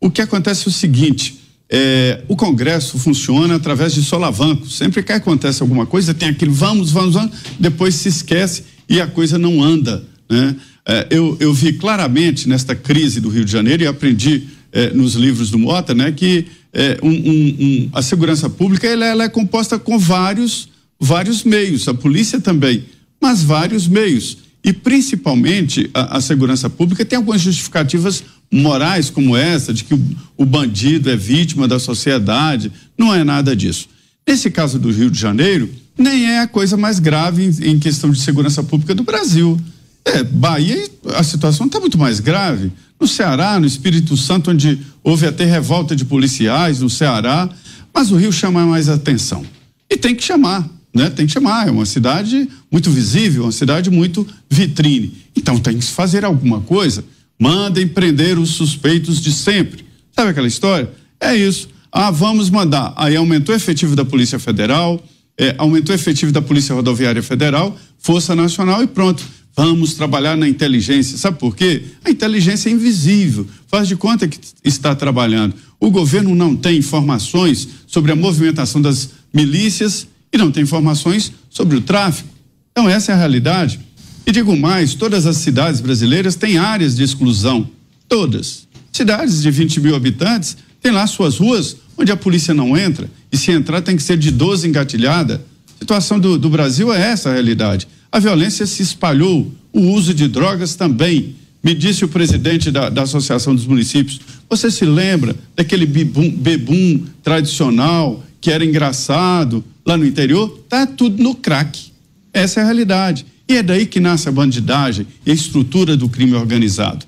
O 0.00 0.10
que 0.10 0.20
acontece 0.20 0.66
é 0.66 0.68
o 0.68 0.72
seguinte: 0.72 1.38
é, 1.70 2.22
o 2.28 2.34
Congresso 2.34 2.98
funciona 2.98 3.56
através 3.56 3.92
de 3.92 4.02
solavancos. 4.02 4.76
Sempre 4.76 5.02
que 5.02 5.12
acontece 5.12 5.62
alguma 5.62 5.86
coisa, 5.86 6.14
tem 6.14 6.30
aquele 6.30 6.50
vamos, 6.50 6.90
vamos, 6.90 7.14
vamos, 7.14 7.36
depois 7.58 7.94
se 7.94 8.08
esquece 8.08 8.64
e 8.88 9.00
a 9.00 9.06
coisa 9.06 9.36
não 9.36 9.62
anda. 9.62 10.02
Né? 10.28 10.56
É, 10.86 11.06
eu, 11.10 11.36
eu 11.38 11.52
vi 11.52 11.74
claramente 11.74 12.48
nesta 12.48 12.74
crise 12.74 13.20
do 13.20 13.28
Rio 13.28 13.44
de 13.44 13.52
Janeiro 13.52 13.82
e 13.82 13.86
aprendi 13.86 14.44
é, 14.72 14.90
nos 14.90 15.14
livros 15.14 15.50
do 15.50 15.58
Mota 15.58 15.94
né, 15.94 16.12
que 16.12 16.46
é, 16.72 16.98
um, 17.02 17.10
um, 17.10 17.56
um, 17.60 17.90
a 17.92 18.02
segurança 18.02 18.48
pública 18.48 18.86
ela, 18.86 19.06
ela 19.06 19.24
é 19.24 19.28
composta 19.28 19.78
com 19.78 19.98
vários, 19.98 20.68
vários 20.98 21.44
meios, 21.44 21.88
a 21.88 21.94
polícia 21.94 22.40
também, 22.40 22.84
mas 23.20 23.42
vários 23.42 23.86
meios. 23.86 24.38
E 24.64 24.72
principalmente 24.72 25.88
a, 25.94 26.16
a 26.16 26.20
segurança 26.20 26.68
pública 26.68 27.04
tem 27.04 27.16
algumas 27.16 27.40
justificativas 27.40 28.24
morais 28.50 29.10
como 29.10 29.36
essa, 29.36 29.72
de 29.72 29.84
que 29.84 29.94
o, 30.36 30.44
bandido 30.44 31.10
é 31.10 31.16
vítima 31.16 31.68
da 31.68 31.78
sociedade. 31.78 32.72
Não 32.96 33.14
é 33.14 33.22
nada 33.22 33.54
disso. 33.54 33.88
Nesse 34.26 34.50
caso 34.50 34.78
do 34.78 34.90
Rio 34.90 35.10
de 35.10 35.18
Janeiro, 35.18 35.70
nem 35.96 36.26
é 36.26 36.40
a 36.40 36.46
coisa 36.46 36.76
mais 36.76 36.98
grave 36.98 37.50
em, 37.62 37.78
questão 37.78 38.10
de 38.10 38.20
segurança 38.20 38.62
pública 38.62 38.94
do 38.94 39.02
Brasil. 39.02 39.60
É, 40.04 40.22
Bahia, 40.22 40.88
a 41.16 41.22
situação 41.22 41.66
está 41.66 41.78
muito 41.80 41.98
mais 41.98 42.20
grave. 42.20 42.72
No 43.00 43.06
Ceará, 43.06 43.60
no 43.60 43.66
Espírito 43.66 44.16
Santo, 44.16 44.50
onde 44.50 44.78
houve 45.04 45.26
até 45.26 45.44
revolta 45.44 45.94
de 45.94 46.04
policiais 46.04 46.80
no 46.80 46.90
Ceará, 46.90 47.48
mas 47.94 48.10
o 48.10 48.16
Rio 48.16 48.32
chama 48.32 48.64
mais 48.66 48.88
atenção. 48.88 49.44
E 49.90 49.96
tem 49.96 50.14
que 50.14 50.22
chamar, 50.22 50.68
né? 50.94 51.10
Tem 51.10 51.26
que 51.26 51.32
chamar. 51.32 51.68
É 51.68 51.70
uma 51.70 51.86
cidade 51.86 52.48
muito 52.70 52.90
visível, 52.90 53.44
uma 53.44 53.52
cidade 53.52 53.90
muito 53.90 54.26
vitrine. 54.50 55.12
Então 55.36 55.58
tem 55.58 55.78
que 55.78 55.84
fazer 55.84 56.24
alguma 56.24 56.60
coisa 56.60 57.04
Mandem 57.38 57.86
prender 57.86 58.38
os 58.38 58.50
suspeitos 58.50 59.20
de 59.20 59.32
sempre. 59.32 59.84
Sabe 60.12 60.30
aquela 60.30 60.48
história? 60.48 60.90
É 61.20 61.36
isso. 61.36 61.68
Ah, 61.92 62.10
vamos 62.10 62.50
mandar. 62.50 62.92
Aí 62.96 63.16
aumentou 63.16 63.54
o 63.54 63.56
efetivo 63.56 63.94
da 63.94 64.04
Polícia 64.04 64.38
Federal, 64.38 65.02
é, 65.38 65.54
aumentou 65.56 65.94
o 65.94 65.98
efetivo 65.98 66.32
da 66.32 66.42
Polícia 66.42 66.74
Rodoviária 66.74 67.22
Federal, 67.22 67.78
Força 67.98 68.34
Nacional 68.34 68.82
e 68.82 68.86
pronto. 68.86 69.24
Vamos 69.56 69.94
trabalhar 69.94 70.36
na 70.36 70.48
inteligência. 70.48 71.18
Sabe 71.18 71.38
por 71.38 71.56
quê? 71.56 71.82
A 72.04 72.10
inteligência 72.10 72.68
é 72.68 72.72
invisível. 72.72 73.46
Faz 73.66 73.88
de 73.88 73.96
conta 73.96 74.28
que 74.28 74.38
está 74.64 74.94
trabalhando. 74.94 75.54
O 75.80 75.90
governo 75.90 76.34
não 76.34 76.54
tem 76.54 76.78
informações 76.78 77.68
sobre 77.86 78.12
a 78.12 78.16
movimentação 78.16 78.80
das 78.80 79.10
milícias 79.32 80.06
e 80.32 80.38
não 80.38 80.50
tem 80.50 80.62
informações 80.62 81.32
sobre 81.50 81.76
o 81.76 81.80
tráfico. 81.80 82.28
Então, 82.70 82.88
essa 82.88 83.10
é 83.10 83.14
a 83.14 83.18
realidade. 83.18 83.80
E 84.28 84.30
digo 84.30 84.54
mais: 84.54 84.92
todas 84.92 85.24
as 85.24 85.38
cidades 85.38 85.80
brasileiras 85.80 86.36
têm 86.36 86.58
áreas 86.58 86.94
de 86.94 87.02
exclusão. 87.02 87.66
Todas. 88.06 88.68
Cidades 88.92 89.40
de 89.40 89.50
20 89.50 89.80
mil 89.80 89.96
habitantes 89.96 90.54
têm 90.82 90.92
lá 90.92 91.06
suas 91.06 91.38
ruas 91.38 91.78
onde 91.96 92.12
a 92.12 92.16
polícia 92.16 92.52
não 92.52 92.76
entra. 92.76 93.10
E 93.32 93.38
se 93.38 93.50
entrar, 93.50 93.80
tem 93.80 93.96
que 93.96 94.02
ser 94.02 94.18
de 94.18 94.30
12 94.30 94.68
engatilhada. 94.68 95.42
A 95.76 95.78
situação 95.80 96.20
do, 96.20 96.38
do 96.38 96.50
Brasil 96.50 96.92
é 96.92 97.00
essa 97.00 97.30
a 97.30 97.32
realidade. 97.32 97.88
A 98.12 98.18
violência 98.18 98.66
se 98.66 98.82
espalhou, 98.82 99.50
o 99.72 99.80
uso 99.80 100.12
de 100.12 100.28
drogas 100.28 100.74
também. 100.74 101.34
Me 101.62 101.74
disse 101.74 102.04
o 102.04 102.08
presidente 102.08 102.70
da, 102.70 102.90
da 102.90 103.02
Associação 103.02 103.54
dos 103.54 103.66
Municípios. 103.66 104.20
Você 104.50 104.70
se 104.70 104.84
lembra 104.84 105.34
daquele 105.56 105.86
bebum, 105.86 106.30
bebum 106.30 107.02
tradicional 107.22 108.22
que 108.42 108.50
era 108.50 108.62
engraçado 108.62 109.64
lá 109.86 109.96
no 109.96 110.04
interior? 110.04 110.64
Tá 110.68 110.86
tudo 110.86 111.22
no 111.22 111.34
crack. 111.34 111.92
Essa 112.30 112.60
é 112.60 112.62
a 112.62 112.66
realidade. 112.66 113.24
E 113.48 113.56
é 113.56 113.62
daí 113.62 113.86
que 113.86 113.98
nasce 113.98 114.28
a 114.28 114.32
bandidagem 114.32 115.06
e 115.24 115.30
a 115.30 115.34
estrutura 115.34 115.96
do 115.96 116.08
crime 116.08 116.34
organizado. 116.34 117.06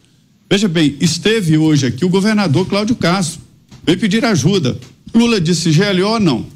Veja 0.50 0.66
bem, 0.66 0.96
esteve 1.00 1.58
hoje 1.58 1.86
aqui 1.86 2.04
o 2.04 2.08
governador 2.08 2.66
Cláudio 2.66 2.96
Castro. 2.96 3.40
Veio 3.86 3.98
pedir 3.98 4.24
ajuda. 4.24 4.78
Lula 5.14 5.40
disse 5.40 5.70
GLO 5.70 6.18
não. 6.18 6.46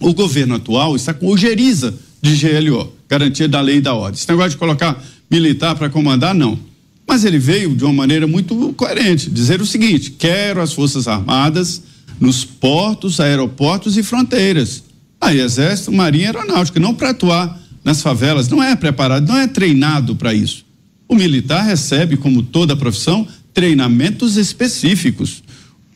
O 0.00 0.14
governo 0.14 0.54
atual 0.54 0.96
está 0.96 1.12
com 1.12 1.26
ojeriza 1.26 1.94
de 2.22 2.34
GLO, 2.36 2.92
garantia 3.08 3.46
da 3.46 3.60
lei 3.60 3.76
e 3.76 3.80
da 3.80 3.94
ordem. 3.94 4.18
Esse 4.18 4.28
negócio 4.28 4.52
de 4.52 4.56
colocar 4.56 5.02
militar 5.30 5.76
para 5.76 5.90
comandar, 5.90 6.34
não. 6.34 6.58
Mas 7.06 7.24
ele 7.24 7.38
veio 7.38 7.74
de 7.74 7.84
uma 7.84 7.92
maneira 7.92 8.26
muito 8.26 8.72
coerente, 8.76 9.28
dizer 9.28 9.60
o 9.60 9.66
seguinte: 9.66 10.12
quero 10.12 10.62
as 10.62 10.72
Forças 10.72 11.06
Armadas 11.06 11.82
nos 12.18 12.44
portos, 12.44 13.20
aeroportos 13.20 13.96
e 13.96 14.02
fronteiras. 14.02 14.82
Aí, 15.20 15.40
Exército, 15.40 15.92
Marinha 15.92 16.24
e 16.24 16.26
Aeronáutica, 16.28 16.80
não 16.80 16.94
para 16.94 17.10
atuar 17.10 17.60
nas 17.84 18.02
favelas, 18.02 18.48
não 18.48 18.62
é 18.62 18.76
preparado, 18.76 19.26
não 19.26 19.36
é 19.36 19.46
treinado 19.46 20.14
para 20.16 20.34
isso. 20.34 20.64
O 21.08 21.14
militar 21.14 21.64
recebe, 21.64 22.16
como 22.16 22.42
toda 22.42 22.76
profissão, 22.76 23.26
treinamentos 23.52 24.36
específicos. 24.36 25.42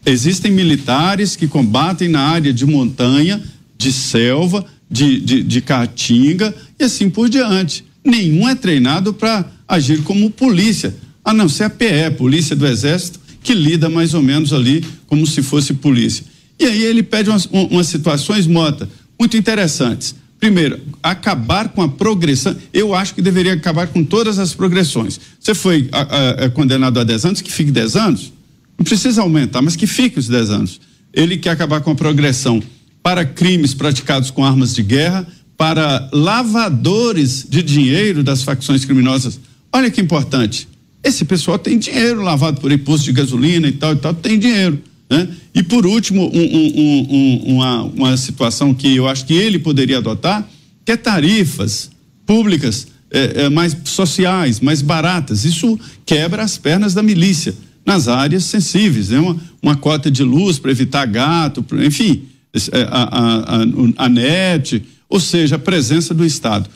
Existem 0.05 0.51
militares 0.51 1.37
que 1.37 1.47
combatem 1.47 2.09
na 2.09 2.21
área 2.21 2.53
de 2.53 2.67
montanha, 2.67 3.43
de 3.79 3.93
selva, 3.93 4.65
de, 4.91 5.21
de, 5.21 5.43
de 5.43 5.61
caatinga 5.61 6.55
e 6.79 6.85
assim 6.85 7.09
por 7.09 7.29
diante. 7.29 7.85
Nenhum 8.05 8.49
é 8.49 8.55
treinado 8.55 9.15
para 9.15 9.45
agir 9.67 10.03
como 10.03 10.31
polícia, 10.31 10.95
a 11.25 11.33
não 11.33 11.49
ser 11.49 11.65
a 11.65 11.71
PE, 11.71 12.11
Polícia 12.19 12.55
do 12.55 12.67
Exército, 12.67 13.19
que 13.43 13.55
lida 13.55 13.89
mais 13.89 14.15
ou 14.15 14.23
menos 14.23 14.53
ali 14.53 14.85
como 15.07 15.27
se 15.27 15.43
fosse 15.43 15.75
polícia. 15.75 16.25
E 16.59 16.65
aí 16.65 16.83
ele 16.83 17.03
pede 17.03 17.31
umas, 17.31 17.47
umas 17.47 17.87
situações, 17.87 18.47
Mota, 18.47 18.89
muito 19.19 19.37
interessantes. 19.37 20.15
Primeiro, 20.45 20.79
acabar 21.03 21.71
com 21.71 21.81
a 21.81 21.89
progressão. 21.89 22.55
Eu 22.71 22.95
acho 22.95 23.15
que 23.15 23.23
deveria 23.23 23.55
acabar 23.55 23.87
com 23.87 24.05
todas 24.05 24.39
as 24.39 24.53
progressões. 24.53 25.19
Você 25.41 25.55
foi 25.55 25.89
a, 25.91 26.03
a, 26.03 26.31
a 26.45 26.51
condenado 26.51 27.01
a 27.01 27.03
10 27.03 27.25
anos, 27.25 27.41
que 27.41 27.51
fique 27.51 27.71
10 27.71 27.97
anos. 27.97 28.31
Não 28.77 28.85
precisa 28.85 29.23
aumentar, 29.23 29.63
mas 29.63 29.75
que 29.75 29.87
fique 29.87 30.19
os 30.19 30.29
10 30.29 30.51
anos. 30.51 30.83
Ele 31.15 31.39
quer 31.39 31.49
acabar 31.49 31.81
com 31.81 31.93
a 31.93 31.95
progressão 31.95 32.63
para 33.03 33.25
crimes 33.25 33.73
praticados 33.73 34.31
com 34.31 34.45
armas 34.45 34.75
de 34.75 34.83
guerra, 34.83 35.27
para 35.57 36.11
lavadores 36.13 37.47
de 37.49 37.63
dinheiro 37.63 38.23
das 38.23 38.43
facções 38.43 38.85
criminosas. 38.85 39.41
Olha 39.73 39.91
que 39.91 40.03
importante. 40.03 40.69
Esse 41.03 41.25
pessoal 41.25 41.59
tem 41.59 41.79
dinheiro 41.79 42.21
lavado 42.21 42.61
por 42.61 42.71
imposto 42.71 43.07
de 43.07 43.13
gasolina 43.13 43.67
e 43.67 43.73
tal 43.73 43.95
e 43.95 43.97
tal, 43.97 44.13
tem 44.13 44.39
dinheiro. 44.39 44.79
Né? 45.11 45.29
E 45.55 45.63
por 45.63 45.87
último, 45.87 46.31
um, 46.33 46.41
um, 46.41 47.07
um, 47.11 47.55
uma, 47.55 47.83
uma 47.83 48.17
situação 48.17 48.75
que 48.75 48.97
eu 48.97 49.09
acho 49.09 49.27
que 49.27 49.35
ele 49.35 49.59
poderia 49.59 49.99
adotar, 49.99 50.49
que 50.85 50.93
é 50.93 50.97
tarifas 50.97 51.91
públicas 52.27 52.87
é, 53.11 53.45
é, 53.45 53.49
mais 53.49 53.77
sociais, 53.85 54.61
mais 54.61 54.83
baratas. 54.83 55.45
Isso 55.45 55.79
quebra 56.05 56.43
as 56.43 56.59
pernas 56.59 56.95
da 56.95 57.03
milícia 57.03 57.55
nas 57.87 58.09
áreas 58.09 58.45
sensíveis, 58.45 59.11
né? 59.11 59.19
uma, 59.21 59.37
uma 59.63 59.77
cota 59.77 60.11
de 60.11 60.23
luz 60.23 60.59
para 60.59 60.71
evitar 60.71 61.07
gato, 61.07 61.65
enfim, 61.85 62.25
é, 62.73 62.83
a, 62.83 63.03
a, 63.03 63.57
a, 63.57 64.07
a 64.07 64.09
net, 64.09 64.83
ou 65.09 65.21
seja, 65.21 65.57
a 65.57 65.59
presença 65.59 66.15
do 66.15 66.25
Estado. 66.25 66.69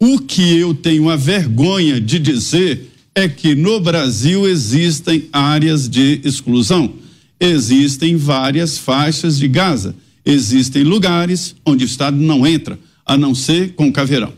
O 0.00 0.18
que 0.18 0.58
eu 0.58 0.74
tenho 0.74 1.08
a 1.10 1.16
vergonha 1.16 2.00
de 2.00 2.18
dizer 2.18 2.90
é 3.14 3.28
que 3.28 3.54
no 3.54 3.78
Brasil 3.78 4.48
existem 4.48 5.28
áreas 5.32 5.88
de 5.88 6.20
exclusão 6.24 6.94
existem 7.38 8.16
várias 8.16 8.78
faixas 8.78 9.38
de 9.38 9.48
Gaza. 9.48 9.94
Existem 10.24 10.82
lugares 10.82 11.54
onde 11.66 11.84
o 11.84 11.86
Estado 11.86 12.16
não 12.16 12.46
entra, 12.46 12.78
a 13.04 13.16
não 13.16 13.34
ser 13.34 13.74
com 13.74 13.92
caveirão. 13.92 14.32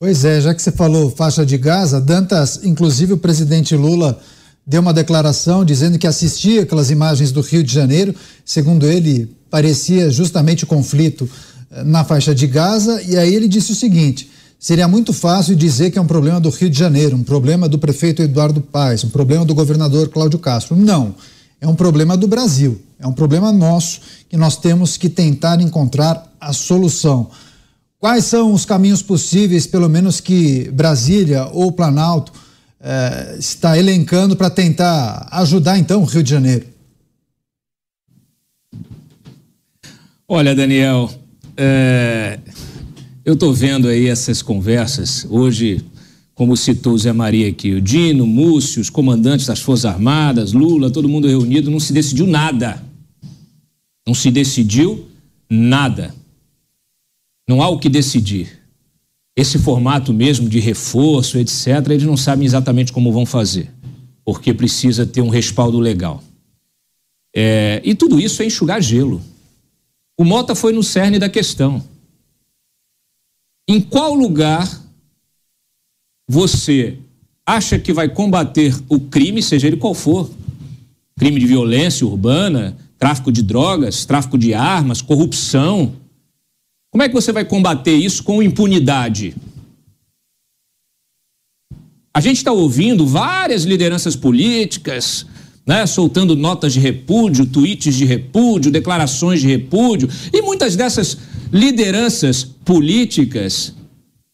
Pois 0.00 0.24
é, 0.24 0.40
já 0.40 0.54
que 0.54 0.62
você 0.62 0.70
falou 0.70 1.10
faixa 1.10 1.44
de 1.44 1.58
Gaza, 1.58 2.00
Dantas, 2.00 2.60
inclusive 2.62 3.14
o 3.14 3.18
presidente 3.18 3.74
Lula 3.74 4.18
deu 4.66 4.80
uma 4.80 4.94
declaração 4.94 5.64
dizendo 5.64 5.98
que 5.98 6.06
assistia 6.06 6.62
aquelas 6.62 6.90
imagens 6.90 7.32
do 7.32 7.40
Rio 7.40 7.64
de 7.64 7.72
Janeiro. 7.72 8.14
Segundo 8.44 8.86
ele, 8.86 9.28
parecia 9.50 10.08
justamente 10.10 10.64
o 10.64 10.66
conflito 10.66 11.28
eh, 11.70 11.82
na 11.82 12.04
faixa 12.04 12.34
de 12.34 12.46
Gaza. 12.46 13.02
E 13.02 13.16
aí 13.16 13.34
ele 13.34 13.48
disse 13.48 13.72
o 13.72 13.74
seguinte: 13.74 14.30
seria 14.58 14.86
muito 14.86 15.12
fácil 15.12 15.56
dizer 15.56 15.90
que 15.90 15.98
é 15.98 16.00
um 16.00 16.06
problema 16.06 16.40
do 16.40 16.48
Rio 16.48 16.70
de 16.70 16.78
Janeiro, 16.78 17.16
um 17.16 17.24
problema 17.24 17.68
do 17.68 17.78
prefeito 17.78 18.22
Eduardo 18.22 18.60
Paes, 18.60 19.02
um 19.02 19.10
problema 19.10 19.44
do 19.44 19.54
governador 19.54 20.08
Cláudio 20.08 20.38
Castro. 20.38 20.76
Não 20.76 21.14
é 21.60 21.66
um 21.66 21.74
problema 21.74 22.16
do 22.16 22.28
Brasil, 22.28 22.80
é 22.98 23.06
um 23.06 23.12
problema 23.12 23.52
nosso 23.52 24.00
que 24.28 24.36
nós 24.36 24.56
temos 24.56 24.96
que 24.96 25.08
tentar 25.08 25.60
encontrar 25.60 26.32
a 26.40 26.52
solução. 26.52 27.30
Quais 27.98 28.24
são 28.26 28.52
os 28.52 28.64
caminhos 28.64 29.02
possíveis, 29.02 29.66
pelo 29.66 29.88
menos 29.88 30.20
que 30.20 30.70
Brasília 30.70 31.46
ou 31.46 31.72
Planalto 31.72 32.32
eh, 32.80 33.36
está 33.38 33.76
elencando 33.76 34.36
para 34.36 34.48
tentar 34.48 35.26
ajudar 35.32 35.78
então 35.78 36.02
o 36.02 36.04
Rio 36.04 36.22
de 36.22 36.30
Janeiro? 36.30 36.66
Olha, 40.28 40.54
Daniel, 40.54 41.10
é, 41.56 42.38
eu 43.24 43.34
estou 43.34 43.52
vendo 43.52 43.88
aí 43.88 44.08
essas 44.08 44.42
conversas 44.42 45.26
hoje 45.28 45.84
como 46.38 46.56
citou 46.56 46.96
Zé 46.96 47.12
Maria 47.12 47.48
aqui, 47.48 47.72
o 47.72 47.82
Dino, 47.82 48.24
Múcio, 48.24 48.80
os 48.80 48.88
comandantes 48.88 49.44
das 49.44 49.58
Forças 49.58 49.86
Armadas, 49.86 50.52
Lula, 50.52 50.88
todo 50.88 51.08
mundo 51.08 51.26
reunido, 51.26 51.68
não 51.68 51.80
se 51.80 51.92
decidiu 51.92 52.28
nada. 52.28 52.80
Não 54.06 54.14
se 54.14 54.30
decidiu 54.30 55.08
nada. 55.50 56.14
Não 57.48 57.60
há 57.60 57.68
o 57.68 57.76
que 57.76 57.88
decidir. 57.88 58.56
Esse 59.36 59.58
formato 59.58 60.14
mesmo 60.14 60.48
de 60.48 60.60
reforço, 60.60 61.38
etc., 61.38 61.66
eles 61.90 62.04
não 62.04 62.16
sabem 62.16 62.46
exatamente 62.46 62.92
como 62.92 63.12
vão 63.12 63.26
fazer, 63.26 63.68
porque 64.24 64.54
precisa 64.54 65.04
ter 65.04 65.22
um 65.22 65.28
respaldo 65.28 65.80
legal. 65.80 66.22
É, 67.34 67.82
e 67.84 67.96
tudo 67.96 68.20
isso 68.20 68.42
é 68.42 68.46
enxugar 68.46 68.80
gelo. 68.80 69.20
O 70.16 70.24
Mota 70.24 70.54
foi 70.54 70.72
no 70.72 70.84
cerne 70.84 71.18
da 71.18 71.28
questão. 71.28 71.82
Em 73.66 73.80
qual 73.80 74.14
lugar 74.14 74.86
você 76.28 76.98
acha 77.46 77.78
que 77.78 77.92
vai 77.92 78.08
combater 78.08 78.78
o 78.88 79.00
crime, 79.00 79.42
seja 79.42 79.66
ele 79.66 79.78
qual 79.78 79.94
for, 79.94 80.30
crime 81.18 81.40
de 81.40 81.46
violência 81.46 82.06
urbana, 82.06 82.76
tráfico 82.98 83.32
de 83.32 83.42
drogas, 83.42 84.04
tráfico 84.04 84.36
de 84.36 84.52
armas, 84.52 85.00
corrupção, 85.00 85.94
como 86.90 87.02
é 87.02 87.08
que 87.08 87.14
você 87.14 87.32
vai 87.32 87.44
combater 87.44 87.94
isso 87.94 88.22
com 88.22 88.42
impunidade? 88.42 89.34
A 92.14 92.20
gente 92.20 92.38
está 92.38 92.50
ouvindo 92.50 93.06
várias 93.06 93.64
lideranças 93.64 94.16
políticas, 94.16 95.26
né, 95.66 95.86
soltando 95.86 96.34
notas 96.34 96.72
de 96.72 96.80
repúdio, 96.80 97.46
tweets 97.46 97.94
de 97.94 98.06
repúdio, 98.06 98.72
declarações 98.72 99.40
de 99.40 99.46
repúdio, 99.46 100.08
e 100.32 100.40
muitas 100.40 100.74
dessas 100.74 101.18
lideranças 101.52 102.42
políticas 102.42 103.74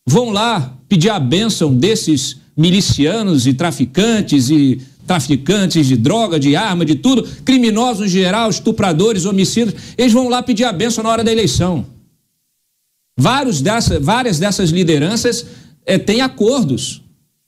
vão 0.09 0.31
lá 0.31 0.79
pedir 0.95 1.11
a 1.11 1.19
bênção 1.19 1.75
desses 1.75 2.37
milicianos 2.57 3.49
e 3.49 3.53
traficantes 3.53 4.49
e 4.49 4.81
traficantes 5.05 5.89
de 5.89 5.97
droga, 5.97 6.39
de 6.39 6.55
arma, 6.55 6.85
de 6.85 6.95
tudo, 6.95 7.25
criminosos 7.45 8.07
em 8.07 8.09
geral, 8.09 8.49
estupradores, 8.49 9.25
homicidas, 9.25 9.75
eles 9.99 10.13
vão 10.13 10.29
lá 10.29 10.41
pedir 10.41 10.63
a 10.63 10.73
bênção 10.73 11.03
na 11.03 11.11
hora 11.11 11.25
da 11.25 11.33
eleição. 11.33 11.85
Vários 13.19 13.61
dessa, 13.61 13.99
várias 13.99 14.39
dessas 14.39 14.71
lideranças 14.71 15.45
é, 15.85 15.99
têm 15.99 16.21
acordos. 16.21 17.03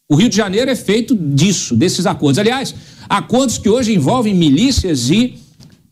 O 0.08 0.16
Rio 0.16 0.28
de 0.28 0.36
Janeiro 0.36 0.68
é 0.68 0.74
feito 0.74 1.14
disso, 1.14 1.76
desses 1.76 2.04
acordos. 2.04 2.40
Aliás, 2.40 2.74
acordos 3.08 3.58
que 3.58 3.68
hoje 3.68 3.94
envolvem 3.94 4.34
milícias 4.34 5.08
e 5.08 5.38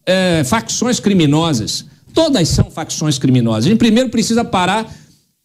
é, 0.04 0.42
facções 0.42 0.98
criminosas. 0.98 1.84
Todas 2.12 2.48
são 2.48 2.68
facções 2.68 3.16
criminosas. 3.16 3.66
A 3.66 3.68
gente 3.68 3.78
primeiro 3.78 4.10
precisa 4.10 4.44
parar 4.44 4.92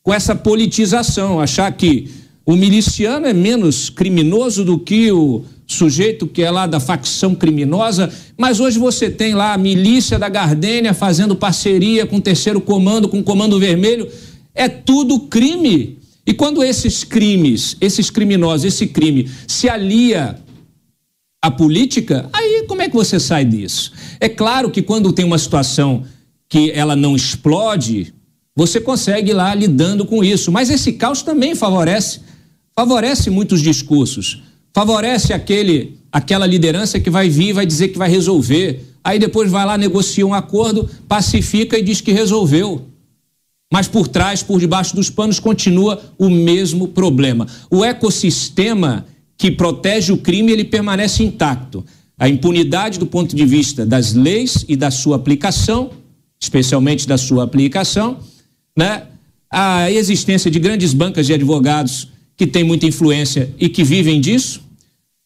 com 0.10 0.14
essa 0.16 0.34
politização, 0.34 1.40
achar 1.40 1.72
que 1.72 2.10
o 2.44 2.56
miliciano 2.56 3.28
é 3.28 3.32
menos 3.32 3.92
criminoso 3.92 4.66
do 4.66 4.80
que 4.80 5.12
o 5.12 5.44
sujeito 5.68 6.26
que 6.26 6.42
é 6.42 6.50
lá 6.50 6.66
da 6.66 6.80
facção 6.80 7.36
criminosa, 7.36 8.12
mas 8.36 8.60
hoje 8.60 8.80
você 8.80 9.08
tem 9.08 9.36
lá 9.36 9.54
a 9.54 9.58
milícia 9.60 10.18
da 10.18 10.28
Gardênia 10.28 10.96
fazendo 10.96 11.36
parceria 11.36 12.08
com 12.08 12.16
o 12.16 12.22
terceiro 12.22 12.60
comando, 12.60 13.08
com 13.08 13.20
o 13.20 13.24
comando 13.24 13.60
vermelho, 13.60 14.10
é 14.56 14.68
tudo 14.68 15.28
crime. 15.28 16.00
E 16.26 16.34
quando 16.34 16.64
esses 16.64 17.04
crimes, 17.04 17.78
esses 17.80 18.10
criminosos, 18.10 18.66
esse 18.66 18.88
crime 18.88 19.30
se 19.48 19.70
alia 19.70 20.40
à 21.40 21.52
política, 21.52 22.28
aí 22.34 22.66
como 22.68 22.82
é 22.82 22.90
que 22.90 22.96
você 22.96 23.20
sai 23.20 23.46
disso? 23.46 23.94
É 24.20 24.28
claro 24.28 24.72
que 24.72 24.82
quando 24.82 25.14
tem 25.14 25.24
uma 25.24 25.38
situação 25.38 26.04
que 26.50 26.72
ela 26.72 26.96
não 26.96 27.16
explode, 27.16 28.12
você 28.60 28.82
consegue 28.82 29.32
ir 29.32 29.34
lá 29.34 29.56
lidando 29.56 30.06
com 30.06 30.22
isso. 30.22 30.52
Mas 30.52 30.70
esse 30.70 30.92
caos 30.92 31.22
também 31.22 31.56
favorece, 31.56 32.20
favorece 32.76 33.30
muitos 33.30 33.62
discursos, 33.62 34.44
favorece 34.74 35.32
aquele, 35.32 35.98
aquela 36.12 36.46
liderança 36.46 37.00
que 37.00 37.10
vai 37.10 37.30
vir 37.30 37.48
e 37.48 37.54
vai 37.54 37.66
dizer 37.66 37.88
que 37.88 37.98
vai 37.98 38.10
resolver. 38.10 38.86
Aí 39.02 39.18
depois 39.18 39.50
vai 39.50 39.66
lá, 39.66 39.78
negocia 39.78 40.28
um 40.28 40.34
acordo, 40.34 40.90
pacifica 41.08 41.80
e 41.80 41.82
diz 41.82 42.02
que 42.02 42.12
resolveu. 42.12 42.86
Mas 43.72 43.88
por 43.88 44.10
trás, 44.10 44.44
por 44.44 44.60
debaixo 44.60 44.94
dos 44.94 45.10
panos, 45.10 45.40
continua 45.40 46.02
o 46.18 46.30
mesmo 46.30 46.90
problema. 46.90 47.48
O 47.72 47.86
ecossistema 47.86 49.06
que 49.38 49.50
protege 49.50 50.12
o 50.12 50.18
crime, 50.18 50.52
ele 50.52 50.66
permanece 50.66 51.24
intacto. 51.24 51.86
A 52.18 52.28
impunidade 52.28 53.00
do 53.00 53.06
ponto 53.06 53.34
de 53.34 53.46
vista 53.46 53.86
das 53.86 54.14
leis 54.14 54.66
e 54.68 54.76
da 54.76 54.92
sua 54.92 55.16
aplicação, 55.16 55.92
especialmente 56.38 57.08
da 57.08 57.18
sua 57.18 57.46
aplicação, 57.46 58.20
né? 58.80 59.04
A 59.52 59.92
existência 59.92 60.50
de 60.50 60.58
grandes 60.58 60.94
bancas 60.94 61.28
de 61.28 61.34
advogados 61.34 62.08
que 62.38 62.48
têm 62.48 62.64
muita 62.64 62.86
influência 62.86 63.54
e 63.60 63.68
que 63.68 63.84
vivem 63.84 64.22
disso, 64.22 64.62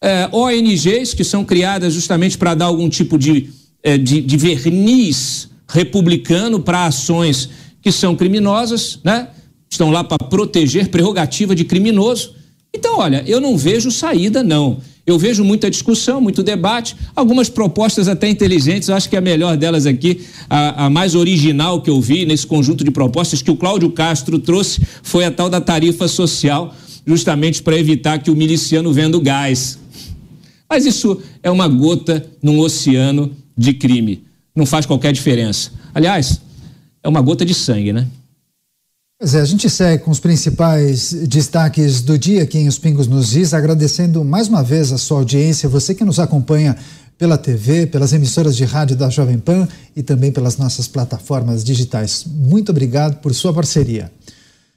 é, 0.03 0.27
ONGs 0.31 1.13
que 1.13 1.23
são 1.23 1.45
criadas 1.45 1.93
justamente 1.93 2.35
para 2.35 2.55
dar 2.55 2.65
algum 2.65 2.89
tipo 2.89 3.15
de, 3.15 3.51
é, 3.83 3.95
de, 3.95 4.21
de 4.21 4.37
verniz 4.37 5.49
republicano 5.69 6.59
para 6.59 6.87
ações 6.87 7.47
que 7.79 7.91
são 7.91 8.15
criminosas, 8.15 8.99
né? 9.03 9.27
Estão 9.69 9.91
lá 9.91 10.03
para 10.03 10.17
proteger 10.17 10.87
prerrogativa 10.87 11.53
de 11.53 11.63
criminoso. 11.63 12.33
Então, 12.73 12.97
olha, 12.97 13.23
eu 13.27 13.39
não 13.39 13.55
vejo 13.55 13.91
saída, 13.91 14.43
não. 14.43 14.79
Eu 15.05 15.19
vejo 15.19 15.43
muita 15.43 15.69
discussão, 15.69 16.21
muito 16.21 16.41
debate, 16.41 16.95
algumas 17.15 17.49
propostas 17.49 18.07
até 18.07 18.29
inteligentes. 18.29 18.87
Eu 18.87 18.95
acho 18.95 19.09
que 19.09 19.17
a 19.17 19.21
melhor 19.21 19.57
delas 19.57 19.85
aqui, 19.85 20.21
a, 20.49 20.85
a, 20.85 20.89
mais 20.89 21.13
original 21.13 21.81
que 21.81 21.89
eu 21.89 21.99
vi 21.99 22.25
nesse 22.25 22.47
conjunto 22.47 22.83
de 22.83 22.89
propostas 22.89 23.41
que 23.41 23.51
o 23.51 23.57
Cláudio 23.57 23.91
Castro 23.91 24.39
trouxe, 24.39 24.81
foi 25.03 25.25
a 25.25 25.31
tal 25.31 25.49
da 25.49 25.59
tarifa 25.59 26.07
social, 26.07 26.73
justamente 27.05 27.61
para 27.61 27.77
evitar 27.77 28.19
que 28.19 28.31
o 28.31 28.35
miliciano 28.35 28.93
venda 28.93 29.17
o 29.17 29.21
gás. 29.21 29.77
Mas 30.69 30.85
isso 30.85 31.21
é 31.43 31.51
uma 31.51 31.67
gota 31.67 32.25
num 32.41 32.59
oceano 32.59 33.31
de 33.57 33.73
crime. 33.73 34.23
Não 34.55 34.65
faz 34.65 34.85
qualquer 34.85 35.11
diferença. 35.11 35.71
Aliás, 35.93 36.41
é 37.03 37.09
uma 37.09 37.21
gota 37.21 37.45
de 37.45 37.53
sangue, 37.53 37.91
né? 37.91 38.07
Pois 39.23 39.35
é, 39.35 39.39
a 39.39 39.45
gente 39.45 39.69
segue 39.69 40.03
com 40.03 40.11
os 40.11 40.19
principais 40.19 41.13
destaques 41.13 42.01
do 42.01 42.19
dia 42.19 42.43
aqui 42.43 42.57
em 42.57 42.67
Os 42.67 42.77
Pingos 42.77 43.07
nos 43.07 43.37
Is, 43.37 43.53
agradecendo 43.53 44.21
mais 44.21 44.49
uma 44.49 44.61
vez 44.61 44.91
a 44.91 44.97
sua 44.97 45.19
audiência, 45.19 45.69
você 45.69 45.95
que 45.95 46.03
nos 46.03 46.19
acompanha 46.19 46.75
pela 47.17 47.37
TV, 47.37 47.87
pelas 47.87 48.11
emissoras 48.11 48.53
de 48.53 48.65
rádio 48.65 48.97
da 48.97 49.09
Jovem 49.09 49.39
Pan 49.39 49.65
e 49.95 50.03
também 50.03 50.29
pelas 50.29 50.57
nossas 50.57 50.89
plataformas 50.89 51.63
digitais. 51.63 52.25
Muito 52.27 52.71
obrigado 52.71 53.21
por 53.21 53.33
sua 53.33 53.53
parceria. 53.53 54.11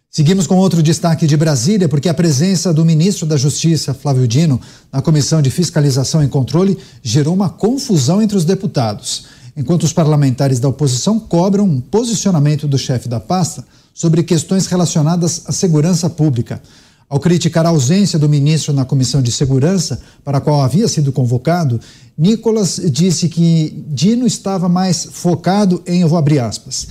Seguimos 0.09 0.47
com 0.47 0.55
outro 0.55 0.80
destaque 0.80 1.26
de 1.26 1.36
Brasília, 1.36 1.88
porque 1.88 2.09
a 2.09 2.14
presença 2.14 2.72
do 2.72 2.84
ministro 2.84 3.26
da 3.26 3.36
Justiça, 3.36 3.92
Flávio 3.92 4.28
Dino, 4.28 4.61
na 4.92 5.03
Comissão 5.03 5.42
de 5.42 5.51
Fiscalização 5.51 6.22
e 6.22 6.28
Controle 6.28 6.78
gerou 7.03 7.34
uma 7.34 7.49
confusão 7.49 8.22
entre 8.22 8.36
os 8.36 8.44
deputados 8.44 9.24
enquanto 9.57 9.84
os 9.84 9.92
parlamentares 9.92 10.61
da 10.61 10.68
oposição 10.68 11.18
cobram 11.18 11.64
um 11.64 11.80
posicionamento 11.80 12.68
do 12.68 12.76
chefe 12.76 13.09
da 13.09 13.18
pasta 13.18 13.64
sobre 13.97 14.22
questões 14.22 14.66
relacionadas 14.66 15.40
à 15.47 15.53
segurança 15.53 16.11
pública. 16.11 16.61
Ao 17.09 17.18
criticar 17.18 17.64
a 17.64 17.70
ausência 17.70 18.18
do 18.18 18.28
ministro 18.28 18.74
na 18.74 18.84
comissão 18.84 19.22
de 19.22 19.32
segurança, 19.32 19.99
para 20.22 20.36
a 20.36 20.40
qual 20.40 20.61
havia 20.61 20.86
sido 20.86 21.11
convocado, 21.11 21.80
Nicolas 22.18 22.78
disse 22.92 23.26
que 23.26 23.82
Dino 23.88 24.26
estava 24.26 24.68
mais 24.68 25.09
focado 25.11 25.82
em, 25.86 26.03
eu 26.03 26.09
vou 26.09 26.18
abrir 26.18 26.40
aspas, 26.40 26.88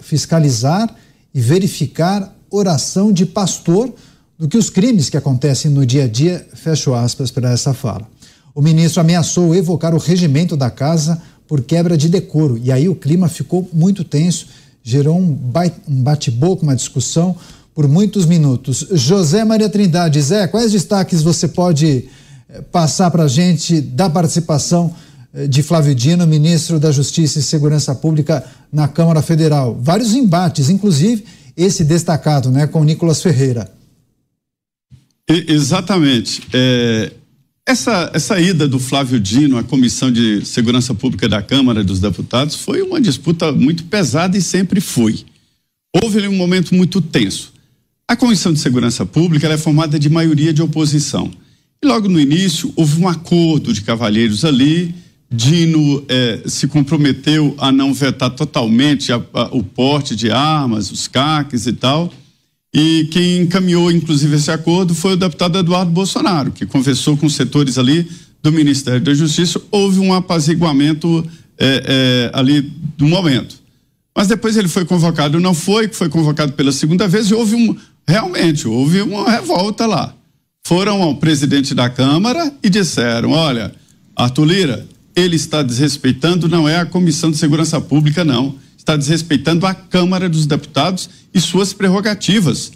fiscalizar 0.00 0.94
e 1.34 1.40
verificar 1.40 2.32
oração 2.48 3.12
de 3.12 3.26
pastor 3.26 3.92
do 4.38 4.46
que 4.46 4.56
os 4.56 4.70
crimes 4.70 5.10
que 5.10 5.16
acontecem 5.16 5.68
no 5.68 5.84
dia 5.84 6.04
a 6.04 6.08
dia, 6.08 6.46
fecho 6.54 6.94
aspas 6.94 7.32
para 7.32 7.50
essa 7.50 7.74
fala. 7.74 8.06
O 8.54 8.62
ministro 8.62 9.00
ameaçou 9.00 9.52
evocar 9.52 9.92
o 9.96 9.98
regimento 9.98 10.56
da 10.56 10.70
casa 10.70 11.20
por 11.48 11.62
quebra 11.62 11.96
de 11.96 12.08
decoro. 12.08 12.56
E 12.56 12.70
aí 12.70 12.88
o 12.88 12.94
clima 12.94 13.28
ficou 13.28 13.68
muito 13.72 14.04
tenso, 14.04 14.46
gerou 14.88 15.18
um, 15.18 15.38
bate-boca, 15.86 16.62
uma 16.62 16.74
discussão 16.74 17.36
por 17.74 17.86
muitos 17.86 18.24
minutos. 18.24 18.86
José 18.92 19.44
Maria 19.44 19.68
Trindade, 19.68 20.20
Zé, 20.22 20.46
quais 20.46 20.72
destaques 20.72 21.22
você 21.22 21.46
pode 21.46 22.08
eh, 22.48 22.62
passar 22.72 23.10
para 23.10 23.24
a 23.24 23.28
gente 23.28 23.82
da 23.82 24.08
participação 24.08 24.94
eh, 25.34 25.46
de 25.46 25.62
Flávio 25.62 25.94
Dino, 25.94 26.26
ministro 26.26 26.80
da 26.80 26.90
Justiça 26.90 27.38
e 27.38 27.42
Segurança 27.42 27.94
Pública 27.94 28.42
na 28.72 28.88
Câmara 28.88 29.20
Federal? 29.20 29.78
Vários 29.78 30.14
embates, 30.14 30.70
inclusive 30.70 31.24
esse 31.54 31.84
destacado 31.84 32.50
né, 32.50 32.66
com 32.66 32.82
Nicolas 32.82 33.20
Ferreira. 33.20 33.70
exatamente. 35.28 36.42
É, 36.54 37.12
essa, 37.68 38.10
essa 38.14 38.40
ida 38.40 38.66
do 38.66 38.78
Flávio 38.78 39.20
Dino 39.20 39.58
à 39.58 39.62
Comissão 39.62 40.10
de 40.10 40.42
Segurança 40.46 40.94
Pública 40.94 41.28
da 41.28 41.42
Câmara 41.42 41.84
dos 41.84 42.00
Deputados 42.00 42.56
foi 42.56 42.80
uma 42.80 42.98
disputa 42.98 43.52
muito 43.52 43.84
pesada 43.84 44.38
e 44.38 44.40
sempre 44.40 44.80
foi. 44.80 45.26
Houve 45.94 46.26
um 46.26 46.34
momento 46.34 46.74
muito 46.74 47.02
tenso. 47.02 47.52
A 48.08 48.16
Comissão 48.16 48.54
de 48.54 48.58
Segurança 48.58 49.04
Pública 49.04 49.46
é 49.48 49.58
formada 49.58 49.98
de 49.98 50.08
maioria 50.08 50.50
de 50.50 50.62
oposição. 50.62 51.30
E 51.82 51.86
logo 51.86 52.08
no 52.08 52.18
início 52.18 52.72
houve 52.74 53.02
um 53.02 53.06
acordo 53.06 53.70
de 53.74 53.82
cavalheiros 53.82 54.46
ali. 54.46 54.94
Dino 55.30 56.02
eh, 56.08 56.40
se 56.46 56.66
comprometeu 56.68 57.54
a 57.58 57.70
não 57.70 57.92
vetar 57.92 58.30
totalmente 58.30 59.12
a, 59.12 59.20
a, 59.34 59.54
o 59.54 59.62
porte 59.62 60.16
de 60.16 60.30
armas, 60.30 60.90
os 60.90 61.06
caques 61.06 61.66
e 61.66 61.74
tal. 61.74 62.10
E 62.72 63.08
quem 63.10 63.38
encaminhou, 63.42 63.90
inclusive, 63.90 64.36
esse 64.36 64.50
acordo 64.50 64.94
foi 64.94 65.14
o 65.14 65.16
deputado 65.16 65.58
Eduardo 65.58 65.90
Bolsonaro, 65.90 66.52
que 66.52 66.66
conversou 66.66 67.16
com 67.16 67.28
setores 67.28 67.78
ali 67.78 68.06
do 68.42 68.52
Ministério 68.52 69.00
da 69.00 69.14
Justiça. 69.14 69.60
Houve 69.70 69.98
um 69.98 70.12
apaziguamento 70.12 71.26
é, 71.58 72.30
é, 72.32 72.38
ali 72.38 72.60
do 72.96 73.06
momento. 73.06 73.56
Mas 74.14 74.28
depois 74.28 74.56
ele 74.56 74.68
foi 74.68 74.84
convocado, 74.84 75.40
não 75.40 75.54
foi, 75.54 75.88
foi 75.88 76.08
convocado 76.08 76.52
pela 76.52 76.72
segunda 76.72 77.08
vez 77.08 77.30
e 77.30 77.34
houve 77.34 77.54
um. 77.54 77.76
Realmente, 78.06 78.66
houve 78.66 79.00
uma 79.00 79.30
revolta 79.30 79.86
lá. 79.86 80.14
Foram 80.66 81.02
ao 81.02 81.16
presidente 81.16 81.74
da 81.74 81.88
Câmara 81.88 82.52
e 82.62 82.68
disseram: 82.68 83.30
olha, 83.30 83.72
Arthur 84.14 84.44
Lira, 84.44 84.86
ele 85.16 85.36
está 85.36 85.62
desrespeitando, 85.62 86.48
não 86.48 86.68
é 86.68 86.78
a 86.78 86.86
Comissão 86.86 87.30
de 87.30 87.38
Segurança 87.38 87.80
Pública, 87.80 88.24
não 88.24 88.54
está 88.88 88.96
desrespeitando 88.96 89.66
a 89.66 89.74
Câmara 89.74 90.30
dos 90.30 90.46
Deputados 90.46 91.10
e 91.34 91.40
suas 91.40 91.74
prerrogativas. 91.74 92.72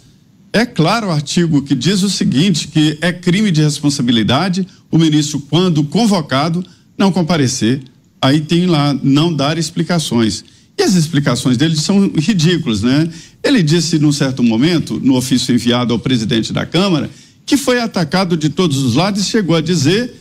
É 0.51 0.63
claro 0.63 1.07
o 1.07 1.11
artigo 1.11 1.63
que 1.63 1.73
diz 1.73 2.03
o 2.03 2.09
seguinte: 2.09 2.67
que 2.67 2.99
é 3.01 3.11
crime 3.11 3.49
de 3.49 3.63
responsabilidade 3.63 4.67
o 4.91 4.99
ministro, 4.99 5.39
quando 5.39 5.83
convocado, 5.83 6.63
não 6.95 7.11
comparecer. 7.11 7.81
Aí 8.21 8.39
tem 8.41 8.67
lá 8.67 8.93
não 9.01 9.33
dar 9.33 9.57
explicações. 9.57 10.45
E 10.77 10.83
as 10.83 10.93
explicações 10.93 11.57
dele 11.57 11.75
são 11.75 12.11
ridículas, 12.15 12.83
né? 12.83 13.09
Ele 13.43 13.63
disse 13.63 13.97
num 13.97 14.11
certo 14.11 14.43
momento, 14.43 14.99
no 15.03 15.15
ofício 15.15 15.53
enviado 15.53 15.93
ao 15.93 15.99
presidente 15.99 16.53
da 16.53 16.65
Câmara, 16.65 17.09
que 17.45 17.57
foi 17.57 17.81
atacado 17.81 18.37
de 18.37 18.49
todos 18.49 18.77
os 18.77 18.95
lados 18.95 19.21
e 19.21 19.25
chegou 19.25 19.55
a 19.55 19.61
dizer 19.61 20.13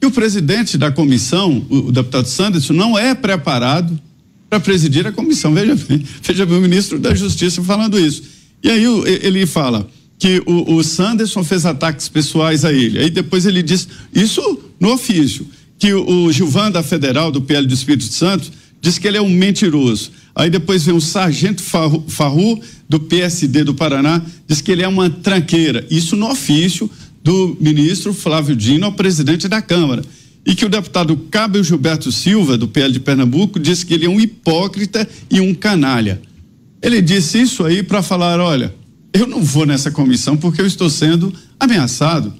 que 0.00 0.06
o 0.06 0.10
presidente 0.10 0.76
da 0.76 0.90
comissão, 0.90 1.64
o, 1.70 1.90
deputado 1.90 2.26
Sanderson, 2.26 2.74
não 2.74 2.98
é 2.98 3.14
preparado 3.14 3.98
para 4.56 4.60
presidir 4.60 5.06
a 5.06 5.12
comissão. 5.12 5.52
Veja 5.52 5.74
bem, 5.74 6.04
veja 6.22 6.46
bem 6.46 6.58
o 6.58 6.60
ministro 6.60 6.98
da 6.98 7.14
Justiça 7.14 7.62
falando 7.62 7.98
isso. 7.98 8.22
E 8.62 8.70
aí 8.70 8.84
ele 9.22 9.46
fala 9.46 9.88
que 10.18 10.42
o, 10.46 10.76
o 10.76 10.82
Sanderson 10.82 11.44
fez 11.44 11.66
ataques 11.66 12.08
pessoais 12.08 12.64
a 12.64 12.72
ele. 12.72 12.98
Aí 12.98 13.10
depois 13.10 13.44
ele 13.44 13.62
diz, 13.62 13.86
isso 14.14 14.60
no 14.80 14.92
ofício, 14.92 15.46
que 15.78 15.92
o, 15.92 16.24
o 16.24 16.32
Gilvan 16.32 16.70
da 16.70 16.82
Federal, 16.82 17.30
do 17.30 17.42
PL 17.42 17.66
do 17.66 17.74
Espírito 17.74 18.04
Santo, 18.04 18.50
diz 18.80 18.98
que 18.98 19.06
ele 19.06 19.18
é 19.18 19.22
um 19.22 19.28
mentiroso. 19.28 20.10
Aí 20.34 20.48
depois 20.48 20.84
vem 20.84 20.94
o 20.94 21.00
Sargento 21.00 21.62
Farru, 21.62 22.60
do 22.88 23.00
PSD 23.00 23.64
do 23.64 23.74
Paraná, 23.74 24.22
diz 24.46 24.60
que 24.60 24.70
ele 24.70 24.82
é 24.82 24.88
uma 24.88 25.10
tranqueira. 25.10 25.84
Isso 25.90 26.16
no 26.16 26.30
ofício 26.30 26.90
do 27.22 27.56
ministro 27.60 28.14
Flávio 28.14 28.54
Dino 28.54 28.86
ao 28.86 28.92
presidente 28.92 29.48
da 29.48 29.60
Câmara 29.60 30.02
e 30.46 30.54
que 30.54 30.64
o 30.64 30.68
deputado 30.68 31.16
Cabo 31.28 31.60
Gilberto 31.60 32.12
Silva, 32.12 32.56
do 32.56 32.68
PL 32.68 32.92
de 32.92 33.00
Pernambuco, 33.00 33.58
disse 33.58 33.84
que 33.84 33.92
ele 33.92 34.06
é 34.06 34.08
um 34.08 34.20
hipócrita 34.20 35.06
e 35.28 35.40
um 35.40 35.52
canalha. 35.52 36.22
Ele 36.80 37.02
disse 37.02 37.42
isso 37.42 37.64
aí 37.64 37.82
para 37.82 38.00
falar: 38.00 38.38
olha, 38.38 38.72
eu 39.12 39.26
não 39.26 39.42
vou 39.42 39.66
nessa 39.66 39.90
comissão 39.90 40.36
porque 40.36 40.60
eu 40.60 40.66
estou 40.66 40.88
sendo 40.88 41.34
ameaçado. 41.58 42.32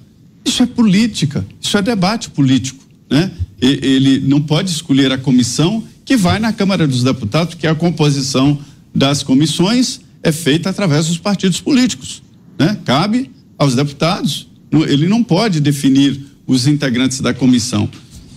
Isso 0.45 0.63
é 0.63 0.65
política, 0.65 1.45
isso 1.61 1.77
é 1.77 1.81
debate 1.81 2.29
político, 2.29 2.81
né? 3.11 3.29
E, 3.61 3.79
ele 3.83 4.19
não 4.21 4.41
pode 4.41 4.71
escolher 4.71 5.11
a 5.11 5.17
comissão 5.17 5.83
que 6.05 6.15
vai 6.15 6.39
na 6.39 6.53
Câmara 6.53 6.87
dos 6.87 7.03
Deputados, 7.03 7.55
porque 7.55 7.67
a 7.67 7.75
composição 7.75 8.57
das 8.95 9.21
comissões 9.21 9.99
é 10.23 10.31
feita 10.31 10.69
através 10.69 11.07
dos 11.07 11.17
partidos 11.17 11.59
políticos, 11.59 12.23
né? 12.57 12.77
Cabe 12.85 13.29
aos 13.57 13.75
deputados. 13.75 14.47
Ele 14.71 15.07
não 15.07 15.23
pode 15.23 15.59
definir 15.59 16.21
os 16.47 16.65
integrantes 16.65 17.19
da 17.19 17.33
comissão. 17.33 17.89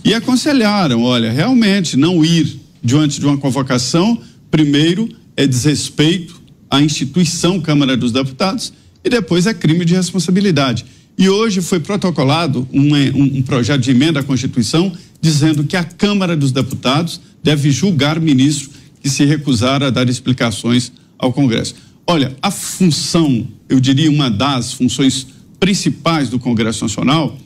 E 0.03 0.13
aconselharam: 0.13 1.01
olha, 1.01 1.31
realmente 1.31 1.95
não 1.95 2.23
ir 2.23 2.59
diante 2.83 3.19
de 3.19 3.25
uma 3.25 3.37
convocação, 3.37 4.19
primeiro 4.51 5.09
é 5.37 5.47
desrespeito 5.47 6.41
à 6.69 6.81
instituição 6.81 7.59
Câmara 7.59 7.95
dos 7.95 8.11
Deputados 8.11 8.73
e 9.03 9.09
depois 9.09 9.47
é 9.47 9.53
crime 9.53 9.85
de 9.85 9.95
responsabilidade. 9.95 10.85
E 11.17 11.29
hoje 11.29 11.61
foi 11.61 11.79
protocolado 11.79 12.67
um, 12.73 12.95
um 13.37 13.41
projeto 13.41 13.81
de 13.81 13.91
emenda 13.91 14.19
à 14.19 14.23
Constituição 14.23 14.91
dizendo 15.21 15.63
que 15.63 15.77
a 15.77 15.83
Câmara 15.83 16.35
dos 16.35 16.51
Deputados 16.51 17.21
deve 17.43 17.69
julgar 17.69 18.19
ministro 18.19 18.71
que 19.01 19.09
se 19.09 19.25
recusar 19.25 19.83
a 19.83 19.89
dar 19.89 20.09
explicações 20.09 20.91
ao 21.17 21.31
Congresso. 21.31 21.75
Olha, 22.07 22.35
a 22.41 22.49
função, 22.49 23.47
eu 23.69 23.79
diria 23.79 24.09
uma 24.09 24.29
das 24.29 24.73
funções 24.73 25.27
principais 25.59 26.29
do 26.29 26.39
Congresso 26.39 26.83
Nacional 26.83 27.37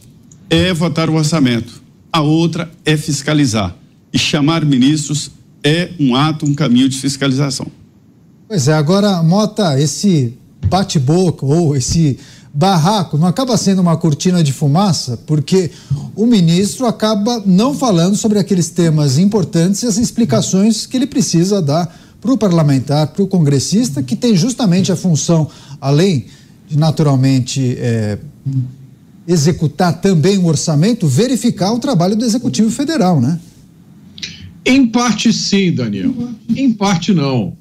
é 0.50 0.74
votar 0.74 1.10
o 1.10 1.16
orçamento. 1.16 1.82
A 2.12 2.22
outra 2.22 2.72
é 2.86 2.96
fiscalizar. 2.96 3.76
E 4.12 4.18
chamar 4.18 4.64
ministros 4.64 5.32
é 5.64 5.92
um 6.00 6.16
ato, 6.16 6.46
um 6.46 6.54
caminho 6.54 6.88
de 6.88 6.98
fiscalização. 6.98 7.68
Pois 8.48 8.68
é, 8.68 8.74
agora, 8.74 9.22
Mota, 9.24 9.80
esse 9.80 10.38
bate-boca 10.68 11.46
ou 11.46 11.76
esse 11.76 12.18
barraco 12.54 13.18
não 13.18 13.28
acaba 13.28 13.58
sendo 13.58 13.82
uma 13.82 13.98
cortina 13.98 14.42
de 14.42 14.54
fumaça, 14.54 15.18
porque 15.26 15.72
o 16.16 16.26
ministro 16.26 16.86
acaba 16.86 17.44
não 17.46 17.74
falando 17.74 18.16
sobre 18.16 18.40
aqueles 18.40 18.70
temas 18.70 19.18
importantes 19.18 19.84
e 19.84 19.88
as 19.88 19.98
explicações 19.98 20.86
que 20.86 20.96
ele 20.96 21.06
precisa 21.06 21.62
dar 21.62 21.94
para 22.22 22.32
o 22.32 22.38
parlamentar, 22.38 23.08
para 23.08 23.22
o 23.22 23.28
congressista, 23.28 24.02
que 24.02 24.16
tem 24.16 24.36
justamente 24.36 24.92
a 24.92 24.96
função, 24.96 25.50
além 25.82 26.28
de 26.68 26.78
naturalmente 26.78 27.76
é, 27.78 28.18
executar 29.28 30.02
também 30.02 30.38
o 30.38 30.46
orçamento, 30.46 31.08
verificar 31.08 31.74
o 31.74 31.80
trabalho 31.80 32.16
do 32.16 32.26
Executivo 32.26 32.70
Federal, 32.70 33.20
né? 33.20 33.40
Em 34.66 34.88
parte 34.88 35.32
sim, 35.32 35.72
Daniel. 35.72 36.14
Em 36.56 36.72
parte 36.74 37.14
não. 37.14 37.58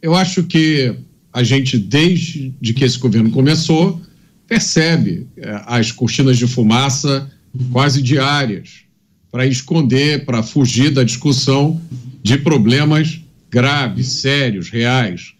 Eu 0.00 0.14
acho 0.14 0.44
que 0.44 0.94
a 1.32 1.42
gente, 1.42 1.78
desde 1.78 2.52
que 2.74 2.84
esse 2.84 2.98
governo 2.98 3.30
começou, 3.30 4.00
percebe 4.46 5.26
é, 5.36 5.62
as 5.66 5.90
cortinas 5.90 6.36
de 6.38 6.46
fumaça 6.46 7.30
quase 7.72 8.00
diárias 8.02 8.84
para 9.30 9.46
esconder, 9.46 10.24
para 10.24 10.42
fugir 10.42 10.90
da 10.90 11.02
discussão 11.02 11.80
de 12.22 12.38
problemas 12.38 13.20
graves, 13.50 14.06
sérios, 14.08 14.70
reais. 14.70 15.32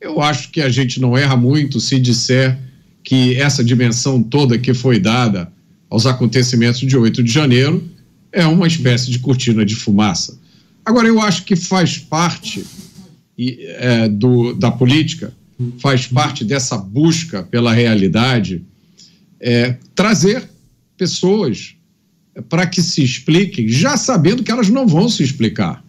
Eu 0.00 0.20
acho 0.20 0.50
que 0.50 0.60
a 0.60 0.68
gente 0.68 1.00
não 1.00 1.16
erra 1.16 1.36
muito 1.36 1.80
se 1.80 1.98
disser 1.98 2.58
que 3.04 3.36
essa 3.36 3.62
dimensão 3.62 4.22
toda 4.22 4.58
que 4.58 4.72
foi 4.72 4.98
dada 4.98 5.52
aos 5.90 6.06
acontecimentos 6.06 6.80
de 6.80 6.96
8 6.96 7.22
de 7.22 7.30
janeiro 7.30 7.86
é 8.32 8.46
uma 8.46 8.66
espécie 8.66 9.10
de 9.10 9.18
cortina 9.18 9.64
de 9.64 9.76
fumaça. 9.76 10.36
Agora, 10.84 11.06
eu 11.06 11.20
acho 11.20 11.44
que 11.44 11.54
faz 11.54 11.98
parte 11.98 12.64
é, 13.38 14.08
do, 14.08 14.54
da 14.54 14.70
política, 14.70 15.32
faz 15.78 16.06
parte 16.06 16.44
dessa 16.44 16.76
busca 16.76 17.42
pela 17.42 17.72
realidade, 17.72 18.64
é, 19.38 19.76
trazer 19.94 20.48
pessoas 20.96 21.76
para 22.48 22.66
que 22.66 22.82
se 22.82 23.04
expliquem, 23.04 23.68
já 23.68 23.96
sabendo 23.96 24.42
que 24.42 24.50
elas 24.50 24.68
não 24.68 24.86
vão 24.86 25.08
se 25.08 25.22
explicar, 25.22 25.84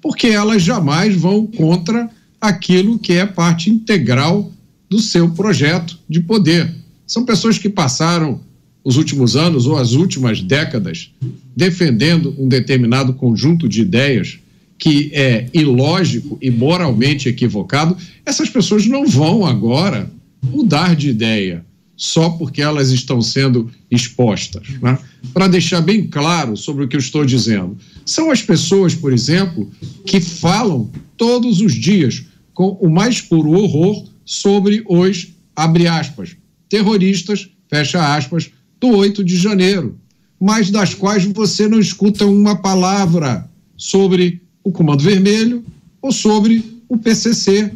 porque 0.00 0.28
elas 0.28 0.62
jamais 0.62 1.16
vão 1.16 1.46
contra 1.46 2.08
aquilo 2.40 2.98
que 2.98 3.14
é 3.14 3.26
parte 3.26 3.70
integral 3.70 4.52
do 4.88 4.98
seu 5.00 5.28
projeto 5.30 5.98
de 6.08 6.20
poder. 6.20 6.74
São 7.06 7.24
pessoas 7.24 7.58
que 7.58 7.68
passaram 7.68 8.40
os 8.84 8.96
últimos 8.96 9.36
anos 9.36 9.66
ou 9.66 9.76
as 9.76 9.92
últimas 9.92 10.40
décadas 10.40 11.10
defendendo 11.54 12.34
um 12.38 12.48
determinado 12.48 13.12
conjunto 13.12 13.68
de 13.68 13.82
ideias 13.82 14.38
que 14.78 15.10
é 15.12 15.48
ilógico 15.52 16.38
e 16.40 16.50
moralmente 16.50 17.28
equivocado. 17.28 17.96
Essas 18.24 18.48
pessoas 18.48 18.86
não 18.86 19.06
vão 19.06 19.44
agora 19.44 20.10
mudar 20.42 20.94
de 20.94 21.10
ideia 21.10 21.66
só 21.96 22.30
porque 22.30 22.62
elas 22.62 22.90
estão 22.90 23.20
sendo 23.20 23.68
expostas. 23.90 24.68
Né? 24.80 24.96
Para 25.34 25.48
deixar 25.48 25.80
bem 25.80 26.06
claro 26.06 26.56
sobre 26.56 26.84
o 26.84 26.88
que 26.88 26.94
eu 26.94 27.00
estou 27.00 27.24
dizendo, 27.24 27.76
são 28.06 28.30
as 28.30 28.40
pessoas, 28.40 28.94
por 28.94 29.12
exemplo, 29.12 29.68
que 30.06 30.20
falam 30.20 30.88
todos 31.16 31.60
os 31.60 31.74
dias 31.74 32.24
com 32.54 32.68
o 32.80 32.88
mais 32.88 33.20
puro 33.20 33.50
horror 33.50 34.06
sobre 34.28 34.84
os, 34.86 35.28
abre 35.56 35.86
aspas, 35.86 36.36
terroristas, 36.68 37.48
fecha 37.66 38.14
aspas, 38.14 38.50
do 38.78 38.88
8 38.88 39.24
de 39.24 39.38
janeiro, 39.38 39.98
mas 40.38 40.70
das 40.70 40.92
quais 40.92 41.24
você 41.24 41.66
não 41.66 41.80
escuta 41.80 42.26
uma 42.26 42.54
palavra 42.54 43.48
sobre 43.74 44.42
o 44.62 44.70
Comando 44.70 45.02
Vermelho 45.02 45.64
ou 46.02 46.12
sobre 46.12 46.62
o 46.90 46.98
PCC. 46.98 47.72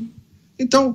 Então, 0.59 0.95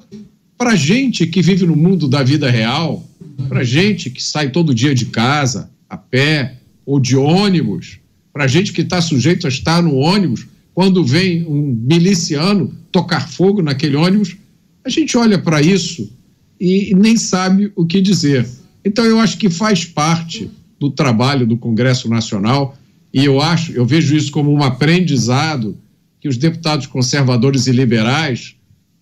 para 0.55 0.75
gente 0.75 1.25
que 1.25 1.41
vive 1.41 1.65
no 1.65 1.75
mundo 1.75 2.07
da 2.07 2.21
vida 2.21 2.51
real, 2.51 3.03
para 3.49 3.63
gente 3.63 4.11
que 4.11 4.21
sai 4.21 4.51
todo 4.51 4.75
dia 4.75 4.93
de 4.93 5.07
casa, 5.07 5.71
a 5.89 5.97
pé 5.97 6.57
ou 6.85 6.99
de 6.99 7.17
ônibus, 7.17 7.97
para 8.31 8.45
gente 8.45 8.71
que 8.71 8.81
está 8.81 9.01
sujeito 9.01 9.47
a 9.47 9.49
estar 9.49 9.81
no 9.81 9.95
ônibus 9.95 10.45
quando 10.75 11.03
vem 11.03 11.43
um 11.47 11.75
miliciano 11.81 12.71
tocar 12.91 13.27
fogo 13.27 13.63
naquele 13.63 13.95
ônibus, 13.95 14.37
a 14.87 14.89
gente 14.89 15.17
olha 15.17 15.37
para 15.37 15.61
isso 15.61 16.09
e 16.59 16.95
nem 16.95 17.17
sabe 17.17 17.71
o 17.75 17.85
que 17.85 18.01
dizer. 18.01 18.47
Então 18.83 19.05
eu 19.05 19.19
acho 19.19 19.37
que 19.37 19.49
faz 19.49 19.85
parte 19.85 20.49
do 20.79 20.89
trabalho 20.89 21.45
do 21.45 21.57
Congresso 21.57 22.09
Nacional 22.09 22.75
e 23.13 23.25
eu 23.25 23.41
acho, 23.41 23.73
eu 23.73 23.85
vejo 23.85 24.15
isso 24.15 24.31
como 24.31 24.51
um 24.51 24.63
aprendizado 24.63 25.77
que 26.21 26.27
os 26.27 26.37
deputados 26.37 26.87
conservadores 26.87 27.67
e 27.67 27.71
liberais 27.71 28.55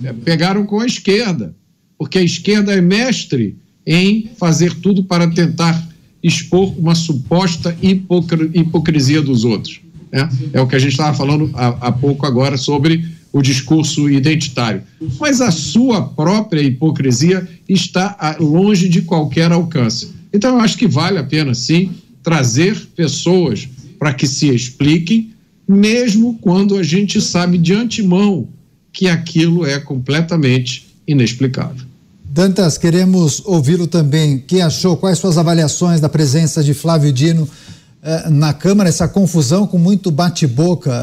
é, 0.03 0.11
pegaram 0.11 0.65
com 0.65 0.79
a 0.79 0.86
esquerda, 0.86 1.55
porque 1.97 2.17
a 2.17 2.23
esquerda 2.23 2.73
é 2.73 2.81
mestre 2.81 3.55
em 3.86 4.29
fazer 4.38 4.73
tudo 4.75 5.03
para 5.03 5.29
tentar 5.29 5.88
expor 6.23 6.77
uma 6.79 6.95
suposta 6.95 7.77
hipocrisia 7.81 9.21
dos 9.21 9.45
outros. 9.45 9.79
Né? 10.11 10.27
É 10.51 10.59
o 10.59 10.67
que 10.67 10.75
a 10.75 10.79
gente 10.79 10.91
estava 10.91 11.15
falando 11.15 11.51
há, 11.53 11.67
há 11.88 11.91
pouco 11.91 12.25
agora 12.25 12.57
sobre 12.57 13.05
o 13.36 13.41
discurso 13.41 14.09
identitário. 14.09 14.81
Mas 15.19 15.41
a 15.41 15.51
sua 15.51 16.01
própria 16.01 16.61
hipocrisia 16.61 17.45
está 17.67 18.38
longe 18.39 18.88
de 18.88 19.01
qualquer 19.01 19.51
alcance. 19.51 20.13
Então, 20.33 20.55
eu 20.55 20.61
acho 20.61 20.77
que 20.77 20.88
vale 20.88 21.17
a 21.17 21.23
pena, 21.23 21.53
sim, 21.53 21.91
trazer 22.23 22.73
pessoas 22.95 23.67
para 23.99 24.13
que 24.13 24.25
se 24.25 24.47
expliquem, 24.47 25.33
mesmo 25.67 26.38
quando 26.39 26.77
a 26.77 26.83
gente 26.83 27.19
sabe 27.19 27.57
de 27.57 27.73
antemão 27.73 28.47
que 28.93 29.09
aquilo 29.09 29.65
é 29.65 29.81
completamente 29.81 30.88
inexplicável. 31.05 31.86
Dantas, 32.23 32.77
queremos 32.77 33.41
ouvi-lo 33.43 33.86
também. 33.86 34.38
O 34.38 34.39
que 34.43 34.61
achou? 34.61 34.95
Quais 34.95 35.17
suas 35.17 35.38
avaliações 35.38 35.99
da 35.99 36.07
presença 36.07 36.63
de 36.63 36.73
Flávio 36.73 37.11
Dino 37.11 37.49
eh, 38.08 38.30
na 38.30 38.53
Câmara, 38.53 38.88
essa 38.88 39.08
confusão 39.08 39.66
com 39.66 39.80
muito 39.80 40.12
bate-boca, 40.12 40.93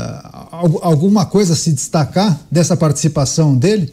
alguma 0.81 1.27
coisa 1.27 1.57
se 1.57 1.73
destacar 1.73 2.39
dessa 2.49 2.77
participação 2.77 3.59
dele? 3.59 3.93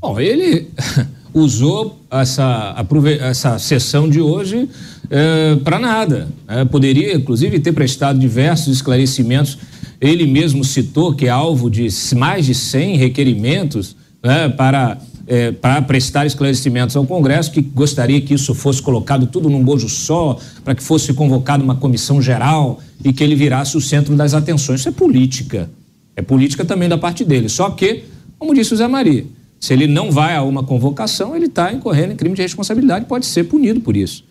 Bom, 0.00 0.18
ele 0.18 0.68
usou 1.32 2.00
essa, 2.10 2.74
essa 3.20 3.56
sessão 3.60 4.10
de 4.10 4.20
hoje 4.20 4.68
é, 5.08 5.54
para 5.62 5.78
nada. 5.78 6.28
É, 6.48 6.64
poderia, 6.64 7.14
inclusive, 7.14 7.60
ter 7.60 7.72
prestado 7.72 8.18
diversos 8.18 8.78
esclarecimentos. 8.78 9.58
Ele 10.00 10.26
mesmo 10.26 10.64
citou 10.64 11.14
que 11.14 11.26
é 11.26 11.30
alvo 11.30 11.70
de 11.70 11.88
mais 12.16 12.46
de 12.46 12.54
100 12.54 12.96
requerimentos 12.96 13.94
né, 14.22 14.48
para 14.48 14.98
é, 15.28 15.52
para 15.52 15.82
prestar 15.82 16.24
esclarecimentos 16.24 16.96
ao 16.96 17.06
Congresso, 17.06 17.52
que 17.52 17.60
gostaria 17.60 18.18
que 18.20 18.32
isso 18.32 18.54
fosse 18.54 18.80
colocado 18.80 19.26
tudo 19.26 19.50
num 19.50 19.62
bojo 19.62 19.88
só, 19.88 20.38
para 20.64 20.74
que 20.74 20.82
fosse 20.82 21.12
convocada 21.12 21.62
uma 21.62 21.76
comissão 21.76 22.20
geral 22.20 22.80
e 23.04 23.12
que 23.12 23.22
ele 23.22 23.34
virasse 23.34 23.76
o 23.76 23.80
centro 23.80 24.16
das 24.16 24.32
atenções. 24.32 24.80
Isso 24.80 24.88
é 24.88 24.92
política. 24.92 25.68
É 26.16 26.22
política 26.22 26.64
também 26.64 26.88
da 26.88 26.96
parte 26.96 27.24
dele. 27.24 27.48
Só 27.50 27.68
que, 27.70 28.04
como 28.38 28.54
disse 28.54 28.72
o 28.72 28.76
Zé 28.76 28.88
Maria, 28.88 29.26
se 29.60 29.74
ele 29.74 29.86
não 29.86 30.10
vai 30.10 30.34
a 30.34 30.42
uma 30.42 30.62
convocação, 30.62 31.36
ele 31.36 31.46
está 31.46 31.72
incorrendo 31.72 32.14
em 32.14 32.16
crime 32.16 32.34
de 32.34 32.40
responsabilidade 32.40 33.04
e 33.04 33.08
pode 33.08 33.26
ser 33.26 33.44
punido 33.44 33.80
por 33.80 33.96
isso. 33.96 34.24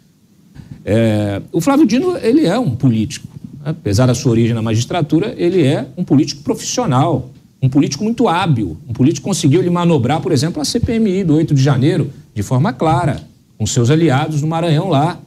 É, 0.84 1.42
o 1.52 1.62
Flávio 1.62 1.86
Dino, 1.86 2.18
ele 2.18 2.46
é 2.46 2.58
um 2.58 2.72
político. 2.72 3.28
Apesar 3.64 4.08
da 4.08 4.16
sua 4.16 4.32
origem 4.32 4.56
na 4.56 4.62
magistratura, 4.62 5.36
ele 5.38 5.62
é 5.64 5.86
um 5.96 6.04
político 6.04 6.42
profissional 6.42 7.30
um 7.62 7.70
político 7.70 8.04
muito 8.04 8.28
hábil. 8.28 8.78
Um 8.88 8.94
político 8.94 9.28
conseguiu 9.28 9.62
lhe 9.62 9.70
manobrar, 9.70 10.22
por 10.22 10.32
exemplo, 10.32 10.62
a 10.62 10.66
CPMI 10.66 11.24
do 11.24 11.36
8 11.36 11.54
de 11.54 11.62
janeiro, 11.62 12.12
de 12.34 12.44
forma 12.44 12.72
clara, 12.72 13.24
com 13.58 13.66
seus 13.66 13.90
aliados 13.90 14.42
no 14.42 14.48
Maranhão 14.48 14.90
lá. 14.90 15.20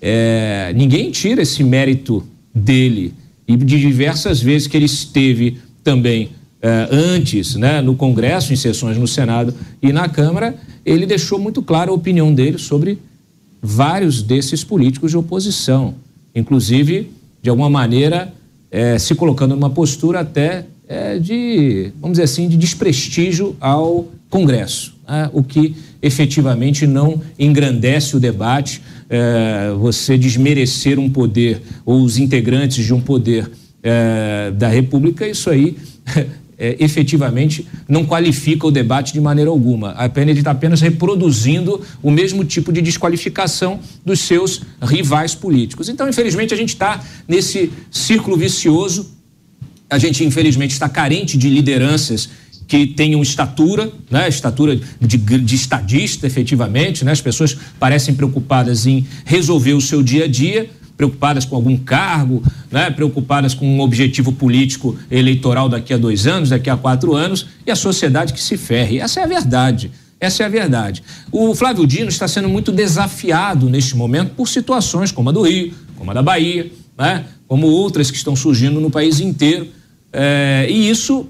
É, 0.00 0.72
ninguém 0.74 1.10
tira 1.10 1.42
esse 1.42 1.62
mérito 1.62 2.24
dele. 2.54 3.14
E 3.46 3.56
de 3.56 3.80
diversas 3.80 4.40
vezes 4.40 4.66
que 4.66 4.76
ele 4.76 4.86
esteve 4.86 5.58
também 5.84 6.30
é, 6.62 6.88
antes, 6.90 7.54
né, 7.54 7.80
no 7.80 7.94
Congresso, 7.94 8.52
em 8.52 8.56
sessões 8.56 8.98
no 8.98 9.06
Senado 9.06 9.54
e 9.80 9.92
na 9.92 10.08
Câmara, 10.08 10.54
ele 10.84 11.06
deixou 11.06 11.38
muito 11.38 11.62
clara 11.62 11.90
a 11.90 11.94
opinião 11.94 12.34
dele 12.34 12.58
sobre 12.58 12.98
vários 13.62 14.22
desses 14.22 14.64
políticos 14.64 15.10
de 15.10 15.16
oposição. 15.16 15.94
Inclusive, 16.34 17.10
de 17.42 17.50
alguma 17.50 17.70
maneira, 17.70 18.32
é, 18.70 18.98
se 18.98 19.14
colocando 19.14 19.54
numa 19.54 19.70
postura 19.70 20.20
até 20.20 20.66
é, 20.90 21.20
de, 21.20 21.92
vamos 22.00 22.16
dizer 22.16 22.24
assim, 22.24 22.48
de 22.48 22.56
desprestígio 22.56 23.56
ao 23.60 24.08
Congresso. 24.28 24.96
né? 25.08 25.30
o 25.32 25.40
que 25.40 25.76
efetivamente 26.02 26.84
não 26.84 27.22
engrandece 27.38 28.16
o 28.16 28.20
debate. 28.20 28.82
É, 29.08 29.72
você 29.78 30.18
desmerecer 30.18 30.98
um 30.98 31.08
poder 31.08 31.62
ou 31.84 32.02
os 32.02 32.18
integrantes 32.18 32.84
de 32.84 32.92
um 32.92 33.00
poder 33.00 33.50
é, 33.82 34.52
da 34.56 34.68
República, 34.68 35.26
isso 35.26 35.50
aí 35.50 35.76
é, 36.58 36.76
efetivamente 36.78 37.66
não 37.88 38.04
qualifica 38.04 38.66
o 38.66 38.70
debate 38.70 39.12
de 39.12 39.20
maneira 39.20 39.50
alguma. 39.50 39.90
A 39.92 40.08
pena 40.08 40.30
ele 40.30 40.40
está 40.40 40.50
apenas 40.50 40.80
reproduzindo 40.80 41.80
o 42.02 42.10
mesmo 42.10 42.44
tipo 42.44 42.72
de 42.72 42.82
desqualificação 42.82 43.80
dos 44.04 44.20
seus 44.20 44.62
rivais 44.82 45.34
políticos. 45.34 45.88
Então, 45.88 46.08
infelizmente, 46.08 46.52
a 46.52 46.56
gente 46.56 46.70
está 46.70 47.00
nesse 47.26 47.72
círculo 47.90 48.36
vicioso. 48.36 49.19
A 49.90 49.98
gente, 49.98 50.24
infelizmente, 50.24 50.70
está 50.70 50.88
carente 50.88 51.36
de 51.36 51.50
lideranças 51.50 52.30
que 52.68 52.86
tenham 52.86 53.20
estatura, 53.20 53.90
né, 54.08 54.28
estatura 54.28 54.78
de, 55.00 55.16
de 55.18 55.54
estadista, 55.56 56.24
efetivamente, 56.24 57.04
né, 57.04 57.10
as 57.10 57.20
pessoas 57.20 57.56
parecem 57.80 58.14
preocupadas 58.14 58.86
em 58.86 59.04
resolver 59.24 59.72
o 59.72 59.80
seu 59.80 60.04
dia 60.04 60.26
a 60.26 60.28
dia, 60.28 60.70
preocupadas 60.96 61.44
com 61.44 61.56
algum 61.56 61.76
cargo, 61.76 62.40
né, 62.70 62.88
preocupadas 62.90 63.54
com 63.54 63.66
um 63.66 63.80
objetivo 63.80 64.30
político 64.32 64.96
eleitoral 65.10 65.68
daqui 65.68 65.92
a 65.92 65.96
dois 65.96 66.28
anos, 66.28 66.50
daqui 66.50 66.70
a 66.70 66.76
quatro 66.76 67.16
anos, 67.16 67.46
e 67.66 67.72
a 67.72 67.74
sociedade 67.74 68.32
que 68.32 68.40
se 68.40 68.56
ferre. 68.56 69.00
Essa 69.00 69.18
é 69.18 69.24
a 69.24 69.26
verdade. 69.26 69.90
Essa 70.20 70.44
é 70.44 70.46
a 70.46 70.48
verdade. 70.48 71.02
O 71.32 71.54
Flávio 71.56 71.86
Dino 71.86 72.08
está 72.08 72.28
sendo 72.28 72.48
muito 72.48 72.70
desafiado 72.70 73.68
neste 73.68 73.96
momento 73.96 74.34
por 74.34 74.46
situações 74.46 75.10
como 75.10 75.30
a 75.30 75.32
do 75.32 75.42
Rio, 75.42 75.74
como 75.96 76.12
a 76.12 76.14
da 76.14 76.22
Bahia, 76.22 76.70
né, 76.96 77.24
como 77.48 77.66
outras 77.66 78.12
que 78.12 78.16
estão 78.16 78.36
surgindo 78.36 78.80
no 78.80 78.90
país 78.90 79.18
inteiro. 79.18 79.79
É, 80.12 80.66
e 80.68 80.90
isso 80.90 81.28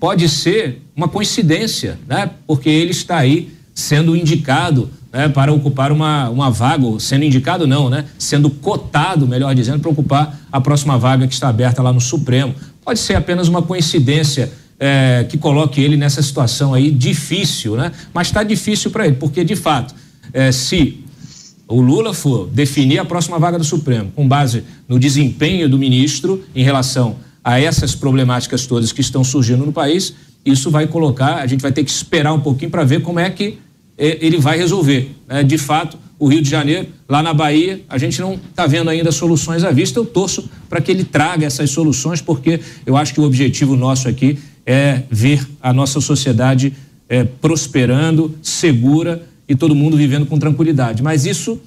pode 0.00 0.28
ser 0.28 0.82
uma 0.94 1.08
coincidência, 1.08 1.98
né, 2.06 2.30
porque 2.46 2.68
ele 2.68 2.90
está 2.90 3.18
aí 3.18 3.50
sendo 3.74 4.16
indicado 4.16 4.90
né, 5.12 5.28
para 5.28 5.52
ocupar 5.52 5.92
uma, 5.92 6.28
uma 6.30 6.50
vaga, 6.50 6.86
sendo 6.98 7.24
indicado 7.24 7.66
não, 7.66 7.88
né, 7.88 8.04
sendo 8.18 8.50
cotado, 8.50 9.26
melhor 9.26 9.54
dizendo, 9.54 9.80
para 9.80 9.90
ocupar 9.90 10.38
a 10.50 10.60
próxima 10.60 10.98
vaga 10.98 11.26
que 11.26 11.34
está 11.34 11.48
aberta 11.48 11.82
lá 11.82 11.92
no 11.92 12.00
Supremo. 12.00 12.54
Pode 12.84 12.98
ser 12.98 13.14
apenas 13.14 13.48
uma 13.48 13.62
coincidência 13.62 14.52
é, 14.78 15.26
que 15.28 15.38
coloque 15.38 15.80
ele 15.80 15.96
nessa 15.96 16.22
situação 16.22 16.74
aí 16.74 16.90
difícil, 16.90 17.76
né? 17.76 17.92
Mas 18.12 18.28
está 18.28 18.42
difícil 18.42 18.90
para 18.90 19.06
ele, 19.06 19.16
porque 19.16 19.42
de 19.42 19.56
fato, 19.56 19.94
é, 20.32 20.52
se 20.52 21.02
o 21.68 21.80
Lula 21.80 22.14
for 22.14 22.48
definir 22.48 22.98
a 22.98 23.04
próxima 23.04 23.38
vaga 23.38 23.58
do 23.58 23.64
Supremo 23.64 24.12
com 24.14 24.26
base 24.26 24.62
no 24.88 24.98
desempenho 24.98 25.68
do 25.68 25.78
ministro 25.78 26.44
em 26.54 26.62
relação 26.62 27.16
a 27.46 27.60
essas 27.60 27.94
problemáticas 27.94 28.66
todas 28.66 28.90
que 28.90 29.00
estão 29.00 29.22
surgindo 29.22 29.64
no 29.64 29.72
país, 29.72 30.12
isso 30.44 30.68
vai 30.68 30.88
colocar, 30.88 31.36
a 31.36 31.46
gente 31.46 31.60
vai 31.60 31.70
ter 31.70 31.84
que 31.84 31.90
esperar 31.92 32.32
um 32.32 32.40
pouquinho 32.40 32.72
para 32.72 32.82
ver 32.82 33.02
como 33.02 33.20
é 33.20 33.30
que 33.30 33.56
é, 33.96 34.18
ele 34.20 34.36
vai 34.36 34.58
resolver. 34.58 35.12
Né? 35.28 35.44
De 35.44 35.56
fato, 35.56 35.96
o 36.18 36.26
Rio 36.26 36.42
de 36.42 36.50
Janeiro, 36.50 36.88
lá 37.08 37.22
na 37.22 37.32
Bahia, 37.32 37.82
a 37.88 37.98
gente 37.98 38.20
não 38.20 38.34
está 38.34 38.66
vendo 38.66 38.90
ainda 38.90 39.12
soluções 39.12 39.62
à 39.62 39.70
vista. 39.70 40.00
Eu 40.00 40.04
torço 40.04 40.50
para 40.68 40.80
que 40.80 40.90
ele 40.90 41.04
traga 41.04 41.46
essas 41.46 41.70
soluções, 41.70 42.20
porque 42.20 42.58
eu 42.84 42.96
acho 42.96 43.14
que 43.14 43.20
o 43.20 43.24
objetivo 43.24 43.76
nosso 43.76 44.08
aqui 44.08 44.40
é 44.66 45.04
ver 45.08 45.46
a 45.62 45.72
nossa 45.72 46.00
sociedade 46.00 46.72
é, 47.08 47.22
prosperando, 47.22 48.34
segura 48.42 49.22
e 49.48 49.54
todo 49.54 49.72
mundo 49.72 49.96
vivendo 49.96 50.26
com 50.26 50.36
tranquilidade. 50.36 51.00
Mas 51.00 51.24
isso, 51.24 51.60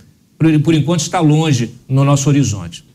por 0.62 0.74
enquanto, 0.74 1.00
está 1.00 1.22
longe 1.22 1.72
no 1.88 2.04
nosso 2.04 2.28
horizonte. 2.28 2.89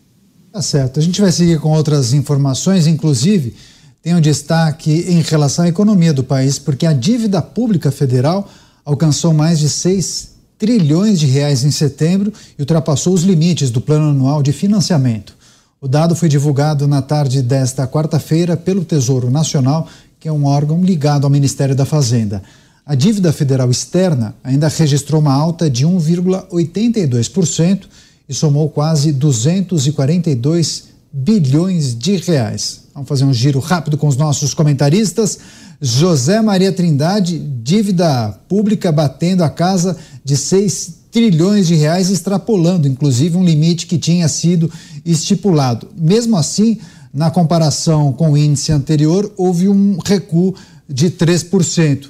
Tá 0.55 0.63
certo. 0.63 1.01
A 1.01 1.03
gente 1.03 1.21
vai 1.21 1.33
seguir 1.33 1.59
com 1.59 1.73
outras 1.73 2.13
informações, 2.13 2.87
inclusive 2.87 3.57
tem 4.01 4.15
um 4.15 4.21
destaque 4.21 5.05
em 5.09 5.21
relação 5.21 5.65
à 5.65 5.69
economia 5.69 6.13
do 6.13 6.23
país, 6.23 6.61
porque 6.61 6.87
a 6.87 6.93
dívida 6.93 7.43
pública 7.43 7.91
federal 7.91 8.49
alcançou 8.85 9.35
mais 9.35 9.59
de 9.59 9.69
6 9.69 10.29
trilhões 10.57 11.19
de 11.19 11.27
reais 11.27 11.65
em 11.65 11.73
setembro 11.73 12.33
e 12.57 12.63
ultrapassou 12.63 13.15
os 13.15 13.25
limites 13.25 13.69
do 13.69 13.81
plano 13.81 14.11
anual 14.11 14.45
de 14.45 14.53
financiamento. 14.53 15.35
O 15.81 15.89
dado 15.89 16.15
foi 16.15 16.29
divulgado 16.29 16.87
na 16.87 17.03
tarde 17.03 17.43
desta 17.43 17.85
quarta-feira 17.89 18.57
pelo 18.57 18.85
Tesouro 18.85 19.33
Nacional, 19.33 19.89
que 20.21 20.29
é 20.29 20.33
um 20.33 20.45
órgão 20.45 20.85
ligado 20.85 21.25
ao 21.25 21.31
Ministério 21.31 21.75
da 21.75 21.85
Fazenda. 21.85 22.41
A 22.87 22.95
dívida 22.95 23.33
federal 23.33 23.69
externa 23.73 24.37
ainda 24.45 24.69
registrou 24.69 25.21
uma 25.21 25.35
alta 25.35 25.69
de 25.69 25.85
1,82% 25.85 27.89
e 28.29 28.35
somou 28.35 28.68
quase 28.68 29.12
242 29.12 30.85
bilhões 31.12 31.97
de 31.97 32.16
reais. 32.16 32.85
Vamos 32.95 33.09
fazer 33.09 33.25
um 33.25 33.35
giro 33.35 33.59
rápido 33.59 33.99
com 33.99 34.07
os 34.07 34.16
nossos 34.16 34.55
comentaristas. 34.55 35.39
José 35.81 36.41
Maria 36.41 36.72
Trindade, 36.72 37.39
dívida 37.39 38.31
pública 38.49 38.91
batendo 38.93 39.43
a 39.43 39.51
casa 39.51 39.97
de 40.25 40.37
6 40.37 41.05
trilhões 41.11 41.68
de 41.68 41.75
reais, 41.75 42.11
extrapolando 42.11 42.89
inclusive 42.89 43.37
um 43.37 43.45
limite 43.45 43.87
que 43.87 43.99
tinha 43.99 44.29
sido 44.29 44.70
estipulado. 45.05 45.89
Mesmo 45.97 46.37
assim, 46.37 46.79
na 47.12 47.31
comparação 47.31 48.12
com 48.12 48.33
o 48.33 48.37
índice 48.37 48.72
anterior, 48.72 49.33
houve 49.37 49.68
um 49.68 49.99
recuo 50.05 50.55
de 50.89 51.11
3%. 51.11 52.09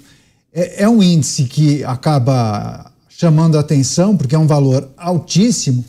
É, 0.53 0.85
é 0.85 0.89
um 0.89 1.03
índice 1.03 1.45
que 1.45 1.85
acaba 1.85 2.91
chamando 3.09 3.57
a 3.57 3.61
atenção, 3.61 4.17
porque 4.17 4.35
é 4.35 4.39
um 4.39 4.47
valor 4.47 4.89
altíssimo, 4.97 5.85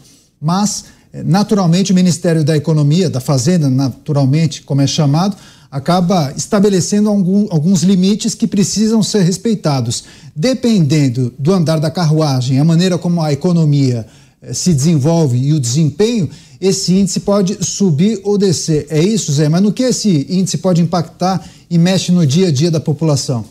mas 0.45 0.85
eh, 1.11 1.23
naturalmente 1.23 1.91
o 1.91 1.95
Ministério 1.95 2.43
da 2.43 2.55
Economia, 2.55 3.09
da 3.09 3.19
Fazenda, 3.19 3.67
naturalmente, 3.67 4.61
como 4.61 4.79
é 4.79 4.85
chamado, 4.85 5.35
acaba 5.71 6.31
estabelecendo 6.37 7.09
algum, 7.09 7.47
alguns 7.49 7.81
limites 7.81 8.35
que 8.35 8.45
precisam 8.45 9.01
ser 9.01 9.23
respeitados. 9.23 10.03
Dependendo 10.35 11.33
do 11.39 11.51
andar 11.51 11.79
da 11.79 11.89
carruagem, 11.89 12.59
a 12.59 12.63
maneira 12.63 12.95
como 12.95 13.23
a 13.23 13.33
economia 13.33 14.05
eh, 14.39 14.53
se 14.53 14.71
desenvolve 14.71 15.35
e 15.35 15.51
o 15.51 15.59
desempenho, 15.59 16.29
esse 16.61 16.93
índice 16.93 17.21
pode 17.21 17.57
subir 17.65 18.21
ou 18.23 18.37
descer. 18.37 18.85
É 18.91 19.01
isso, 19.01 19.33
Zé? 19.33 19.49
Mas 19.49 19.63
no 19.63 19.73
que 19.73 19.81
esse 19.81 20.27
índice 20.29 20.59
pode 20.59 20.79
impactar 20.79 21.43
e 21.71 21.77
mexe 21.79 22.11
no 22.11 22.25
dia 22.25 22.49
a 22.49 22.51
dia 22.51 22.69
da 22.69 22.79
população? 22.79 23.43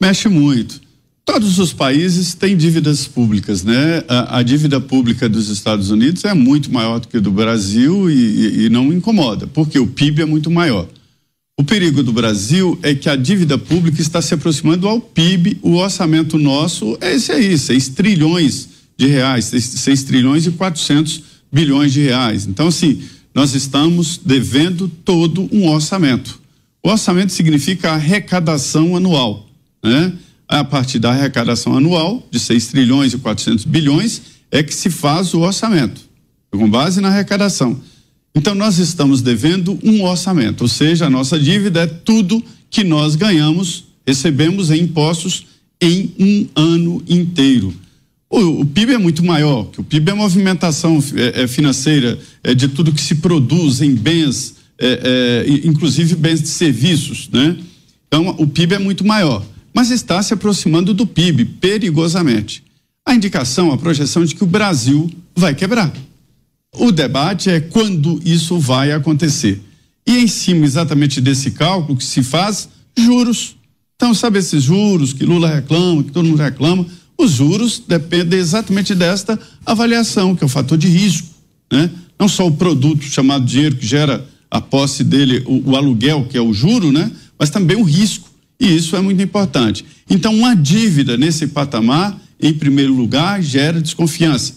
Mexe 0.00 0.28
muito. 0.28 0.83
Todos 1.24 1.58
os 1.58 1.72
países 1.72 2.34
têm 2.34 2.54
dívidas 2.54 3.06
públicas, 3.06 3.64
né? 3.64 4.04
A, 4.06 4.38
a, 4.38 4.42
dívida 4.42 4.78
pública 4.78 5.26
dos 5.26 5.48
Estados 5.48 5.90
Unidos 5.90 6.24
é 6.24 6.34
muito 6.34 6.70
maior 6.70 7.00
do 7.00 7.08
que 7.08 7.16
a 7.16 7.20
do 7.20 7.32
Brasil 7.32 8.10
e, 8.10 8.14
e, 8.14 8.64
e 8.64 8.68
não 8.68 8.92
incomoda, 8.92 9.46
porque 9.46 9.78
o 9.78 9.86
PIB 9.86 10.22
é 10.22 10.26
muito 10.26 10.50
maior. 10.50 10.86
O 11.58 11.64
perigo 11.64 12.02
do 12.02 12.12
Brasil 12.12 12.78
é 12.82 12.94
que 12.94 13.08
a 13.08 13.16
dívida 13.16 13.56
pública 13.56 14.02
está 14.02 14.20
se 14.20 14.34
aproximando 14.34 14.86
ao 14.86 15.00
PIB. 15.00 15.58
O 15.62 15.76
orçamento 15.76 16.36
nosso 16.36 16.98
é 17.00 17.14
esse 17.14 17.32
aí, 17.32 17.56
6 17.56 17.90
trilhões 17.90 18.68
de 18.98 19.06
reais, 19.06 19.46
6, 19.46 20.02
trilhões 20.02 20.46
e 20.46 20.50
400 20.50 21.22
bilhões 21.50 21.92
de 21.92 22.02
reais. 22.02 22.46
Então, 22.46 22.68
assim, 22.68 23.02
nós 23.34 23.54
estamos 23.54 24.20
devendo 24.22 24.88
todo 24.88 25.48
um 25.52 25.68
orçamento. 25.68 26.40
O 26.82 26.90
orçamento 26.90 27.32
significa 27.32 27.92
arrecadação 27.92 28.96
anual, 28.96 29.48
né? 29.82 30.12
A 30.48 30.62
partir 30.62 30.98
da 30.98 31.10
arrecadação 31.10 31.76
anual 31.76 32.26
de 32.30 32.38
6 32.38 32.68
trilhões 32.68 33.12
e 33.12 33.18
400 33.18 33.64
bilhões 33.64 34.22
é 34.50 34.62
que 34.62 34.74
se 34.74 34.90
faz 34.90 35.34
o 35.34 35.40
orçamento, 35.40 36.00
com 36.50 36.68
base 36.68 37.00
na 37.00 37.08
arrecadação. 37.08 37.80
Então 38.34 38.54
nós 38.54 38.78
estamos 38.78 39.22
devendo 39.22 39.78
um 39.82 40.02
orçamento, 40.02 40.62
ou 40.62 40.68
seja, 40.68 41.06
a 41.06 41.10
nossa 41.10 41.38
dívida 41.38 41.82
é 41.82 41.86
tudo 41.86 42.44
que 42.70 42.84
nós 42.84 43.14
ganhamos, 43.14 43.84
recebemos 44.06 44.70
em 44.70 44.82
impostos 44.82 45.46
em 45.80 46.12
um 46.18 46.46
ano 46.54 47.02
inteiro. 47.08 47.74
O, 48.28 48.62
o 48.62 48.66
PIB 48.66 48.94
é 48.94 48.98
muito 48.98 49.24
maior, 49.24 49.64
que 49.66 49.80
o 49.80 49.84
PIB 49.84 50.10
é 50.10 50.14
movimentação 50.14 51.02
é, 51.14 51.42
é 51.42 51.46
financeira 51.46 52.18
é 52.42 52.54
de 52.54 52.68
tudo 52.68 52.92
que 52.92 53.00
se 53.00 53.16
produz 53.16 53.80
em 53.80 53.94
bens, 53.94 54.56
é, 54.78 55.44
é, 55.46 55.66
inclusive 55.66 56.16
bens 56.16 56.42
de 56.42 56.48
serviços, 56.48 57.28
né? 57.32 57.56
Então 58.08 58.34
o 58.38 58.46
PIB 58.46 58.74
é 58.74 58.78
muito 58.78 59.04
maior 59.04 59.44
mas 59.74 59.90
está 59.90 60.22
se 60.22 60.32
aproximando 60.32 60.94
do 60.94 61.04
PIB 61.04 61.44
perigosamente. 61.44 62.62
A 63.04 63.14
indicação, 63.14 63.72
a 63.72 63.76
projeção 63.76 64.24
de 64.24 64.34
que 64.34 64.44
o 64.44 64.46
Brasil 64.46 65.10
vai 65.34 65.54
quebrar. 65.54 65.92
O 66.76 66.92
debate 66.92 67.50
é 67.50 67.60
quando 67.60 68.20
isso 68.24 68.58
vai 68.58 68.92
acontecer. 68.92 69.60
E 70.06 70.18
em 70.18 70.28
cima 70.28 70.64
exatamente 70.64 71.20
desse 71.20 71.50
cálculo 71.50 71.98
que 71.98 72.04
se 72.04 72.22
faz, 72.22 72.68
juros. 72.96 73.56
Então, 73.96 74.14
sabe 74.14 74.38
esses 74.38 74.62
juros 74.62 75.12
que 75.12 75.24
Lula 75.24 75.48
reclama, 75.48 76.02
que 76.02 76.12
todo 76.12 76.26
mundo 76.26 76.42
reclama? 76.42 76.86
Os 77.16 77.32
juros 77.32 77.82
dependem 77.86 78.38
exatamente 78.38 78.94
desta 78.94 79.38
avaliação, 79.64 80.34
que 80.34 80.42
é 80.42 80.46
o 80.46 80.48
fator 80.48 80.76
de 80.76 80.88
risco, 80.88 81.28
né? 81.72 81.90
Não 82.18 82.28
só 82.28 82.46
o 82.46 82.52
produto 82.52 83.02
chamado 83.02 83.44
dinheiro 83.44 83.76
que 83.76 83.86
gera 83.86 84.24
a 84.50 84.60
posse 84.60 85.02
dele, 85.02 85.42
o, 85.46 85.70
o 85.70 85.76
aluguel, 85.76 86.26
que 86.28 86.36
é 86.36 86.40
o 86.40 86.52
juro, 86.52 86.92
né? 86.92 87.10
Mas 87.38 87.50
também 87.50 87.76
o 87.76 87.82
risco 87.82 88.23
e 88.58 88.76
isso 88.76 88.96
é 88.96 89.00
muito 89.00 89.22
importante. 89.22 89.84
Então, 90.08 90.34
uma 90.34 90.54
dívida 90.54 91.16
nesse 91.16 91.46
patamar, 91.48 92.18
em 92.40 92.52
primeiro 92.52 92.94
lugar, 92.94 93.42
gera 93.42 93.80
desconfiança. 93.80 94.54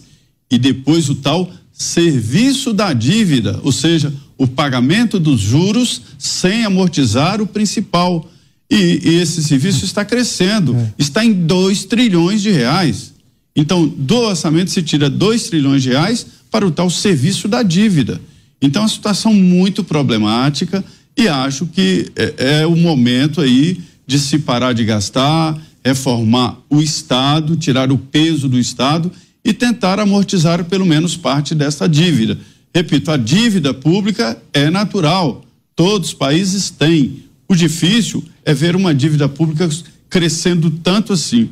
E 0.50 0.58
depois 0.58 1.10
o 1.10 1.16
tal 1.16 1.52
serviço 1.74 2.74
da 2.74 2.94
dívida, 2.94 3.60
ou 3.64 3.72
seja, 3.72 4.14
o 4.38 4.48
pagamento 4.48 5.20
dos 5.20 5.40
juros 5.40 6.02
sem 6.18 6.66
amortizar 6.66 7.42
o 7.42 7.48
principal. 7.48 8.30
E, 8.70 9.00
e 9.04 9.16
esse 9.16 9.44
serviço 9.44 9.86
está 9.86 10.04
crescendo, 10.04 10.76
é. 10.76 10.94
está 10.98 11.24
em 11.24 11.34
2 11.34 11.86
trilhões 11.86 12.42
de 12.42 12.52
reais. 12.52 13.14
Então, 13.56 13.88
do 13.88 14.18
orçamento 14.18 14.72
se 14.72 14.84
tira 14.84 15.10
2 15.10 15.44
trilhões 15.50 15.82
de 15.84 15.90
reais 15.90 16.26
para 16.52 16.66
o 16.66 16.72
tal 16.72 16.90
serviço 16.90 17.48
da 17.48 17.64
dívida. 17.64 18.22
Então, 18.62 18.82
é 18.82 18.84
uma 18.84 18.90
situação 18.90 19.34
muito 19.34 19.84
problemática 19.84 20.84
e 21.18 21.28
acho 21.28 21.66
que 21.66 22.12
é, 22.16 22.60
é 22.60 22.68
o 22.68 22.76
momento 22.76 23.42
aí 23.42 23.82
de 24.06 24.20
se 24.20 24.40
parar 24.40 24.74
de 24.74 24.86
gastar, 24.86 25.60
reformar 25.84 26.60
o 26.70 26.82
Estado, 26.82 27.56
tirar 27.56 27.92
o 27.92 27.98
peso 27.98 28.48
do 28.48 28.60
Estado 28.60 29.12
e 29.44 29.54
tentar 29.54 30.00
amortizar 30.00 30.64
pelo 30.66 30.86
menos 30.86 31.18
parte 31.18 31.56
dessa 31.56 31.88
dívida. 31.88 32.38
Repito, 32.74 33.10
a 33.10 33.18
dívida 33.18 33.74
pública 33.74 34.38
é 34.54 34.70
natural, 34.70 35.44
todos 35.76 36.10
os 36.10 36.14
países 36.14 36.70
têm. 36.70 37.24
O 37.50 37.56
difícil 37.56 38.24
é 38.46 38.54
ver 38.54 38.76
uma 38.76 38.94
dívida 38.94 39.28
pública 39.28 39.68
crescendo 40.10 40.70
tanto 40.70 41.14
assim. 41.14 41.50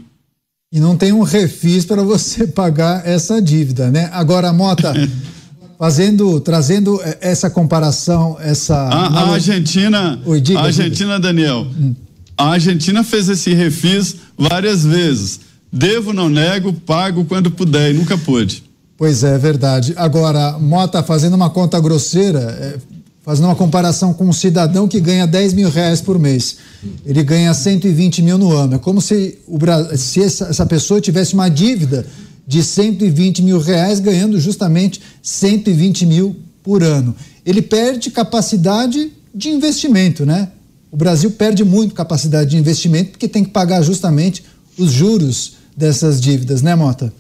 E 0.72 0.80
não 0.80 0.98
tem 0.98 1.14
um 1.14 1.22
refis 1.22 1.86
para 1.86 2.04
você 2.04 2.46
pagar 2.48 3.08
essa 3.08 3.42
dívida, 3.42 3.90
né? 3.90 4.10
Agora, 4.12 4.52
Mota, 4.52 4.94
fazendo, 5.78 6.40
trazendo 6.40 7.02
eh, 7.04 7.18
essa 7.22 7.50
comparação, 7.50 8.38
essa. 8.40 8.76
A, 8.76 9.08
a 9.08 9.34
Argentina, 9.34 10.20
Oi, 10.26 10.42
diga, 10.42 10.60
a 10.60 10.64
Argentina, 10.64 11.16
diga. 11.16 11.20
Daniel, 11.20 11.68
hum. 11.78 11.94
a 12.38 12.50
Argentina 12.50 13.04
fez 13.04 13.30
esse 13.30 13.54
refis 13.54 14.16
várias 14.38 14.84
vezes. 14.84 15.40
Devo, 15.72 16.14
não 16.14 16.30
nego, 16.30 16.72
pago 16.72 17.26
quando 17.26 17.52
puder 17.52 17.92
e 17.92 17.94
nunca 17.94 18.18
pude. 18.18 18.64
Pois 18.98 19.24
é, 19.24 19.36
é 19.36 19.38
verdade. 19.38 19.94
Agora, 19.98 20.58
Mota, 20.58 21.04
fazendo 21.04 21.34
uma 21.34 21.50
conta 21.50 21.80
grosseira, 21.82 22.40
é, 22.40 22.78
fazendo 23.26 23.46
uma 23.46 23.56
comparação 23.56 24.14
com 24.14 24.26
um 24.26 24.32
cidadão 24.32 24.88
que 24.88 25.02
ganha 25.02 25.28
10 25.28 25.54
mil 25.54 25.70
reais 25.70 26.00
por 26.00 26.18
mês. 26.18 26.58
Ele 27.06 27.22
ganha 27.24 27.54
120 27.54 28.22
mil 28.22 28.38
no 28.38 28.54
ano. 28.54 28.76
É 28.76 28.78
como 28.78 29.02
se, 29.02 29.38
o, 29.48 29.58
se 29.98 30.24
essa, 30.24 30.46
essa 30.46 30.66
pessoa 30.66 31.02
tivesse 31.02 31.34
uma 31.34 31.50
dívida 31.50 32.06
de 32.48 32.64
120 32.64 33.42
mil 33.42 33.60
reais, 33.60 34.00
ganhando 34.00 34.40
justamente 34.40 35.02
120 35.22 36.06
mil 36.06 36.36
por 36.64 36.84
ano. 36.84 37.16
Ele 37.46 37.62
perde 37.62 38.12
capacidade 38.12 39.12
de 39.34 39.50
investimento, 39.50 40.26
né? 40.26 40.50
O 40.92 40.98
Brasil 40.98 41.32
perde 41.32 41.64
muito 41.64 41.94
capacidade 41.94 42.52
de 42.52 42.58
investimento 42.58 43.12
porque 43.12 43.28
tem 43.28 43.44
que 43.44 43.50
pagar 43.50 43.82
justamente 43.82 44.44
os 44.78 44.92
juros 44.92 45.58
dessas 45.76 46.22
dívidas, 46.22 46.62
né, 46.62 46.74
Mota? 46.74 47.14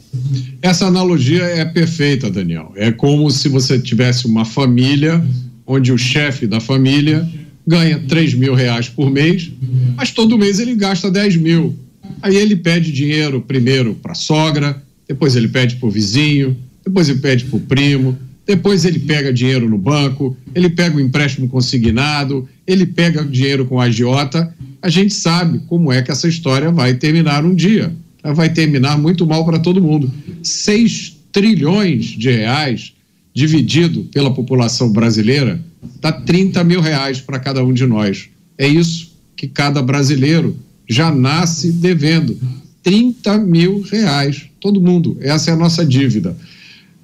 Essa 0.61 0.85
analogia 0.85 1.43
é 1.43 1.65
perfeita, 1.65 2.31
Daniel. 2.31 2.71
É 2.75 2.91
como 2.91 3.29
se 3.29 3.49
você 3.49 3.77
tivesse 3.77 4.25
uma 4.25 4.45
família 4.45 5.23
onde 5.67 5.91
o 5.91 5.97
chefe 5.97 6.47
da 6.47 6.59
família 6.59 7.27
ganha 7.67 7.99
3 8.07 8.35
mil 8.35 8.53
reais 8.53 8.87
por 8.87 9.09
mês, 9.09 9.51
mas 9.97 10.11
todo 10.11 10.37
mês 10.37 10.59
ele 10.59 10.75
gasta 10.75 11.09
10 11.11 11.35
mil. 11.37 11.75
Aí 12.21 12.35
ele 12.35 12.55
pede 12.55 12.91
dinheiro 12.91 13.41
primeiro 13.41 13.95
para 13.95 14.11
a 14.13 14.15
sogra, 14.15 14.81
depois 15.07 15.35
ele 15.35 15.47
pede 15.47 15.75
para 15.75 15.87
o 15.87 15.91
vizinho, 15.91 16.57
depois 16.83 17.09
ele 17.09 17.19
pede 17.19 17.45
para 17.45 17.57
o 17.57 17.61
primo, 17.61 18.17
depois 18.45 18.85
ele 18.85 18.99
pega 18.99 19.33
dinheiro 19.33 19.67
no 19.67 19.77
banco, 19.77 20.37
ele 20.53 20.69
pega 20.69 20.97
o 20.97 20.99
empréstimo 20.99 21.47
consignado, 21.47 22.47
ele 22.67 22.85
pega 22.85 23.23
dinheiro 23.23 23.65
com 23.65 23.79
a 23.79 23.85
agiota. 23.85 24.53
A 24.81 24.89
gente 24.89 25.13
sabe 25.13 25.59
como 25.67 25.91
é 25.91 26.01
que 26.01 26.11
essa 26.11 26.27
história 26.27 26.71
vai 26.71 26.93
terminar 26.93 27.43
um 27.43 27.55
dia. 27.55 27.91
Ela 28.23 28.33
vai 28.33 28.49
terminar 28.49 28.97
muito 28.97 29.25
mal 29.25 29.43
para 29.43 29.59
todo 29.59 29.81
mundo. 29.81 30.11
6 30.43 31.17
trilhões 31.31 32.05
de 32.05 32.31
reais 32.31 32.93
dividido 33.33 34.03
pela 34.13 34.33
população 34.33 34.91
brasileira 34.91 35.59
dá 35.99 36.11
30 36.11 36.63
mil 36.63 36.81
reais 36.81 37.19
para 37.19 37.39
cada 37.39 37.63
um 37.63 37.73
de 37.73 37.85
nós. 37.85 38.29
É 38.57 38.67
isso 38.67 39.13
que 39.35 39.47
cada 39.47 39.81
brasileiro 39.81 40.55
já 40.87 41.11
nasce 41.11 41.71
devendo. 41.71 42.37
30 42.83 43.39
mil 43.39 43.81
reais. 43.81 44.45
Todo 44.65 44.81
mundo. 44.81 45.15
Essa 45.21 45.51
é 45.51 45.53
a 45.53 45.55
nossa 45.55 45.85
dívida. 45.85 46.35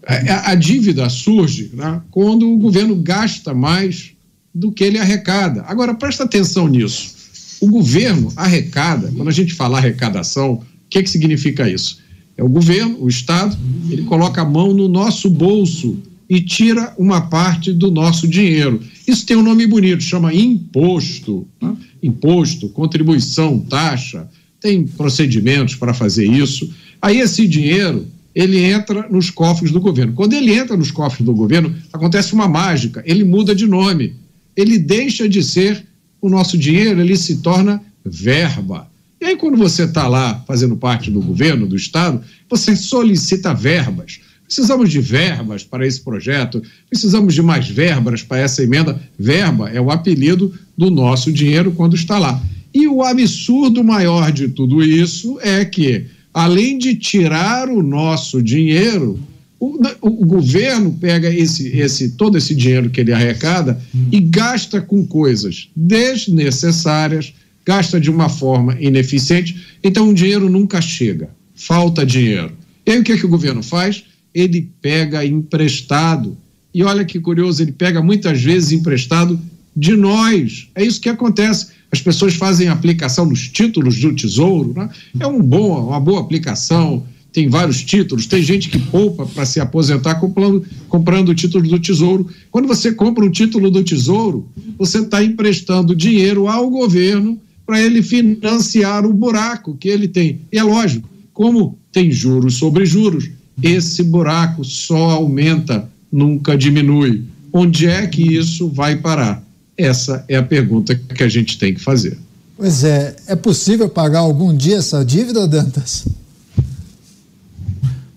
A, 0.04 0.16
é, 0.16 0.32
a 0.32 0.56
dívida 0.56 1.08
surge 1.10 1.70
né, 1.76 2.02
quando 2.10 2.52
o 2.52 2.58
governo 2.58 2.96
gasta 2.96 3.54
mais 3.54 4.14
do 4.52 4.72
que 4.72 4.84
ele 4.84 4.98
arrecada. 4.98 5.64
Agora, 5.68 5.94
presta 5.94 6.24
atenção 6.24 6.68
nisso. 6.68 7.14
O 7.62 7.68
governo 7.68 8.34
arrecada, 8.36 9.14
quando 9.16 9.28
a 9.28 9.32
gente 9.32 9.54
fala 9.54 9.78
arrecadação, 9.78 10.54
o 10.54 10.64
que, 10.90 11.04
que 11.04 11.10
significa 11.12 11.70
isso? 11.70 12.00
É 12.36 12.44
o 12.44 12.50
governo, 12.50 12.98
o 13.00 13.08
Estado, 13.08 13.56
ele 13.92 14.06
coloca 14.06 14.42
a 14.42 14.46
mão 14.46 14.74
no 14.74 14.88
nosso 14.88 15.30
bolso 15.30 16.00
e 16.28 16.42
tira 16.42 16.96
uma 16.98 17.22
parte 17.22 17.72
do 17.72 17.92
nosso 17.92 18.28
dinheiro. 18.28 18.82
Isso 19.08 19.24
tem 19.24 19.38
um 19.38 19.44
nome 19.44 19.68
bonito, 19.68 20.02
chama 20.02 20.34
imposto. 20.34 21.48
Né? 21.62 21.78
Imposto, 22.02 22.70
contribuição, 22.70 23.60
taxa 23.60 24.28
tem 24.60 24.86
procedimentos 24.86 25.76
para 25.76 25.94
fazer 25.94 26.26
isso. 26.26 26.72
Aí 27.02 27.20
esse 27.20 27.48
dinheiro 27.48 28.08
ele 28.34 28.60
entra 28.60 29.08
nos 29.10 29.30
cofres 29.30 29.72
do 29.72 29.82
governo. 29.82 30.14
Quando 30.14 30.34
ele 30.34 30.54
entra 30.54 30.78
nos 30.78 30.92
cofres 30.92 31.26
do 31.26 31.34
governo, 31.34 31.74
acontece 31.92 32.34
uma 32.34 32.48
mágica, 32.48 33.04
ele 33.06 33.24
muda 33.24 33.54
de 33.54 33.68
nome. 33.68 34.16
Ele 34.56 34.78
deixa 34.78 35.28
de 35.28 35.44
ser 35.44 35.86
o 36.22 36.30
nosso 36.30 36.58
dinheiro, 36.58 37.02
ele 37.02 37.18
se 37.18 37.38
torna 37.38 37.82
verba. 38.06 38.90
E 39.20 39.26
aí, 39.26 39.36
quando 39.38 39.58
você 39.58 39.84
está 39.84 40.08
lá 40.08 40.44
fazendo 40.48 40.76
parte 40.76 41.12
do 41.12 41.22
governo, 41.22 41.68
do 41.68 41.76
Estado, 41.76 42.22
você 42.50 42.76
solicita 42.76 43.54
verbas. 43.54 44.20
Precisamos 44.46 44.90
de 44.90 45.00
verbas 45.00 45.64
para 45.64 45.88
esse 45.88 46.02
projeto, 46.02 46.62
precisamos 46.90 47.34
de 47.34 47.42
mais 47.42 47.70
verbas 47.70 48.24
para 48.24 48.40
essa 48.40 48.64
emenda. 48.64 49.00
Verba 49.18 49.70
é 49.70 49.80
o 49.80 49.92
apelido 49.92 50.54
do 50.78 50.90
nosso 50.90 51.32
dinheiro 51.32 51.72
quando 51.72 51.96
está 51.96 52.18
lá. 52.18 52.42
E 52.74 52.88
o 52.88 53.04
absurdo 53.04 53.84
maior 53.84 54.32
de 54.32 54.48
tudo 54.48 54.84
isso 54.84 55.40
é 55.42 55.64
que, 55.64 56.06
além 56.34 56.78
de 56.78 56.96
tirar 56.96 57.70
o 57.70 57.82
nosso 57.82 58.42
dinheiro, 58.42 59.20
o, 59.60 59.78
o, 60.02 60.26
governo 60.26 60.98
pega 61.00 61.30
esse, 61.30 61.68
esse, 61.78 62.12
todo 62.12 62.38
esse 62.38 62.56
dinheiro 62.56 62.90
que 62.90 63.00
ele 63.00 63.14
arrecada 63.14 63.80
e 64.12 64.20
gasta 64.20 64.82
com 64.82 65.06
coisas 65.06 65.70
desnecessárias, 65.76 67.34
gasta 67.64 68.00
de 68.00 68.10
uma 68.10 68.28
forma 68.28 68.76
ineficiente, 68.80 69.78
então 69.84 70.10
o 70.10 70.14
dinheiro 70.14 70.50
nunca 70.50 70.82
chega, 70.82 71.30
falta 71.54 72.04
dinheiro. 72.04 72.54
E 72.86 72.92
aí 72.92 73.00
o 73.00 73.04
que, 73.04 73.12
é 73.12 73.18
que 73.18 73.26
o 73.26 73.30
governo 73.30 73.62
faz? 73.62 74.04
Ele 74.34 74.68
pega 74.82 75.24
emprestado. 75.24 76.36
E 76.74 76.84
olha 76.84 77.06
que 77.06 77.20
curioso, 77.20 77.62
ele 77.62 77.72
pega 77.72 78.02
muitas 78.02 78.42
vezes 78.42 78.72
emprestado 78.72 79.40
de 79.76 79.96
nós. 79.96 80.70
É 80.74 80.84
isso 80.84 81.00
que 81.00 81.10
acontece 81.10 81.68
as 81.92 82.02
pessoas 82.02 82.36
fazem 82.36 82.70
aplicação 82.70 83.26
nos 83.26 83.50
títulos 83.50 84.00
do 84.00 84.16
Tesouro, 84.16 84.74
né? 84.76 84.90
é 85.20 85.28
um 85.28 85.42
bom, 85.42 85.88
uma 85.88 86.00
boa 86.00 86.22
aplicação, 86.22 87.04
tem 87.34 87.48
vários 87.48 87.84
títulos, 87.84 88.26
tem 88.26 88.42
gente 88.42 88.70
que 88.70 88.78
poupa 88.78 89.26
para 89.26 89.46
se 89.46 89.60
aposentar 89.60 90.16
comprando, 90.16 90.66
comprando 90.90 91.30
o 91.30 91.36
título 91.36 91.68
do 91.68 91.80
Tesouro. 91.80 92.28
Quando 92.50 92.68
você 92.68 92.94
compra 92.94 93.24
um 93.24 93.30
título 93.30 93.72
do 93.72 93.84
Tesouro, 93.84 94.48
você 94.78 95.00
está 95.00 95.24
emprestando 95.24 95.96
dinheiro 95.96 96.48
ao 96.48 96.70
governo 96.70 97.40
para 97.66 97.82
ele 97.82 98.02
financiar 98.04 99.06
o 99.06 99.14
buraco 99.14 99.78
que 99.78 99.88
ele 99.88 100.08
tem. 100.08 100.42
E 100.52 100.58
é 100.58 100.64
lógico, 100.64 101.10
como 101.34 101.78
tem 101.92 102.12
juros 102.12 102.56
sobre 102.56 102.86
juros, 102.86 103.30
esse 103.64 104.04
buraco 104.04 104.64
só 104.66 105.12
aumenta, 105.12 105.90
nunca 106.12 106.58
diminui. 106.58 107.24
Onde 107.54 107.88
é 107.88 108.08
que 108.08 108.36
isso 108.36 108.68
vai 108.68 108.98
parar? 108.98 109.44
Essa 109.82 110.24
é 110.28 110.36
a 110.36 110.44
pergunta 110.44 110.96
que 110.96 111.24
a 111.24 111.30
gente 111.30 111.58
tem 111.58 111.74
que 111.74 111.82
fazer. 111.82 112.18
Pois 112.56 112.84
é, 112.84 113.16
é 113.28 113.36
possível 113.36 113.90
pagar 113.90 114.20
algum 114.20 114.56
dia 114.56 114.78
essa 114.78 115.04
dívida, 115.04 115.48
Dantas? 115.48 116.06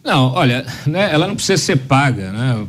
Não, 0.05 0.32
olha, 0.32 0.66
né, 0.86 1.11
ela 1.11 1.27
não 1.27 1.35
precisa 1.35 1.57
ser 1.57 1.77
paga, 1.77 2.31
né? 2.31 2.66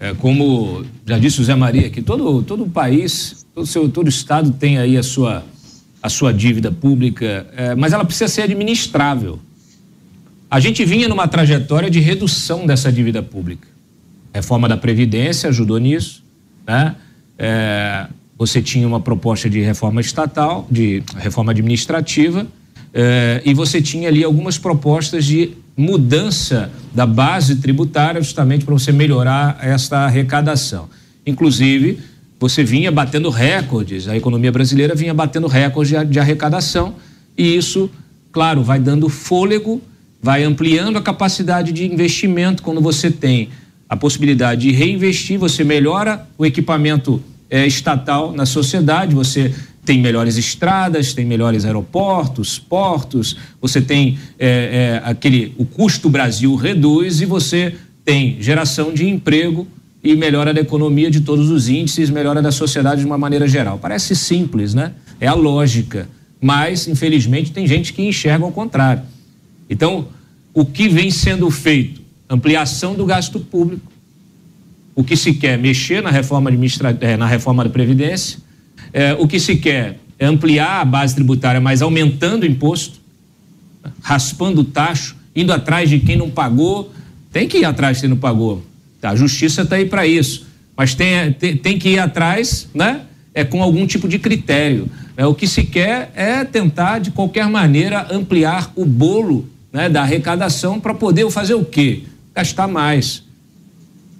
É, 0.00 0.14
como 0.14 0.82
já 1.04 1.18
disse 1.18 1.38
o 1.42 1.44
Zé 1.44 1.54
Maria, 1.54 1.90
que 1.90 2.00
todo, 2.00 2.42
todo 2.42 2.64
o 2.64 2.70
país, 2.70 3.44
todo, 3.54 3.66
seu, 3.66 3.86
todo 3.90 4.08
estado 4.08 4.50
tem 4.52 4.78
aí 4.78 4.96
a 4.96 5.02
sua, 5.02 5.44
a 6.02 6.08
sua 6.08 6.32
dívida 6.32 6.72
pública, 6.72 7.46
é, 7.54 7.74
mas 7.74 7.92
ela 7.92 8.02
precisa 8.02 8.28
ser 8.28 8.42
administrável. 8.42 9.38
A 10.50 10.58
gente 10.58 10.82
vinha 10.86 11.06
numa 11.06 11.28
trajetória 11.28 11.90
de 11.90 12.00
redução 12.00 12.66
dessa 12.66 12.90
dívida 12.90 13.22
pública. 13.22 13.68
Reforma 14.32 14.66
da 14.66 14.76
Previdência 14.76 15.50
ajudou 15.50 15.76
nisso, 15.76 16.24
né? 16.66 16.96
É, 17.38 18.06
você 18.40 18.62
tinha 18.62 18.88
uma 18.88 19.00
proposta 19.00 19.50
de 19.50 19.60
reforma 19.60 20.00
estatal, 20.00 20.66
de 20.70 21.02
reforma 21.18 21.52
administrativa, 21.52 22.46
eh, 22.94 23.42
e 23.44 23.52
você 23.52 23.82
tinha 23.82 24.08
ali 24.08 24.24
algumas 24.24 24.56
propostas 24.56 25.26
de 25.26 25.50
mudança 25.76 26.72
da 26.94 27.04
base 27.04 27.56
tributária, 27.56 28.18
justamente 28.22 28.64
para 28.64 28.72
você 28.72 28.92
melhorar 28.92 29.58
esta 29.60 30.06
arrecadação. 30.06 30.88
Inclusive, 31.26 31.98
você 32.38 32.64
vinha 32.64 32.90
batendo 32.90 33.28
recordes, 33.28 34.08
a 34.08 34.16
economia 34.16 34.50
brasileira 34.50 34.94
vinha 34.94 35.12
batendo 35.12 35.46
recordes 35.46 35.92
de, 35.92 36.02
de 36.06 36.18
arrecadação, 36.18 36.94
e 37.36 37.54
isso, 37.54 37.90
claro, 38.32 38.64
vai 38.64 38.80
dando 38.80 39.10
fôlego, 39.10 39.82
vai 40.22 40.44
ampliando 40.44 40.96
a 40.96 41.02
capacidade 41.02 41.72
de 41.72 41.84
investimento 41.84 42.62
quando 42.62 42.80
você 42.80 43.10
tem 43.10 43.50
a 43.86 43.98
possibilidade 43.98 44.62
de 44.62 44.70
reinvestir, 44.70 45.38
você 45.38 45.62
melhora 45.62 46.26
o 46.38 46.46
equipamento 46.46 47.22
é, 47.50 47.66
estatal 47.66 48.32
na 48.32 48.46
sociedade, 48.46 49.14
você 49.14 49.52
tem 49.84 50.00
melhores 50.00 50.36
estradas, 50.36 51.12
tem 51.12 51.24
melhores 51.24 51.64
aeroportos, 51.64 52.58
portos, 52.58 53.36
você 53.60 53.80
tem 53.80 54.18
é, 54.38 55.00
é, 55.04 55.08
aquele. 55.08 55.54
O 55.58 55.64
custo 55.64 56.08
Brasil 56.08 56.54
reduz 56.54 57.20
e 57.20 57.26
você 57.26 57.74
tem 58.04 58.40
geração 58.40 58.92
de 58.92 59.08
emprego 59.08 59.66
e 60.02 60.14
melhora 60.14 60.54
da 60.54 60.60
economia 60.60 61.10
de 61.10 61.20
todos 61.20 61.50
os 61.50 61.68
índices, 61.68 62.08
melhora 62.08 62.40
da 62.40 62.52
sociedade 62.52 63.00
de 63.00 63.06
uma 63.06 63.18
maneira 63.18 63.46
geral. 63.48 63.78
Parece 63.78 64.14
simples, 64.14 64.74
né? 64.74 64.92
É 65.20 65.26
a 65.26 65.34
lógica. 65.34 66.08
Mas, 66.40 66.88
infelizmente, 66.88 67.52
tem 67.52 67.66
gente 67.66 67.92
que 67.92 68.02
enxerga 68.02 68.44
ao 68.44 68.52
contrário. 68.52 69.02
Então, 69.68 70.08
o 70.54 70.64
que 70.64 70.88
vem 70.88 71.10
sendo 71.10 71.50
feito? 71.50 72.00
Ampliação 72.28 72.94
do 72.94 73.04
gasto 73.04 73.38
público. 73.40 73.92
O 75.00 75.04
que 75.04 75.16
se 75.16 75.34
quer 75.34 75.58
mexer 75.58 76.02
na 76.02 76.10
reforma, 76.10 76.50
administra... 76.50 76.96
É, 77.00 77.16
na 77.16 77.26
reforma 77.26 77.64
da 77.64 77.70
Previdência. 77.70 78.38
É, 78.92 79.14
o 79.14 79.26
que 79.26 79.40
se 79.40 79.56
quer 79.56 79.98
é 80.18 80.26
ampliar 80.26 80.80
a 80.80 80.84
base 80.84 81.14
tributária, 81.14 81.60
mas 81.60 81.82
aumentando 81.82 82.42
o 82.42 82.46
imposto, 82.46 83.00
raspando 84.02 84.60
o 84.60 84.64
tacho, 84.64 85.16
indo 85.34 85.52
atrás 85.52 85.88
de 85.88 85.98
quem 86.00 86.16
não 86.16 86.30
pagou. 86.30 86.92
Tem 87.32 87.48
que 87.48 87.58
ir 87.58 87.64
atrás 87.64 87.96
de 87.96 88.02
quem 88.02 88.10
não 88.10 88.16
pagou 88.16 88.62
a 89.02 89.16
justiça 89.16 89.62
está 89.62 89.76
aí 89.76 89.86
para 89.86 90.06
isso. 90.06 90.46
Mas 90.76 90.94
tem, 90.94 91.32
tem, 91.32 91.56
tem, 91.56 91.78
que 91.78 91.90
ir 91.90 91.98
atrás, 91.98 92.68
né? 92.74 93.02
É 93.34 93.44
com 93.44 93.62
algum 93.62 93.86
tipo 93.86 94.08
de 94.08 94.18
critério. 94.18 94.88
É, 95.16 95.26
o 95.26 95.34
que 95.34 95.46
se 95.46 95.64
quer 95.64 96.10
é 96.14 96.44
tentar, 96.44 96.98
de 96.98 97.10
qualquer 97.10 97.48
maneira, 97.48 98.06
ampliar 98.10 98.72
o 98.74 98.84
bolo 98.84 99.48
né, 99.72 99.88
da 99.88 100.02
arrecadação 100.02 100.80
para 100.80 100.94
poder 100.94 101.30
fazer 101.30 101.54
o 101.54 101.64
quê? 101.64 102.02
Gastar 102.34 102.66
mais. 102.66 103.22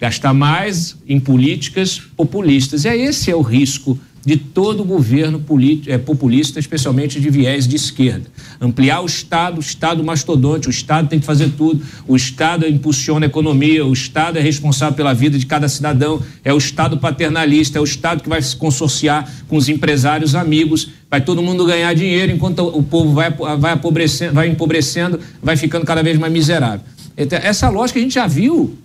Gastar 0.00 0.32
mais 0.32 0.96
em 1.06 1.20
políticas 1.20 2.00
populistas. 2.16 2.84
E 2.84 2.88
esse 2.88 3.30
é 3.30 3.36
o 3.36 3.42
risco 3.42 3.98
de 4.24 4.36
todo 4.36 4.84
governo 4.84 5.42
é, 5.86 5.96
populista, 5.98 6.58
especialmente 6.58 7.20
de 7.20 7.30
viés 7.30 7.66
de 7.66 7.76
esquerda. 7.76 8.26
Ampliar 8.60 9.00
o 9.00 9.06
Estado, 9.06 9.58
o 9.58 9.60
Estado 9.60 10.04
mastodonte, 10.04 10.68
o 10.68 10.70
Estado 10.70 11.08
tem 11.08 11.18
que 11.18 11.24
fazer 11.24 11.50
tudo, 11.56 11.82
o 12.06 12.14
Estado 12.14 12.66
impulsiona 12.66 13.26
a 13.26 13.28
economia, 13.28 13.84
o 13.84 13.92
Estado 13.92 14.38
é 14.38 14.42
responsável 14.42 14.94
pela 14.94 15.14
vida 15.14 15.38
de 15.38 15.46
cada 15.46 15.68
cidadão, 15.68 16.22
é 16.44 16.52
o 16.52 16.58
Estado 16.58 16.98
paternalista, 16.98 17.78
é 17.78 17.80
o 17.80 17.84
Estado 17.84 18.22
que 18.22 18.28
vai 18.28 18.42
se 18.42 18.54
consorciar 18.56 19.30
com 19.48 19.56
os 19.56 19.68
empresários 19.68 20.34
amigos, 20.34 20.90
vai 21.10 21.20
todo 21.22 21.42
mundo 21.42 21.64
ganhar 21.64 21.94
dinheiro 21.94 22.30
enquanto 22.30 22.60
o 22.60 22.82
povo 22.82 23.14
vai, 23.14 23.30
vai, 23.30 23.74
empobrecendo, 23.74 24.34
vai 24.34 24.48
empobrecendo, 24.48 25.18
vai 25.42 25.56
ficando 25.56 25.86
cada 25.86 26.02
vez 26.02 26.18
mais 26.18 26.32
miserável. 26.32 26.82
Então, 27.16 27.38
essa 27.42 27.68
lógica 27.68 27.98
a 27.98 28.02
gente 28.02 28.14
já 28.14 28.26
viu, 28.26 28.76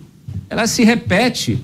ela 0.48 0.66
se 0.66 0.84
repete. 0.84 1.58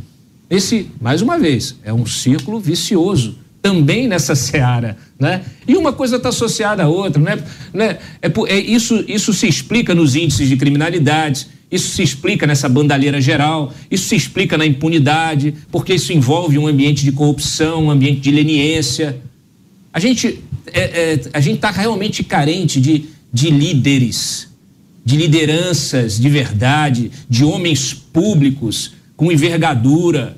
Esse, 0.50 0.88
mais 1.00 1.22
uma 1.22 1.38
vez, 1.38 1.76
é 1.82 1.92
um 1.92 2.04
círculo 2.04 2.60
vicioso 2.60 3.38
também 3.62 4.08
nessa 4.08 4.34
seara. 4.36 4.96
Né? 5.18 5.42
E 5.66 5.76
uma 5.76 5.92
coisa 5.92 6.16
está 6.16 6.28
associada 6.28 6.82
à 6.82 6.88
outra. 6.88 7.22
Né? 7.22 7.42
né? 7.72 7.98
É, 8.20 8.30
é, 8.48 8.58
isso, 8.58 9.04
isso 9.08 9.32
se 9.32 9.46
explica 9.46 9.94
nos 9.94 10.14
índices 10.14 10.48
de 10.48 10.56
criminalidade, 10.56 11.46
isso 11.70 11.88
se 11.94 12.02
explica 12.02 12.46
nessa 12.46 12.68
bandalheira 12.68 13.20
geral, 13.20 13.72
isso 13.90 14.08
se 14.08 14.16
explica 14.16 14.58
na 14.58 14.66
impunidade, 14.66 15.54
porque 15.70 15.94
isso 15.94 16.12
envolve 16.12 16.58
um 16.58 16.66
ambiente 16.66 17.02
de 17.02 17.12
corrupção, 17.12 17.84
um 17.84 17.90
ambiente 17.90 18.20
de 18.20 18.30
leniência. 18.30 19.18
A 19.90 19.98
gente 19.98 20.38
é, 20.72 20.80
é, 20.80 21.20
a 21.32 21.40
gente 21.40 21.56
está 21.56 21.70
realmente 21.70 22.22
carente 22.22 22.80
de, 22.80 23.06
de 23.32 23.50
líderes, 23.50 24.48
de 25.04 25.16
lideranças 25.16 26.18
de 26.18 26.28
verdade, 26.28 27.10
de 27.28 27.44
homens 27.44 27.92
públicos 27.92 28.92
com 29.16 29.30
envergadura, 29.30 30.36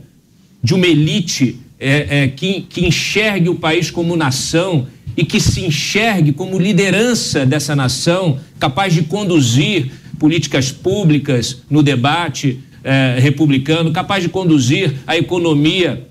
de 0.63 0.75
uma 0.75 0.87
elite 0.87 1.59
é, 1.79 2.23
é, 2.23 2.29
que, 2.29 2.63
que 2.63 2.87
enxergue 2.87 3.49
o 3.49 3.57
país 3.57 3.91
como 3.91 4.17
nação 4.17 4.87
e 5.17 5.25
que 5.25 5.39
se 5.39 5.61
enxergue 5.61 6.33
como 6.33 6.59
liderança 6.59 7.45
dessa 7.45 7.77
nação, 7.77 8.39
capaz 8.59 8.95
de 8.95 9.03
conduzir 9.03 9.91
políticas 10.19 10.73
públicas 10.73 11.63
no 11.69 11.83
debate 11.83 12.61
é, 12.83 13.19
republicano, 13.21 13.93
capaz 13.93 14.23
de 14.23 14.29
conduzir 14.29 14.95
a 15.07 15.17
economia, 15.17 16.07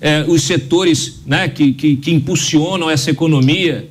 é, 0.00 0.24
os 0.26 0.42
setores 0.42 1.20
né, 1.24 1.48
que, 1.48 1.72
que, 1.72 1.96
que 1.96 2.12
impulsionam 2.12 2.90
essa 2.90 3.10
economia. 3.10 3.88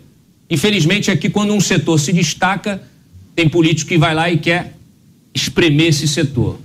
Infelizmente, 0.50 1.10
aqui, 1.10 1.30
quando 1.30 1.54
um 1.54 1.62
setor 1.62 2.00
se 2.00 2.12
destaca, 2.12 2.82
tem 3.42 3.50
político 3.50 3.90
que 3.90 3.98
vai 3.98 4.14
lá 4.14 4.30
e 4.30 4.38
quer 4.38 4.76
espremer 5.34 5.88
esse 5.88 6.08
setor. 6.08 6.60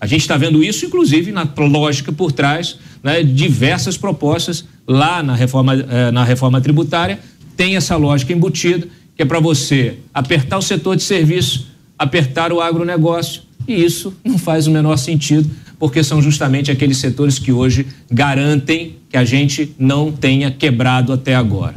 A 0.00 0.06
gente 0.06 0.22
está 0.22 0.38
vendo 0.38 0.64
isso, 0.64 0.86
inclusive, 0.86 1.30
na 1.30 1.46
lógica 1.58 2.10
por 2.12 2.32
trás 2.32 2.78
né, 3.02 3.22
diversas 3.22 3.98
propostas 3.98 4.64
lá 4.88 5.22
na 5.22 5.34
reforma, 5.34 5.74
eh, 5.74 6.10
na 6.10 6.24
reforma 6.24 6.62
tributária, 6.62 7.20
tem 7.58 7.76
essa 7.76 7.94
lógica 7.96 8.32
embutida, 8.32 8.88
que 9.14 9.22
é 9.22 9.26
para 9.26 9.38
você 9.38 9.98
apertar 10.14 10.56
o 10.56 10.62
setor 10.62 10.96
de 10.96 11.02
serviço, 11.02 11.66
apertar 11.98 12.54
o 12.54 12.60
agronegócio, 12.60 13.42
e 13.68 13.84
isso 13.84 14.14
não 14.24 14.38
faz 14.38 14.66
o 14.66 14.70
menor 14.70 14.96
sentido, 14.96 15.50
porque 15.78 16.02
são 16.02 16.22
justamente 16.22 16.70
aqueles 16.70 16.96
setores 16.96 17.38
que 17.38 17.52
hoje 17.52 17.86
garantem 18.10 18.96
que 19.10 19.16
a 19.18 19.24
gente 19.26 19.74
não 19.78 20.10
tenha 20.10 20.50
quebrado 20.50 21.12
até 21.12 21.34
agora. 21.34 21.74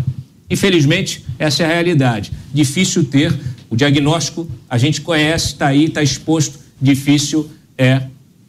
Infelizmente, 0.50 1.26
essa 1.38 1.64
é 1.64 1.66
a 1.66 1.70
realidade. 1.70 2.32
Difícil 2.54 3.04
ter, 3.04 3.38
o 3.70 3.76
diagnóstico 3.76 4.48
a 4.70 4.78
gente 4.78 5.02
conhece, 5.02 5.48
está 5.48 5.68
aí, 5.68 5.86
está 5.86 6.02
exposto, 6.02 6.60
difícil 6.82 7.50
é 7.78 8.04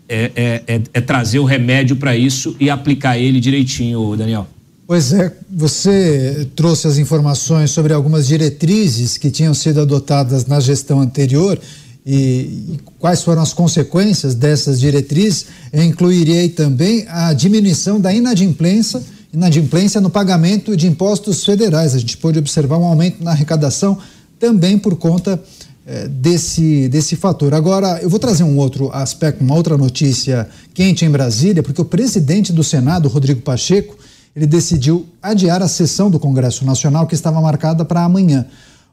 é, 0.08 0.32
é, 0.34 0.62
é, 0.66 0.82
é 0.94 1.00
trazer 1.02 1.38
o 1.38 1.44
remédio 1.44 1.94
para 1.96 2.16
isso 2.16 2.56
e 2.58 2.70
aplicar 2.70 3.18
ele 3.18 3.38
direitinho, 3.38 4.16
Daniel. 4.16 4.46
Pois 4.86 5.12
é, 5.12 5.30
você 5.50 6.48
trouxe 6.56 6.86
as 6.86 6.96
informações 6.96 7.70
sobre 7.70 7.92
algumas 7.92 8.26
diretrizes 8.26 9.18
que 9.18 9.30
tinham 9.30 9.52
sido 9.52 9.82
adotadas 9.82 10.46
na 10.46 10.60
gestão 10.60 11.00
anterior 11.00 11.60
e, 12.06 12.16
e 12.16 12.80
quais 12.98 13.22
foram 13.22 13.42
as 13.42 13.52
consequências 13.52 14.34
dessas 14.34 14.80
diretrizes. 14.80 15.44
Eu 15.70 15.82
incluiria 15.82 16.48
também 16.48 17.04
a 17.06 17.34
diminuição 17.34 18.00
da 18.00 18.10
inadimplência, 18.10 19.02
inadimplência 19.30 20.00
no 20.00 20.08
pagamento 20.08 20.74
de 20.74 20.86
impostos 20.86 21.44
federais. 21.44 21.94
A 21.94 21.98
gente 21.98 22.16
pôde 22.16 22.38
observar 22.38 22.78
um 22.78 22.84
aumento 22.84 23.22
na 23.22 23.32
arrecadação 23.32 23.98
também 24.38 24.78
por 24.78 24.96
conta 24.96 25.42
é, 25.86 26.06
desse, 26.06 26.88
desse 26.88 27.16
fator. 27.16 27.54
Agora, 27.54 27.98
eu 28.02 28.10
vou 28.10 28.18
trazer 28.18 28.42
um 28.42 28.58
outro 28.58 28.90
aspecto, 28.92 29.42
uma 29.42 29.54
outra 29.54 29.76
notícia 29.78 30.48
quente 30.74 31.04
em 31.04 31.10
Brasília, 31.10 31.62
porque 31.62 31.80
o 31.80 31.84
presidente 31.84 32.52
do 32.52 32.62
Senado, 32.62 33.08
Rodrigo 33.08 33.40
Pacheco, 33.40 33.96
ele 34.36 34.46
decidiu 34.46 35.06
adiar 35.22 35.62
a 35.62 35.66
sessão 35.66 36.10
do 36.10 36.18
Congresso 36.18 36.64
Nacional 36.64 37.06
que 37.06 37.14
estava 37.14 37.40
marcada 37.40 37.84
para 37.84 38.04
amanhã. 38.04 38.46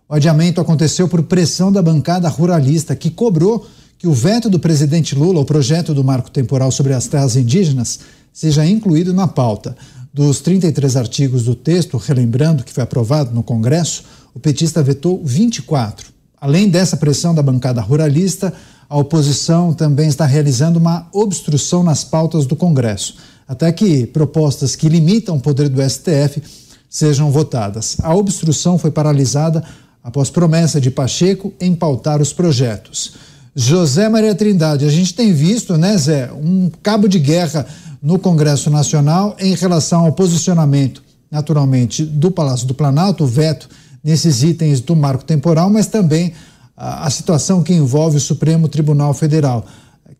O 0.07 0.13
adiamento 0.13 0.61
aconteceu 0.61 1.07
por 1.07 1.22
pressão 1.23 1.72
da 1.72 1.81
bancada 1.81 2.30
ruralista, 2.30 2.95
que 2.95 3.09
cobrou 3.09 3.67
que 3.97 4.07
o 4.07 4.13
veto 4.13 4.49
do 4.49 4.59
presidente 4.59 5.15
Lula 5.15 5.39
ao 5.39 5.45
projeto 5.45 5.93
do 5.93 6.03
marco 6.03 6.31
temporal 6.31 6.72
sobre 6.72 6.93
as 6.93 7.07
terras 7.07 7.35
indígenas 7.35 7.99
seja 8.31 8.65
incluído 8.65 9.13
na 9.13 9.27
pauta. 9.27 9.76
Dos 10.13 10.39
33 10.39 10.95
artigos 10.95 11.43
do 11.43 11.55
texto, 11.55 11.97
relembrando 11.97 12.63
que 12.63 12.72
foi 12.72 12.84
aprovado 12.84 13.34
no 13.34 13.43
Congresso, 13.43 14.03
o 14.36 14.40
petista 14.40 14.84
vetou 14.84 15.22
24. 15.24 16.14
Além 16.40 16.68
dessa 16.68 16.98
pressão 16.98 17.34
da 17.34 17.41
bancada 17.41 17.80
ruralista, 17.80 18.53
a 18.90 18.98
oposição 18.98 19.74
também 19.74 20.10
está 20.10 20.26
realizando 20.26 20.78
uma 20.78 21.07
obstrução 21.14 21.82
nas 21.82 22.03
pautas 22.03 22.45
do 22.45 22.56
Congresso, 22.56 23.16
até 23.48 23.72
que 23.72 24.06
propostas 24.06 24.76
que 24.76 24.90
limitam 24.90 25.38
o 25.38 25.40
poder 25.40 25.70
do 25.70 25.82
STF 25.82 26.44
sejam 26.90 27.32
votadas. 27.32 27.95
A 28.03 28.14
obstrução 28.14 28.78
foi 28.78 28.91
paralisada 28.91 29.64
após 30.03 30.30
promessa 30.30 30.80
de 30.80 30.91
Pacheco 30.91 31.53
em 31.60 31.74
pautar 31.74 32.22
os 32.22 32.34
projetos. 32.34 33.14
José 33.56 34.10
Maria 34.10 34.36
Trindade, 34.36 34.86
a 34.86 34.91
gente 34.91 35.14
tem 35.14 35.34
visto, 35.34 35.78
né, 35.78 35.98
Zé, 35.98 36.30
um 36.34 36.70
cabo 36.84 37.07
de 37.07 37.18
guerra 37.18 37.66
no 38.02 38.20
Congresso 38.20 38.70
Nacional 38.70 39.36
em 39.40 39.56
relação 39.56 40.06
ao 40.06 40.12
posicionamento, 40.12 41.02
naturalmente, 41.32 42.03
do 42.03 42.30
Palácio 42.30 42.68
do 42.68 42.74
Planalto, 42.74 43.24
o 43.24 43.28
veto 43.28 43.70
nesses 44.06 44.44
itens 44.44 44.80
do 44.80 44.95
marco 44.95 45.26
temporal, 45.26 45.68
mas 45.68 45.88
também 45.88 46.32
a, 46.77 47.07
a 47.07 47.10
situação 47.10 47.64
que 47.64 47.73
envolve 47.73 48.18
o 48.18 48.22
Supremo 48.22 48.69
Tribunal 48.69 49.15
Federal. 49.15 49.65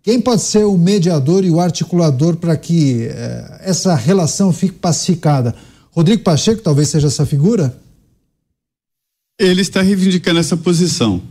Quem 0.02 0.20
pode 0.20 0.41
ser 0.41 0.66
o 0.66 0.76
mediador 0.76 1.45
e 1.45 1.52
o 1.52 1.60
articulador 1.60 2.36
para 2.38 2.57
que 2.57 3.03
eh, 3.03 3.62
essa 3.62 3.94
relação 3.94 4.52
fique 4.52 4.74
pacificada? 4.74 5.53
Rodrigo 5.91 6.24
Pacheco 6.24 6.64
talvez 6.64 6.90
seja 6.90 7.07
essa 7.07 7.26
figura? 7.28 7.78
Ele 9.40 9.62
está 9.62 9.82
reivindicando 9.82 10.40
essa 10.40 10.57
posição. 10.57 11.22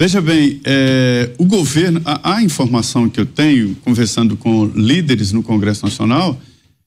Veja 0.00 0.22
bem, 0.22 0.60
é, 0.64 1.30
o 1.36 1.44
governo, 1.44 2.00
a, 2.04 2.36
a, 2.36 2.42
informação 2.42 3.10
que 3.10 3.20
eu 3.20 3.26
tenho, 3.26 3.74
conversando 3.84 4.36
com 4.36 4.66
líderes 4.66 5.32
no 5.32 5.42
Congresso 5.42 5.84
Nacional, 5.84 6.40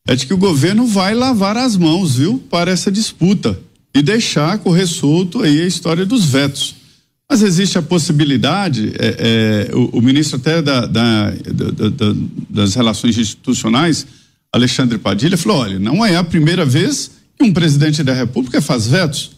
é 0.08 0.16
de 0.16 0.26
que 0.26 0.34
o 0.34 0.38
governo 0.38 0.88
vai 0.88 1.14
lavar 1.14 1.56
as 1.56 1.78
mãos, 1.78 2.16
viu, 2.16 2.42
para 2.50 2.72
essa 2.72 2.92
disputa 2.92 3.60
e 3.94 4.02
deixar 4.02 4.58
correr 4.60 4.88
solto 4.88 5.42
aí 5.42 5.62
a 5.62 5.68
história 5.68 6.06
dos 6.06 6.26
vetos. 6.26 6.76
Mas 7.30 7.42
existe 7.42 7.78
a 7.78 7.82
possibilidade, 7.82 8.94
é, 9.00 9.70
é, 9.72 9.76
o, 9.76 9.98
o, 9.98 10.02
ministro 10.02 10.38
até 10.38 10.62
da, 10.62 10.86
da, 10.86 11.32
da, 11.32 12.16
das 12.50 12.76
relações 12.76 13.18
institucionais, 13.18 14.06
Alexandre 14.52 14.98
Padilha, 14.98 15.38
falou: 15.38 15.60
olha, 15.60 15.80
não 15.80 16.06
é 16.06 16.16
a 16.16 16.24
primeira 16.24 16.66
vez 16.66 17.12
que 17.38 17.44
Um 17.44 17.54
presidente 17.54 18.04
da 18.04 18.14
República 18.14 18.62
faz 18.62 18.88
vetos. 18.88 19.32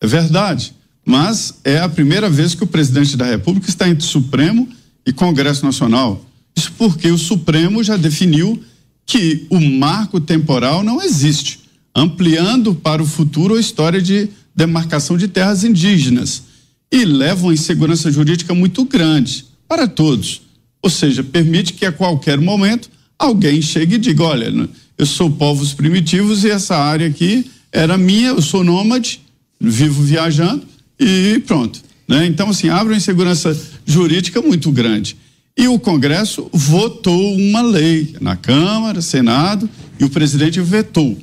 É 0.00 0.06
verdade. 0.06 0.74
Mas 1.04 1.58
é 1.64 1.78
a 1.80 1.88
primeira 1.88 2.30
vez 2.30 2.54
que 2.54 2.64
o 2.64 2.66
presidente 2.66 3.16
da 3.16 3.26
República 3.26 3.68
está 3.68 3.88
entre 3.88 4.06
Supremo 4.06 4.68
e 5.04 5.12
Congresso 5.12 5.64
Nacional. 5.64 6.24
Isso 6.56 6.72
porque 6.78 7.10
o 7.10 7.18
Supremo 7.18 7.82
já 7.82 7.96
definiu 7.96 8.62
que 9.04 9.46
o 9.50 9.60
marco 9.60 10.20
temporal 10.20 10.82
não 10.82 11.02
existe, 11.02 11.60
ampliando 11.94 12.74
para 12.74 13.02
o 13.02 13.06
futuro 13.06 13.54
a 13.54 13.60
história 13.60 14.00
de 14.00 14.28
demarcação 14.54 15.16
de 15.16 15.28
terras 15.28 15.64
indígenas 15.64 16.42
e 16.90 17.04
leva 17.04 17.46
uma 17.46 17.54
insegurança 17.54 18.10
jurídica 18.10 18.54
muito 18.54 18.84
grande 18.84 19.44
para 19.68 19.86
todos. 19.86 20.42
Ou 20.82 20.90
seja, 20.90 21.22
permite 21.22 21.72
que 21.72 21.86
a 21.86 21.92
qualquer 21.92 22.38
momento 22.38 22.90
alguém 23.18 23.62
chegue 23.62 23.96
e 23.96 23.98
diga: 23.98 24.22
olha, 24.22 24.68
eu 24.96 25.06
sou 25.06 25.30
povos 25.30 25.72
primitivos 25.72 26.44
e 26.44 26.50
essa 26.50 26.76
área 26.76 27.06
aqui 27.06 27.50
era 27.72 27.98
minha, 27.98 28.28
eu 28.28 28.42
sou 28.42 28.62
nômade, 28.62 29.20
vivo 29.60 30.02
viajando 30.02 30.62
e 30.98 31.42
pronto. 31.46 31.82
Né? 32.06 32.26
Então, 32.26 32.50
assim, 32.50 32.68
abre 32.68 32.92
uma 32.92 32.98
insegurança 32.98 33.58
jurídica 33.84 34.40
muito 34.40 34.70
grande. 34.70 35.16
E 35.56 35.68
o 35.68 35.78
Congresso 35.78 36.48
votou 36.52 37.36
uma 37.36 37.62
lei 37.62 38.14
na 38.20 38.36
Câmara, 38.36 39.00
Senado, 39.00 39.68
e 39.98 40.04
o 40.04 40.10
presidente 40.10 40.60
vetou. 40.60 41.16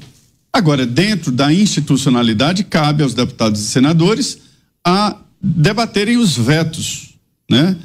Agora, 0.53 0.85
dentro 0.85 1.31
da 1.31 1.53
institucionalidade, 1.53 2.63
cabe 2.63 3.03
aos 3.03 3.13
deputados 3.13 3.61
e 3.61 3.65
senadores 3.65 4.39
a 4.85 5.17
debaterem 5.41 6.17
os 6.17 6.37
vetos, 6.37 7.15
né? 7.49 7.75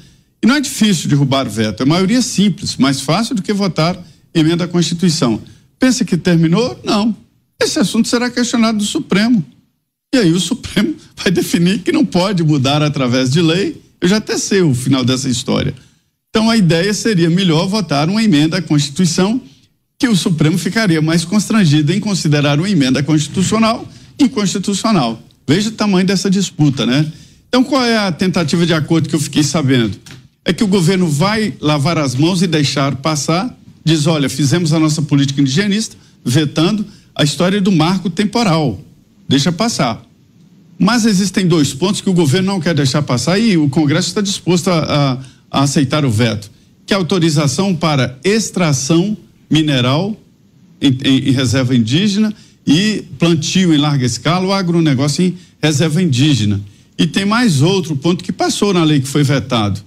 E 0.43 0.47
não 0.47 0.57
é 0.57 0.61
difícil 0.61 1.09
derrubar 1.09 1.49
veto, 1.49 1.83
é 1.83 1.87
maioria 1.87 2.21
simples, 2.21 2.77
mais 2.77 3.01
fácil 3.01 3.35
do 3.35 3.43
que 3.43 3.53
votar 3.53 3.97
emenda 4.35 4.65
à 4.65 4.69
Constituição. 4.69 5.41
Pensa 5.79 6.05
que 6.05 6.17
terminou? 6.17 6.79
Não. 6.85 7.17
Esse 7.61 7.79
assunto 7.79 8.09
será 8.09 8.31
questionado 8.31 8.79
do 8.79 8.85
Supremo. 8.85 9.45
E 10.15 10.19
aí 10.19 10.33
o 10.33 10.41
Supremo 10.41 10.95
vai 11.17 11.31
definir 11.31 11.81
que 11.81 11.93
não 11.93 12.05
pode 12.05 12.43
mudar 12.43 12.83
através 12.83 13.31
de 13.31 13.41
lei. 13.41 13.81
Eu 14.01 14.09
já 14.09 14.19
até 14.19 14.37
sei 14.37 14.61
o 14.61 14.75
final 14.75 15.05
dessa 15.05 15.29
história. 15.29 15.75
Então 16.29 16.51
a 16.51 16.57
ideia 16.57 16.93
seria 16.93 17.31
melhor 17.31 17.67
votar 17.67 18.09
uma 18.09 18.23
emenda 18.23 18.59
à 18.59 18.63
Constituição, 18.63 19.41
que 19.99 20.09
o 20.09 20.17
Supremo 20.17 20.59
ficaria 20.59 21.01
mais 21.01 21.25
constrangido 21.25 21.93
em 21.93 22.01
considerar 22.01 22.59
uma 22.59 22.69
emenda 22.69 23.03
constitucional 23.03 23.87
inconstitucional. 24.19 25.23
Veja 25.47 25.69
o 25.69 25.73
tamanho 25.73 26.07
dessa 26.07 26.31
disputa, 26.31 26.87
né? 26.87 27.11
Então 27.49 27.63
qual 27.63 27.85
é 27.85 27.97
a 27.97 28.11
tentativa 28.11 28.65
de 28.65 28.73
acordo 28.75 29.09
que 29.09 29.15
eu 29.15 29.21
fiquei 29.21 29.43
sabendo? 29.43 29.97
É 30.45 30.53
que 30.53 30.65
o 30.65 30.67
governo 30.67 31.07
vai 31.09 31.55
lavar 31.61 31.99
as 31.99 32.15
mãos 32.15 32.43
e 32.43 32.47
deixar 32.47 32.97
passar, 32.97 33.55
diz, 33.85 34.07
olha, 34.07 34.29
fizemos 34.29 34.73
a 34.73 34.79
nossa 34.79 35.03
política 35.03 35.41
indigenista, 35.41 35.97
vetando 36.25 36.85
a 37.15 37.25
história 37.25 37.61
do 37.61 37.73
marco 37.73 38.09
temporal. 38.09 38.81
Deixa 39.29 39.53
passar. 39.53 40.03
Mas 40.79 41.05
existem 41.05 41.47
dois 41.47 41.73
pontos 41.73 42.01
que 42.01 42.11
o 42.11 42.15
governo 42.15 42.53
não 42.53 42.61
quer 42.61 42.75
deixar 42.75 43.03
passar 43.03 43.39
e 43.39 43.57
o 43.57 43.69
Congresso 43.69 44.09
está 44.09 44.21
disposto 44.21 44.71
a, 44.71 44.79
a 45.15 45.37
a 45.51 45.63
aceitar 45.63 46.05
o 46.05 46.11
veto, 46.11 46.51
que 46.85 46.93
é 46.93 46.97
autorização 46.97 47.75
para 47.75 48.19
extração 48.25 49.17
mineral 49.51 50.17
em, 50.81 50.97
em, 51.05 51.29
em 51.29 51.33
reserva 51.33 51.75
indígena 51.75 52.33
e 52.67 53.05
plantio 53.19 53.73
em 53.73 53.77
larga 53.77 54.05
escala, 54.05 54.47
o 54.47 54.53
agronegócio 54.53 55.25
em 55.25 55.37
reserva 55.63 56.03
indígena. 56.03 56.61
E 56.99 57.07
tem 57.07 57.25
mais 57.25 57.63
outro 57.63 57.95
ponto 57.97 58.25
que 58.25 58.33
passou 58.33 58.73
na 58.73 58.83
lei 58.83 59.01
que 59.01 59.09
foi 59.09 59.23
vetado. 59.23 59.81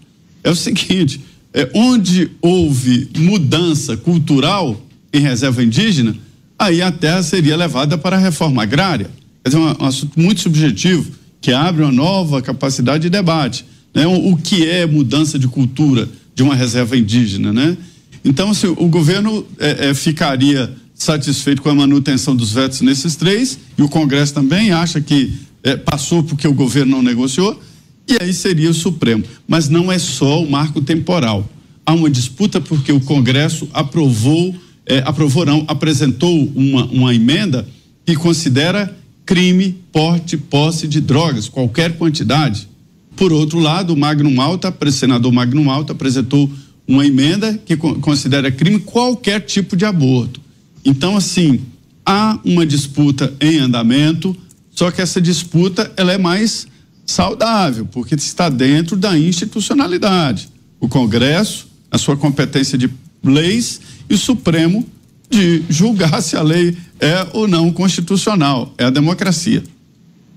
É 0.43 0.49
o 0.49 0.55
seguinte: 0.55 1.21
é, 1.53 1.69
onde 1.73 2.31
houve 2.41 3.09
mudança 3.17 3.97
cultural 3.97 4.79
em 5.11 5.21
reserva 5.21 5.63
indígena, 5.63 6.15
aí 6.57 6.81
a 6.81 6.91
terra 6.91 7.23
seria 7.23 7.57
levada 7.57 7.97
para 7.97 8.15
a 8.15 8.19
reforma 8.19 8.63
agrária. 8.63 9.09
Quer 9.43 9.49
dizer, 9.49 9.61
um, 9.61 9.83
um 9.83 9.85
assunto 9.85 10.19
muito 10.19 10.41
subjetivo, 10.41 11.11
que 11.41 11.51
abre 11.51 11.83
uma 11.83 11.91
nova 11.91 12.41
capacidade 12.41 13.03
de 13.03 13.09
debate 13.09 13.65
né? 13.93 14.07
O, 14.07 14.31
o, 14.31 14.37
que 14.37 14.67
é 14.67 14.85
mudança 14.85 15.37
de 15.37 15.47
cultura 15.47 16.09
de 16.35 16.43
uma 16.43 16.55
reserva 16.55 16.97
indígena, 16.97 17.51
né? 17.51 17.77
Então, 18.23 18.51
assim, 18.51 18.67
o 18.67 18.87
governo 18.87 19.45
é, 19.57 19.89
é, 19.89 19.93
ficaria 19.93 20.73
satisfeito 20.93 21.61
com 21.61 21.69
a 21.69 21.75
manutenção 21.75 22.35
dos 22.35 22.51
vetos 22.51 22.81
nesses 22.81 23.15
três 23.15 23.57
e 23.77 23.81
o 23.81 23.87
Congresso 23.87 24.33
também 24.33 24.71
acha 24.71 24.99
que 24.99 25.33
é, 25.63 25.77
passou 25.77 26.23
porque 26.23 26.47
o 26.47 26.53
governo 26.53 26.97
não 26.97 27.03
negociou 27.03 27.59
e 28.07 28.17
aí 28.21 28.33
seria 28.33 28.69
o 28.69 28.73
Supremo. 28.73 29.23
Mas 29.47 29.69
não 29.69 29.91
é 29.91 29.97
só 29.97 30.43
o 30.43 30.49
marco 30.49 30.81
temporal. 30.81 31.47
Há 31.85 31.93
uma 31.93 32.09
disputa 32.09 32.59
porque 32.59 32.91
o 32.91 32.99
Congresso 32.99 33.69
aprovou, 33.71 34.53
é, 34.85 35.01
aprovou 35.05 35.45
não, 35.45 35.63
apresentou 35.67 36.51
uma, 36.55 36.85
uma 36.85 37.15
emenda 37.15 37.67
que 38.05 38.15
considera 38.15 38.95
crime, 39.25 39.77
porte, 39.91 40.35
posse 40.35 40.87
de 40.87 40.99
drogas, 40.99 41.47
qualquer 41.47 41.97
quantidade. 41.97 42.67
Por 43.15 43.31
outro 43.31 43.59
lado, 43.59 43.93
o 43.93 43.97
Magno 43.97 44.31
Malta, 44.31 44.75
o 44.75 44.91
senador 44.91 45.31
Magno 45.31 45.63
Malta 45.63 45.93
apresentou 45.93 46.49
uma 46.89 47.05
emenda 47.05 47.53
que 47.63 47.77
considera 47.77 48.51
crime 48.51 48.79
qualquer 48.79 49.41
tipo 49.41 49.77
de 49.77 49.85
aborto. 49.85 50.41
Então, 50.83 51.15
assim, 51.15 51.61
há 52.03 52.39
uma 52.43 52.65
disputa 52.65 53.31
em 53.39 53.59
andamento, 53.59 54.35
só 54.71 54.89
que 54.89 54.99
essa 54.99 55.21
disputa 55.21 55.91
ela 55.95 56.11
é 56.11 56.17
mais 56.17 56.65
saudável, 57.05 57.85
porque 57.91 58.15
está 58.15 58.49
dentro 58.49 58.97
da 58.97 59.15
institucionalidade. 59.15 60.49
O 60.79 60.89
Congresso, 60.89 61.67
a 61.91 61.99
sua 61.99 62.17
competência 62.17 62.75
de 62.75 62.89
leis, 63.23 63.79
e 64.09 64.15
o 64.15 64.17
Supremo 64.17 64.83
de 65.29 65.61
julgar 65.69 66.23
se 66.23 66.35
a 66.35 66.41
lei 66.41 66.75
é 66.99 67.27
ou 67.33 67.47
não 67.47 67.71
constitucional. 67.71 68.73
É 68.79 68.85
a 68.85 68.89
democracia. 68.89 69.61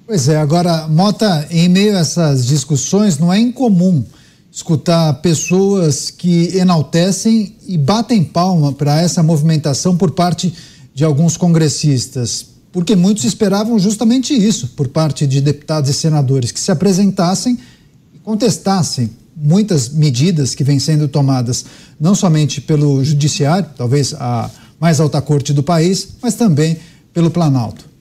Pois 0.07 0.29
é, 0.29 0.37
agora, 0.37 0.87
Mota, 0.87 1.47
em 1.51 1.66
meio 1.70 1.97
a 1.97 2.01
essas 2.01 2.47
discussões, 2.47 3.16
não 3.16 3.33
é 3.33 3.39
incomum 3.39 4.05
escutar 4.53 5.15
pessoas 5.15 6.11
que 6.11 6.55
enaltecem 6.59 7.57
e 7.66 7.79
batem 7.79 8.23
palma 8.23 8.70
para 8.70 9.01
essa 9.01 9.23
movimentação 9.23 9.97
por 9.97 10.11
parte 10.11 10.53
de 10.95 11.05
alguns 11.05 11.39
congressistas, 11.39 12.45
porque 12.70 12.95
muitos 12.95 13.24
esperavam 13.24 13.79
justamente 13.79 14.35
isso 14.35 14.69
por 14.77 14.89
parte 14.89 15.27
de 15.27 15.41
deputados 15.41 15.89
e 15.89 15.95
senadores 15.95 16.53
que 16.53 16.61
se 16.61 16.70
apresentassem 16.70 17.59
e 18.15 18.19
contestassem 18.19 19.11
muitas 19.35 19.89
medidas 19.89 20.55
que 20.55 20.62
vêm 20.62 20.79
sendo 20.79 21.09
tomadas 21.09 21.65
não 21.99 22.15
somente 22.15 22.61
pelo 22.61 23.03
judiciário, 23.03 23.70
talvez 23.74 24.12
a 24.12 24.51
mais 24.79 25.01
alta 25.01 25.23
corte 25.23 25.55
do 25.55 25.62
país, 25.62 26.09
mas 26.20 26.35
também 26.35 26.77
pelo 27.15 27.31
Planalto. 27.31 27.91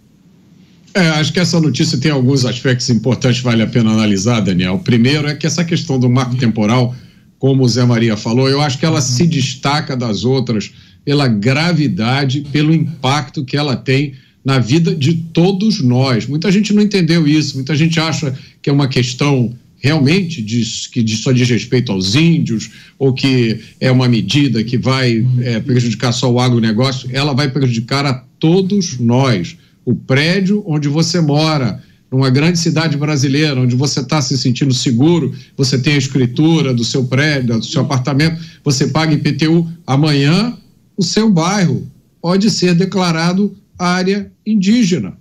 É, 0.93 1.07
acho 1.09 1.31
que 1.31 1.39
essa 1.39 1.59
notícia 1.59 1.97
tem 1.97 2.11
alguns 2.11 2.45
aspectos 2.45 2.89
importantes 2.89 3.41
vale 3.41 3.61
a 3.61 3.67
pena 3.67 3.91
analisar, 3.91 4.41
Daniel. 4.41 4.75
O 4.75 4.79
primeiro 4.79 5.27
é 5.27 5.35
que 5.35 5.47
essa 5.47 5.63
questão 5.63 5.97
do 5.97 6.09
marco 6.09 6.35
temporal, 6.35 6.93
como 7.39 7.63
o 7.63 7.67
Zé 7.67 7.85
Maria 7.85 8.17
falou, 8.17 8.49
eu 8.49 8.61
acho 8.61 8.77
que 8.77 8.85
ela 8.85 8.99
se 8.99 9.25
destaca 9.25 9.95
das 9.95 10.25
outras 10.25 10.71
pela 11.05 11.27
gravidade, 11.27 12.45
pelo 12.51 12.73
impacto 12.73 13.45
que 13.45 13.55
ela 13.55 13.75
tem 13.75 14.13
na 14.43 14.59
vida 14.59 14.93
de 14.93 15.13
todos 15.13 15.81
nós. 15.81 16.27
Muita 16.27 16.51
gente 16.51 16.73
não 16.73 16.81
entendeu 16.81 17.27
isso, 17.27 17.55
muita 17.55 17.75
gente 17.75 17.99
acha 17.99 18.37
que 18.61 18.69
é 18.69 18.73
uma 18.73 18.87
questão 18.87 19.53
realmente 19.77 20.43
que 20.91 21.07
só 21.15 21.31
diz 21.31 21.49
respeito 21.49 21.91
aos 21.91 22.13
índios, 22.13 22.69
ou 22.99 23.13
que 23.13 23.59
é 23.79 23.89
uma 23.89 24.07
medida 24.07 24.63
que 24.63 24.77
vai 24.77 25.25
é, 25.39 25.59
prejudicar 25.59 26.11
só 26.11 26.31
o 26.31 26.39
agronegócio, 26.39 27.09
ela 27.11 27.33
vai 27.33 27.49
prejudicar 27.49 28.05
a 28.05 28.13
todos 28.39 28.99
nós 28.99 29.57
o 29.85 29.95
prédio 29.95 30.63
onde 30.65 30.87
você 30.87 31.19
mora, 31.19 31.81
numa 32.11 32.29
grande 32.29 32.59
cidade 32.59 32.97
brasileira, 32.97 33.59
onde 33.59 33.75
você 33.75 34.01
está 34.01 34.21
se 34.21 34.37
sentindo 34.37 34.73
seguro, 34.73 35.33
você 35.55 35.77
tem 35.77 35.93
a 35.93 35.97
escritura 35.97 36.73
do 36.73 36.83
seu 36.83 37.05
prédio, 37.05 37.57
do 37.57 37.65
seu 37.65 37.81
apartamento, 37.81 38.41
você 38.63 38.87
paga 38.87 39.13
IPTU. 39.13 39.67
Amanhã, 39.87 40.57
o 40.97 41.03
seu 41.03 41.29
bairro 41.29 41.87
pode 42.21 42.49
ser 42.49 42.75
declarado 42.75 43.55
área 43.79 44.31
indígena. 44.45 45.13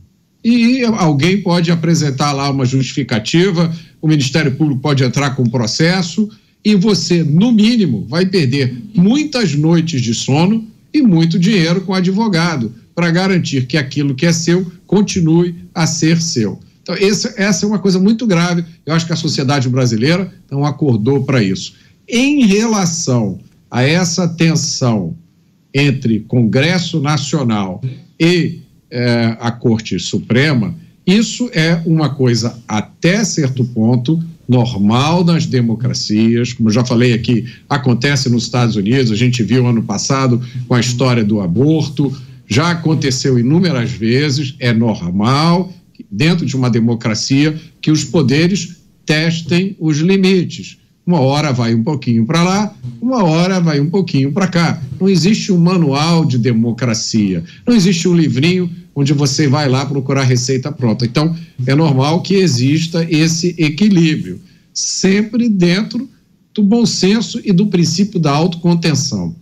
E 0.45 0.83
alguém 0.85 1.43
pode 1.43 1.71
apresentar 1.71 2.33
lá 2.33 2.51
uma 2.51 2.65
justificativa, 2.65 3.75
o 4.01 4.09
Ministério 4.09 4.53
Público 4.53 4.81
pode 4.81 5.05
entrar 5.05 5.37
com 5.37 5.43
um 5.43 5.51
processo 5.51 6.29
e 6.65 6.75
você, 6.75 7.23
no 7.23 7.53
mínimo, 7.53 8.07
vai 8.09 8.27
perder 8.27 8.75
muitas 8.95 9.55
noites 9.55 10.01
de 10.01 10.15
sono 10.15 10.67
e 10.93 11.03
muito 11.03 11.39
dinheiro 11.39 11.83
com 11.83 11.95
advogado 11.95 12.75
para 12.95 13.11
garantir 13.11 13.67
que 13.67 13.77
aquilo 13.77 14.15
que 14.15 14.27
é 14.27 14.33
seu 14.33 14.71
continue 14.87 15.55
a 15.75 15.87
ser 15.87 16.21
seu. 16.21 16.59
Então, 16.83 16.95
esse, 16.97 17.33
essa 17.41 17.65
é 17.65 17.69
uma 17.69 17.79
coisa 17.79 17.99
muito 17.99 18.27
grave. 18.27 18.65
Eu 18.85 18.95
acho 18.95 19.07
que 19.07 19.13
a 19.13 19.17
sociedade 19.17 19.69
brasileira 19.69 20.33
não 20.51 20.65
acordou 20.65 21.25
para 21.25 21.43
isso. 21.43 21.75
Em 22.09 22.45
relação 22.47 23.39
a 23.71 23.83
essa 23.83 24.27
tensão 24.27 25.17
entre 25.73 26.21
Congresso 26.21 27.01
Nacional 27.01 27.81
e 28.19 28.61
eh, 28.91 29.37
a 29.39 29.53
Corte 29.53 29.99
Suprema, 30.01 30.75
isso 31.07 31.49
é 31.53 31.81
uma 31.87 32.11
coisa, 32.11 32.59
até 32.67 33.25
certo 33.25 33.65
ponto, 33.65 34.21
normal 34.49 35.25
nas 35.25 35.47
democracias. 35.47 36.53
Como 36.53 36.71
já 36.71 36.85
falei 36.85 37.13
aqui, 37.13 37.47
acontece 37.69 38.29
nos 38.29 38.45
Estados 38.45 38.75
Unidos, 38.75 39.13
a 39.13 39.17
gente 39.17 39.43
viu 39.45 39.67
ano 39.67 39.83
passado 39.83 40.43
com 40.67 40.75
a 40.75 40.81
história 40.81 41.25
do 41.25 41.41
aborto 41.41 42.13
Já 42.51 42.73
aconteceu 42.73 43.39
inúmeras 43.39 43.93
vezes, 43.93 44.57
é 44.59 44.73
normal, 44.73 45.73
dentro 46.11 46.45
de 46.45 46.57
uma 46.57 46.69
democracia, 46.69 47.57
que 47.81 47.93
os 47.93 48.03
poderes 48.03 48.79
testem 49.07 49.77
os 49.79 49.99
limites. 49.99 50.79
Uma 51.07 51.21
hora 51.21 51.53
vai 51.53 51.73
um 51.75 51.85
pouquinho 51.85 52.27
para 52.27 52.43
lá, 52.43 52.75
uma 53.01 53.23
hora 53.23 53.61
vai 53.61 53.79
um 53.79 53.89
pouquinho 53.89 54.33
para 54.33 54.49
cá. 54.49 54.83
Não 55.01 55.09
existe 55.09 55.53
um 55.53 55.59
manual 55.59 56.25
de 56.25 56.39
democracia, 56.39 57.45
não 57.65 57.75
existe 57.75 58.09
um 58.09 58.17
livrinho 58.17 58.69
onde 58.97 59.13
você 59.13 59.47
vai 59.47 59.69
lá 59.69 59.87
procurar 59.87 60.25
receita 60.25 60.73
pronta. 60.73 61.07
Então, 61.07 61.37
é 61.65 61.75
normal 61.77 62.21
que 62.21 62.35
exista 62.35 63.07
esse 63.09 63.55
equilíbrio, 63.59 64.41
sempre 64.75 65.49
dentro 65.49 66.11
do 66.53 66.65
bom 66.65 66.85
senso 66.85 67.41
e 67.45 67.53
do 67.53 67.69
princípio 67.69 68.19
da 68.19 68.33
autocontenção. 68.33 69.37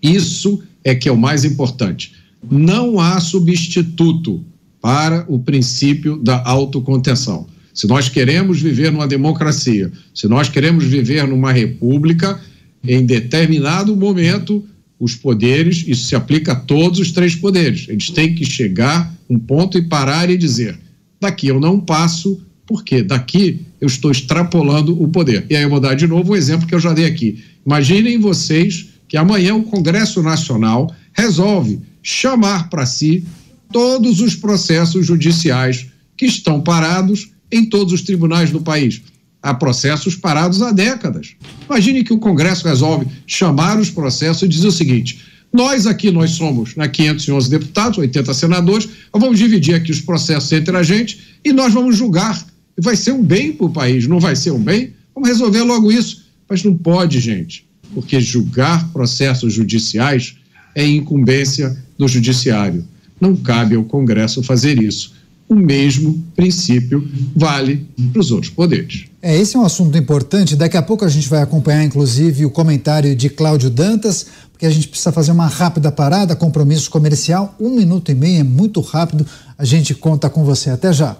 Isso 0.00 0.62
é 0.84 0.94
que 0.94 1.08
é 1.08 1.12
o 1.12 1.16
mais 1.16 1.44
importante. 1.44 2.12
Não 2.50 2.98
há 3.00 3.20
substituto 3.20 4.44
para 4.80 5.24
o 5.28 5.38
princípio 5.38 6.16
da 6.16 6.42
autocontenção. 6.44 7.46
Se 7.74 7.86
nós 7.86 8.08
queremos 8.08 8.60
viver 8.60 8.90
numa 8.90 9.06
democracia, 9.06 9.92
se 10.14 10.26
nós 10.28 10.48
queremos 10.48 10.84
viver 10.84 11.26
numa 11.26 11.52
república, 11.52 12.40
em 12.82 13.04
determinado 13.04 13.94
momento, 13.96 14.64
os 14.98 15.14
poderes, 15.14 15.84
isso 15.86 16.06
se 16.06 16.14
aplica 16.14 16.52
a 16.52 16.56
todos 16.56 16.98
os 16.98 17.12
três 17.12 17.34
poderes. 17.34 17.86
Eles 17.88 18.08
têm 18.10 18.34
que 18.34 18.44
chegar 18.44 19.14
um 19.28 19.38
ponto 19.38 19.76
e 19.76 19.82
parar 19.82 20.30
e 20.30 20.36
dizer: 20.36 20.78
daqui 21.20 21.48
eu 21.48 21.60
não 21.60 21.78
passo, 21.78 22.40
porque 22.66 23.02
daqui 23.02 23.60
eu 23.80 23.86
estou 23.86 24.10
extrapolando 24.10 25.00
o 25.00 25.08
poder. 25.08 25.46
E 25.50 25.56
aí 25.56 25.62
eu 25.62 25.70
vou 25.70 25.80
dar 25.80 25.94
de 25.94 26.06
novo 26.06 26.32
o 26.32 26.36
exemplo 26.36 26.66
que 26.66 26.74
eu 26.74 26.80
já 26.80 26.92
dei 26.92 27.04
aqui. 27.04 27.42
Imaginem 27.64 28.18
vocês 28.18 28.88
que 29.08 29.16
amanhã 29.16 29.54
o 29.54 29.64
Congresso 29.64 30.22
Nacional 30.22 30.94
resolve 31.12 31.80
chamar 32.08 32.70
para 32.70 32.86
si 32.86 33.24
todos 33.72 34.20
os 34.20 34.36
processos 34.36 35.04
judiciais 35.04 35.86
que 36.16 36.26
estão 36.26 36.60
parados 36.60 37.30
em 37.50 37.64
todos 37.64 37.92
os 37.92 38.02
tribunais 38.02 38.50
do 38.50 38.60
país. 38.60 39.02
Há 39.42 39.52
processos 39.54 40.14
parados 40.14 40.62
há 40.62 40.70
décadas. 40.70 41.34
Imagine 41.68 42.04
que 42.04 42.12
o 42.12 42.18
Congresso 42.18 42.66
resolve 42.66 43.06
chamar 43.26 43.78
os 43.78 43.90
processos 43.90 44.42
e 44.42 44.48
dizer 44.48 44.68
o 44.68 44.72
seguinte: 44.72 45.20
nós 45.52 45.86
aqui, 45.86 46.10
nós 46.10 46.30
somos 46.30 46.76
né, 46.76 46.86
511 46.86 47.50
deputados, 47.50 47.98
80 47.98 48.34
senadores, 48.34 48.88
vamos 49.12 49.38
dividir 49.38 49.74
aqui 49.74 49.90
os 49.90 50.00
processos 50.00 50.52
entre 50.52 50.76
a 50.76 50.82
gente 50.82 51.18
e 51.44 51.52
nós 51.52 51.74
vamos 51.74 51.96
julgar. 51.96 52.46
Vai 52.78 52.94
ser 52.94 53.12
um 53.12 53.22
bem 53.22 53.52
para 53.52 53.66
o 53.66 53.70
país, 53.70 54.06
não 54.06 54.20
vai 54.20 54.36
ser 54.36 54.52
um 54.52 54.62
bem? 54.62 54.92
Vamos 55.14 55.28
resolver 55.28 55.62
logo 55.62 55.90
isso. 55.90 56.26
Mas 56.48 56.62
não 56.62 56.76
pode, 56.76 57.18
gente 57.18 57.66
porque 57.94 58.20
julgar 58.20 58.92
processos 58.92 59.54
judiciais 59.54 60.36
é 60.74 60.84
incumbência 60.84 61.76
do 61.98 62.06
Judiciário. 62.08 62.84
Não 63.20 63.34
cabe 63.34 63.76
ao 63.76 63.84
Congresso 63.84 64.42
fazer 64.42 64.82
isso. 64.82 65.14
O 65.48 65.54
mesmo 65.54 66.24
princípio 66.34 67.08
vale 67.34 67.86
para 68.12 68.20
os 68.20 68.30
outros 68.32 68.50
poderes. 68.50 69.04
É, 69.22 69.36
esse 69.36 69.56
é 69.56 69.58
um 69.58 69.64
assunto 69.64 69.96
importante. 69.96 70.56
Daqui 70.56 70.76
a 70.76 70.82
pouco 70.82 71.04
a 71.04 71.08
gente 71.08 71.28
vai 71.28 71.40
acompanhar, 71.40 71.84
inclusive, 71.84 72.44
o 72.44 72.50
comentário 72.50 73.14
de 73.14 73.28
Cláudio 73.28 73.70
Dantas, 73.70 74.26
porque 74.50 74.66
a 74.66 74.70
gente 74.70 74.88
precisa 74.88 75.12
fazer 75.12 75.30
uma 75.30 75.46
rápida 75.46 75.92
parada, 75.92 76.34
compromisso 76.34 76.90
comercial. 76.90 77.54
Um 77.60 77.70
minuto 77.70 78.10
e 78.10 78.14
meio 78.14 78.40
é 78.40 78.44
muito 78.44 78.80
rápido. 78.80 79.24
A 79.56 79.64
gente 79.64 79.94
conta 79.94 80.28
com 80.28 80.44
você. 80.44 80.70
Até 80.70 80.92
já. 80.92 81.16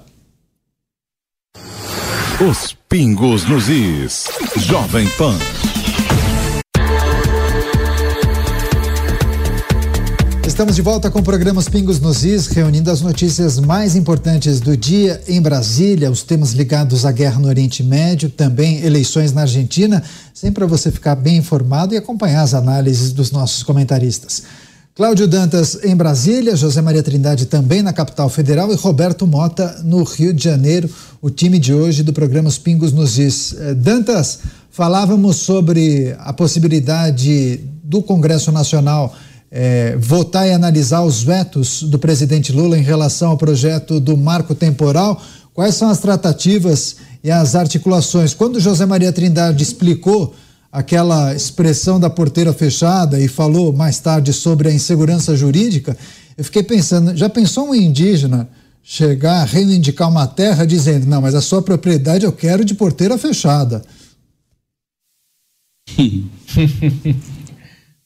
Os 2.41 2.77
pingos 2.89 3.49
nos 3.49 3.69
is. 3.69 4.25
Jovem 4.57 5.09
Pan. 5.17 5.37
Estamos 10.57 10.75
de 10.75 10.81
volta 10.81 11.11
com 11.11 11.19
o 11.19 11.23
programa 11.23 11.61
Os 11.61 11.69
Pingos 11.69 12.01
nos 12.01 12.25
Is, 12.25 12.47
reunindo 12.47 12.91
as 12.91 13.03
notícias 13.03 13.59
mais 13.59 13.95
importantes 13.95 14.59
do 14.59 14.75
dia 14.75 15.21
em 15.29 15.39
Brasília, 15.39 16.11
os 16.11 16.23
temas 16.23 16.53
ligados 16.53 17.05
à 17.05 17.13
guerra 17.13 17.39
no 17.39 17.47
Oriente 17.47 17.83
Médio, 17.83 18.31
também 18.31 18.83
eleições 18.83 19.35
na 19.35 19.43
Argentina, 19.43 20.03
sempre 20.33 20.61
para 20.61 20.67
você 20.67 20.91
ficar 20.91 21.15
bem 21.15 21.37
informado 21.37 21.93
e 21.93 21.99
acompanhar 21.99 22.41
as 22.41 22.55
análises 22.55 23.13
dos 23.13 23.31
nossos 23.31 23.63
comentaristas. 23.63 24.45
Cláudio 24.95 25.29
Dantas 25.29 25.79
em 25.85 25.95
Brasília, 25.95 26.57
José 26.57 26.81
Maria 26.81 27.03
Trindade 27.03 27.45
também 27.45 27.83
na 27.83 27.93
capital 27.93 28.31
federal 28.31 28.73
e 28.73 28.77
Roberto 28.77 29.27
Mota 29.27 29.83
no 29.85 30.05
Rio 30.05 30.33
de 30.33 30.43
Janeiro, 30.43 30.89
o 31.21 31.29
time 31.29 31.59
de 31.59 31.75
hoje 31.75 32.03
do 32.03 32.15
programa 32.15 32.49
Os 32.49 32.57
Pingos 32.57 32.95
nos 32.95 33.19
Is. 33.19 33.55
Eh, 33.61 33.75
Dantas, 33.75 34.39
falávamos 34.71 35.37
sobre 35.37 36.17
a 36.19 36.33
possibilidade 36.33 37.61
do 37.85 38.01
Congresso 38.01 38.51
Nacional 38.51 39.15
é, 39.51 39.97
votar 39.97 40.47
e 40.47 40.53
analisar 40.53 41.03
os 41.03 41.23
vetos 41.23 41.83
do 41.83 41.99
presidente 41.99 42.53
Lula 42.53 42.79
em 42.79 42.83
relação 42.83 43.31
ao 43.31 43.37
projeto 43.37 44.01
do 44.01 44.17
marco 44.17 44.55
temporal. 44.55 45.21
Quais 45.55 45.75
são 45.75 45.89
as 45.89 45.99
tratativas 45.99 46.97
e 47.23 47.31
as 47.31 47.55
articulações? 47.55 48.35
Quando 48.35 48.61
José 48.61 48.85
Maria 48.85 49.13
Trindade 49.13 49.63
explicou 49.63 50.35
aquela 50.71 51.35
expressão 51.35 51.99
da 51.99 52.11
porteira 52.11 52.53
fechada 52.53 53.19
e 53.19 53.29
falou 53.29 53.73
mais 53.73 53.99
tarde 53.99 54.33
sobre 54.33 54.69
a 54.69 54.73
insegurança 54.73 55.35
jurídica, 55.35 55.97
eu 56.37 56.45
fiquei 56.45 56.63
pensando, 56.63 57.17
já 57.17 57.29
pensou 57.31 57.71
um 57.71 57.75
indígena 57.75 58.49
chegar 58.83 59.41
a 59.41 59.45
reivindicar 59.45 60.09
uma 60.09 60.27
terra 60.27 60.67
dizendo, 60.67 61.07
não, 61.07 61.23
mas 61.23 61.35
a 61.35 61.41
sua 61.41 61.63
propriedade 61.63 62.25
eu 62.25 62.33
quero 62.33 62.65
de 62.65 62.75
porteira 62.75 63.17
fechada? 63.17 63.83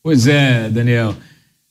pois 0.03 0.27
é, 0.27 0.71
Daniel. 0.71 1.17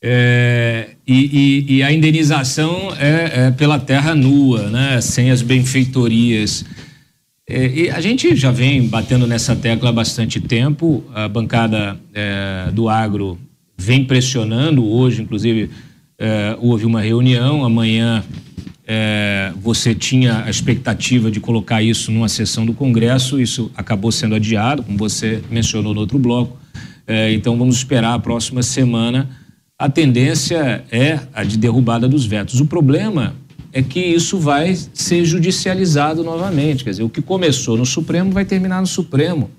É, 0.01 0.91
e, 1.05 1.65
e, 1.67 1.75
e, 1.75 1.83
a 1.83 1.91
indenização 1.91 2.93
é, 2.97 3.47
é, 3.47 3.51
pela 3.51 3.77
terra 3.77 4.15
nua, 4.15 4.69
né? 4.69 5.01
sem 5.01 5.29
as 5.29 5.41
benfeitorias. 5.41 6.63
É, 7.47 7.67
e 7.67 7.89
a 7.89 7.99
gente 7.99 8.33
já 8.35 8.49
vem 8.49 8.87
batendo 8.87 9.27
nessa 9.27 9.55
tecla 9.55 9.89
há 9.89 9.93
bastante 9.93 10.39
tempo. 10.39 11.03
A 11.13 11.27
bancada 11.27 11.99
é, 12.13 12.69
do 12.71 12.87
agro 12.87 13.37
vem 13.77 14.05
pressionando. 14.05 14.85
Hoje, 14.85 15.21
inclusive, 15.21 15.69
é, 16.17 16.55
houve 16.61 16.85
uma 16.85 17.01
reunião. 17.01 17.65
Amanhã 17.65 18.23
é, 18.87 19.51
você 19.61 19.93
tinha 19.93 20.45
a 20.45 20.49
expectativa 20.49 21.29
de 21.29 21.41
colocar 21.41 21.81
isso 21.83 22.09
numa 22.09 22.29
sessão 22.29 22.65
do 22.65 22.73
Congresso. 22.73 23.41
Isso 23.41 23.69
acabou 23.75 24.13
sendo 24.13 24.35
adiado, 24.35 24.81
como 24.81 24.97
você 24.97 25.43
mencionou 25.51 25.93
no 25.93 25.99
outro 25.99 26.17
bloco. 26.17 26.57
então, 27.33 27.57
vamos 27.57 27.75
esperar 27.75 28.13
a 28.13 28.19
próxima 28.19 28.61
semana 28.63 29.38
a 29.79 29.87
tendência 29.87 30.83
é 30.91 31.21
a 31.33 31.41
de 31.41 31.57
derrubada 31.57 32.05
dos 32.05 32.25
vetos. 32.25 32.59
O 32.59 32.65
problema 32.65 33.33
é 33.71 33.81
que 33.81 34.01
isso 34.01 34.37
vai 34.37 34.75
ser 34.75 35.23
judicializado 35.23 36.21
novamente. 36.21 36.83
Quer 36.83 36.89
dizer, 36.89 37.03
o 37.03 37.09
que 37.09 37.21
começou 37.21 37.77
no 37.77 37.85
Supremo 37.85 38.29
vai 38.29 38.43
terminar 38.43 38.81
no 38.81 38.87
Supremo. 38.87 39.49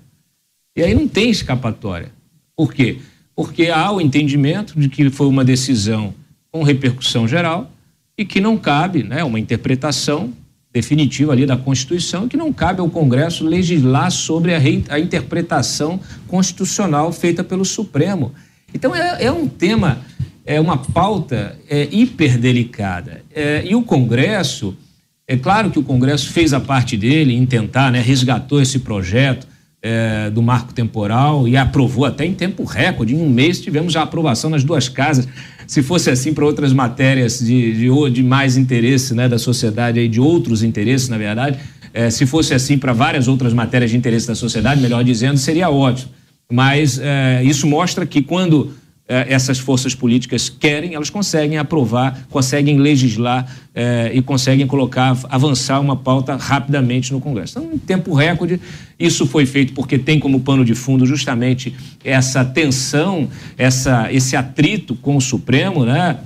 E 0.77 0.83
aí 0.83 0.93
não 0.93 1.07
tem 1.07 1.31
escapatória. 1.31 2.11
Por 2.55 2.71
quê? 2.71 2.99
Porque 3.35 3.69
há 3.69 3.91
o 3.91 3.99
entendimento 3.99 4.79
de 4.79 4.89
que 4.89 5.09
foi 5.09 5.25
uma 5.25 5.43
decisão 5.43 6.13
com 6.51 6.61
repercussão 6.61 7.27
geral 7.27 7.71
e 8.15 8.23
que 8.23 8.39
não 8.39 8.57
cabe 8.57 9.01
né, 9.01 9.23
uma 9.23 9.39
interpretação 9.39 10.31
definitiva 10.71 11.31
ali 11.31 11.47
da 11.47 11.57
Constituição, 11.57 12.27
que 12.27 12.37
não 12.37 12.53
cabe 12.53 12.79
ao 12.79 12.89
Congresso 12.89 13.43
legislar 13.43 14.11
sobre 14.11 14.53
a, 14.53 14.59
a 14.89 14.99
interpretação 14.99 15.99
constitucional 16.27 17.11
feita 17.11 17.43
pelo 17.43 17.65
Supremo. 17.65 18.31
Então 18.73 18.95
é, 18.95 19.25
é 19.25 19.31
um 19.31 19.47
tema, 19.47 19.99
é 20.45 20.59
uma 20.59 20.77
pauta 20.77 21.57
é, 21.69 21.87
hiperdelicada. 21.91 23.23
É, 23.33 23.63
e 23.65 23.75
o 23.75 23.83
Congresso, 23.83 24.75
é 25.27 25.37
claro 25.37 25.69
que 25.69 25.79
o 25.79 25.83
Congresso 25.83 26.31
fez 26.31 26.53
a 26.53 26.59
parte 26.59 26.97
dele 26.97 27.35
em 27.35 27.45
tentar, 27.45 27.91
né, 27.91 28.01
resgatou 28.01 28.61
esse 28.61 28.79
projeto 28.79 29.47
é, 29.81 30.29
do 30.29 30.41
marco 30.41 30.73
temporal 30.73 31.47
e 31.47 31.57
aprovou 31.57 32.05
até 32.05 32.25
em 32.25 32.33
tempo 32.33 32.63
recorde. 32.63 33.15
Em 33.15 33.21
um 33.21 33.29
mês 33.29 33.59
tivemos 33.59 33.95
a 33.95 34.03
aprovação 34.03 34.49
nas 34.49 34.63
duas 34.63 34.87
casas. 34.87 35.27
Se 35.65 35.81
fosse 35.81 36.09
assim 36.09 36.33
para 36.33 36.45
outras 36.45 36.73
matérias 36.73 37.39
de, 37.39 37.73
de, 37.73 38.09
de, 38.11 38.23
mais 38.23 38.57
interesse 38.57 39.15
né, 39.15 39.27
da 39.27 39.39
sociedade, 39.39 39.99
aí, 39.99 40.07
de 40.07 40.19
outros 40.19 40.63
interesses, 40.63 41.09
na 41.09 41.17
verdade, 41.17 41.57
é, 41.93 42.09
se 42.09 42.25
fosse 42.25 42.53
assim 42.53 42.77
para 42.77 42.93
várias 42.93 43.27
outras 43.27 43.53
matérias 43.53 43.91
de 43.91 43.97
interesse 43.97 44.27
da 44.27 44.35
sociedade, 44.35 44.81
melhor 44.81 45.03
dizendo, 45.03 45.37
seria 45.37 45.69
ótimo. 45.69 46.11
Mas 46.51 46.99
é, 47.01 47.41
isso 47.43 47.65
mostra 47.65 48.05
que 48.05 48.21
quando 48.21 48.73
essas 49.27 49.59
forças 49.59 49.93
políticas 49.93 50.47
querem, 50.47 50.93
elas 50.93 51.09
conseguem 51.09 51.57
aprovar, 51.57 52.25
conseguem 52.29 52.77
legislar 52.77 53.45
é, 53.75 54.11
e 54.13 54.21
conseguem 54.21 54.65
colocar, 54.65 55.17
avançar 55.29 55.79
uma 55.81 55.97
pauta 55.97 56.35
rapidamente 56.35 57.11
no 57.11 57.19
Congresso. 57.19 57.59
Então, 57.59 57.73
em 57.73 57.77
tempo 57.77 58.13
recorde, 58.13 58.59
isso 58.97 59.25
foi 59.25 59.45
feito 59.45 59.73
porque 59.73 59.97
tem 59.97 60.19
como 60.19 60.39
pano 60.39 60.63
de 60.63 60.73
fundo 60.73 61.05
justamente 61.05 61.75
essa 62.03 62.45
tensão, 62.45 63.29
essa, 63.57 64.11
esse 64.13 64.35
atrito 64.35 64.95
com 64.95 65.17
o 65.17 65.21
Supremo, 65.21 65.85
né? 65.85 66.17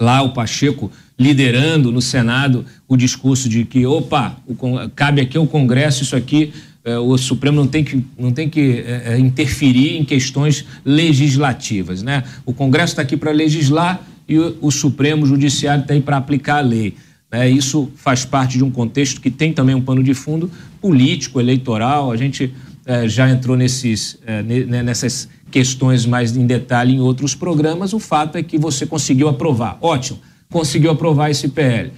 Lá 0.00 0.22
o 0.22 0.32
Pacheco 0.32 0.90
liderando 1.18 1.92
no 1.92 2.00
Senado 2.00 2.64
o 2.88 2.96
discurso 2.96 3.48
de 3.48 3.64
que, 3.66 3.84
opa, 3.84 4.36
o, 4.46 4.56
cabe 4.96 5.20
aqui 5.20 5.36
ao 5.36 5.46
Congresso 5.46 6.02
isso 6.02 6.16
aqui 6.16 6.52
o 6.84 7.18
Supremo 7.18 7.56
não 7.56 7.66
tem 7.66 7.84
que, 7.84 8.04
não 8.18 8.32
tem 8.32 8.48
que 8.48 8.82
é, 8.86 9.14
é 9.14 9.18
interferir 9.18 9.98
em 9.98 10.04
questões 10.04 10.64
legislativas. 10.84 12.02
Né? 12.02 12.24
O 12.46 12.54
Congresso 12.54 12.92
está 12.92 13.02
aqui 13.02 13.16
para 13.16 13.30
legislar 13.30 14.00
e 14.26 14.38
o, 14.38 14.56
o 14.62 14.70
Supremo 14.70 15.26
Judiciário 15.26 15.82
está 15.82 15.92
aí 15.92 16.00
para 16.00 16.16
aplicar 16.16 16.56
a 16.56 16.60
lei. 16.60 16.94
Né? 17.30 17.50
Isso 17.50 17.90
faz 17.96 18.24
parte 18.24 18.56
de 18.56 18.64
um 18.64 18.70
contexto 18.70 19.20
que 19.20 19.30
tem 19.30 19.52
também 19.52 19.74
um 19.74 19.82
pano 19.82 20.02
de 20.02 20.14
fundo 20.14 20.50
político, 20.80 21.38
eleitoral. 21.38 22.10
A 22.10 22.16
gente 22.16 22.52
é, 22.86 23.08
já 23.08 23.28
entrou 23.28 23.56
nesses, 23.56 24.18
é, 24.26 24.42
nessas 24.42 25.28
questões 25.50 26.06
mais 26.06 26.36
em 26.36 26.46
detalhe 26.46 26.94
em 26.94 27.00
outros 27.00 27.34
programas. 27.34 27.92
O 27.92 27.98
fato 27.98 28.36
é 28.36 28.42
que 28.42 28.58
você 28.58 28.86
conseguiu 28.86 29.28
aprovar. 29.28 29.78
Ótimo, 29.80 30.18
conseguiu 30.50 30.90
aprovar 30.90 31.30
esse 31.30 31.48
PL. 31.48 31.92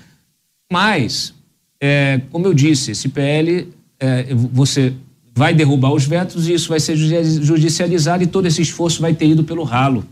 Mas, 0.72 1.34
é, 1.80 2.20
como 2.30 2.46
eu 2.46 2.54
disse, 2.54 2.92
esse 2.92 3.08
PL, 3.08 3.68
é, 4.02 4.34
você 4.34 4.92
vai 5.32 5.54
derrubar 5.54 5.92
os 5.92 6.04
vetos 6.04 6.48
e 6.48 6.52
isso 6.52 6.68
vai 6.68 6.80
ser 6.80 6.96
judicializado 6.96 8.24
e 8.24 8.26
todo 8.26 8.46
esse 8.46 8.60
esforço 8.60 9.00
vai 9.00 9.14
ter 9.14 9.28
ido 9.28 9.44
pelo 9.44 9.62
ralo. 9.62 10.04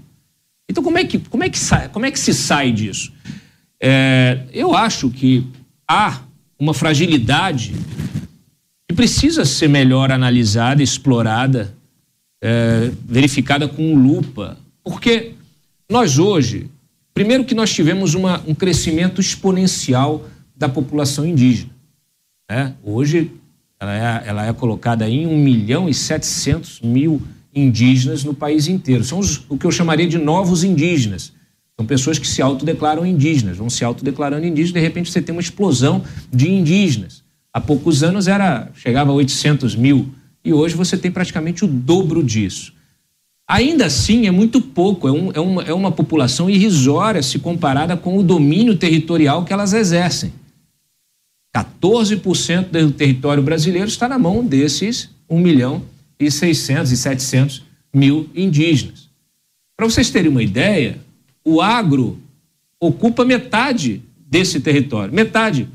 Então, 0.70 0.82
como 0.84 0.96
é 0.96 1.04
que, 1.04 1.18
como 1.18 1.42
é 1.42 1.50
que, 1.50 1.58
sai, 1.58 1.88
como 1.88 2.06
é 2.06 2.10
que 2.12 2.18
se 2.18 2.32
sai 2.32 2.70
disso? 2.70 3.12
É, 3.82 4.42
eu 4.52 4.76
acho 4.76 5.10
que 5.10 5.44
há 5.88 6.20
uma 6.56 6.72
fragilidade 6.72 7.74
que 8.88 8.94
precisa 8.94 9.44
ser 9.44 9.68
melhor 9.68 10.12
analisada, 10.12 10.82
explorada, 10.82 11.74
é, 12.40 12.92
verificada 13.04 13.66
com 13.66 13.96
lupa. 13.96 14.56
Porque 14.84 15.32
nós 15.90 16.18
hoje, 16.18 16.70
primeiro 17.12 17.44
que 17.44 17.54
nós 17.54 17.74
tivemos 17.74 18.14
uma, 18.14 18.40
um 18.46 18.54
crescimento 18.54 19.20
exponencial 19.20 20.28
da 20.56 20.68
população 20.68 21.26
indígena. 21.26 21.70
Né? 22.48 22.74
Hoje, 22.84 23.32
ela 23.80 23.96
é, 23.96 24.28
ela 24.28 24.46
é 24.46 24.52
colocada 24.52 25.08
em 25.08 25.26
1 25.26 25.38
milhão 25.38 25.88
e 25.88 25.94
700 25.94 26.82
mil 26.82 27.22
indígenas 27.54 28.22
no 28.22 28.34
país 28.34 28.68
inteiro. 28.68 29.02
São 29.02 29.18
os, 29.18 29.42
o 29.48 29.56
que 29.56 29.64
eu 29.64 29.72
chamaria 29.72 30.06
de 30.06 30.18
novos 30.18 30.62
indígenas. 30.62 31.32
São 31.78 31.86
pessoas 31.86 32.18
que 32.18 32.28
se 32.28 32.42
autodeclaram 32.42 33.06
indígenas, 33.06 33.56
vão 33.56 33.70
se 33.70 33.82
autodeclarando 33.82 34.44
indígenas, 34.44 34.74
de 34.74 34.80
repente 34.80 35.10
você 35.10 35.22
tem 35.22 35.34
uma 35.34 35.40
explosão 35.40 36.04
de 36.30 36.50
indígenas. 36.50 37.24
Há 37.52 37.60
poucos 37.60 38.02
anos 38.02 38.28
era 38.28 38.68
chegava 38.74 39.10
a 39.10 39.14
800 39.14 39.74
mil 39.74 40.10
e 40.44 40.52
hoje 40.52 40.74
você 40.74 40.96
tem 40.96 41.10
praticamente 41.10 41.64
o 41.64 41.66
dobro 41.66 42.22
disso. 42.22 42.74
Ainda 43.48 43.86
assim, 43.86 44.26
é 44.26 44.30
muito 44.30 44.60
pouco, 44.60 45.08
é, 45.08 45.10
um, 45.10 45.32
é, 45.32 45.40
uma, 45.40 45.62
é 45.62 45.74
uma 45.74 45.90
população 45.90 46.48
irrisória 46.48 47.22
se 47.22 47.38
comparada 47.38 47.96
com 47.96 48.16
o 48.16 48.22
domínio 48.22 48.76
territorial 48.76 49.44
que 49.44 49.52
elas 49.52 49.72
exercem. 49.72 50.32
14% 51.54 52.68
do 52.68 52.92
território 52.92 53.42
brasileiro 53.42 53.88
está 53.88 54.08
na 54.08 54.18
mão 54.18 54.44
desses 54.44 55.10
1 55.28 55.38
milhão 55.38 55.82
e 56.18 56.30
600 56.30 56.92
e 56.92 56.96
700 56.96 57.64
mil 57.92 58.28
indígenas. 58.34 59.08
Para 59.76 59.86
vocês 59.86 60.10
terem 60.10 60.30
uma 60.30 60.42
ideia, 60.42 60.98
o 61.44 61.60
agro 61.60 62.20
ocupa 62.78 63.24
metade 63.24 64.02
desse 64.16 64.60
território, 64.60 65.12
metade, 65.12 65.68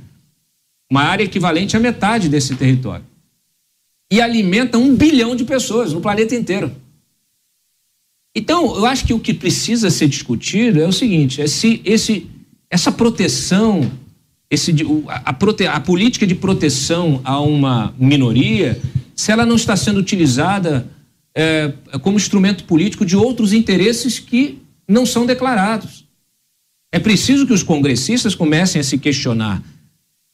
uma 0.89 1.01
área 1.01 1.23
equivalente 1.23 1.75
à 1.75 1.79
metade 1.79 2.29
desse 2.29 2.55
território. 2.55 3.03
E 4.11 4.21
alimenta 4.21 4.77
um 4.77 4.95
bilhão 4.95 5.35
de 5.35 5.43
pessoas 5.43 5.91
no 5.91 5.99
planeta 5.99 6.35
inteiro. 6.35 6.71
Então, 8.35 8.75
eu 8.75 8.85
acho 8.85 9.05
que 9.05 9.13
o 9.13 9.19
que 9.19 9.33
precisa 9.33 9.89
ser 9.89 10.07
discutido 10.07 10.79
é 10.79 10.87
o 10.87 10.91
seguinte: 10.91 11.41
é 11.41 11.47
se 11.47 11.81
esse, 11.83 12.29
essa 12.69 12.91
proteção, 12.91 13.91
esse, 14.49 14.73
a, 15.07 15.35
a, 15.73 15.79
política 15.79 16.25
de 16.25 16.35
proteção 16.35 17.19
a 17.23 17.39
uma 17.39 17.93
minoria 17.97 18.79
se 19.15 19.31
ela 19.31 19.45
não 19.45 19.55
está 19.55 19.75
sendo 19.75 19.99
utilizada 19.99 20.87
é, 21.33 21.73
como 22.01 22.17
instrumento 22.17 22.63
político 22.65 23.05
de 23.05 23.15
outros 23.15 23.53
interesses 23.53 24.19
que 24.19 24.59
não 24.87 25.05
são 25.05 25.25
declarados. 25.25 26.05
É 26.91 26.99
preciso 26.99 27.47
que 27.47 27.53
os 27.53 27.63
congressistas 27.63 28.35
comecem 28.35 28.79
a 28.79 28.83
se 28.83 28.97
questionar, 28.97 29.61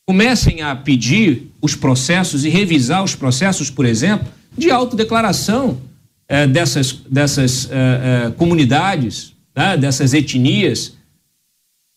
comecem 0.07 0.61
a 0.61 0.75
pedir 0.75 1.51
os 1.61 1.75
processos 1.75 2.43
e 2.43 2.49
revisar 2.49 3.03
os 3.03 3.15
processos, 3.15 3.69
por 3.69 3.85
exemplo, 3.85 4.27
de 4.57 4.69
autodeclaração 4.69 5.81
é, 6.27 6.45
dessas, 6.47 6.93
dessas 7.09 7.69
é 7.71 8.31
comunidades, 8.37 9.33
né, 9.55 9.77
dessas 9.77 10.13
etnias. 10.13 10.93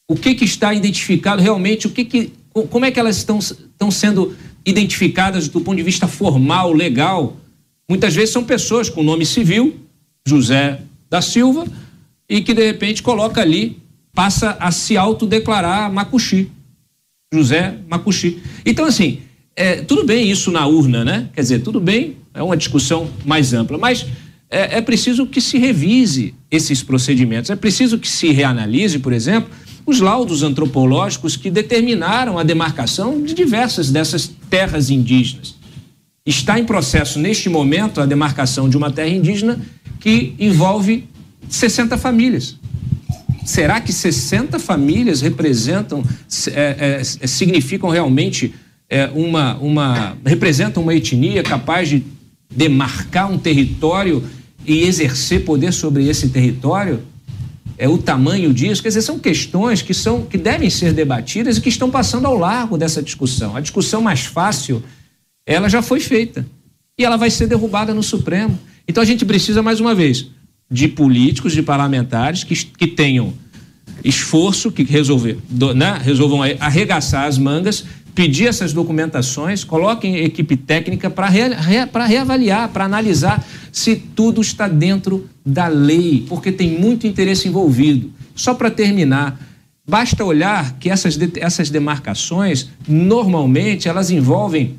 O 0.08 0.16
que, 0.16 0.34
que 0.34 0.44
está 0.44 0.74
identificado 0.74 1.42
realmente, 1.42 1.86
o 1.86 1.90
que, 1.90 2.04
que 2.04 2.32
como 2.70 2.84
é 2.84 2.90
que 2.90 3.00
elas 3.00 3.16
estão, 3.16 3.38
estão 3.38 3.90
sendo 3.90 4.36
identificadas 4.64 5.48
do 5.48 5.60
ponto 5.60 5.76
de 5.76 5.82
vista 5.82 6.06
formal, 6.06 6.72
legal. 6.72 7.36
Muitas 7.88 8.14
vezes 8.14 8.30
são 8.30 8.44
pessoas 8.44 8.88
com 8.88 9.02
nome 9.02 9.26
civil, 9.26 9.76
José 10.26 10.80
da 11.10 11.20
Silva, 11.20 11.66
e 12.28 12.40
que 12.40 12.54
de 12.54 12.64
repente 12.64 13.02
coloca 13.02 13.40
ali, 13.40 13.82
passa 14.14 14.56
a 14.58 14.70
se 14.70 14.96
autodeclarar 14.96 15.92
Macuxi. 15.92 16.50
José 17.32 17.76
Macuxi. 17.88 18.40
Então, 18.64 18.86
assim, 18.86 19.20
é, 19.54 19.76
tudo 19.82 20.04
bem 20.04 20.30
isso 20.30 20.50
na 20.50 20.66
urna, 20.66 21.04
né? 21.04 21.28
Quer 21.34 21.42
dizer, 21.42 21.58
tudo 21.60 21.80
bem, 21.80 22.16
é 22.32 22.42
uma 22.42 22.56
discussão 22.56 23.10
mais 23.24 23.52
ampla, 23.52 23.76
mas 23.76 24.06
é, 24.48 24.78
é 24.78 24.80
preciso 24.80 25.26
que 25.26 25.40
se 25.40 25.58
revise 25.58 26.34
esses 26.50 26.82
procedimentos, 26.82 27.50
é 27.50 27.56
preciso 27.56 27.98
que 27.98 28.08
se 28.08 28.30
reanalise, 28.30 28.98
por 28.98 29.12
exemplo, 29.12 29.50
os 29.86 30.00
laudos 30.00 30.42
antropológicos 30.42 31.36
que 31.36 31.50
determinaram 31.50 32.38
a 32.38 32.42
demarcação 32.42 33.22
de 33.22 33.34
diversas 33.34 33.90
dessas 33.90 34.30
terras 34.48 34.90
indígenas. 34.90 35.54
Está 36.26 36.58
em 36.58 36.64
processo, 36.64 37.18
neste 37.18 37.50
momento, 37.50 38.00
a 38.00 38.06
demarcação 38.06 38.68
de 38.68 38.76
uma 38.76 38.90
terra 38.90 39.10
indígena 39.10 39.60
que 40.00 40.34
envolve 40.38 41.06
60 41.50 41.98
famílias. 41.98 42.56
Será 43.44 43.78
que 43.80 43.92
60 43.92 44.58
famílias 44.58 45.20
representam, 45.20 46.02
é, 46.48 47.00
é, 47.00 47.04
significam 47.04 47.90
realmente 47.90 48.54
é, 48.88 49.10
uma, 49.14 49.56
uma. 49.58 50.16
representam 50.24 50.82
uma 50.82 50.94
etnia 50.94 51.42
capaz 51.42 51.90
de 51.90 52.04
demarcar 52.50 53.30
um 53.30 53.38
território 53.38 54.24
e 54.64 54.82
exercer 54.82 55.44
poder 55.44 55.72
sobre 55.72 56.08
esse 56.08 56.30
território? 56.30 57.02
É, 57.76 57.88
o 57.88 57.98
tamanho 57.98 58.52
disso, 58.52 58.82
quer 58.82 58.88
dizer, 58.88 59.02
são 59.02 59.18
questões 59.18 59.82
que, 59.82 59.92
são, 59.92 60.24
que 60.24 60.38
devem 60.38 60.70
ser 60.70 60.92
debatidas 60.92 61.56
e 61.56 61.60
que 61.60 61.68
estão 61.68 61.90
passando 61.90 62.26
ao 62.26 62.36
largo 62.36 62.78
dessa 62.78 63.02
discussão. 63.02 63.56
A 63.56 63.60
discussão 63.60 64.00
mais 64.00 64.24
fácil, 64.24 64.82
ela 65.44 65.68
já 65.68 65.82
foi 65.82 66.00
feita 66.00 66.46
e 66.98 67.04
ela 67.04 67.16
vai 67.16 67.30
ser 67.30 67.46
derrubada 67.46 67.92
no 67.92 68.02
Supremo. 68.02 68.58
Então 68.86 69.02
a 69.02 69.06
gente 69.06 69.24
precisa, 69.24 69.62
mais 69.62 69.80
uma 69.80 69.94
vez, 69.94 70.26
de 70.70 70.86
políticos, 70.88 71.52
de 71.52 71.62
parlamentares 71.62 72.44
que, 72.44 72.54
que 72.54 72.86
tenham 72.86 73.34
esforço, 74.04 74.70
que 74.70 74.84
resolver, 74.84 75.38
né, 75.74 75.98
resolvam 76.02 76.40
arregaçar 76.60 77.26
as 77.26 77.38
mangas, 77.38 77.84
pedir 78.14 78.46
essas 78.46 78.72
documentações, 78.72 79.64
coloquem 79.64 80.16
equipe 80.18 80.56
técnica 80.56 81.10
para 81.10 81.28
re, 81.28 81.48
re, 81.48 81.88
reavaliar, 82.06 82.68
para 82.68 82.84
analisar 82.84 83.44
se 83.72 83.96
tudo 83.96 84.40
está 84.40 84.68
dentro 84.68 85.28
da 85.44 85.66
lei, 85.66 86.24
porque 86.28 86.52
tem 86.52 86.78
muito 86.78 87.06
interesse 87.06 87.48
envolvido. 87.48 88.12
Só 88.34 88.54
para 88.54 88.70
terminar, 88.70 89.38
basta 89.86 90.24
olhar 90.24 90.78
que 90.78 90.88
essas, 90.88 91.18
essas 91.36 91.70
demarcações, 91.70 92.68
normalmente, 92.86 93.88
elas 93.88 94.10
envolvem 94.10 94.78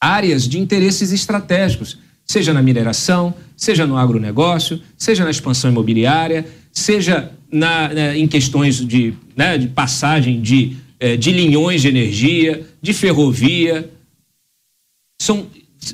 áreas 0.00 0.48
de 0.48 0.58
interesses 0.58 1.12
estratégicos, 1.12 1.98
seja 2.24 2.52
na 2.52 2.62
mineração, 2.62 3.34
seja 3.56 3.86
no 3.86 3.96
agronegócio, 3.96 4.80
seja 4.96 5.24
na 5.24 5.30
expansão 5.30 5.70
imobiliária, 5.70 6.46
seja 6.72 7.32
na, 7.50 8.16
em 8.16 8.26
questões 8.26 8.76
de, 8.76 9.14
né, 9.36 9.58
de 9.58 9.68
passagem 9.68 10.40
de, 10.40 10.76
eh, 11.00 11.16
de 11.16 11.32
linhões 11.32 11.82
de 11.82 11.88
energia, 11.88 12.66
de 12.80 12.92
ferrovia. 12.92 13.90
São 15.20 15.46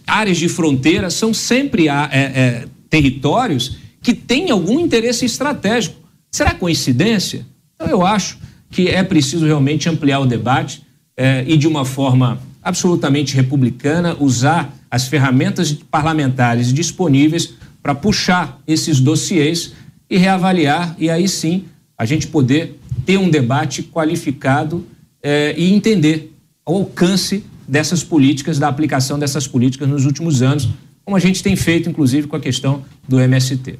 áreas 0.06 0.38
de 0.38 0.48
fronteira 0.48 1.10
são 1.10 1.34
sempre 1.34 1.88
é, 1.88 1.92
é, 1.92 2.64
territórios 2.88 3.76
que 4.02 4.14
têm 4.14 4.50
algum 4.50 4.80
interesse 4.80 5.24
estratégico. 5.24 5.96
Será 6.30 6.54
coincidência? 6.54 7.46
Então, 7.74 7.88
eu 7.88 8.04
acho 8.04 8.38
que 8.70 8.88
é 8.88 9.02
preciso 9.02 9.46
realmente 9.46 9.88
ampliar 9.88 10.20
o 10.20 10.26
debate 10.26 10.82
é, 11.16 11.44
e, 11.46 11.56
de 11.56 11.68
uma 11.68 11.84
forma 11.84 12.40
absolutamente 12.62 13.36
republicana, 13.36 14.16
usar 14.18 14.74
as 14.90 15.06
ferramentas 15.06 15.72
parlamentares 15.72 16.72
disponíveis 16.72 17.54
para 17.82 17.94
puxar 17.94 18.60
esses 18.66 19.00
dossiês 19.00 19.72
e 20.08 20.16
reavaliar, 20.16 20.94
e 20.98 21.10
aí 21.10 21.28
sim 21.28 21.64
a 21.96 22.04
gente 22.04 22.26
poder 22.26 22.78
ter 23.04 23.18
um 23.18 23.28
debate 23.28 23.82
qualificado 23.82 24.84
é, 25.24 25.54
e 25.56 25.72
entender 25.72 26.36
o 26.66 26.74
alcance 26.74 27.42
dessas 27.66 28.04
políticas, 28.04 28.58
da 28.58 28.68
aplicação 28.68 29.18
dessas 29.18 29.46
políticas 29.46 29.88
nos 29.88 30.04
últimos 30.04 30.42
anos, 30.42 30.68
como 31.02 31.16
a 31.16 31.20
gente 31.20 31.42
tem 31.42 31.56
feito, 31.56 31.88
inclusive, 31.88 32.26
com 32.26 32.36
a 32.36 32.40
questão 32.40 32.84
do 33.08 33.18
MST. 33.18 33.78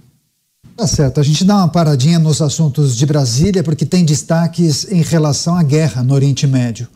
Tá 0.74 0.86
certo. 0.86 1.20
A 1.20 1.22
gente 1.22 1.44
dá 1.44 1.56
uma 1.56 1.68
paradinha 1.68 2.18
nos 2.18 2.40
assuntos 2.40 2.96
de 2.96 3.04
Brasília, 3.04 3.62
porque 3.62 3.84
tem 3.84 4.04
destaques 4.04 4.90
em 4.90 5.02
relação 5.02 5.54
à 5.54 5.62
guerra 5.62 6.02
no 6.02 6.14
Oriente 6.14 6.46
Médio. 6.46 6.88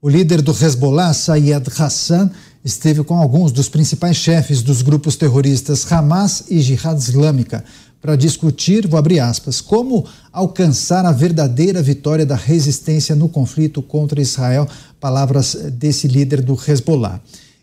O 0.00 0.08
líder 0.08 0.42
do 0.42 0.52
Hezbollah, 0.52 1.14
Sayed 1.14 1.66
Hassan, 1.78 2.30
esteve 2.62 3.02
com 3.02 3.16
alguns 3.16 3.52
dos 3.52 3.68
principais 3.68 4.16
chefes 4.16 4.62
dos 4.62 4.82
grupos 4.82 5.16
terroristas 5.16 5.90
Hamas 5.90 6.44
e 6.50 6.60
Jihad 6.60 6.98
Islâmica 6.98 7.64
para 8.04 8.16
discutir, 8.16 8.86
vou 8.86 8.98
abrir 8.98 9.18
aspas, 9.18 9.62
como 9.62 10.04
alcançar 10.30 11.06
a 11.06 11.10
verdadeira 11.10 11.82
vitória 11.82 12.26
da 12.26 12.36
resistência 12.36 13.16
no 13.16 13.30
conflito 13.30 13.80
contra 13.80 14.20
Israel, 14.20 14.68
palavras 15.00 15.54
desse 15.72 16.06
líder 16.06 16.42
do 16.42 16.52
Hezbollah. 16.52 17.18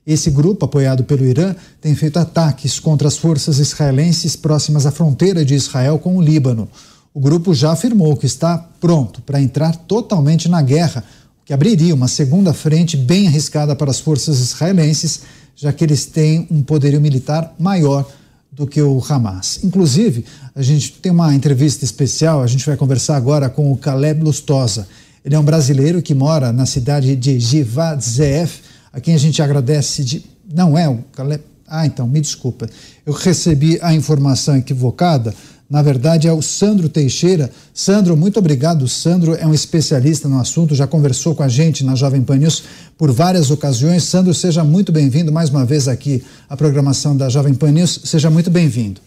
Esse 0.06 0.32
grupo, 0.32 0.66
apoiado 0.66 1.04
pelo 1.04 1.24
Irã, 1.24 1.56
tem 1.80 1.94
feito 1.94 2.18
ataques 2.18 2.80
contra 2.80 3.08
as 3.08 3.18
forças 3.18 3.60
israelenses 3.60 4.36
próximas 4.36 4.88
à 4.88 4.92
fronteira 4.92 5.46
de 5.46 5.54
Israel 5.54 6.00
com 6.00 6.18
o 6.18 6.22
Líbano. 6.24 6.68
O 7.14 7.20
grupo 7.20 7.54
já 7.54 7.74
afirmou 7.74 8.18
que 8.18 8.26
está 8.26 8.58
pronto 8.58 9.22
para 9.22 9.40
entrar 9.40 9.76
totalmente 9.76 10.50
na 10.50 10.64
guerra, 10.64 11.04
o 11.44 11.46
que 11.46 11.54
abriria 11.54 11.94
uma 11.94 12.08
segunda 12.08 12.52
frente 12.52 12.98
bem 12.98 13.28
arriscada 13.28 13.76
para 13.76 13.92
as 13.92 14.00
forças 14.00 14.40
israelenses, 14.40 15.22
já 15.56 15.72
que 15.72 15.84
eles 15.84 16.08
têm 16.08 16.48
um 16.50 16.64
poderio 16.64 17.00
militar 17.00 17.54
maior 17.60 18.08
do 18.52 18.68
que 18.68 18.82
o 18.82 19.02
Hamas. 19.08 19.64
Inclusive, 19.64 20.26
a 20.54 20.62
gente 20.62 20.94
tem 20.94 21.12
uma 21.12 21.34
entrevista 21.34 21.86
especial, 21.86 22.44
a 22.44 22.48
gente 22.48 22.66
vai 22.66 22.76
conversar 22.76 23.16
agora 23.16 23.50
com 23.50 23.72
o 23.72 23.78
Caleb 23.78 24.24
Lustosa. 24.24 24.88
Ele 25.24 25.36
é 25.36 25.40
um 25.40 25.44
brasileiro 25.44 26.02
que 26.02 26.14
mora 26.14 26.52
na 26.52 26.66
cidade 26.66 27.16
de 27.16 27.40
Givat 27.40 28.04
Zeef, 28.04 28.60
a 28.92 29.00
quem 29.00 29.16
a 29.16 29.18
gente 29.18 29.42
agradece 29.42 30.04
de. 30.04 30.26
Não 30.54 30.78
é 30.78 30.90
o 30.90 31.00
Caleb. 31.14 31.44
Ah, 31.68 31.86
então, 31.86 32.06
me 32.06 32.20
desculpa. 32.20 32.70
Eu 33.06 33.14
recebi 33.14 33.80
a 33.82 33.94
informação 33.94 34.58
equivocada. 34.58 35.34
Na 35.72 35.82
verdade, 35.82 36.28
é 36.28 36.34
o 36.34 36.42
Sandro 36.42 36.90
Teixeira. 36.90 37.50
Sandro, 37.74 38.18
muito 38.18 38.38
obrigado. 38.38 38.90
Sandro 38.90 39.36
é 39.36 39.48
um 39.48 39.54
especialista 39.54 40.28
no 40.28 40.38
assunto, 40.38 40.76
já 40.76 40.86
conversou 40.86 41.34
com 41.34 41.44
a 41.44 41.48
gente 41.48 41.82
na 41.86 41.96
Jovem 41.96 42.22
Pan 42.22 42.36
News 42.36 42.62
por 42.98 43.10
várias 43.10 43.50
ocasiões. 43.50 44.04
Sandro, 44.04 44.34
seja 44.34 44.66
muito 44.66 44.92
bem-vindo 44.92 45.32
mais 45.32 45.50
uma 45.50 45.64
vez 45.64 45.88
aqui 45.88 46.22
à 46.50 46.58
programação 46.58 47.16
da 47.16 47.30
Jovem 47.30 47.54
Pan 47.54 47.72
News. 47.72 48.02
Seja 48.04 48.30
muito 48.30 48.52
bem-vindo. 48.52 49.00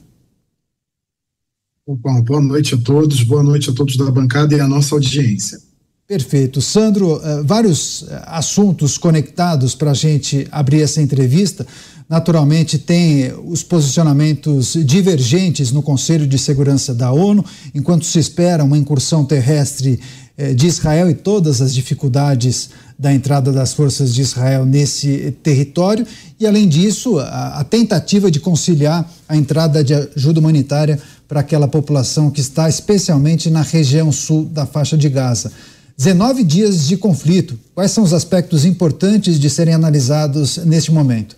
Bom, 1.86 2.22
boa 2.22 2.40
noite 2.40 2.74
a 2.74 2.78
todos, 2.78 3.22
boa 3.24 3.42
noite 3.42 3.68
a 3.68 3.74
todos 3.74 3.98
da 3.98 4.10
bancada 4.10 4.56
e 4.56 4.60
à 4.60 4.66
nossa 4.66 4.94
audiência. 4.94 5.58
Perfeito. 6.06 6.60
Sandro, 6.60 7.18
eh, 7.24 7.42
vários 7.44 8.04
eh, 8.06 8.22
assuntos 8.26 8.98
conectados 8.98 9.74
para 9.74 9.92
a 9.92 9.94
gente 9.94 10.46
abrir 10.52 10.82
essa 10.82 11.00
entrevista. 11.00 11.66
Naturalmente, 12.06 12.76
tem 12.76 13.32
os 13.46 13.62
posicionamentos 13.62 14.74
divergentes 14.84 15.72
no 15.72 15.82
Conselho 15.82 16.26
de 16.26 16.38
Segurança 16.38 16.94
da 16.94 17.10
ONU, 17.10 17.42
enquanto 17.74 18.04
se 18.04 18.18
espera 18.18 18.62
uma 18.62 18.76
incursão 18.76 19.24
terrestre 19.24 19.98
eh, 20.36 20.52
de 20.52 20.66
Israel 20.66 21.08
e 21.08 21.14
todas 21.14 21.62
as 21.62 21.72
dificuldades 21.72 22.68
da 22.98 23.10
entrada 23.10 23.50
das 23.50 23.72
forças 23.72 24.12
de 24.12 24.20
Israel 24.20 24.66
nesse 24.66 25.34
território. 25.42 26.06
E, 26.38 26.46
além 26.46 26.68
disso, 26.68 27.18
a, 27.18 27.60
a 27.60 27.64
tentativa 27.64 28.30
de 28.30 28.40
conciliar 28.40 29.10
a 29.26 29.34
entrada 29.34 29.82
de 29.82 29.94
ajuda 29.94 30.38
humanitária 30.38 31.00
para 31.26 31.40
aquela 31.40 31.66
população 31.66 32.30
que 32.30 32.42
está 32.42 32.68
especialmente 32.68 33.48
na 33.48 33.62
região 33.62 34.12
sul 34.12 34.44
da 34.44 34.66
faixa 34.66 34.98
de 34.98 35.08
Gaza. 35.08 35.50
19 35.96 36.42
dias 36.42 36.88
de 36.88 36.96
conflito. 36.96 37.58
Quais 37.74 37.90
são 37.90 38.04
os 38.04 38.12
aspectos 38.12 38.64
importantes 38.64 39.38
de 39.38 39.48
serem 39.48 39.74
analisados 39.74 40.58
neste 40.58 40.90
momento? 40.90 41.36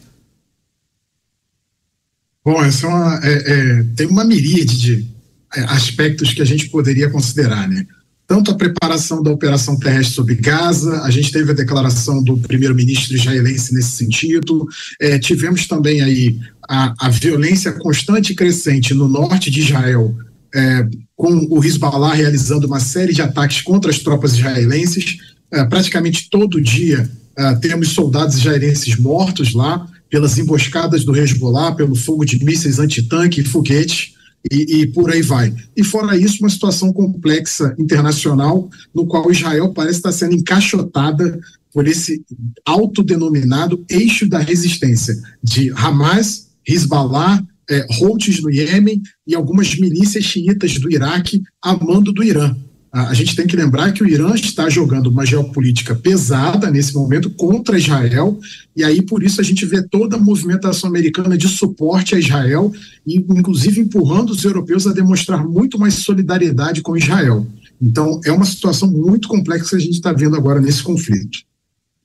Bom, 2.44 2.62
essa 2.64 2.86
é 2.86 2.88
uma, 2.88 3.20
é, 3.24 3.52
é, 3.52 3.82
tem 3.96 4.06
uma 4.06 4.24
miríade 4.24 4.78
de 4.78 5.06
é, 5.54 5.60
aspectos 5.64 6.32
que 6.32 6.40
a 6.40 6.44
gente 6.44 6.68
poderia 6.68 7.10
considerar, 7.10 7.68
né? 7.68 7.86
Tanto 8.26 8.50
a 8.50 8.54
preparação 8.56 9.22
da 9.22 9.30
operação 9.30 9.78
terrestre 9.78 10.14
sobre 10.14 10.34
Gaza, 10.34 11.02
a 11.02 11.10
gente 11.10 11.30
teve 11.30 11.52
a 11.52 11.54
declaração 11.54 12.22
do 12.22 12.36
primeiro-ministro 12.36 13.14
israelense 13.14 13.72
nesse 13.72 13.92
sentido, 13.92 14.66
é, 15.00 15.16
tivemos 15.16 15.68
também 15.68 16.00
aí 16.00 16.40
a, 16.68 17.06
a 17.06 17.08
violência 17.08 17.72
constante 17.72 18.32
e 18.32 18.36
crescente 18.36 18.92
no 18.92 19.08
norte 19.08 19.48
de 19.48 19.60
Israel, 19.60 20.12
é, 20.52 20.88
com 21.16 21.46
o 21.50 21.64
Hezbollah 21.64 22.12
realizando 22.12 22.66
uma 22.66 22.78
série 22.78 23.14
de 23.14 23.22
ataques 23.22 23.62
contra 23.62 23.90
as 23.90 23.98
tropas 23.98 24.34
israelenses. 24.34 25.16
É, 25.50 25.64
praticamente 25.64 26.28
todo 26.28 26.60
dia 26.60 27.10
é, 27.36 27.54
temos 27.54 27.88
soldados 27.88 28.36
israelenses 28.36 28.96
mortos 28.96 29.54
lá 29.54 29.88
pelas 30.10 30.38
emboscadas 30.38 31.04
do 31.04 31.16
Hezbollah, 31.16 31.74
pelo 31.74 31.96
fogo 31.96 32.24
de 32.24 32.44
mísseis 32.44 32.78
antitanque 32.78 33.40
e 33.40 33.44
foguetes. 33.44 34.14
E, 34.48 34.82
e, 34.82 34.86
por 34.86 35.10
aí 35.10 35.22
vai. 35.22 35.52
E 35.76 35.82
fora 35.82 36.16
isso, 36.16 36.38
uma 36.40 36.48
situação 36.48 36.92
complexa 36.92 37.74
internacional, 37.76 38.70
no 38.94 39.04
qual 39.04 39.28
Israel 39.32 39.72
parece 39.72 39.98
estar 39.98 40.12
sendo 40.12 40.36
encaixotada 40.36 41.40
por 41.72 41.88
esse 41.88 42.24
autodenominado 42.64 43.84
eixo 43.88 44.28
da 44.28 44.38
resistência 44.38 45.20
de 45.42 45.72
Hamas, 45.72 46.46
Hezbollah 46.66 47.42
é, 47.70 47.86
Houthis 48.00 48.40
no 48.40 48.50
Iêmen 48.50 49.02
e 49.26 49.34
algumas 49.34 49.76
milícias 49.78 50.24
xiitas 50.24 50.78
do 50.78 50.90
Iraque 50.90 51.42
a 51.62 51.74
mando 51.76 52.12
do 52.12 52.22
Irã. 52.22 52.54
A, 52.92 53.08
a 53.08 53.14
gente 53.14 53.36
tem 53.36 53.46
que 53.46 53.56
lembrar 53.56 53.92
que 53.92 54.02
o 54.02 54.08
Irã 54.08 54.34
está 54.34 54.68
jogando 54.70 55.08
uma 55.08 55.26
geopolítica 55.26 55.94
pesada 55.94 56.70
nesse 56.70 56.94
momento 56.94 57.28
contra 57.30 57.78
Israel, 57.78 58.38
e 58.74 58.84
aí 58.84 59.02
por 59.02 59.22
isso 59.22 59.40
a 59.40 59.44
gente 59.44 59.66
vê 59.66 59.82
toda 59.82 60.16
a 60.16 60.20
movimentação 60.20 60.88
americana 60.88 61.36
de 61.36 61.48
suporte 61.48 62.14
a 62.14 62.18
Israel, 62.18 62.72
e 63.06 63.16
inclusive 63.16 63.80
empurrando 63.80 64.30
os 64.30 64.44
europeus 64.44 64.86
a 64.86 64.92
demonstrar 64.92 65.46
muito 65.46 65.78
mais 65.78 65.94
solidariedade 65.94 66.80
com 66.80 66.96
Israel. 66.96 67.46
Então 67.80 68.20
é 68.24 68.32
uma 68.32 68.46
situação 68.46 68.90
muito 68.90 69.28
complexa 69.28 69.70
que 69.70 69.76
a 69.76 69.80
gente 69.80 69.94
está 69.94 70.12
vendo 70.12 70.36
agora 70.36 70.60
nesse 70.60 70.82
conflito. 70.82 71.40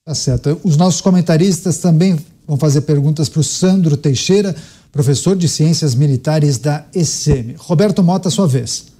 Tá 0.03 0.15
certo. 0.15 0.59
Os 0.63 0.75
nossos 0.75 0.99
comentaristas 0.99 1.77
também 1.77 2.17
vão 2.47 2.57
fazer 2.57 2.81
perguntas 2.81 3.29
para 3.29 3.39
o 3.39 3.43
Sandro 3.43 3.95
Teixeira 3.95 4.55
professor 4.91 5.35
de 5.35 5.47
Ciências 5.47 5.95
Militares 5.95 6.57
da 6.57 6.85
ECM. 6.93 7.55
Roberto 7.57 8.03
Mota, 8.03 8.29
sua 8.29 8.47
vez. 8.47 8.91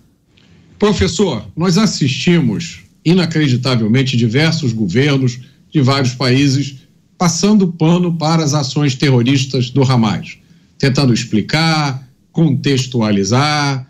Professor, 0.80 1.46
nós 1.56 1.78
assistimos, 1.78 2.80
inacreditavelmente, 3.04 4.16
diversos 4.16 4.72
governos 4.72 5.40
de 5.72 5.82
vários 5.82 6.16
países 6.16 6.78
passando 7.18 7.68
pano 7.68 8.18
para 8.18 8.44
as 8.44 8.54
ações 8.54 8.96
terroristas 8.96 9.70
do 9.70 9.84
Hamas, 9.84 10.38
tentando 10.80 11.14
explicar, 11.14 12.10
contextualizar. 12.32 13.88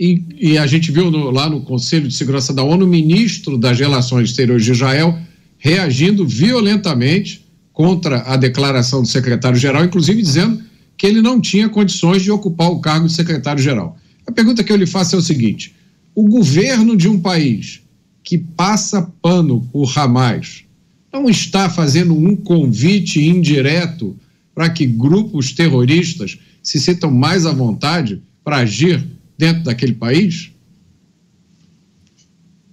E, 0.00 0.24
e 0.40 0.58
a 0.58 0.66
gente 0.66 0.90
viu 0.90 1.08
no, 1.08 1.30
lá 1.30 1.48
no 1.48 1.60
Conselho 1.60 2.08
de 2.08 2.14
Segurança 2.14 2.52
da 2.52 2.64
ONU 2.64 2.84
o 2.84 2.88
ministro 2.88 3.56
das 3.56 3.78
Relações 3.78 4.30
Exteriores 4.30 4.64
de 4.64 4.72
Israel 4.72 5.16
reagindo 5.56 6.26
violentamente 6.26 7.46
contra 7.72 8.22
a 8.22 8.36
declaração 8.36 9.02
do 9.02 9.08
secretário-geral, 9.08 9.84
inclusive 9.84 10.20
dizendo 10.20 10.63
que 10.96 11.06
ele 11.06 11.20
não 11.20 11.40
tinha 11.40 11.68
condições 11.68 12.22
de 12.22 12.30
ocupar 12.30 12.70
o 12.70 12.80
cargo 12.80 13.06
de 13.06 13.12
secretário-geral. 13.12 13.96
A 14.26 14.32
pergunta 14.32 14.62
que 14.64 14.72
eu 14.72 14.76
lhe 14.76 14.86
faço 14.86 15.16
é 15.16 15.18
o 15.18 15.22
seguinte: 15.22 15.74
o 16.14 16.28
governo 16.28 16.96
de 16.96 17.08
um 17.08 17.20
país 17.20 17.82
que 18.22 18.38
passa 18.38 19.02
pano 19.20 19.68
por 19.72 19.92
Hamas 19.98 20.64
não 21.12 21.28
está 21.28 21.68
fazendo 21.68 22.14
um 22.16 22.34
convite 22.34 23.20
indireto 23.20 24.16
para 24.54 24.70
que 24.70 24.86
grupos 24.86 25.52
terroristas 25.52 26.38
se 26.62 26.80
sintam 26.80 27.10
mais 27.10 27.44
à 27.44 27.52
vontade 27.52 28.22
para 28.42 28.58
agir 28.58 29.04
dentro 29.36 29.64
daquele 29.64 29.92
país? 29.92 30.50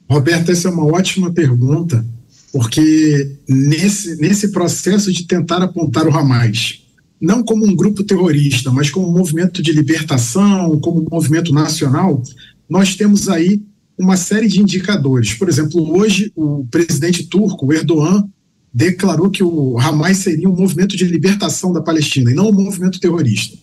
Roberto, 0.10 0.52
essa 0.52 0.68
é 0.68 0.72
uma 0.72 0.85
ótima 0.85 1.31
pergunta, 1.31 2.06
porque 2.52 3.38
nesse, 3.48 4.15
nesse 4.18 4.52
processo 4.52 5.11
de 5.11 5.26
tentar 5.26 5.61
apontar 5.61 6.07
o 6.07 6.15
Hamas 6.15 6.81
não 7.22 7.43
como 7.43 7.65
um 7.65 7.76
grupo 7.76 8.03
terrorista, 8.03 8.72
mas 8.72 8.89
como 8.89 9.07
um 9.07 9.11
movimento 9.11 9.61
de 9.61 9.72
libertação, 9.72 10.80
como 10.80 11.02
um 11.02 11.07
movimento 11.10 11.53
nacional, 11.53 12.22
nós 12.69 12.95
temos 12.95 13.30
aí 13.30 13.61
uma 13.98 14.18
série 14.18 14.48
de 14.48 14.60
indicadores. 14.60 15.34
Por 15.34 15.48
exemplo, 15.48 15.95
hoje 15.95 16.31
o 16.35 16.65
presidente 16.72 17.27
turco, 17.27 17.72
Erdogan, 17.72 18.27
declarou 18.73 19.30
que 19.30 19.43
o 19.43 19.77
Hamas 19.77 20.18
seria 20.18 20.49
um 20.49 20.56
movimento 20.56 20.98
de 20.98 21.06
libertação 21.06 21.72
da 21.72 21.81
Palestina 21.81 22.31
e 22.31 22.34
não 22.34 22.49
um 22.49 22.53
movimento 22.53 22.99
terrorista. 22.99 23.57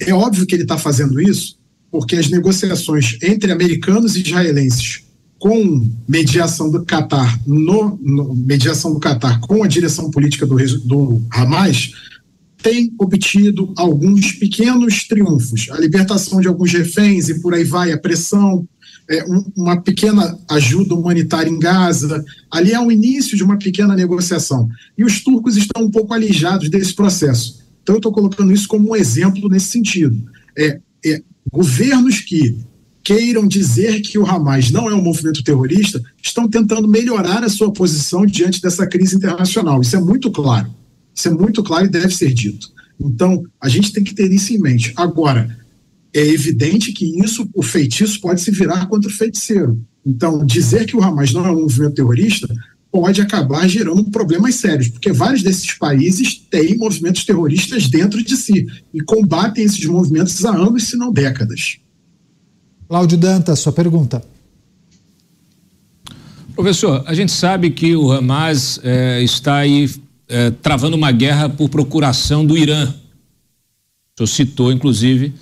É 0.00 0.14
óbvio 0.14 0.46
que 0.46 0.54
ele 0.54 0.62
está 0.62 0.78
fazendo 0.78 1.20
isso 1.20 1.58
porque 1.90 2.16
as 2.16 2.28
negociações 2.28 3.18
entre 3.22 3.52
americanos 3.52 4.16
e 4.16 4.22
israelenses 4.22 5.04
com 5.38 5.88
mediação 6.08 6.68
do 6.68 6.84
Catar, 6.84 7.38
no, 7.46 7.96
no, 8.02 8.34
mediação 8.34 8.92
do 8.92 8.98
Catar 8.98 9.38
com 9.40 9.62
a 9.62 9.68
direção 9.68 10.10
política 10.10 10.44
do, 10.44 10.56
do 10.80 11.22
Hamas, 11.30 11.92
tem 12.64 12.94
obtido 12.98 13.74
alguns 13.76 14.32
pequenos 14.32 15.06
triunfos, 15.06 15.68
a 15.70 15.78
libertação 15.78 16.40
de 16.40 16.48
alguns 16.48 16.72
reféns 16.72 17.28
e 17.28 17.38
por 17.42 17.52
aí 17.52 17.62
vai, 17.62 17.92
a 17.92 17.98
pressão, 17.98 18.66
é, 19.06 19.22
um, 19.24 19.44
uma 19.54 19.82
pequena 19.82 20.38
ajuda 20.48 20.94
humanitária 20.94 21.50
em 21.50 21.58
Gaza. 21.58 22.24
Ali 22.50 22.72
é 22.72 22.80
o 22.80 22.90
início 22.90 23.36
de 23.36 23.44
uma 23.44 23.58
pequena 23.58 23.94
negociação. 23.94 24.66
E 24.96 25.04
os 25.04 25.22
turcos 25.22 25.58
estão 25.58 25.84
um 25.84 25.90
pouco 25.90 26.14
alijados 26.14 26.70
desse 26.70 26.94
processo. 26.94 27.62
Então, 27.82 27.96
eu 27.96 27.98
estou 27.98 28.12
colocando 28.12 28.50
isso 28.50 28.66
como 28.66 28.92
um 28.92 28.96
exemplo 28.96 29.46
nesse 29.50 29.66
sentido. 29.66 30.16
É, 30.56 30.80
é, 31.04 31.22
governos 31.52 32.20
que 32.20 32.56
queiram 33.04 33.46
dizer 33.46 34.00
que 34.00 34.18
o 34.18 34.24
Hamas 34.24 34.70
não 34.70 34.88
é 34.88 34.94
um 34.94 35.02
movimento 35.02 35.44
terrorista 35.44 36.02
estão 36.22 36.48
tentando 36.48 36.88
melhorar 36.88 37.44
a 37.44 37.50
sua 37.50 37.70
posição 37.70 38.24
diante 38.24 38.62
dessa 38.62 38.86
crise 38.86 39.16
internacional. 39.16 39.82
Isso 39.82 39.96
é 39.96 40.00
muito 40.00 40.30
claro. 40.30 40.72
Isso 41.14 41.28
é 41.28 41.30
muito 41.30 41.62
claro 41.62 41.86
e 41.86 41.90
deve 41.90 42.14
ser 42.14 42.32
dito. 42.32 42.72
Então, 43.00 43.42
a 43.60 43.68
gente 43.68 43.92
tem 43.92 44.04
que 44.04 44.14
ter 44.14 44.30
isso 44.32 44.52
em 44.52 44.58
mente. 44.58 44.92
Agora, 44.96 45.56
é 46.12 46.26
evidente 46.26 46.92
que 46.92 47.20
isso, 47.20 47.48
o 47.54 47.62
feitiço 47.62 48.20
pode 48.20 48.40
se 48.40 48.50
virar 48.50 48.86
contra 48.86 49.10
o 49.10 49.12
feiticeiro. 49.12 49.80
Então, 50.04 50.44
dizer 50.44 50.86
que 50.86 50.96
o 50.96 51.02
Hamas 51.02 51.32
não 51.32 51.46
é 51.46 51.50
um 51.50 51.62
movimento 51.62 51.94
terrorista 51.94 52.48
pode 52.94 53.20
acabar 53.20 53.66
gerando 53.66 54.08
problemas 54.08 54.54
sérios, 54.54 54.86
porque 54.86 55.10
vários 55.10 55.42
desses 55.42 55.72
países 55.72 56.36
têm 56.48 56.78
movimentos 56.78 57.24
terroristas 57.24 57.88
dentro 57.88 58.22
de 58.22 58.36
si 58.36 58.68
e 58.92 59.00
combatem 59.00 59.64
esses 59.64 59.84
movimentos 59.84 60.44
há 60.44 60.54
anos, 60.54 60.84
se 60.84 60.96
não 60.96 61.12
décadas. 61.12 61.78
Cláudio 62.88 63.18
Dantas, 63.18 63.58
sua 63.58 63.72
pergunta. 63.72 64.22
Professor, 66.54 67.02
a 67.04 67.14
gente 67.14 67.32
sabe 67.32 67.70
que 67.70 67.96
o 67.96 68.12
Hamas 68.12 68.78
é, 68.84 69.20
está 69.24 69.56
aí 69.56 69.90
é, 70.28 70.50
travando 70.50 70.96
uma 70.96 71.12
guerra 71.12 71.48
por 71.48 71.68
procuração 71.68 72.44
do 72.44 72.56
Irã. 72.56 72.92
O 74.18 74.18
senhor 74.18 74.26
citou, 74.26 74.72
inclusive, 74.72 75.34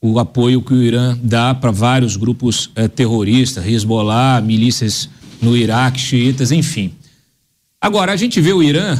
o 0.00 0.18
apoio 0.18 0.62
que 0.62 0.72
o 0.72 0.82
Irã 0.82 1.18
dá 1.22 1.54
para 1.54 1.70
vários 1.70 2.16
grupos 2.16 2.70
é, 2.74 2.88
terroristas, 2.88 3.66
Hezbollah, 3.66 4.40
milícias 4.40 5.08
no 5.40 5.56
Iraque, 5.56 6.00
xiitas, 6.00 6.52
enfim. 6.52 6.92
Agora, 7.80 8.12
a 8.12 8.16
gente 8.16 8.40
vê 8.40 8.52
o 8.52 8.62
Irã 8.62 8.98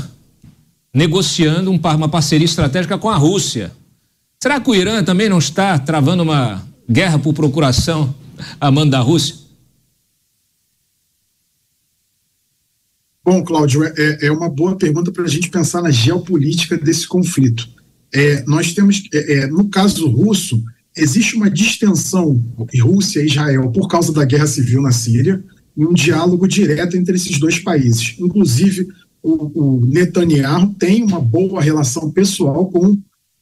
negociando 0.92 1.70
um, 1.70 1.80
uma 1.96 2.08
parceria 2.08 2.44
estratégica 2.44 2.96
com 2.96 3.10
a 3.10 3.16
Rússia. 3.16 3.72
Será 4.40 4.60
que 4.60 4.70
o 4.70 4.74
Irã 4.74 5.02
também 5.02 5.28
não 5.28 5.38
está 5.38 5.78
travando 5.78 6.22
uma 6.22 6.64
guerra 6.88 7.18
por 7.18 7.34
procuração 7.34 8.14
a 8.60 8.70
mando 8.70 8.92
da 8.92 9.00
Rússia? 9.00 9.47
Bom, 13.30 13.44
Cláudio, 13.44 13.84
é, 13.84 13.92
é, 13.94 14.26
é 14.28 14.32
uma 14.32 14.48
boa 14.48 14.74
pergunta 14.74 15.12
para 15.12 15.24
a 15.24 15.28
gente 15.28 15.50
pensar 15.50 15.82
na 15.82 15.90
geopolítica 15.90 16.78
desse 16.78 17.06
conflito. 17.06 17.68
É, 18.10 18.42
nós 18.46 18.72
temos, 18.72 19.02
é, 19.12 19.40
é, 19.40 19.46
no 19.46 19.68
caso 19.68 20.08
russo, 20.08 20.64
existe 20.96 21.36
uma 21.36 21.50
distensão 21.50 22.42
Rússia 22.80 23.20
e 23.20 23.26
Israel 23.26 23.70
por 23.70 23.86
causa 23.86 24.14
da 24.14 24.24
guerra 24.24 24.46
civil 24.46 24.80
na 24.80 24.92
Síria 24.92 25.44
e 25.76 25.84
um 25.84 25.92
diálogo 25.92 26.48
direto 26.48 26.96
entre 26.96 27.16
esses 27.16 27.38
dois 27.38 27.58
países. 27.58 28.16
Inclusive, 28.18 28.88
o, 29.22 29.76
o 29.82 29.86
Netanyahu 29.86 30.74
tem 30.78 31.02
uma 31.02 31.20
boa 31.20 31.60
relação 31.60 32.10
pessoal 32.10 32.64
com 32.70 32.96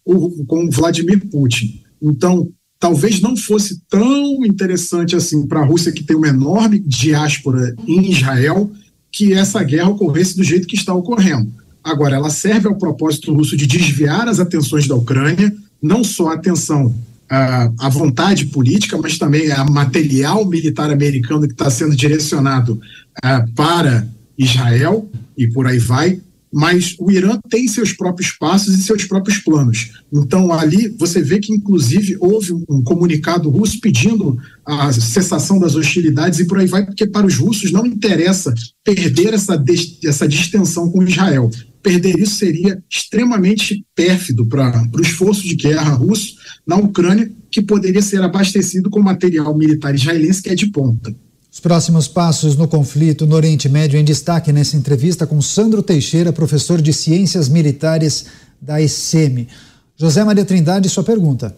o, 0.04 0.44
com 0.46 0.68
Vladimir 0.68 1.24
Putin. 1.28 1.84
Então, 2.02 2.50
talvez 2.80 3.20
não 3.20 3.36
fosse 3.36 3.80
tão 3.88 4.44
interessante 4.44 5.14
assim 5.14 5.46
para 5.46 5.60
a 5.60 5.64
Rússia, 5.64 5.92
que 5.92 6.02
tem 6.02 6.16
uma 6.16 6.26
enorme 6.26 6.80
diáspora 6.80 7.72
em 7.86 8.10
Israel, 8.10 8.68
que 9.12 9.32
essa 9.32 9.62
guerra 9.62 9.90
ocorresse 9.90 10.36
do 10.36 10.44
jeito 10.44 10.66
que 10.66 10.76
está 10.76 10.94
ocorrendo. 10.94 11.52
Agora, 11.82 12.16
ela 12.16 12.30
serve 12.30 12.66
ao 12.66 12.74
propósito 12.74 13.32
russo 13.32 13.56
de 13.56 13.66
desviar 13.66 14.28
as 14.28 14.40
atenções 14.40 14.88
da 14.88 14.96
Ucrânia, 14.96 15.54
não 15.80 16.02
só 16.02 16.30
a 16.30 16.34
atenção 16.34 16.94
à, 17.28 17.70
à 17.78 17.88
vontade 17.88 18.46
política, 18.46 18.98
mas 18.98 19.18
também 19.18 19.52
a 19.52 19.64
material 19.64 20.44
militar 20.44 20.90
americano 20.90 21.46
que 21.46 21.52
está 21.52 21.70
sendo 21.70 21.94
direcionado 21.94 22.80
uh, 23.24 23.52
para 23.54 24.06
Israel 24.36 25.08
e 25.36 25.46
por 25.46 25.66
aí 25.66 25.78
vai, 25.78 26.20
mas 26.56 26.96
o 26.98 27.10
Irã 27.10 27.38
tem 27.50 27.68
seus 27.68 27.92
próprios 27.92 28.32
passos 28.32 28.74
e 28.74 28.82
seus 28.82 29.04
próprios 29.04 29.36
planos. 29.36 29.90
Então, 30.10 30.50
ali 30.50 30.88
você 30.98 31.20
vê 31.20 31.38
que, 31.38 31.52
inclusive, 31.52 32.16
houve 32.18 32.54
um 32.54 32.82
comunicado 32.82 33.50
russo 33.50 33.78
pedindo 33.78 34.38
a 34.64 34.90
cessação 34.90 35.58
das 35.58 35.74
hostilidades 35.74 36.38
e 36.38 36.46
por 36.46 36.58
aí 36.58 36.66
vai, 36.66 36.86
porque 36.86 37.06
para 37.06 37.26
os 37.26 37.36
russos 37.36 37.70
não 37.70 37.84
interessa 37.84 38.54
perder 38.82 39.34
essa, 39.34 39.62
essa 40.02 40.26
distensão 40.26 40.90
com 40.90 41.02
Israel. 41.02 41.50
Perder 41.82 42.18
isso 42.18 42.36
seria 42.36 42.82
extremamente 42.90 43.84
pérfido 43.94 44.46
para 44.46 44.82
o 44.96 45.00
esforço 45.02 45.42
de 45.42 45.56
guerra 45.56 45.92
russo 45.92 46.36
na 46.66 46.76
Ucrânia, 46.76 47.30
que 47.50 47.60
poderia 47.60 48.00
ser 48.00 48.22
abastecido 48.22 48.88
com 48.88 49.02
material 49.02 49.54
militar 49.54 49.94
israelense 49.94 50.42
que 50.42 50.48
é 50.48 50.54
de 50.54 50.68
ponta. 50.68 51.14
Os 51.56 51.60
próximos 51.60 52.06
passos 52.06 52.54
no 52.54 52.68
conflito 52.68 53.26
no 53.26 53.34
Oriente 53.34 53.66
Médio 53.66 53.98
em 53.98 54.04
destaque 54.04 54.52
nessa 54.52 54.76
entrevista 54.76 55.26
com 55.26 55.40
Sandro 55.40 55.82
Teixeira, 55.82 56.30
professor 56.30 56.82
de 56.82 56.92
Ciências 56.92 57.48
Militares 57.48 58.26
da 58.60 58.78
ECM. 58.78 59.48
José 59.96 60.22
Maria 60.22 60.44
Trindade, 60.44 60.90
sua 60.90 61.02
pergunta. 61.02 61.56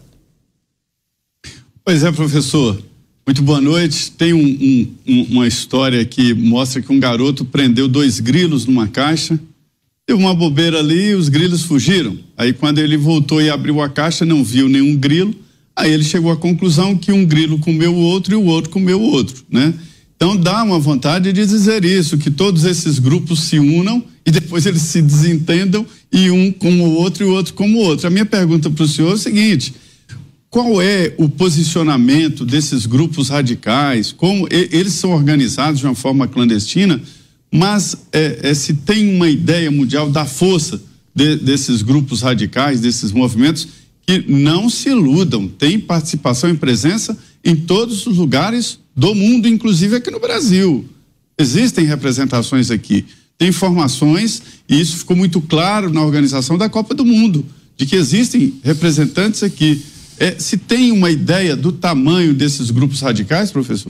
Pois 1.83 2.01
é, 2.01 2.13
professor. 2.13 2.81
Muito 3.27 3.41
boa 3.41 3.59
noite. 3.59 4.09
Tem 4.11 4.31
um, 4.31 4.89
um, 5.05 5.21
uma 5.31 5.45
história 5.45 6.05
que 6.05 6.33
mostra 6.33 6.81
que 6.81 6.93
um 6.93 6.99
garoto 6.99 7.43
prendeu 7.43 7.85
dois 7.85 8.21
grilos 8.21 8.65
numa 8.65 8.87
caixa, 8.87 9.37
deu 10.07 10.15
uma 10.15 10.33
bobeira 10.33 10.79
ali 10.79 11.09
e 11.09 11.15
os 11.15 11.27
grilos 11.27 11.63
fugiram. 11.63 12.17
Aí, 12.37 12.53
quando 12.53 12.79
ele 12.79 12.95
voltou 12.95 13.41
e 13.41 13.49
abriu 13.49 13.81
a 13.81 13.89
caixa, 13.89 14.23
não 14.23 14.45
viu 14.45 14.69
nenhum 14.69 14.95
grilo. 14.95 15.35
Aí 15.75 15.91
ele 15.91 16.05
chegou 16.05 16.31
à 16.31 16.37
conclusão 16.37 16.95
que 16.95 17.11
um 17.11 17.25
grilo 17.25 17.59
comeu 17.59 17.93
o 17.93 17.99
outro 17.99 18.33
e 18.33 18.37
o 18.37 18.45
outro 18.45 18.69
comeu 18.69 19.01
o 19.01 19.03
outro, 19.03 19.43
né? 19.49 19.73
Então 20.19 20.35
dá 20.35 20.61
uma 20.63 20.77
vontade 20.77 21.31
de 21.31 21.45
dizer 21.45 21.85
isso, 21.85 22.17
que 22.17 22.29
todos 22.29 22.65
esses 22.65 22.99
grupos 22.99 23.39
se 23.39 23.57
unam 23.57 24.03
e 24.25 24.31
depois 24.31 24.65
eles 24.65 24.81
se 24.81 25.01
desentendam 25.01 25.85
e 26.11 26.29
um 26.29 26.51
como 26.51 26.87
o 26.87 26.93
outro 26.95 27.23
e 27.23 27.27
o 27.29 27.31
outro 27.31 27.53
como 27.53 27.77
o 27.77 27.81
outro. 27.83 28.05
A 28.05 28.09
minha 28.09 28.25
pergunta 28.25 28.69
para 28.69 28.83
o 28.83 28.87
senhor 28.87 29.11
é 29.11 29.13
o 29.13 29.17
seguinte: 29.17 29.73
qual 30.49 30.81
é 30.81 31.13
o 31.17 31.29
posicionamento 31.29 32.45
desses 32.45 32.85
grupos 32.85 33.29
radicais? 33.29 34.11
Como 34.11 34.45
eles 34.51 34.91
são 34.91 35.11
organizados 35.11 35.79
de 35.79 35.85
uma 35.85 35.95
forma 35.95 36.27
clandestina, 36.27 37.01
mas 37.49 37.95
é, 38.11 38.39
é, 38.43 38.53
se 38.53 38.73
tem 38.73 39.15
uma 39.15 39.29
ideia 39.29 39.71
mundial 39.71 40.09
da 40.09 40.25
força 40.25 40.81
de, 41.15 41.37
desses 41.37 41.81
grupos 41.81 42.21
radicais, 42.21 42.81
desses 42.81 43.13
movimentos, 43.13 43.69
que 44.05 44.25
não 44.27 44.69
se 44.69 44.89
iludam, 44.89 45.47
tem 45.47 45.79
participação 45.79 46.49
e 46.49 46.57
presença 46.57 47.17
em 47.41 47.55
todos 47.55 48.05
os 48.05 48.17
lugares 48.17 48.79
do 48.99 49.15
mundo, 49.15 49.47
inclusive 49.47 49.95
aqui 49.95 50.11
no 50.11 50.19
Brasil. 50.19 50.85
Existem 51.37 51.85
representações 51.85 52.69
aqui, 52.69 53.05
tem 53.37 53.47
informações, 53.47 54.43
e 54.67 54.79
isso 54.79 54.97
ficou 54.97 55.15
muito 55.15 55.39
claro 55.39 55.89
na 55.89 56.03
organização 56.03 56.57
da 56.57 56.67
Copa 56.67 56.93
do 56.93 57.05
Mundo, 57.05 57.45
de 57.77 57.85
que 57.85 57.95
existem 57.95 58.59
representantes 58.61 59.41
aqui. 59.41 59.81
É, 60.19 60.37
se 60.37 60.57
tem 60.57 60.91
uma 60.91 61.09
ideia 61.09 61.55
do 61.55 61.71
tamanho 61.71 62.33
desses 62.33 62.69
grupos 62.69 62.99
radicais, 62.99 63.53
professor? 63.53 63.89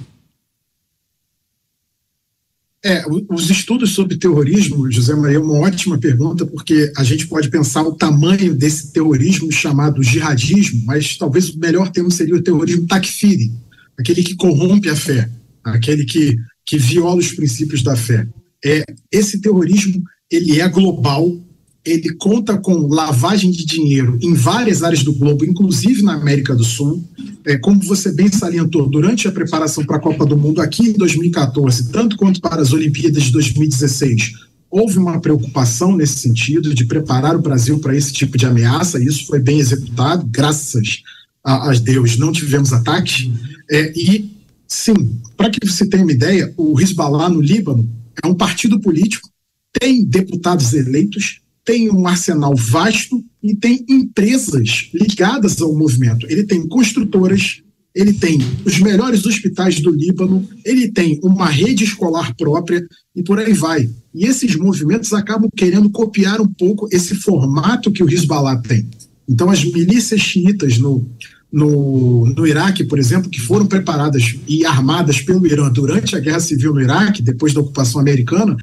É, 2.86 3.04
os 3.30 3.50
estudos 3.50 3.92
sobre 3.92 4.16
terrorismo, 4.16 4.90
José 4.92 5.16
Maria, 5.16 5.38
é 5.38 5.42
uma 5.42 5.60
ótima 5.60 5.98
pergunta, 5.98 6.46
porque 6.46 6.94
a 6.96 7.04
gente 7.04 7.28
pode 7.28 7.50
pensar 7.50 7.82
o 7.82 7.96
tamanho 7.96 8.54
desse 8.54 8.94
terrorismo 8.94 9.52
chamado 9.52 10.04
jihadismo, 10.04 10.84
mas 10.86 11.18
talvez 11.18 11.50
o 11.50 11.58
melhor 11.58 11.90
termo 11.90 12.12
seria 12.12 12.36
o 12.36 12.44
terrorismo 12.44 12.86
takfiri, 12.86 13.52
aquele 14.00 14.24
que 14.24 14.36
corrompe 14.36 14.90
a 14.90 14.96
fé, 14.96 15.30
aquele 15.64 16.06
que, 16.06 16.38
que 16.66 16.78
viola 16.78 17.18
os 17.18 17.34
princípios 17.34 17.84
da 17.84 17.98
fé. 17.98 18.26
É, 18.64 18.86
esse 19.12 19.42
terrorismo 19.42 20.02
ele 20.32 20.62
é 20.62 20.68
global, 20.70 21.38
ele 21.84 22.14
conta 22.16 22.58
com 22.58 22.88
lavagem 22.88 23.52
de 23.52 23.66
dinheiro 23.66 24.18
em 24.22 24.34
várias 24.34 24.84
áreas 24.84 25.04
do 25.04 25.14
globo, 25.14 25.44
inclusive 25.44 26.02
na 26.02 26.14
América 26.14 26.56
do 26.56 26.64
Sul. 26.64 27.04
É, 27.46 27.58
como 27.58 27.82
você 27.82 28.12
bem 28.12 28.32
salientou, 28.32 28.88
durante 28.88 29.28
a 29.28 29.32
preparação 29.32 29.84
para 29.86 29.98
a 29.98 30.02
Copa 30.02 30.26
do 30.26 30.38
Mundo 30.38 30.62
aqui 30.62 30.90
em 30.90 30.94
2014, 30.94 31.92
tanto 31.92 32.16
quanto 32.16 32.40
para 32.40 32.62
as 32.62 32.72
Olimpíadas 32.72 33.24
de 33.24 33.32
2016, 33.32 34.32
houve 34.70 34.98
uma 34.98 35.20
preocupação 35.20 35.96
nesse 35.96 36.20
sentido 36.20 36.74
de 36.76 36.86
preparar 36.86 37.36
o 37.36 37.42
Brasil 37.42 37.80
para 37.80 37.96
esse 37.96 38.14
tipo 38.14 38.38
de 38.38 38.46
ameaça, 38.46 39.00
e 39.00 39.06
isso 39.06 39.26
foi 39.26 39.40
bem 39.40 39.60
executado, 39.60 40.26
graças 40.30 40.76
a, 40.76 40.82
a 41.44 41.72
Deus 41.74 42.18
não 42.18 42.32
tivemos 42.32 42.74
ataques. 42.74 43.30
É, 43.70 43.92
e, 43.96 44.32
sim, 44.68 45.20
para 45.38 45.50
que 45.50 45.66
você 45.66 45.88
tenha 45.88 46.04
uma 46.04 46.12
ideia, 46.12 46.54
o 46.58 46.80
Hezbollah 46.80 47.30
no 47.30 47.42
Líbano 47.42 47.90
é 48.24 48.28
um 48.28 48.36
partido 48.36 48.80
político, 48.80 49.30
tem 49.80 50.04
deputados 50.04 50.74
eleitos, 50.74 51.42
tem 51.64 51.90
um 51.90 52.08
arsenal 52.08 52.56
vasto 52.56 53.24
e 53.42 53.56
tem 53.56 53.86
empresas 53.88 54.90
ligadas 54.94 55.62
ao 55.62 55.76
movimento. 55.76 56.26
Ele 56.30 56.44
tem 56.44 56.68
construtoras, 56.68 57.62
ele 57.94 58.14
tem 58.14 58.40
os 58.66 58.80
melhores 58.80 59.26
hospitais 59.26 59.80
do 59.80 59.92
Líbano, 59.92 60.48
ele 60.66 60.92
tem 60.92 61.20
uma 61.24 61.48
rede 61.48 61.84
escolar 61.84 62.36
própria 62.36 62.86
e 63.16 63.24
por 63.24 63.40
aí 63.40 63.54
vai. 63.54 63.90
E 64.14 64.26
esses 64.26 64.56
movimentos 64.56 65.14
acabam 65.14 65.50
querendo 65.56 65.90
copiar 65.90 66.42
um 66.42 66.48
pouco 66.48 66.88
esse 66.92 67.16
formato 67.16 67.92
que 67.92 68.04
o 68.04 68.12
Hezbollah 68.12 68.62
tem. 68.62 68.88
Então, 69.30 69.52
as 69.52 69.64
milícias 69.64 70.20
xiitas 70.20 70.80
no, 70.80 71.08
no, 71.52 72.26
no 72.26 72.48
Iraque, 72.48 72.84
por 72.84 72.98
exemplo, 72.98 73.30
que 73.30 73.40
foram 73.40 73.68
preparadas 73.68 74.36
e 74.48 74.66
armadas 74.66 75.22
pelo 75.22 75.46
Irã 75.46 75.70
durante 75.70 76.16
a 76.16 76.20
guerra 76.20 76.40
civil 76.40 76.74
no 76.74 76.82
Iraque, 76.82 77.22
depois 77.22 77.54
da 77.54 77.62
ocupação 77.62 78.02
americana, 78.02 78.58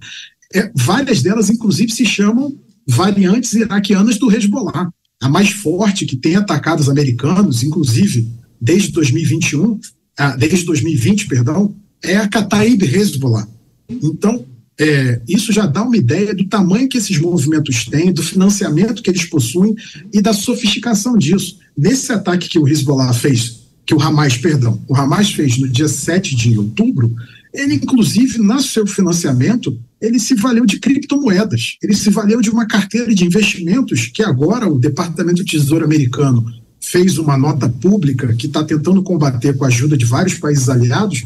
é, 0.52 0.70
várias 0.74 1.22
delas, 1.22 1.50
inclusive, 1.50 1.92
se 1.92 2.04
chamam 2.04 2.56
variantes 2.86 3.52
iraquianas 3.52 4.18
do 4.18 4.30
Hezbollah. 4.30 4.90
A 5.22 5.28
mais 5.28 5.50
forte 5.50 6.04
que 6.04 6.16
tem 6.16 6.36
atacado 6.36 6.80
os 6.80 6.88
americanos, 6.88 7.62
inclusive 7.62 8.28
desde 8.60 8.92
2021, 8.92 9.78
ah, 10.18 10.36
desde 10.36 10.64
2020, 10.64 11.26
perdão, 11.26 11.74
é 12.02 12.16
a 12.16 12.28
Kataib 12.28 12.82
Hezbollah. 12.82 13.46
Então, 13.88 14.44
é, 14.78 15.20
isso 15.26 15.52
já 15.52 15.66
dá 15.66 15.82
uma 15.82 15.96
ideia 15.96 16.34
do 16.34 16.44
tamanho 16.44 16.88
que 16.88 16.98
esses 16.98 17.18
movimentos 17.18 17.86
têm, 17.86 18.12
do 18.12 18.22
financiamento 18.22 19.02
que 19.02 19.10
eles 19.10 19.24
possuem 19.24 19.74
e 20.12 20.20
da 20.20 20.32
sofisticação 20.32 21.16
disso. 21.16 21.58
nesse 21.76 22.12
ataque 22.12 22.48
que 22.48 22.58
o 22.58 22.68
Hezbollah 22.68 23.12
fez, 23.12 23.60
que 23.84 23.94
o 23.94 24.00
Hamas, 24.00 24.36
perdão, 24.36 24.82
o 24.88 24.96
Hamas 24.96 25.30
fez 25.30 25.58
no 25.58 25.68
dia 25.68 25.88
7 25.88 26.34
de 26.34 26.58
outubro, 26.58 27.14
ele, 27.54 27.74
inclusive, 27.74 28.38
no 28.38 28.60
seu 28.60 28.86
financiamento, 28.86 29.78
ele 30.00 30.18
se 30.18 30.34
valeu 30.34 30.66
de 30.66 30.78
criptomoedas, 30.78 31.78
ele 31.82 31.94
se 31.94 32.10
valeu 32.10 32.42
de 32.42 32.50
uma 32.50 32.66
carteira 32.66 33.14
de 33.14 33.24
investimentos 33.24 34.06
que 34.06 34.22
agora 34.22 34.68
o 34.68 34.78
Departamento 34.78 35.42
do 35.42 35.44
Tesouro 35.44 35.84
americano 35.84 36.44
fez 36.78 37.16
uma 37.16 37.38
nota 37.38 37.68
pública 37.68 38.34
que 38.34 38.46
está 38.46 38.62
tentando 38.62 39.02
combater 39.02 39.56
com 39.56 39.64
a 39.64 39.68
ajuda 39.68 39.96
de 39.96 40.04
vários 40.04 40.34
países 40.34 40.68
aliados, 40.68 41.24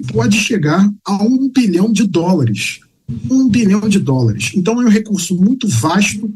que 0.00 0.12
pode 0.12 0.36
chegar 0.36 0.90
a 1.06 1.22
um 1.22 1.48
bilhão 1.48 1.92
de 1.92 2.04
dólares. 2.06 2.80
Um 3.30 3.48
bilhão 3.48 3.88
de 3.88 3.98
dólares. 3.98 4.50
Então 4.56 4.80
é 4.82 4.86
um 4.86 4.88
recurso 4.88 5.36
muito 5.36 5.68
vasto 5.68 6.32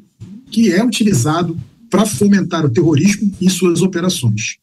que 0.50 0.72
é 0.72 0.84
utilizado 0.84 1.56
para 1.90 2.06
fomentar 2.06 2.64
o 2.64 2.70
terrorismo 2.70 3.32
e 3.40 3.50
suas 3.50 3.82
operações. 3.82 4.58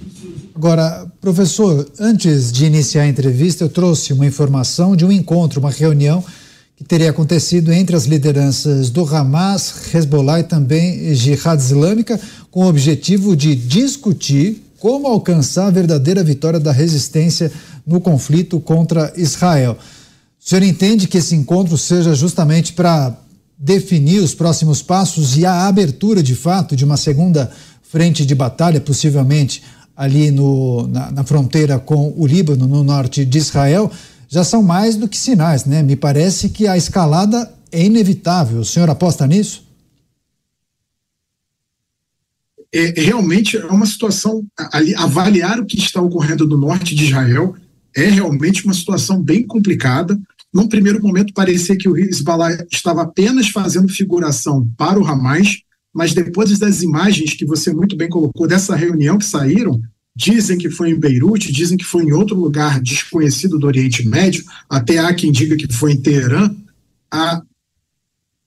Agora, 0.53 1.11
professor, 1.19 1.89
antes 1.99 2.51
de 2.51 2.65
iniciar 2.65 3.01
a 3.01 3.07
entrevista, 3.07 3.63
eu 3.63 3.69
trouxe 3.69 4.13
uma 4.13 4.25
informação 4.25 4.95
de 4.95 5.03
um 5.03 5.11
encontro, 5.11 5.59
uma 5.59 5.71
reunião 5.71 6.23
que 6.75 6.83
teria 6.83 7.09
acontecido 7.09 7.71
entre 7.71 7.95
as 7.95 8.05
lideranças 8.05 8.89
do 8.89 9.03
Hamas, 9.03 9.93
Hezbollah 9.93 10.41
e 10.41 10.43
também 10.43 11.13
Jihad 11.15 11.59
Islâmica, 11.59 12.19
com 12.51 12.65
o 12.65 12.67
objetivo 12.67 13.35
de 13.35 13.55
discutir 13.55 14.64
como 14.79 15.07
alcançar 15.07 15.67
a 15.67 15.71
verdadeira 15.71 16.23
vitória 16.23 16.59
da 16.59 16.71
resistência 16.71 17.51
no 17.85 17.99
conflito 18.01 18.59
contra 18.59 19.13
Israel. 19.15 19.77
O 20.39 20.49
senhor 20.49 20.63
entende 20.63 21.07
que 21.07 21.17
esse 21.17 21.35
encontro 21.35 21.77
seja 21.77 22.13
justamente 22.13 22.73
para 22.73 23.17
definir 23.57 24.19
os 24.19 24.35
próximos 24.35 24.81
passos 24.81 25.37
e 25.37 25.45
a 25.45 25.67
abertura, 25.67 26.21
de 26.21 26.35
fato, 26.35 26.75
de 26.75 26.85
uma 26.85 26.97
segunda 26.97 27.49
frente 27.81 28.25
de 28.25 28.35
batalha, 28.35 28.81
possivelmente 28.81 29.63
ali 29.95 30.29
no, 30.29 30.87
na, 30.87 31.11
na 31.11 31.23
fronteira 31.23 31.79
com 31.79 32.13
o 32.17 32.27
Líbano, 32.27 32.67
no 32.67 32.83
norte 32.83 33.23
de 33.25 33.37
Israel, 33.37 33.89
já 34.27 34.43
são 34.43 34.61
mais 34.61 34.95
do 34.95 35.07
que 35.07 35.17
sinais, 35.17 35.65
né? 35.65 35.81
Me 35.81 35.95
parece 35.95 36.49
que 36.49 36.67
a 36.67 36.75
escalada 36.75 37.49
é 37.71 37.83
inevitável. 37.83 38.59
O 38.59 38.65
senhor 38.65 38.89
aposta 38.89 39.25
nisso? 39.25 39.64
É, 42.73 43.01
realmente 43.01 43.57
é 43.57 43.65
uma 43.65 43.85
situação 43.85 44.45
ali 44.71 44.93
avaliar 44.95 45.59
o 45.59 45.65
que 45.65 45.77
está 45.77 46.01
ocorrendo 46.01 46.47
no 46.47 46.57
norte 46.57 46.93
de 46.93 47.05
Israel 47.05 47.55
é 47.95 48.09
realmente 48.09 48.65
uma 48.65 48.73
situação 48.73 49.21
bem 49.21 49.47
complicada. 49.47 50.19
Num 50.53 50.67
primeiro 50.67 51.01
momento, 51.01 51.33
parecia 51.33 51.77
que 51.77 51.87
o 51.87 51.97
Hezbollah 51.97 52.65
estava 52.71 53.03
apenas 53.03 53.47
fazendo 53.49 53.87
figuração 53.87 54.69
para 54.77 54.99
o 54.99 55.07
Hamas, 55.07 55.61
mas 55.93 56.13
depois 56.13 56.57
das 56.59 56.81
imagens 56.81 57.33
que 57.33 57.45
você 57.45 57.73
muito 57.73 57.95
bem 57.95 58.09
colocou 58.09 58.47
dessa 58.47 58.75
reunião 58.75 59.17
que 59.17 59.25
saíram, 59.25 59.81
dizem 60.15 60.57
que 60.57 60.69
foi 60.69 60.91
em 60.91 60.99
Beirute, 60.99 61.51
dizem 61.51 61.77
que 61.77 61.85
foi 61.85 62.03
em 62.03 62.11
outro 62.11 62.37
lugar 62.37 62.81
desconhecido 62.81 63.57
do 63.57 63.67
Oriente 63.67 64.07
Médio, 64.07 64.43
até 64.69 64.99
há 64.99 65.13
quem 65.13 65.31
diga 65.31 65.55
que 65.55 65.71
foi 65.73 65.93
em 65.93 66.01
Teherã, 66.01 66.53
a, 67.11 67.41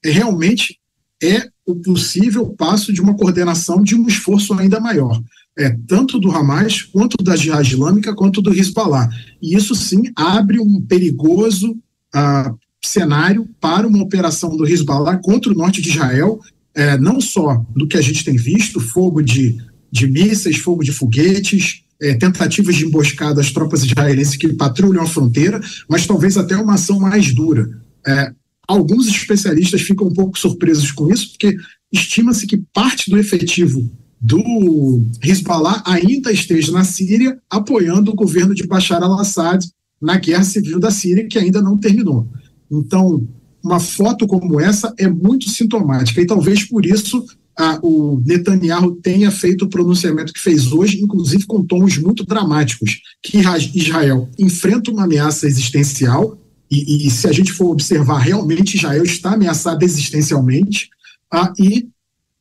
realmente 0.05 0.78
é 1.23 1.49
o 1.69 1.77
possível 1.77 2.47
passo 2.57 2.93
de 2.93 3.01
uma 3.01 3.15
coordenação 3.15 3.82
de 3.82 3.95
um 3.95 4.07
esforço 4.07 4.55
ainda 4.55 4.81
maior 4.81 5.20
é, 5.59 5.77
tanto 5.89 6.20
do 6.20 6.31
Hamas, 6.31 6.82
quanto 6.82 7.23
da 7.23 7.35
Jihad 7.35 7.66
Islâmica, 7.66 8.15
quanto 8.15 8.40
do 8.40 8.55
Hezbollah. 8.55 9.11
E 9.43 9.57
isso 9.57 9.74
sim 9.74 10.03
abre 10.15 10.61
um 10.61 10.81
perigoso 10.81 11.73
uh, 12.15 12.57
cenário 12.81 13.47
para 13.61 13.86
uma 13.86 14.01
operação 14.01 14.57
do 14.57 14.65
Hezbollah 14.65 15.19
contra 15.19 15.51
o 15.51 15.57
norte 15.57 15.82
de 15.82 15.89
Israel, 15.89 16.39
é, 16.74 16.97
não 16.97 17.20
só 17.20 17.66
do 17.74 17.89
que 17.89 17.97
a 17.97 18.01
gente 18.01 18.24
tem 18.24 18.36
visto, 18.36 18.78
fogo 18.78 19.20
de, 19.20 19.59
de 19.90 20.07
mísseis, 20.07 20.59
fogo 20.59 20.85
de 20.85 20.93
foguetes, 20.93 21.82
é, 22.01 22.15
tentativas 22.15 22.77
de 22.77 22.86
emboscada 22.86 23.40
às 23.40 23.51
tropas 23.51 23.82
israelenses 23.82 24.36
que 24.36 24.53
patrulham 24.53 25.03
a 25.03 25.07
fronteira, 25.07 25.61
mas 25.89 26.07
talvez 26.07 26.36
até 26.36 26.57
uma 26.57 26.74
ação 26.74 27.01
mais 27.01 27.35
dura. 27.35 27.69
É, 28.07 28.32
alguns 28.69 29.09
especialistas 29.09 29.81
ficam 29.81 30.07
um 30.07 30.12
pouco 30.12 30.39
surpresos 30.39 30.93
com 30.93 31.11
isso, 31.11 31.31
porque 31.31 31.57
estima-se 31.90 32.47
que 32.47 32.62
parte 32.73 33.11
do 33.11 33.19
efetivo 33.19 33.90
do 34.20 35.03
Hezbollah 35.23 35.82
ainda 35.86 36.31
esteja 36.31 36.70
na 36.73 36.85
Síria 36.85 37.39
apoiando 37.49 38.11
o 38.11 38.15
governo 38.15 38.55
de 38.55 38.66
Bashar 38.66 39.03
al-Assad 39.03 39.65
na 40.01 40.19
guerra 40.19 40.45
civil 40.45 40.78
da 40.78 40.90
Síria, 40.90 41.27
que 41.27 41.39
ainda 41.39 41.62
não 41.62 41.78
terminou. 41.78 42.28
Então, 42.70 43.27
uma 43.65 43.81
foto 43.81 44.27
como 44.27 44.61
essa 44.61 44.93
é 44.99 45.09
muito 45.09 45.49
sintomática, 45.49 46.20
e 46.20 46.27
talvez 46.27 46.65
por 46.65 46.85
isso 46.85 47.24
a, 47.57 47.78
o 47.82 48.23
Netanyahu 48.24 48.97
tenha 48.97 49.31
feito 49.31 49.65
o 49.65 49.69
pronunciamento 49.69 50.32
que 50.32 50.40
fez 50.40 50.70
hoje, 50.70 51.01
inclusive 51.03 51.45
com 51.47 51.65
tons 51.65 51.99
muito 51.99 52.24
dramáticos, 52.24 53.01
que 53.23 53.39
Israel 53.74 54.28
enfrenta 54.39 54.90
uma 54.90 55.05
ameaça 55.05 55.47
existencial, 55.47 56.39
e, 56.70 57.07
e 57.07 57.11
se 57.11 57.27
a 57.27 57.32
gente 57.32 57.53
for 57.53 57.70
observar, 57.70 58.19
realmente 58.19 58.77
Israel 58.77 59.03
está 59.03 59.32
ameaçada 59.32 59.85
existencialmente, 59.85 60.89
ah, 61.32 61.53
e 61.59 61.89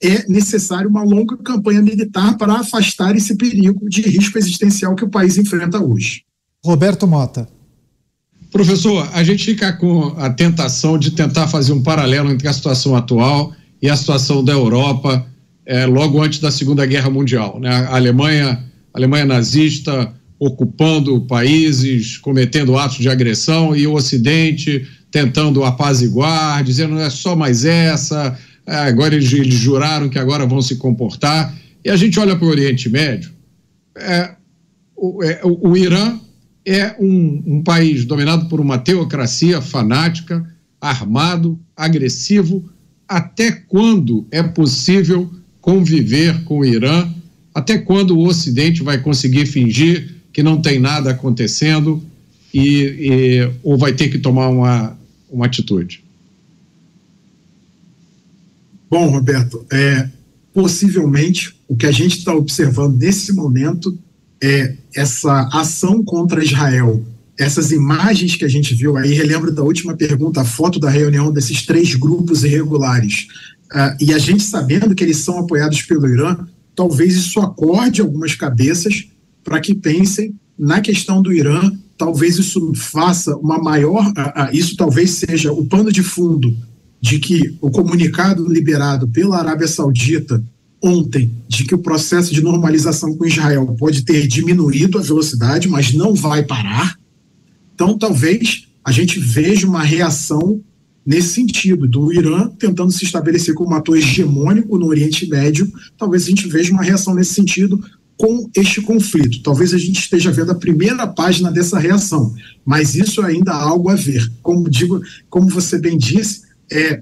é 0.01 0.29
necessário 0.29 0.89
uma 0.89 1.03
longa 1.03 1.37
campanha 1.37 1.81
militar 1.81 2.37
para 2.37 2.59
afastar 2.59 3.15
esse 3.15 3.35
perigo 3.35 3.89
de 3.89 4.01
risco 4.01 4.37
existencial 4.37 4.95
que 4.95 5.03
o 5.03 5.09
país 5.09 5.37
enfrenta 5.37 5.79
hoje. 5.79 6.23
Roberto 6.63 7.07
Mota. 7.07 7.47
Professor, 8.51 9.09
a 9.13 9.23
gente 9.23 9.43
fica 9.43 9.73
com 9.73 10.15
a 10.17 10.29
tentação 10.29 10.97
de 10.97 11.11
tentar 11.11 11.47
fazer 11.47 11.73
um 11.73 11.83
paralelo 11.83 12.31
entre 12.31 12.47
a 12.47 12.53
situação 12.53 12.95
atual 12.95 13.53
e 13.81 13.89
a 13.89 13.95
situação 13.95 14.43
da 14.43 14.53
Europa 14.53 15.25
é, 15.65 15.85
logo 15.85 16.21
antes 16.21 16.39
da 16.39 16.49
Segunda 16.49 16.85
Guerra 16.85 17.09
Mundial. 17.09 17.59
Né? 17.59 17.69
A 17.69 17.95
Alemanha, 17.95 18.63
a 18.93 18.97
Alemanha 18.97 19.25
nazista 19.25 20.13
ocupando 20.39 21.21
países, 21.21 22.17
cometendo 22.17 22.77
atos 22.77 22.97
de 22.97 23.09
agressão 23.09 23.75
e 23.75 23.87
o 23.87 23.93
Ocidente 23.93 24.87
tentando 25.09 25.63
apaziguar, 25.63 26.63
dizendo 26.63 26.95
não 26.95 27.01
é 27.01 27.09
só 27.09 27.35
mais 27.35 27.65
essa, 27.65 28.37
é, 28.65 28.75
agora 28.75 29.15
eles, 29.15 29.31
eles, 29.31 29.55
juraram 29.55 30.09
que 30.09 30.19
agora 30.19 30.45
vão 30.45 30.61
se 30.61 30.75
comportar. 30.75 31.55
E 31.83 31.89
a 31.89 31.95
gente 31.95 32.19
olha 32.19 32.35
para 32.35 32.45
o 32.45 32.49
Oriente 32.49 32.89
Médio, 32.89 33.31
é, 33.95 34.31
o, 34.95 35.23
é, 35.23 35.39
o, 35.43 35.69
o, 35.69 35.77
Irã 35.77 36.19
é 36.65 36.95
um, 36.99 37.43
um 37.45 37.63
país 37.63 38.03
dominado 38.03 38.47
por 38.49 38.59
uma 38.59 38.77
teocracia 38.77 39.61
fanática, 39.61 40.45
armado, 40.81 41.57
agressivo. 41.75 42.69
Até 43.07 43.51
quando 43.51 44.27
é 44.29 44.43
possível 44.43 45.31
conviver 45.61 46.43
com 46.43 46.59
o 46.59 46.65
Irã? 46.65 47.09
Até 47.55 47.77
quando 47.77 48.17
o 48.17 48.27
Ocidente 48.27 48.83
vai 48.83 48.97
conseguir 48.97 49.45
fingir 49.45 50.16
que 50.37 50.43
não 50.43 50.61
tem 50.61 50.77
nada 50.77 51.09
acontecendo 51.09 51.99
e, 52.53 52.61
e 52.61 53.51
ou 53.63 53.75
vai 53.75 53.91
ter 53.91 54.07
que 54.07 54.19
tomar 54.19 54.49
uma, 54.49 54.95
uma 55.31 55.47
atitude? 55.47 56.03
Bom, 58.87 59.09
Roberto, 59.09 59.65
é, 59.71 60.07
possivelmente 60.53 61.55
o 61.67 61.75
que 61.75 61.87
a 61.87 61.91
gente 61.91 62.19
está 62.19 62.35
observando 62.35 62.99
nesse 62.99 63.33
momento 63.33 63.97
é 64.39 64.75
essa 64.95 65.49
ação 65.51 66.03
contra 66.03 66.43
Israel. 66.43 67.03
Essas 67.35 67.71
imagens 67.71 68.35
que 68.35 68.45
a 68.45 68.47
gente 68.47 68.75
viu 68.75 68.95
aí, 68.95 69.13
relembro 69.13 69.51
da 69.51 69.63
última 69.63 69.95
pergunta, 69.95 70.41
a 70.41 70.45
foto 70.45 70.79
da 70.79 70.89
reunião 70.91 71.31
desses 71.31 71.65
três 71.65 71.95
grupos 71.95 72.43
irregulares. 72.43 73.25
Uh, 73.73 73.97
e 73.99 74.13
a 74.13 74.19
gente 74.19 74.43
sabendo 74.43 74.93
que 74.93 75.03
eles 75.03 75.17
são 75.17 75.39
apoiados 75.39 75.81
pelo 75.81 76.07
Irã, 76.07 76.37
talvez 76.75 77.15
isso 77.15 77.39
acorde 77.39 78.01
algumas 78.01 78.35
cabeças 78.35 79.07
para 79.47 79.61
que 79.61 79.73
pensem 79.73 80.35
na 80.59 80.81
questão 80.81 81.21
do 81.21 81.31
Irã. 81.31 81.71
Talvez 81.97 82.37
isso 82.37 82.73
faça 82.75 83.33
uma 83.37 83.57
maior. 83.57 84.11
Isso 84.51 84.75
talvez 84.75 85.11
seja 85.11 85.53
o 85.53 85.65
pano 85.65 85.89
de 85.89 86.03
fundo 86.03 86.53
de 86.99 87.17
que 87.17 87.55
o 87.61 87.71
comunicado 87.71 88.45
liberado 88.51 89.07
pela 89.07 89.37
Arábia 89.37 89.67
Saudita 89.69 90.43
ontem, 90.83 91.31
de 91.47 91.63
que 91.63 91.73
o 91.73 91.79
processo 91.79 92.33
de 92.33 92.41
normalização 92.41 93.15
com 93.15 93.25
Israel 93.25 93.65
pode 93.79 94.03
ter 94.03 94.27
diminuído 94.27 94.99
a 94.99 95.01
velocidade, 95.01 95.69
mas 95.69 95.93
não 95.93 96.13
vai 96.13 96.43
parar. 96.43 96.97
Então, 97.73 97.97
talvez 97.97 98.67
a 98.83 98.91
gente 98.91 99.17
veja 99.17 99.65
uma 99.65 99.81
reação 99.81 100.61
nesse 101.05 101.29
sentido, 101.29 101.87
do 101.87 102.11
Irã 102.11 102.49
tentando 102.59 102.91
se 102.91 103.05
estabelecer 103.05 103.53
como 103.53 103.73
ator 103.73 103.97
hegemônico 103.97 104.77
no 104.77 104.87
Oriente 104.87 105.25
Médio. 105.29 105.71
Talvez 105.97 106.25
a 106.25 106.29
gente 106.29 106.49
veja 106.49 106.73
uma 106.73 106.83
reação 106.83 107.15
nesse 107.15 107.33
sentido 107.33 107.81
com 108.17 108.49
este 108.55 108.81
conflito. 108.81 109.43
Talvez 109.43 109.73
a 109.73 109.77
gente 109.77 109.99
esteja 109.99 110.31
vendo 110.31 110.51
a 110.51 110.55
primeira 110.55 111.05
página 111.07 111.51
dessa 111.51 111.77
reação, 111.77 112.33
mas 112.65 112.95
isso 112.95 113.21
ainda 113.21 113.51
há 113.51 113.61
algo 113.61 113.89
a 113.89 113.95
ver. 113.95 114.29
Como 114.41 114.69
digo, 114.69 114.99
como 115.29 115.47
você 115.47 115.77
bem 115.77 115.97
disse, 115.97 116.41
é, 116.71 117.01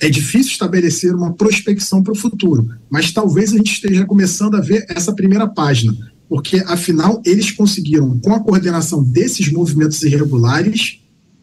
é 0.00 0.08
difícil 0.10 0.52
estabelecer 0.52 1.14
uma 1.14 1.32
prospecção 1.32 2.02
para 2.02 2.12
o 2.12 2.16
futuro, 2.16 2.68
mas 2.90 3.10
talvez 3.10 3.52
a 3.52 3.56
gente 3.56 3.72
esteja 3.72 4.04
começando 4.04 4.54
a 4.56 4.60
ver 4.60 4.84
essa 4.88 5.14
primeira 5.14 5.48
página, 5.48 5.96
porque 6.28 6.58
afinal 6.66 7.22
eles 7.24 7.50
conseguiram, 7.50 8.18
com 8.18 8.34
a 8.34 8.40
coordenação 8.40 9.02
desses 9.02 9.50
movimentos 9.50 10.02
irregulares, 10.02 11.00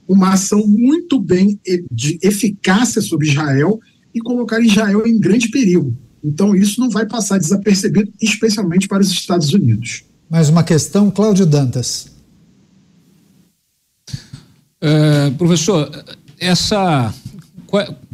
uma 0.07 0.33
ação 0.33 0.65
muito 0.65 1.19
bem 1.19 1.59
de 1.91 2.17
eficácia 2.21 3.01
sobre 3.01 3.27
Israel 3.27 3.79
e 4.13 4.19
colocar 4.19 4.61
Israel 4.61 5.05
em 5.05 5.19
grande 5.19 5.49
perigo. 5.49 5.93
Então, 6.23 6.55
isso 6.55 6.79
não 6.79 6.89
vai 6.89 7.05
passar 7.05 7.37
desapercebido, 7.37 8.11
especialmente 8.21 8.87
para 8.87 9.01
os 9.01 9.11
Estados 9.11 9.53
Unidos. 9.53 10.03
Mais 10.29 10.49
uma 10.49 10.63
questão, 10.63 11.09
Cláudio 11.09 11.45
Dantas. 11.45 12.11
Uh, 14.81 15.31
professor, 15.37 15.89
essa 16.39 17.13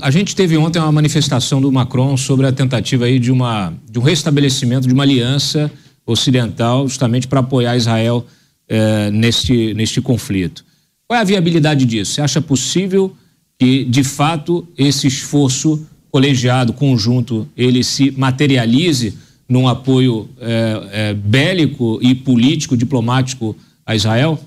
a 0.01 0.09
gente 0.09 0.35
teve 0.35 0.57
ontem 0.57 0.79
uma 0.79 0.91
manifestação 0.91 1.61
do 1.61 1.71
Macron 1.71 2.17
sobre 2.17 2.47
a 2.47 2.51
tentativa 2.51 3.05
aí 3.05 3.19
de 3.19 3.31
uma 3.31 3.73
de 3.89 3.99
um 3.99 4.01
restabelecimento 4.01 4.87
de 4.87 4.93
uma 4.93 5.03
aliança 5.03 5.71
ocidental 6.05 6.87
justamente 6.87 7.27
para 7.27 7.39
apoiar 7.39 7.77
Israel 7.77 8.25
uh, 8.69 9.11
neste 9.11 9.73
neste 9.73 10.01
conflito. 10.01 10.65
Qual 11.07 11.17
é 11.17 11.21
a 11.21 11.25
viabilidade 11.25 11.85
disso? 11.85 12.13
Você 12.13 12.21
acha 12.21 12.41
possível 12.41 13.15
que 13.59 13.83
de 13.85 14.03
fato 14.03 14.67
esse 14.77 15.07
esforço 15.07 15.85
colegiado 16.13 16.73
conjunto 16.73 17.47
ele 17.57 17.83
se 17.83 18.11
materialize 18.11 19.17
num 19.49 19.67
apoio 19.67 20.29
é, 20.39 20.89
é, 20.91 21.13
bélico 21.15 21.97
e 22.03 22.13
político 22.13 22.77
diplomático 22.77 23.55
a 23.83 23.95
Israel? 23.95 24.39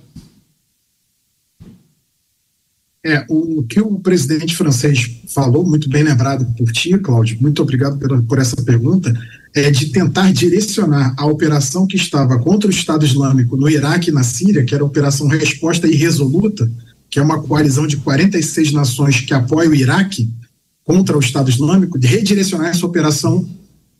É, 3.05 3.25
o, 3.29 3.65
que 3.65 3.81
o 3.81 3.99
presidente 3.99 4.55
francês 4.57 5.11
falou, 5.35 5.67
muito 5.67 5.89
bem 5.89 6.05
lembrado 6.05 6.47
por 6.57 6.71
ti, 6.71 6.97
Cláudio, 6.99 7.39
muito 7.41 7.61
obrigado 7.63 7.99
por, 7.99 8.23
por 8.23 8.39
essa 8.39 8.57
pergunta, 8.63 9.13
é 9.53 9.69
de 9.69 9.87
tentar 9.87 10.33
direcionar 10.33 11.15
a 11.17 11.27
operação 11.27 11.85
que 11.85 11.97
estava 11.97 12.39
contra 12.39 12.69
o 12.69 12.73
Estado 12.73 13.05
Islâmico 13.05 13.57
no 13.57 13.69
Iraque 13.69 14.11
e 14.11 14.13
na 14.13 14.23
Síria, 14.23 14.65
que 14.65 14.75
era 14.75 14.85
a 14.85 14.87
Operação 14.87 15.27
Resposta 15.27 15.89
Irresoluta, 15.89 16.71
que 17.11 17.19
é 17.19 17.23
uma 17.23 17.43
coalizão 17.43 17.89
de 17.89 17.97
46 17.97 18.73
nações 18.73 19.21
que 19.21 19.35
apoia 19.35 19.69
o 19.69 19.75
Iraque 19.75 20.31
contra 20.87 21.17
o 21.17 21.21
Estado 21.21 21.51
Islâmico, 21.51 21.99
de 21.99 22.07
redirecionar 22.07 22.69
essa 22.69 22.87
operação 22.87 23.47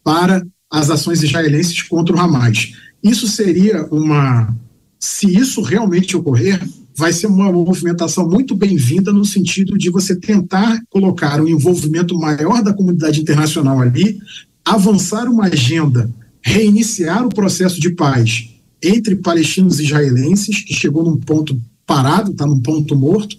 para 0.05 0.47
as 0.71 0.89
ações 0.89 1.21
israelenses 1.21 1.83
contra 1.83 2.15
o 2.15 2.19
Hamas. 2.19 2.73
Isso 3.03 3.27
seria 3.27 3.85
uma. 3.91 4.57
Se 4.99 5.27
isso 5.27 5.61
realmente 5.61 6.17
ocorrer, 6.17 6.63
vai 6.97 7.13
ser 7.13 7.27
uma 7.27 7.51
movimentação 7.53 8.29
muito 8.29 8.55
bem-vinda 8.55 9.13
no 9.13 9.25
sentido 9.25 9.77
de 9.77 9.91
você 9.91 10.15
tentar 10.15 10.81
colocar 10.89 11.41
um 11.41 11.49
envolvimento 11.49 12.17
maior 12.17 12.63
da 12.63 12.73
comunidade 12.73 13.21
internacional 13.21 13.81
ali, 13.81 14.19
avançar 14.65 15.29
uma 15.29 15.47
agenda, 15.47 16.09
reiniciar 16.41 17.27
o 17.27 17.29
processo 17.29 17.81
de 17.81 17.91
paz 17.91 18.49
entre 18.83 19.17
palestinos 19.17 19.81
e 19.81 19.85
israelenses, 19.85 20.63
que 20.63 20.73
chegou 20.73 21.05
num 21.05 21.17
ponto 21.17 21.61
parado, 21.85 22.31
está 22.31 22.47
num 22.47 22.61
ponto 22.61 22.97
morto, 22.97 23.37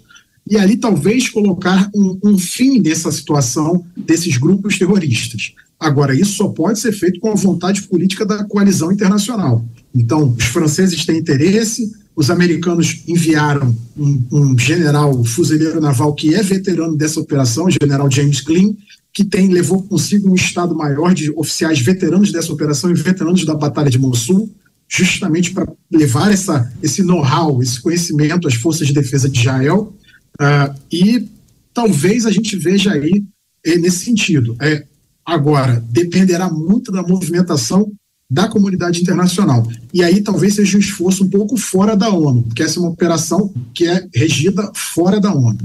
e 0.49 0.57
ali 0.57 0.77
talvez 0.77 1.29
colocar 1.29 1.89
um, 1.93 2.17
um 2.23 2.37
fim 2.37 2.81
nessa 2.81 3.11
situação 3.11 3.85
desses 3.95 4.37
grupos 4.37 4.77
terroristas. 4.77 5.53
Agora, 5.79 6.15
isso 6.15 6.35
só 6.35 6.47
pode 6.47 6.79
ser 6.79 6.91
feito 6.91 7.19
com 7.19 7.31
a 7.31 7.35
vontade 7.35 7.83
política 7.83 8.25
da 8.25 8.43
coalizão 8.43 8.91
internacional. 8.91 9.63
Então, 9.93 10.35
os 10.37 10.45
franceses 10.45 11.05
têm 11.05 11.19
interesse, 11.19 11.91
os 12.15 12.31
americanos 12.31 13.03
enviaram 13.07 13.75
um, 13.95 14.23
um 14.31 14.57
general 14.57 15.23
fuzileiro 15.23 15.79
naval 15.79 16.15
que 16.15 16.33
é 16.33 16.41
veterano 16.41 16.97
dessa 16.97 17.19
operação, 17.19 17.65
o 17.65 17.71
general 17.71 18.09
James 18.09 18.41
Glynn, 18.41 18.75
que 19.13 19.23
tem 19.23 19.49
levou 19.49 19.83
consigo 19.83 20.29
um 20.29 20.35
estado 20.35 20.75
maior 20.75 21.13
de 21.13 21.31
oficiais 21.31 21.79
veteranos 21.79 22.31
dessa 22.31 22.51
operação 22.51 22.89
e 22.89 22.95
veteranos 22.95 23.45
da 23.45 23.53
Batalha 23.53 23.89
de 23.89 23.99
Mossul, 23.99 24.51
justamente 24.87 25.51
para 25.51 25.67
levar 25.91 26.31
essa, 26.31 26.71
esse 26.81 27.03
know-how, 27.03 27.61
esse 27.61 27.81
conhecimento 27.81 28.47
às 28.47 28.55
forças 28.55 28.87
de 28.87 28.93
defesa 28.93 29.29
de 29.29 29.39
Israel. 29.39 29.93
Uh, 30.39 30.75
e 30.91 31.27
talvez 31.73 32.25
a 32.25 32.31
gente 32.31 32.55
veja 32.57 32.91
aí 32.91 33.23
é, 33.65 33.77
nesse 33.77 34.05
sentido. 34.05 34.55
É, 34.61 34.83
agora, 35.25 35.83
dependerá 35.89 36.49
muito 36.49 36.91
da 36.91 37.03
movimentação 37.03 37.91
da 38.29 38.47
comunidade 38.47 39.01
internacional. 39.01 39.65
E 39.93 40.03
aí 40.03 40.21
talvez 40.21 40.55
seja 40.55 40.77
um 40.77 40.81
esforço 40.81 41.23
um 41.23 41.29
pouco 41.29 41.55
fora 41.57 41.95
da 41.95 42.09
ONU, 42.09 42.43
porque 42.43 42.63
essa 42.63 42.77
é 42.77 42.81
uma 42.81 42.89
operação 42.89 43.53
que 43.73 43.87
é 43.87 44.05
regida 44.13 44.69
fora 44.73 45.19
da 45.19 45.33
ONU. 45.33 45.59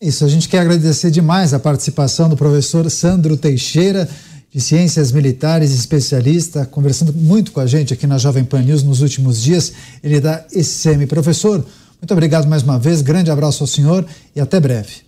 Isso, 0.00 0.24
a 0.24 0.28
gente 0.28 0.48
quer 0.48 0.60
agradecer 0.60 1.10
demais 1.10 1.54
a 1.54 1.58
participação 1.58 2.28
do 2.28 2.36
professor 2.36 2.90
Sandro 2.90 3.36
Teixeira, 3.36 4.08
de 4.52 4.60
Ciências 4.60 5.12
Militares, 5.12 5.72
especialista, 5.72 6.64
conversando 6.64 7.12
muito 7.12 7.52
com 7.52 7.60
a 7.60 7.66
gente 7.66 7.92
aqui 7.92 8.06
na 8.06 8.16
Jovem 8.16 8.44
Pan 8.44 8.62
News 8.62 8.82
nos 8.82 9.02
últimos 9.02 9.42
dias. 9.42 9.72
Ele 10.02 10.16
é 10.16 10.20
da 10.20 10.46
ECM. 10.52 11.06
Professor, 11.06 11.64
muito 12.00 12.12
obrigado 12.12 12.46
mais 12.46 12.62
uma 12.62 12.78
vez, 12.78 13.02
grande 13.02 13.30
abraço 13.30 13.62
ao 13.62 13.66
senhor 13.66 14.06
e 14.34 14.40
até 14.40 14.60
breve. 14.60 15.06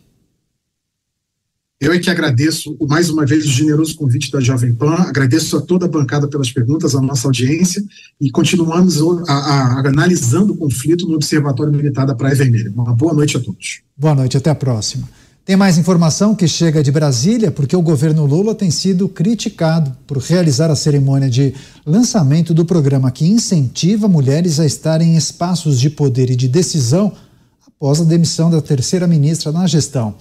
Eu 1.81 1.93
é 1.93 1.99
que 2.01 2.11
agradeço 2.11 2.77
mais 2.89 3.09
uma 3.09 3.25
vez 3.25 3.45
o 3.45 3.49
generoso 3.49 3.95
convite 3.95 4.33
da 4.33 4.41
Jovem 4.41 4.75
Pan, 4.75 4.95
agradeço 4.95 5.57
a 5.57 5.61
toda 5.61 5.87
a 5.87 5.89
bancada 5.89 6.27
pelas 6.27 6.51
perguntas, 6.51 6.93
a 6.97 7.01
nossa 7.01 7.29
audiência, 7.29 7.81
e 8.21 8.33
continuamos 8.33 9.01
a, 9.01 9.33
a, 9.33 9.35
a, 9.35 9.89
analisando 9.89 10.55
o 10.55 10.57
conflito 10.57 11.07
no 11.07 11.15
Observatório 11.15 11.73
Militar 11.73 12.05
da 12.05 12.17
Praia 12.17 12.35
Vermelha. 12.35 12.73
Uma 12.75 12.93
boa 12.93 13.15
noite 13.15 13.37
a 13.37 13.41
todos. 13.41 13.81
Boa 13.97 14.13
noite, 14.13 14.37
até 14.37 14.51
a 14.51 14.57
próxima. 14.57 15.09
Tem 15.49 15.57
mais 15.57 15.79
informação 15.79 16.35
que 16.35 16.47
chega 16.47 16.83
de 16.83 16.93
Brasília, 16.93 17.51
porque 17.51 17.75
o 17.75 17.81
governo 17.81 18.27
Lula 18.27 18.55
tem 18.55 18.71
sido 18.71 19.09
criticado 19.09 19.97
por 20.07 20.19
realizar 20.19 20.71
a 20.71 20.77
cerimônia 20.77 21.31
de 21.31 21.55
lançamento 21.87 22.53
do 22.53 22.67
programa 22.67 23.11
que 23.11 23.27
incentiva 23.27 24.07
mulheres 24.07 24.61
a 24.61 24.67
estarem 24.67 25.15
em 25.15 25.17
espaços 25.17 25.81
de 25.81 25.89
poder 25.89 26.29
e 26.29 26.37
de 26.37 26.49
decisão 26.49 27.15
após 27.67 27.99
a 27.99 28.05
demissão 28.05 28.51
da 28.51 28.61
terceira 28.61 29.07
ministra 29.07 29.51
na 29.51 29.67
gestão. 29.67 30.17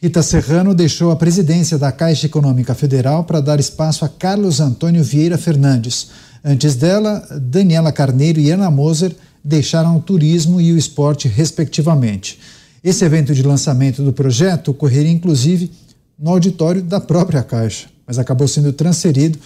Rita 0.00 0.22
Serrano 0.22 0.76
deixou 0.76 1.10
a 1.10 1.16
presidência 1.16 1.76
da 1.76 1.90
Caixa 1.90 2.26
Econômica 2.26 2.72
Federal 2.72 3.24
para 3.24 3.40
dar 3.40 3.58
espaço 3.58 4.04
a 4.04 4.08
Carlos 4.08 4.60
Antônio 4.60 5.02
Vieira 5.02 5.36
Fernandes. 5.36 6.10
Antes 6.44 6.76
dela, 6.76 7.26
Daniela 7.32 7.90
Carneiro 7.90 8.38
e 8.38 8.52
Ana 8.52 8.70
Moser 8.70 9.12
deixaram 9.42 9.96
o 9.96 10.00
turismo 10.00 10.60
e 10.60 10.72
o 10.72 10.78
esporte, 10.78 11.26
respectivamente. 11.26 12.38
Esse 12.82 13.04
evento 13.04 13.32
de 13.32 13.44
lançamento 13.44 14.02
do 14.02 14.12
projeto 14.12 14.72
ocorreria, 14.72 15.12
inclusive, 15.12 15.70
no 16.18 16.30
auditório 16.30 16.82
da 16.82 17.00
própria 17.00 17.42
Caixa, 17.42 17.88
mas 18.04 18.18
acabou 18.18 18.48
sendo 18.48 18.72
transferido, 18.72 19.38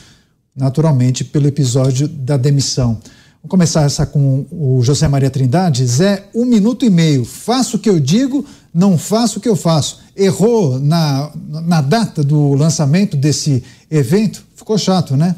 naturalmente, 0.55 1.23
pelo 1.23 1.47
episódio 1.47 2.09
da 2.09 2.39
demissão. 2.39 2.99
Vamos 3.43 3.51
começar 3.51 3.83
essa 3.83 4.07
com 4.07 4.47
o 4.51 4.81
José 4.83 5.07
Maria 5.07 5.29
Trindade. 5.29 5.87
Zé, 5.87 6.25
um 6.35 6.47
minuto 6.47 6.85
e 6.87 6.91
meio. 6.91 7.27
Faço 7.27 7.77
o 7.77 7.79
que 7.79 7.91
eu 7.91 8.01
digo, 8.01 8.45
não 8.73 8.97
faço 8.97 9.39
o 9.39 9.43
que 9.43 9.49
eu 9.49 9.55
faço. 9.55 10.01
Errou 10.17 10.81
na, 10.81 11.31
na 11.47 11.83
data 11.83 12.25
do 12.25 12.55
lançamento 12.55 13.19
desse 13.19 13.63
evento? 13.91 14.45
Ficou 14.57 14.79
chato, 14.79 15.15
né? 15.15 15.37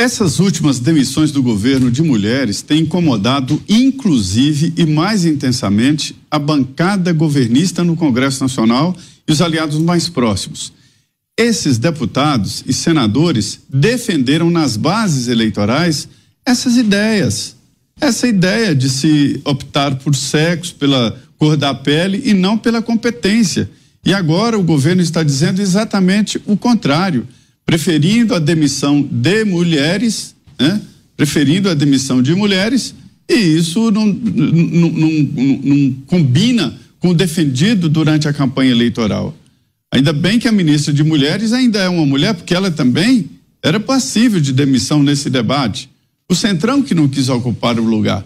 Essas 0.00 0.38
últimas 0.38 0.78
demissões 0.78 1.32
do 1.32 1.42
governo 1.42 1.90
de 1.90 2.02
mulheres 2.02 2.62
têm 2.62 2.82
incomodado, 2.82 3.60
inclusive 3.68 4.72
e 4.76 4.86
mais 4.86 5.24
intensamente, 5.24 6.14
a 6.30 6.38
bancada 6.38 7.12
governista 7.12 7.82
no 7.82 7.96
Congresso 7.96 8.40
Nacional 8.40 8.96
e 9.26 9.32
os 9.32 9.42
aliados 9.42 9.76
mais 9.80 10.08
próximos. 10.08 10.72
Esses 11.36 11.78
deputados 11.78 12.62
e 12.64 12.72
senadores 12.72 13.58
defenderam 13.68 14.50
nas 14.50 14.76
bases 14.76 15.26
eleitorais 15.26 16.08
essas 16.46 16.76
ideias. 16.76 17.56
Essa 18.00 18.28
ideia 18.28 18.76
de 18.76 18.88
se 18.88 19.40
optar 19.44 19.96
por 19.96 20.14
sexo, 20.14 20.76
pela 20.76 21.20
cor 21.36 21.56
da 21.56 21.74
pele 21.74 22.22
e 22.24 22.34
não 22.34 22.56
pela 22.56 22.80
competência. 22.80 23.68
E 24.04 24.14
agora 24.14 24.56
o 24.56 24.62
governo 24.62 25.02
está 25.02 25.24
dizendo 25.24 25.60
exatamente 25.60 26.40
o 26.46 26.56
contrário, 26.56 27.26
preferindo 27.68 28.34
a 28.34 28.38
demissão 28.38 29.02
de 29.02 29.44
mulheres, 29.44 30.34
né? 30.58 30.80
preferindo 31.14 31.68
a 31.68 31.74
demissão 31.74 32.22
de 32.22 32.34
mulheres, 32.34 32.94
e 33.28 33.34
isso 33.34 33.90
não, 33.90 34.06
não, 34.06 34.90
não, 34.90 35.10
não 35.62 35.92
combina 36.06 36.74
com 36.98 37.10
o 37.10 37.14
defendido 37.14 37.86
durante 37.86 38.26
a 38.26 38.32
campanha 38.32 38.70
eleitoral. 38.70 39.36
Ainda 39.92 40.14
bem 40.14 40.38
que 40.38 40.48
a 40.48 40.52
ministra 40.52 40.94
de 40.94 41.04
Mulheres 41.04 41.52
ainda 41.52 41.78
é 41.80 41.90
uma 41.90 42.06
mulher, 42.06 42.32
porque 42.32 42.54
ela 42.54 42.70
também 42.70 43.28
era 43.62 43.78
passível 43.78 44.40
de 44.40 44.54
demissão 44.54 45.02
nesse 45.02 45.28
debate. 45.28 45.90
O 46.26 46.34
Centrão 46.34 46.82
que 46.82 46.94
não 46.94 47.06
quis 47.06 47.28
ocupar 47.28 47.78
o 47.78 47.84
lugar. 47.84 48.24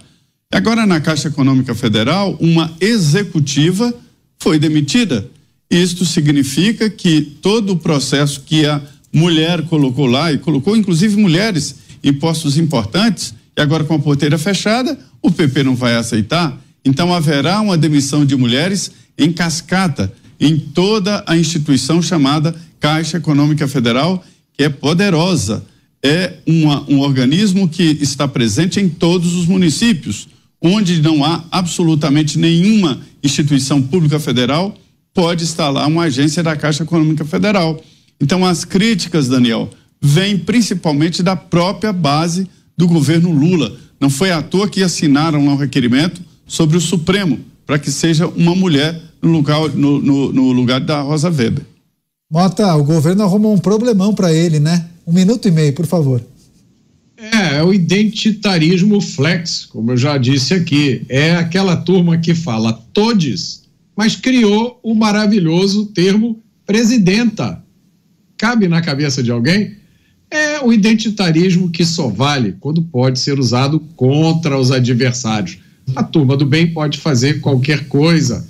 Agora, 0.52 0.86
na 0.86 1.00
Caixa 1.00 1.26
Econômica 1.26 1.74
Federal, 1.74 2.36
uma 2.40 2.72
executiva 2.80 3.92
foi 4.38 4.56
demitida. 4.56 5.28
Isto 5.68 6.04
significa 6.04 6.88
que 6.88 7.20
todo 7.22 7.72
o 7.72 7.78
processo 7.78 8.42
que 8.42 8.66
a 8.66 8.80
mulher 9.12 9.62
colocou 9.62 10.06
lá, 10.06 10.32
e 10.32 10.38
colocou 10.38 10.76
inclusive 10.76 11.16
mulheres 11.16 11.76
em 12.02 12.12
postos 12.12 12.56
importantes, 12.56 13.34
e 13.56 13.60
agora 13.60 13.84
com 13.84 13.94
a 13.94 13.98
porteira 13.98 14.38
fechada, 14.38 14.98
o 15.20 15.30
PP 15.30 15.62
não 15.62 15.76
vai 15.76 15.96
aceitar. 15.96 16.58
Então 16.84 17.14
haverá 17.14 17.60
uma 17.60 17.76
demissão 17.76 18.24
de 18.24 18.34
mulheres 18.34 18.90
em 19.16 19.32
cascata 19.32 20.12
em 20.40 20.58
toda 20.58 21.22
a 21.26 21.36
instituição 21.36 22.02
chamada 22.02 22.54
Caixa 22.80 23.18
Econômica 23.18 23.68
Federal, 23.68 24.24
que 24.56 24.64
é 24.64 24.68
poderosa. 24.68 25.64
É 26.02 26.34
uma, 26.46 26.84
um 26.90 26.98
organismo 26.98 27.68
que 27.68 27.82
está 28.00 28.26
presente 28.26 28.80
em 28.80 28.88
todos 28.88 29.34
os 29.34 29.46
municípios 29.46 30.26
onde 30.62 31.02
não 31.02 31.24
há 31.24 31.44
absolutamente 31.50 32.38
nenhuma 32.38 33.00
instituição 33.22 33.82
pública 33.82 34.20
federal, 34.20 34.76
pode 35.12 35.42
estar 35.42 35.68
lá 35.68 35.86
uma 35.86 36.04
agência 36.04 36.42
da 36.42 36.56
Caixa 36.56 36.84
Econômica 36.84 37.24
Federal. 37.24 37.82
Então, 38.22 38.46
as 38.46 38.64
críticas, 38.64 39.28
Daniel, 39.28 39.68
vêm 40.00 40.38
principalmente 40.38 41.24
da 41.24 41.34
própria 41.34 41.92
base 41.92 42.46
do 42.76 42.86
governo 42.86 43.32
Lula. 43.32 43.76
Não 44.00 44.08
foi 44.08 44.30
à 44.30 44.40
toa 44.40 44.68
que 44.68 44.80
assinaram 44.80 45.44
lá 45.44 45.52
um 45.52 45.56
requerimento 45.56 46.22
sobre 46.46 46.76
o 46.76 46.80
Supremo, 46.80 47.40
para 47.66 47.80
que 47.80 47.90
seja 47.90 48.28
uma 48.28 48.54
mulher 48.54 49.00
no 49.20 49.32
lugar, 49.32 49.68
no, 49.70 50.00
no, 50.00 50.32
no 50.32 50.52
lugar 50.52 50.80
da 50.80 51.00
Rosa 51.00 51.28
Weber. 51.30 51.64
Mota, 52.30 52.72
o 52.76 52.84
governo 52.84 53.24
arrumou 53.24 53.52
um 53.52 53.58
problemão 53.58 54.14
para 54.14 54.32
ele, 54.32 54.60
né? 54.60 54.88
Um 55.04 55.12
minuto 55.12 55.48
e 55.48 55.50
meio, 55.50 55.74
por 55.74 55.86
favor. 55.86 56.22
É, 57.16 57.56
é 57.56 57.62
o 57.62 57.74
identitarismo 57.74 59.00
flex, 59.00 59.66
como 59.66 59.92
eu 59.92 59.96
já 59.96 60.16
disse 60.16 60.54
aqui. 60.54 61.02
É 61.08 61.34
aquela 61.34 61.76
turma 61.76 62.18
que 62.18 62.34
fala 62.34 62.72
todes, 62.92 63.64
mas 63.96 64.14
criou 64.14 64.78
o 64.82 64.94
maravilhoso 64.94 65.86
termo 65.86 66.40
presidenta. 66.64 67.61
Cabe 68.42 68.66
na 68.66 68.80
cabeça 68.80 69.22
de 69.22 69.30
alguém? 69.30 69.76
É 70.28 70.60
o 70.60 70.72
identitarismo 70.72 71.70
que 71.70 71.84
só 71.84 72.08
vale 72.08 72.56
quando 72.58 72.82
pode 72.82 73.20
ser 73.20 73.38
usado 73.38 73.78
contra 73.94 74.58
os 74.58 74.72
adversários. 74.72 75.58
A 75.94 76.02
turma 76.02 76.36
do 76.36 76.44
bem 76.44 76.66
pode 76.66 76.98
fazer 76.98 77.40
qualquer 77.40 77.86
coisa. 77.86 78.44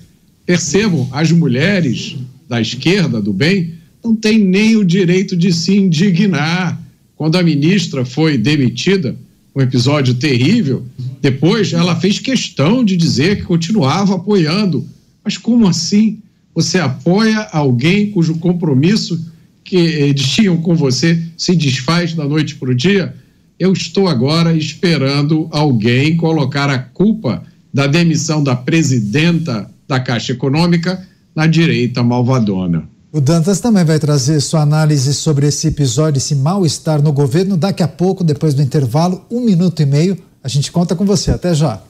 Percebam, 0.47 1.07
as 1.13 1.31
mulheres 1.31 2.17
da 2.49 2.59
esquerda 2.59 3.21
do 3.21 3.35
bem 3.35 3.75
não 4.03 4.17
têm 4.17 4.39
nem 4.39 4.77
o 4.77 4.85
direito 4.85 5.37
de 5.37 5.53
se 5.53 5.77
indignar 5.77 6.81
quando 7.15 7.37
a 7.37 7.43
ministra 7.43 8.03
foi 8.03 8.39
demitida, 8.39 9.15
um 9.55 9.61
episódio 9.61 10.15
terrível, 10.15 10.87
depois 11.21 11.75
ela 11.75 11.95
fez 12.01 12.19
questão 12.19 12.83
de 12.83 12.97
dizer 12.97 13.37
que 13.37 13.43
continuava 13.43 14.15
apoiando. 14.15 14.89
Mas 15.23 15.37
como 15.37 15.69
assim? 15.69 16.19
Você 16.55 16.79
apoia 16.79 17.47
alguém 17.53 18.11
cujo 18.11 18.37
compromisso 18.37 19.31
que 19.73 19.79
eles 19.79 20.29
tinham 20.29 20.59
com 20.59 20.75
você 20.75 21.19
se 21.35 21.57
desfaz 21.57 22.13
da 22.13 22.27
noite 22.27 22.57
para 22.57 22.69
o 22.69 22.75
dia? 22.75 23.15
Eu 23.59 23.73
estou 23.73 24.07
agora 24.07 24.55
esperando 24.55 25.49
alguém 25.51 26.15
colocar 26.15 26.69
a 26.69 26.79
culpa 26.79 27.43
da 27.73 27.87
demissão 27.87 28.45
da 28.45 28.55
presidenta 28.55 29.71
da 29.89 29.99
Caixa 29.99 30.33
Econômica 30.33 31.03
na 31.35 31.47
direita 31.47 32.03
malvadona. 32.03 32.87
O 33.11 33.19
Dantas 33.19 33.61
também 33.61 33.83
vai 33.83 33.99
trazer 33.99 34.43
sua 34.43 34.61
análise 34.61 35.15
sobre 35.15 35.47
esse 35.47 35.69
episódio, 35.69 36.19
esse 36.19 36.35
mal-estar 36.35 37.01
no 37.01 37.11
governo. 37.11 37.57
Daqui 37.57 37.83
a 37.83 37.89
pouco, 37.89 38.23
depois 38.23 38.53
do 38.53 38.61
intervalo, 38.61 39.25
um 39.31 39.41
minuto 39.41 39.81
e 39.81 39.87
meio, 39.87 40.19
a 40.45 40.49
gente 40.49 40.71
conta 40.71 40.95
com 40.95 41.07
você. 41.07 41.31
Até 41.31 41.55
já. 41.55 41.81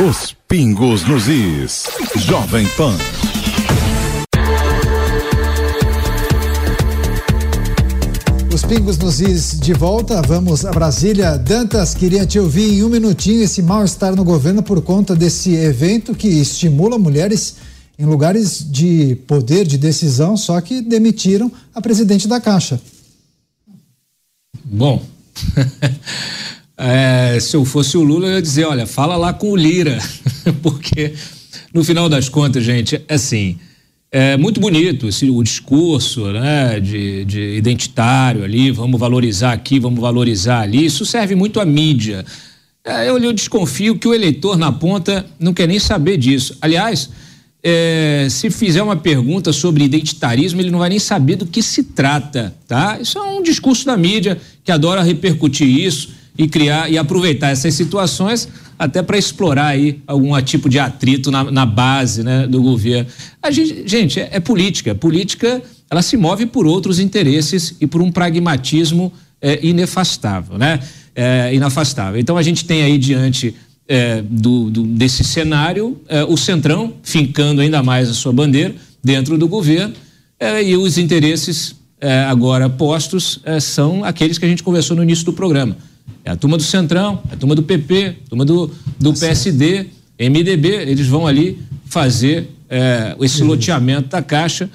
Os 0.00 0.34
pingos 0.48 1.06
nos 1.06 1.28
is. 1.28 1.84
Jovem 2.16 2.66
Pan. 2.68 2.96
Pingos 8.70 8.96
nos 8.98 9.20
is 9.20 9.58
de 9.58 9.72
volta. 9.72 10.22
Vamos 10.22 10.64
a 10.64 10.70
Brasília. 10.70 11.36
Dantas, 11.36 11.92
queria 11.92 12.24
te 12.24 12.38
ouvir 12.38 12.74
em 12.74 12.84
um 12.84 12.88
minutinho 12.88 13.42
esse 13.42 13.60
mal-estar 13.60 14.14
no 14.14 14.22
governo 14.22 14.62
por 14.62 14.80
conta 14.80 15.16
desse 15.16 15.56
evento 15.56 16.14
que 16.14 16.28
estimula 16.28 16.96
mulheres 16.96 17.56
em 17.98 18.04
lugares 18.04 18.64
de 18.70 19.16
poder, 19.26 19.66
de 19.66 19.76
decisão, 19.76 20.36
só 20.36 20.60
que 20.60 20.80
demitiram 20.80 21.50
a 21.74 21.80
presidente 21.80 22.28
da 22.28 22.40
Caixa. 22.40 22.80
Bom, 24.64 25.04
é, 26.78 27.40
se 27.40 27.56
eu 27.56 27.64
fosse 27.64 27.96
o 27.96 28.04
Lula, 28.04 28.28
eu 28.28 28.34
ia 28.34 28.42
dizer: 28.42 28.66
olha, 28.66 28.86
fala 28.86 29.16
lá 29.16 29.32
com 29.32 29.50
o 29.50 29.56
Lira, 29.56 29.98
porque 30.62 31.12
no 31.74 31.82
final 31.82 32.08
das 32.08 32.28
contas, 32.28 32.62
gente, 32.62 33.04
assim. 33.08 33.58
É 34.12 34.36
muito 34.36 34.60
bonito 34.60 35.06
esse, 35.06 35.30
o 35.30 35.40
discurso 35.40 36.32
né, 36.32 36.80
de, 36.80 37.24
de 37.24 37.56
identitário 37.56 38.42
ali, 38.42 38.72
vamos 38.72 38.98
valorizar 38.98 39.52
aqui, 39.52 39.78
vamos 39.78 40.00
valorizar 40.00 40.62
ali. 40.62 40.84
Isso 40.84 41.06
serve 41.06 41.36
muito 41.36 41.60
à 41.60 41.64
mídia. 41.64 42.24
É, 42.84 43.08
eu, 43.08 43.18
eu 43.18 43.32
desconfio 43.32 43.96
que 43.96 44.08
o 44.08 44.12
eleitor 44.12 44.58
na 44.58 44.72
ponta 44.72 45.24
não 45.38 45.54
quer 45.54 45.68
nem 45.68 45.78
saber 45.78 46.16
disso. 46.16 46.56
Aliás, 46.60 47.08
é, 47.62 48.26
se 48.28 48.50
fizer 48.50 48.82
uma 48.82 48.96
pergunta 48.96 49.52
sobre 49.52 49.84
identitarismo, 49.84 50.60
ele 50.60 50.72
não 50.72 50.80
vai 50.80 50.88
nem 50.88 50.98
saber 50.98 51.36
do 51.36 51.46
que 51.46 51.62
se 51.62 51.84
trata, 51.84 52.52
tá? 52.66 52.98
Isso 53.00 53.16
é 53.16 53.22
um 53.22 53.42
discurso 53.42 53.86
da 53.86 53.96
mídia 53.96 54.40
que 54.64 54.72
adora 54.72 55.02
repercutir 55.02 55.68
isso 55.68 56.14
e 56.36 56.48
criar 56.48 56.90
e 56.90 56.98
aproveitar 56.98 57.50
essas 57.50 57.74
situações 57.74 58.48
até 58.80 59.02
para 59.02 59.18
explorar 59.18 59.66
aí 59.66 60.00
algum 60.06 60.40
tipo 60.40 60.66
de 60.66 60.78
atrito 60.78 61.30
na, 61.30 61.44
na 61.50 61.66
base 61.66 62.22
né, 62.24 62.46
do 62.46 62.62
governo. 62.62 63.10
A 63.42 63.50
gente, 63.50 63.86
gente 63.86 64.18
é, 64.18 64.30
é, 64.32 64.40
política. 64.40 64.94
Política 64.94 65.62
ela 65.90 66.00
se 66.00 66.16
move 66.16 66.46
por 66.46 66.66
outros 66.66 66.98
interesses 66.98 67.76
e 67.78 67.86
por 67.86 68.00
um 68.00 68.10
pragmatismo 68.10 69.12
é, 69.38 69.58
inefastável, 69.62 70.56
né? 70.56 70.80
É, 71.14 71.54
inafastável. 71.54 72.18
Então 72.18 72.38
a 72.38 72.42
gente 72.42 72.64
tem 72.64 72.82
aí 72.82 72.96
diante 72.96 73.54
é, 73.86 74.22
do, 74.22 74.70
do, 74.70 74.82
desse 74.84 75.24
cenário, 75.24 76.00
é, 76.08 76.24
o 76.24 76.38
Centrão 76.38 76.94
fincando 77.02 77.60
ainda 77.60 77.82
mais 77.82 78.08
a 78.08 78.14
sua 78.14 78.32
bandeira 78.32 78.74
dentro 79.04 79.36
do 79.36 79.46
governo 79.46 79.92
é, 80.38 80.62
e 80.64 80.74
os 80.74 80.96
interesses 80.96 81.74
é, 82.00 82.24
agora 82.24 82.70
postos 82.70 83.40
são 83.60 84.02
aqueles 84.04 84.38
que 84.38 84.46
a 84.46 84.48
gente 84.48 84.62
conversou 84.62 84.96
no 84.96 85.02
início 85.02 85.26
do 85.26 85.34
programa. 85.34 85.76
É 86.24 86.30
a 86.30 86.36
turma 86.36 86.56
do 86.56 86.62
Centrão, 86.62 87.22
a 87.30 87.36
turma 87.36 87.54
do 87.54 87.62
PP, 87.62 88.16
a 88.26 88.28
turma 88.28 88.44
do, 88.44 88.70
do 88.98 89.12
PSD, 89.12 89.86
MDB, 90.18 90.68
eles 90.68 91.06
vão 91.06 91.26
ali 91.26 91.58
fazer 91.86 92.48
é, 92.68 93.16
esse 93.20 93.42
loteamento 93.42 94.08
da 94.08 94.22
Caixa. 94.22 94.68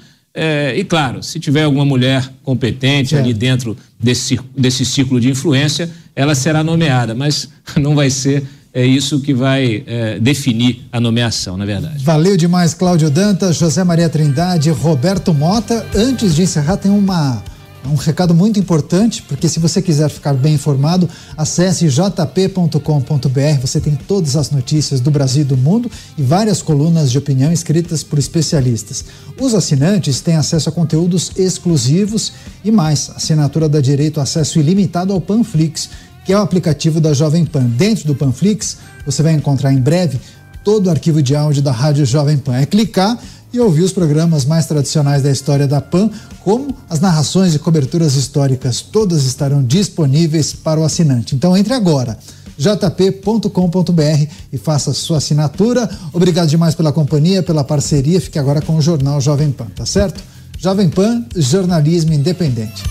e 0.76 0.84
claro, 0.84 1.22
se 1.22 1.38
tiver 1.38 1.62
alguma 1.62 1.84
mulher 1.84 2.30
competente 2.42 3.14
ali 3.16 3.32
dentro 3.32 3.76
desse, 3.98 4.38
desse 4.56 4.84
ciclo 4.84 5.20
de 5.20 5.30
influência, 5.30 5.90
ela 6.14 6.34
será 6.34 6.64
nomeada, 6.64 7.14
mas 7.14 7.48
não 7.80 7.94
vai 7.94 8.10
ser 8.10 8.44
é 8.76 8.84
isso 8.84 9.20
que 9.20 9.32
vai 9.32 9.82
é, 9.86 10.18
definir 10.20 10.86
a 10.92 11.00
nomeação, 11.00 11.56
na 11.56 11.64
verdade. 11.64 12.04
Valeu 12.04 12.36
demais, 12.36 12.74
Cláudio 12.74 13.08
Dantas, 13.08 13.56
José 13.56 13.82
Maria 13.82 14.06
Trindade, 14.06 14.68
Roberto 14.68 15.32
Mota. 15.32 15.86
Antes 15.94 16.34
de 16.34 16.42
encerrar, 16.42 16.76
tem 16.76 16.90
uma 16.90 17.42
um 17.88 17.94
recado 17.94 18.34
muito 18.34 18.58
importante, 18.58 19.22
porque 19.22 19.48
se 19.48 19.58
você 19.58 19.80
quiser 19.80 20.08
ficar 20.08 20.34
bem 20.34 20.54
informado, 20.54 21.08
acesse 21.36 21.88
jp.com.br. 21.88 23.60
Você 23.60 23.80
tem 23.80 23.94
todas 23.94 24.36
as 24.36 24.50
notícias 24.50 25.00
do 25.00 25.10
Brasil 25.10 25.42
e 25.42 25.44
do 25.44 25.56
mundo 25.56 25.90
e 26.16 26.22
várias 26.22 26.62
colunas 26.62 27.10
de 27.10 27.18
opinião 27.18 27.52
escritas 27.52 28.02
por 28.02 28.18
especialistas. 28.18 29.04
Os 29.40 29.54
assinantes 29.54 30.20
têm 30.20 30.36
acesso 30.36 30.68
a 30.68 30.72
conteúdos 30.72 31.32
exclusivos 31.36 32.32
e 32.64 32.70
mais. 32.70 33.10
Assinatura 33.14 33.68
dá 33.68 33.80
direito 33.80 34.20
a 34.20 34.24
acesso 34.24 34.58
ilimitado 34.58 35.12
ao 35.12 35.20
Panflix 35.20 35.88
que 36.26 36.32
é 36.32 36.36
o 36.36 36.42
aplicativo 36.42 37.00
da 37.00 37.14
Jovem 37.14 37.44
Pan. 37.44 37.62
Dentro 37.62 38.04
do 38.04 38.14
Panflix, 38.14 38.78
você 39.06 39.22
vai 39.22 39.32
encontrar 39.32 39.72
em 39.72 39.80
breve 39.80 40.18
todo 40.64 40.88
o 40.88 40.90
arquivo 40.90 41.22
de 41.22 41.36
áudio 41.36 41.62
da 41.62 41.70
Rádio 41.70 42.04
Jovem 42.04 42.36
Pan. 42.36 42.56
É 42.56 42.66
clicar 42.66 43.16
e 43.56 43.60
ouvir 43.60 43.82
os 43.82 43.92
programas 43.92 44.44
mais 44.44 44.66
tradicionais 44.66 45.22
da 45.22 45.30
história 45.30 45.66
da 45.66 45.80
PAN, 45.80 46.10
como 46.44 46.76
as 46.88 47.00
narrações 47.00 47.54
e 47.54 47.58
coberturas 47.58 48.14
históricas, 48.14 48.80
todas 48.80 49.24
estarão 49.24 49.64
disponíveis 49.64 50.52
para 50.52 50.78
o 50.78 50.84
assinante. 50.84 51.34
Então 51.34 51.56
entre 51.56 51.72
agora 51.72 52.18
jp.com.br 52.58 54.26
e 54.52 54.58
faça 54.58 54.92
sua 54.92 55.18
assinatura. 55.18 55.88
Obrigado 56.12 56.48
demais 56.48 56.74
pela 56.74 56.92
companhia, 56.92 57.42
pela 57.42 57.64
parceria. 57.64 58.20
Fique 58.20 58.38
agora 58.38 58.60
com 58.60 58.76
o 58.76 58.82
Jornal 58.82 59.20
Jovem 59.20 59.50
Pan, 59.50 59.66
tá 59.74 59.84
certo? 59.84 60.22
Jovem 60.58 60.88
Pan, 60.88 61.24
jornalismo 61.34 62.12
independente. 62.12 62.82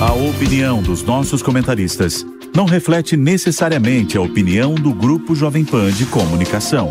A 0.00 0.12
opinião 0.12 0.82
dos 0.82 1.02
nossos 1.02 1.42
comentaristas 1.42 2.24
não 2.54 2.64
reflete 2.64 3.16
necessariamente 3.16 4.16
a 4.16 4.20
opinião 4.20 4.74
do 4.74 4.92
Grupo 4.94 5.34
Jovem 5.34 5.64
Pan 5.64 5.90
de 5.90 6.06
Comunicação. 6.06 6.90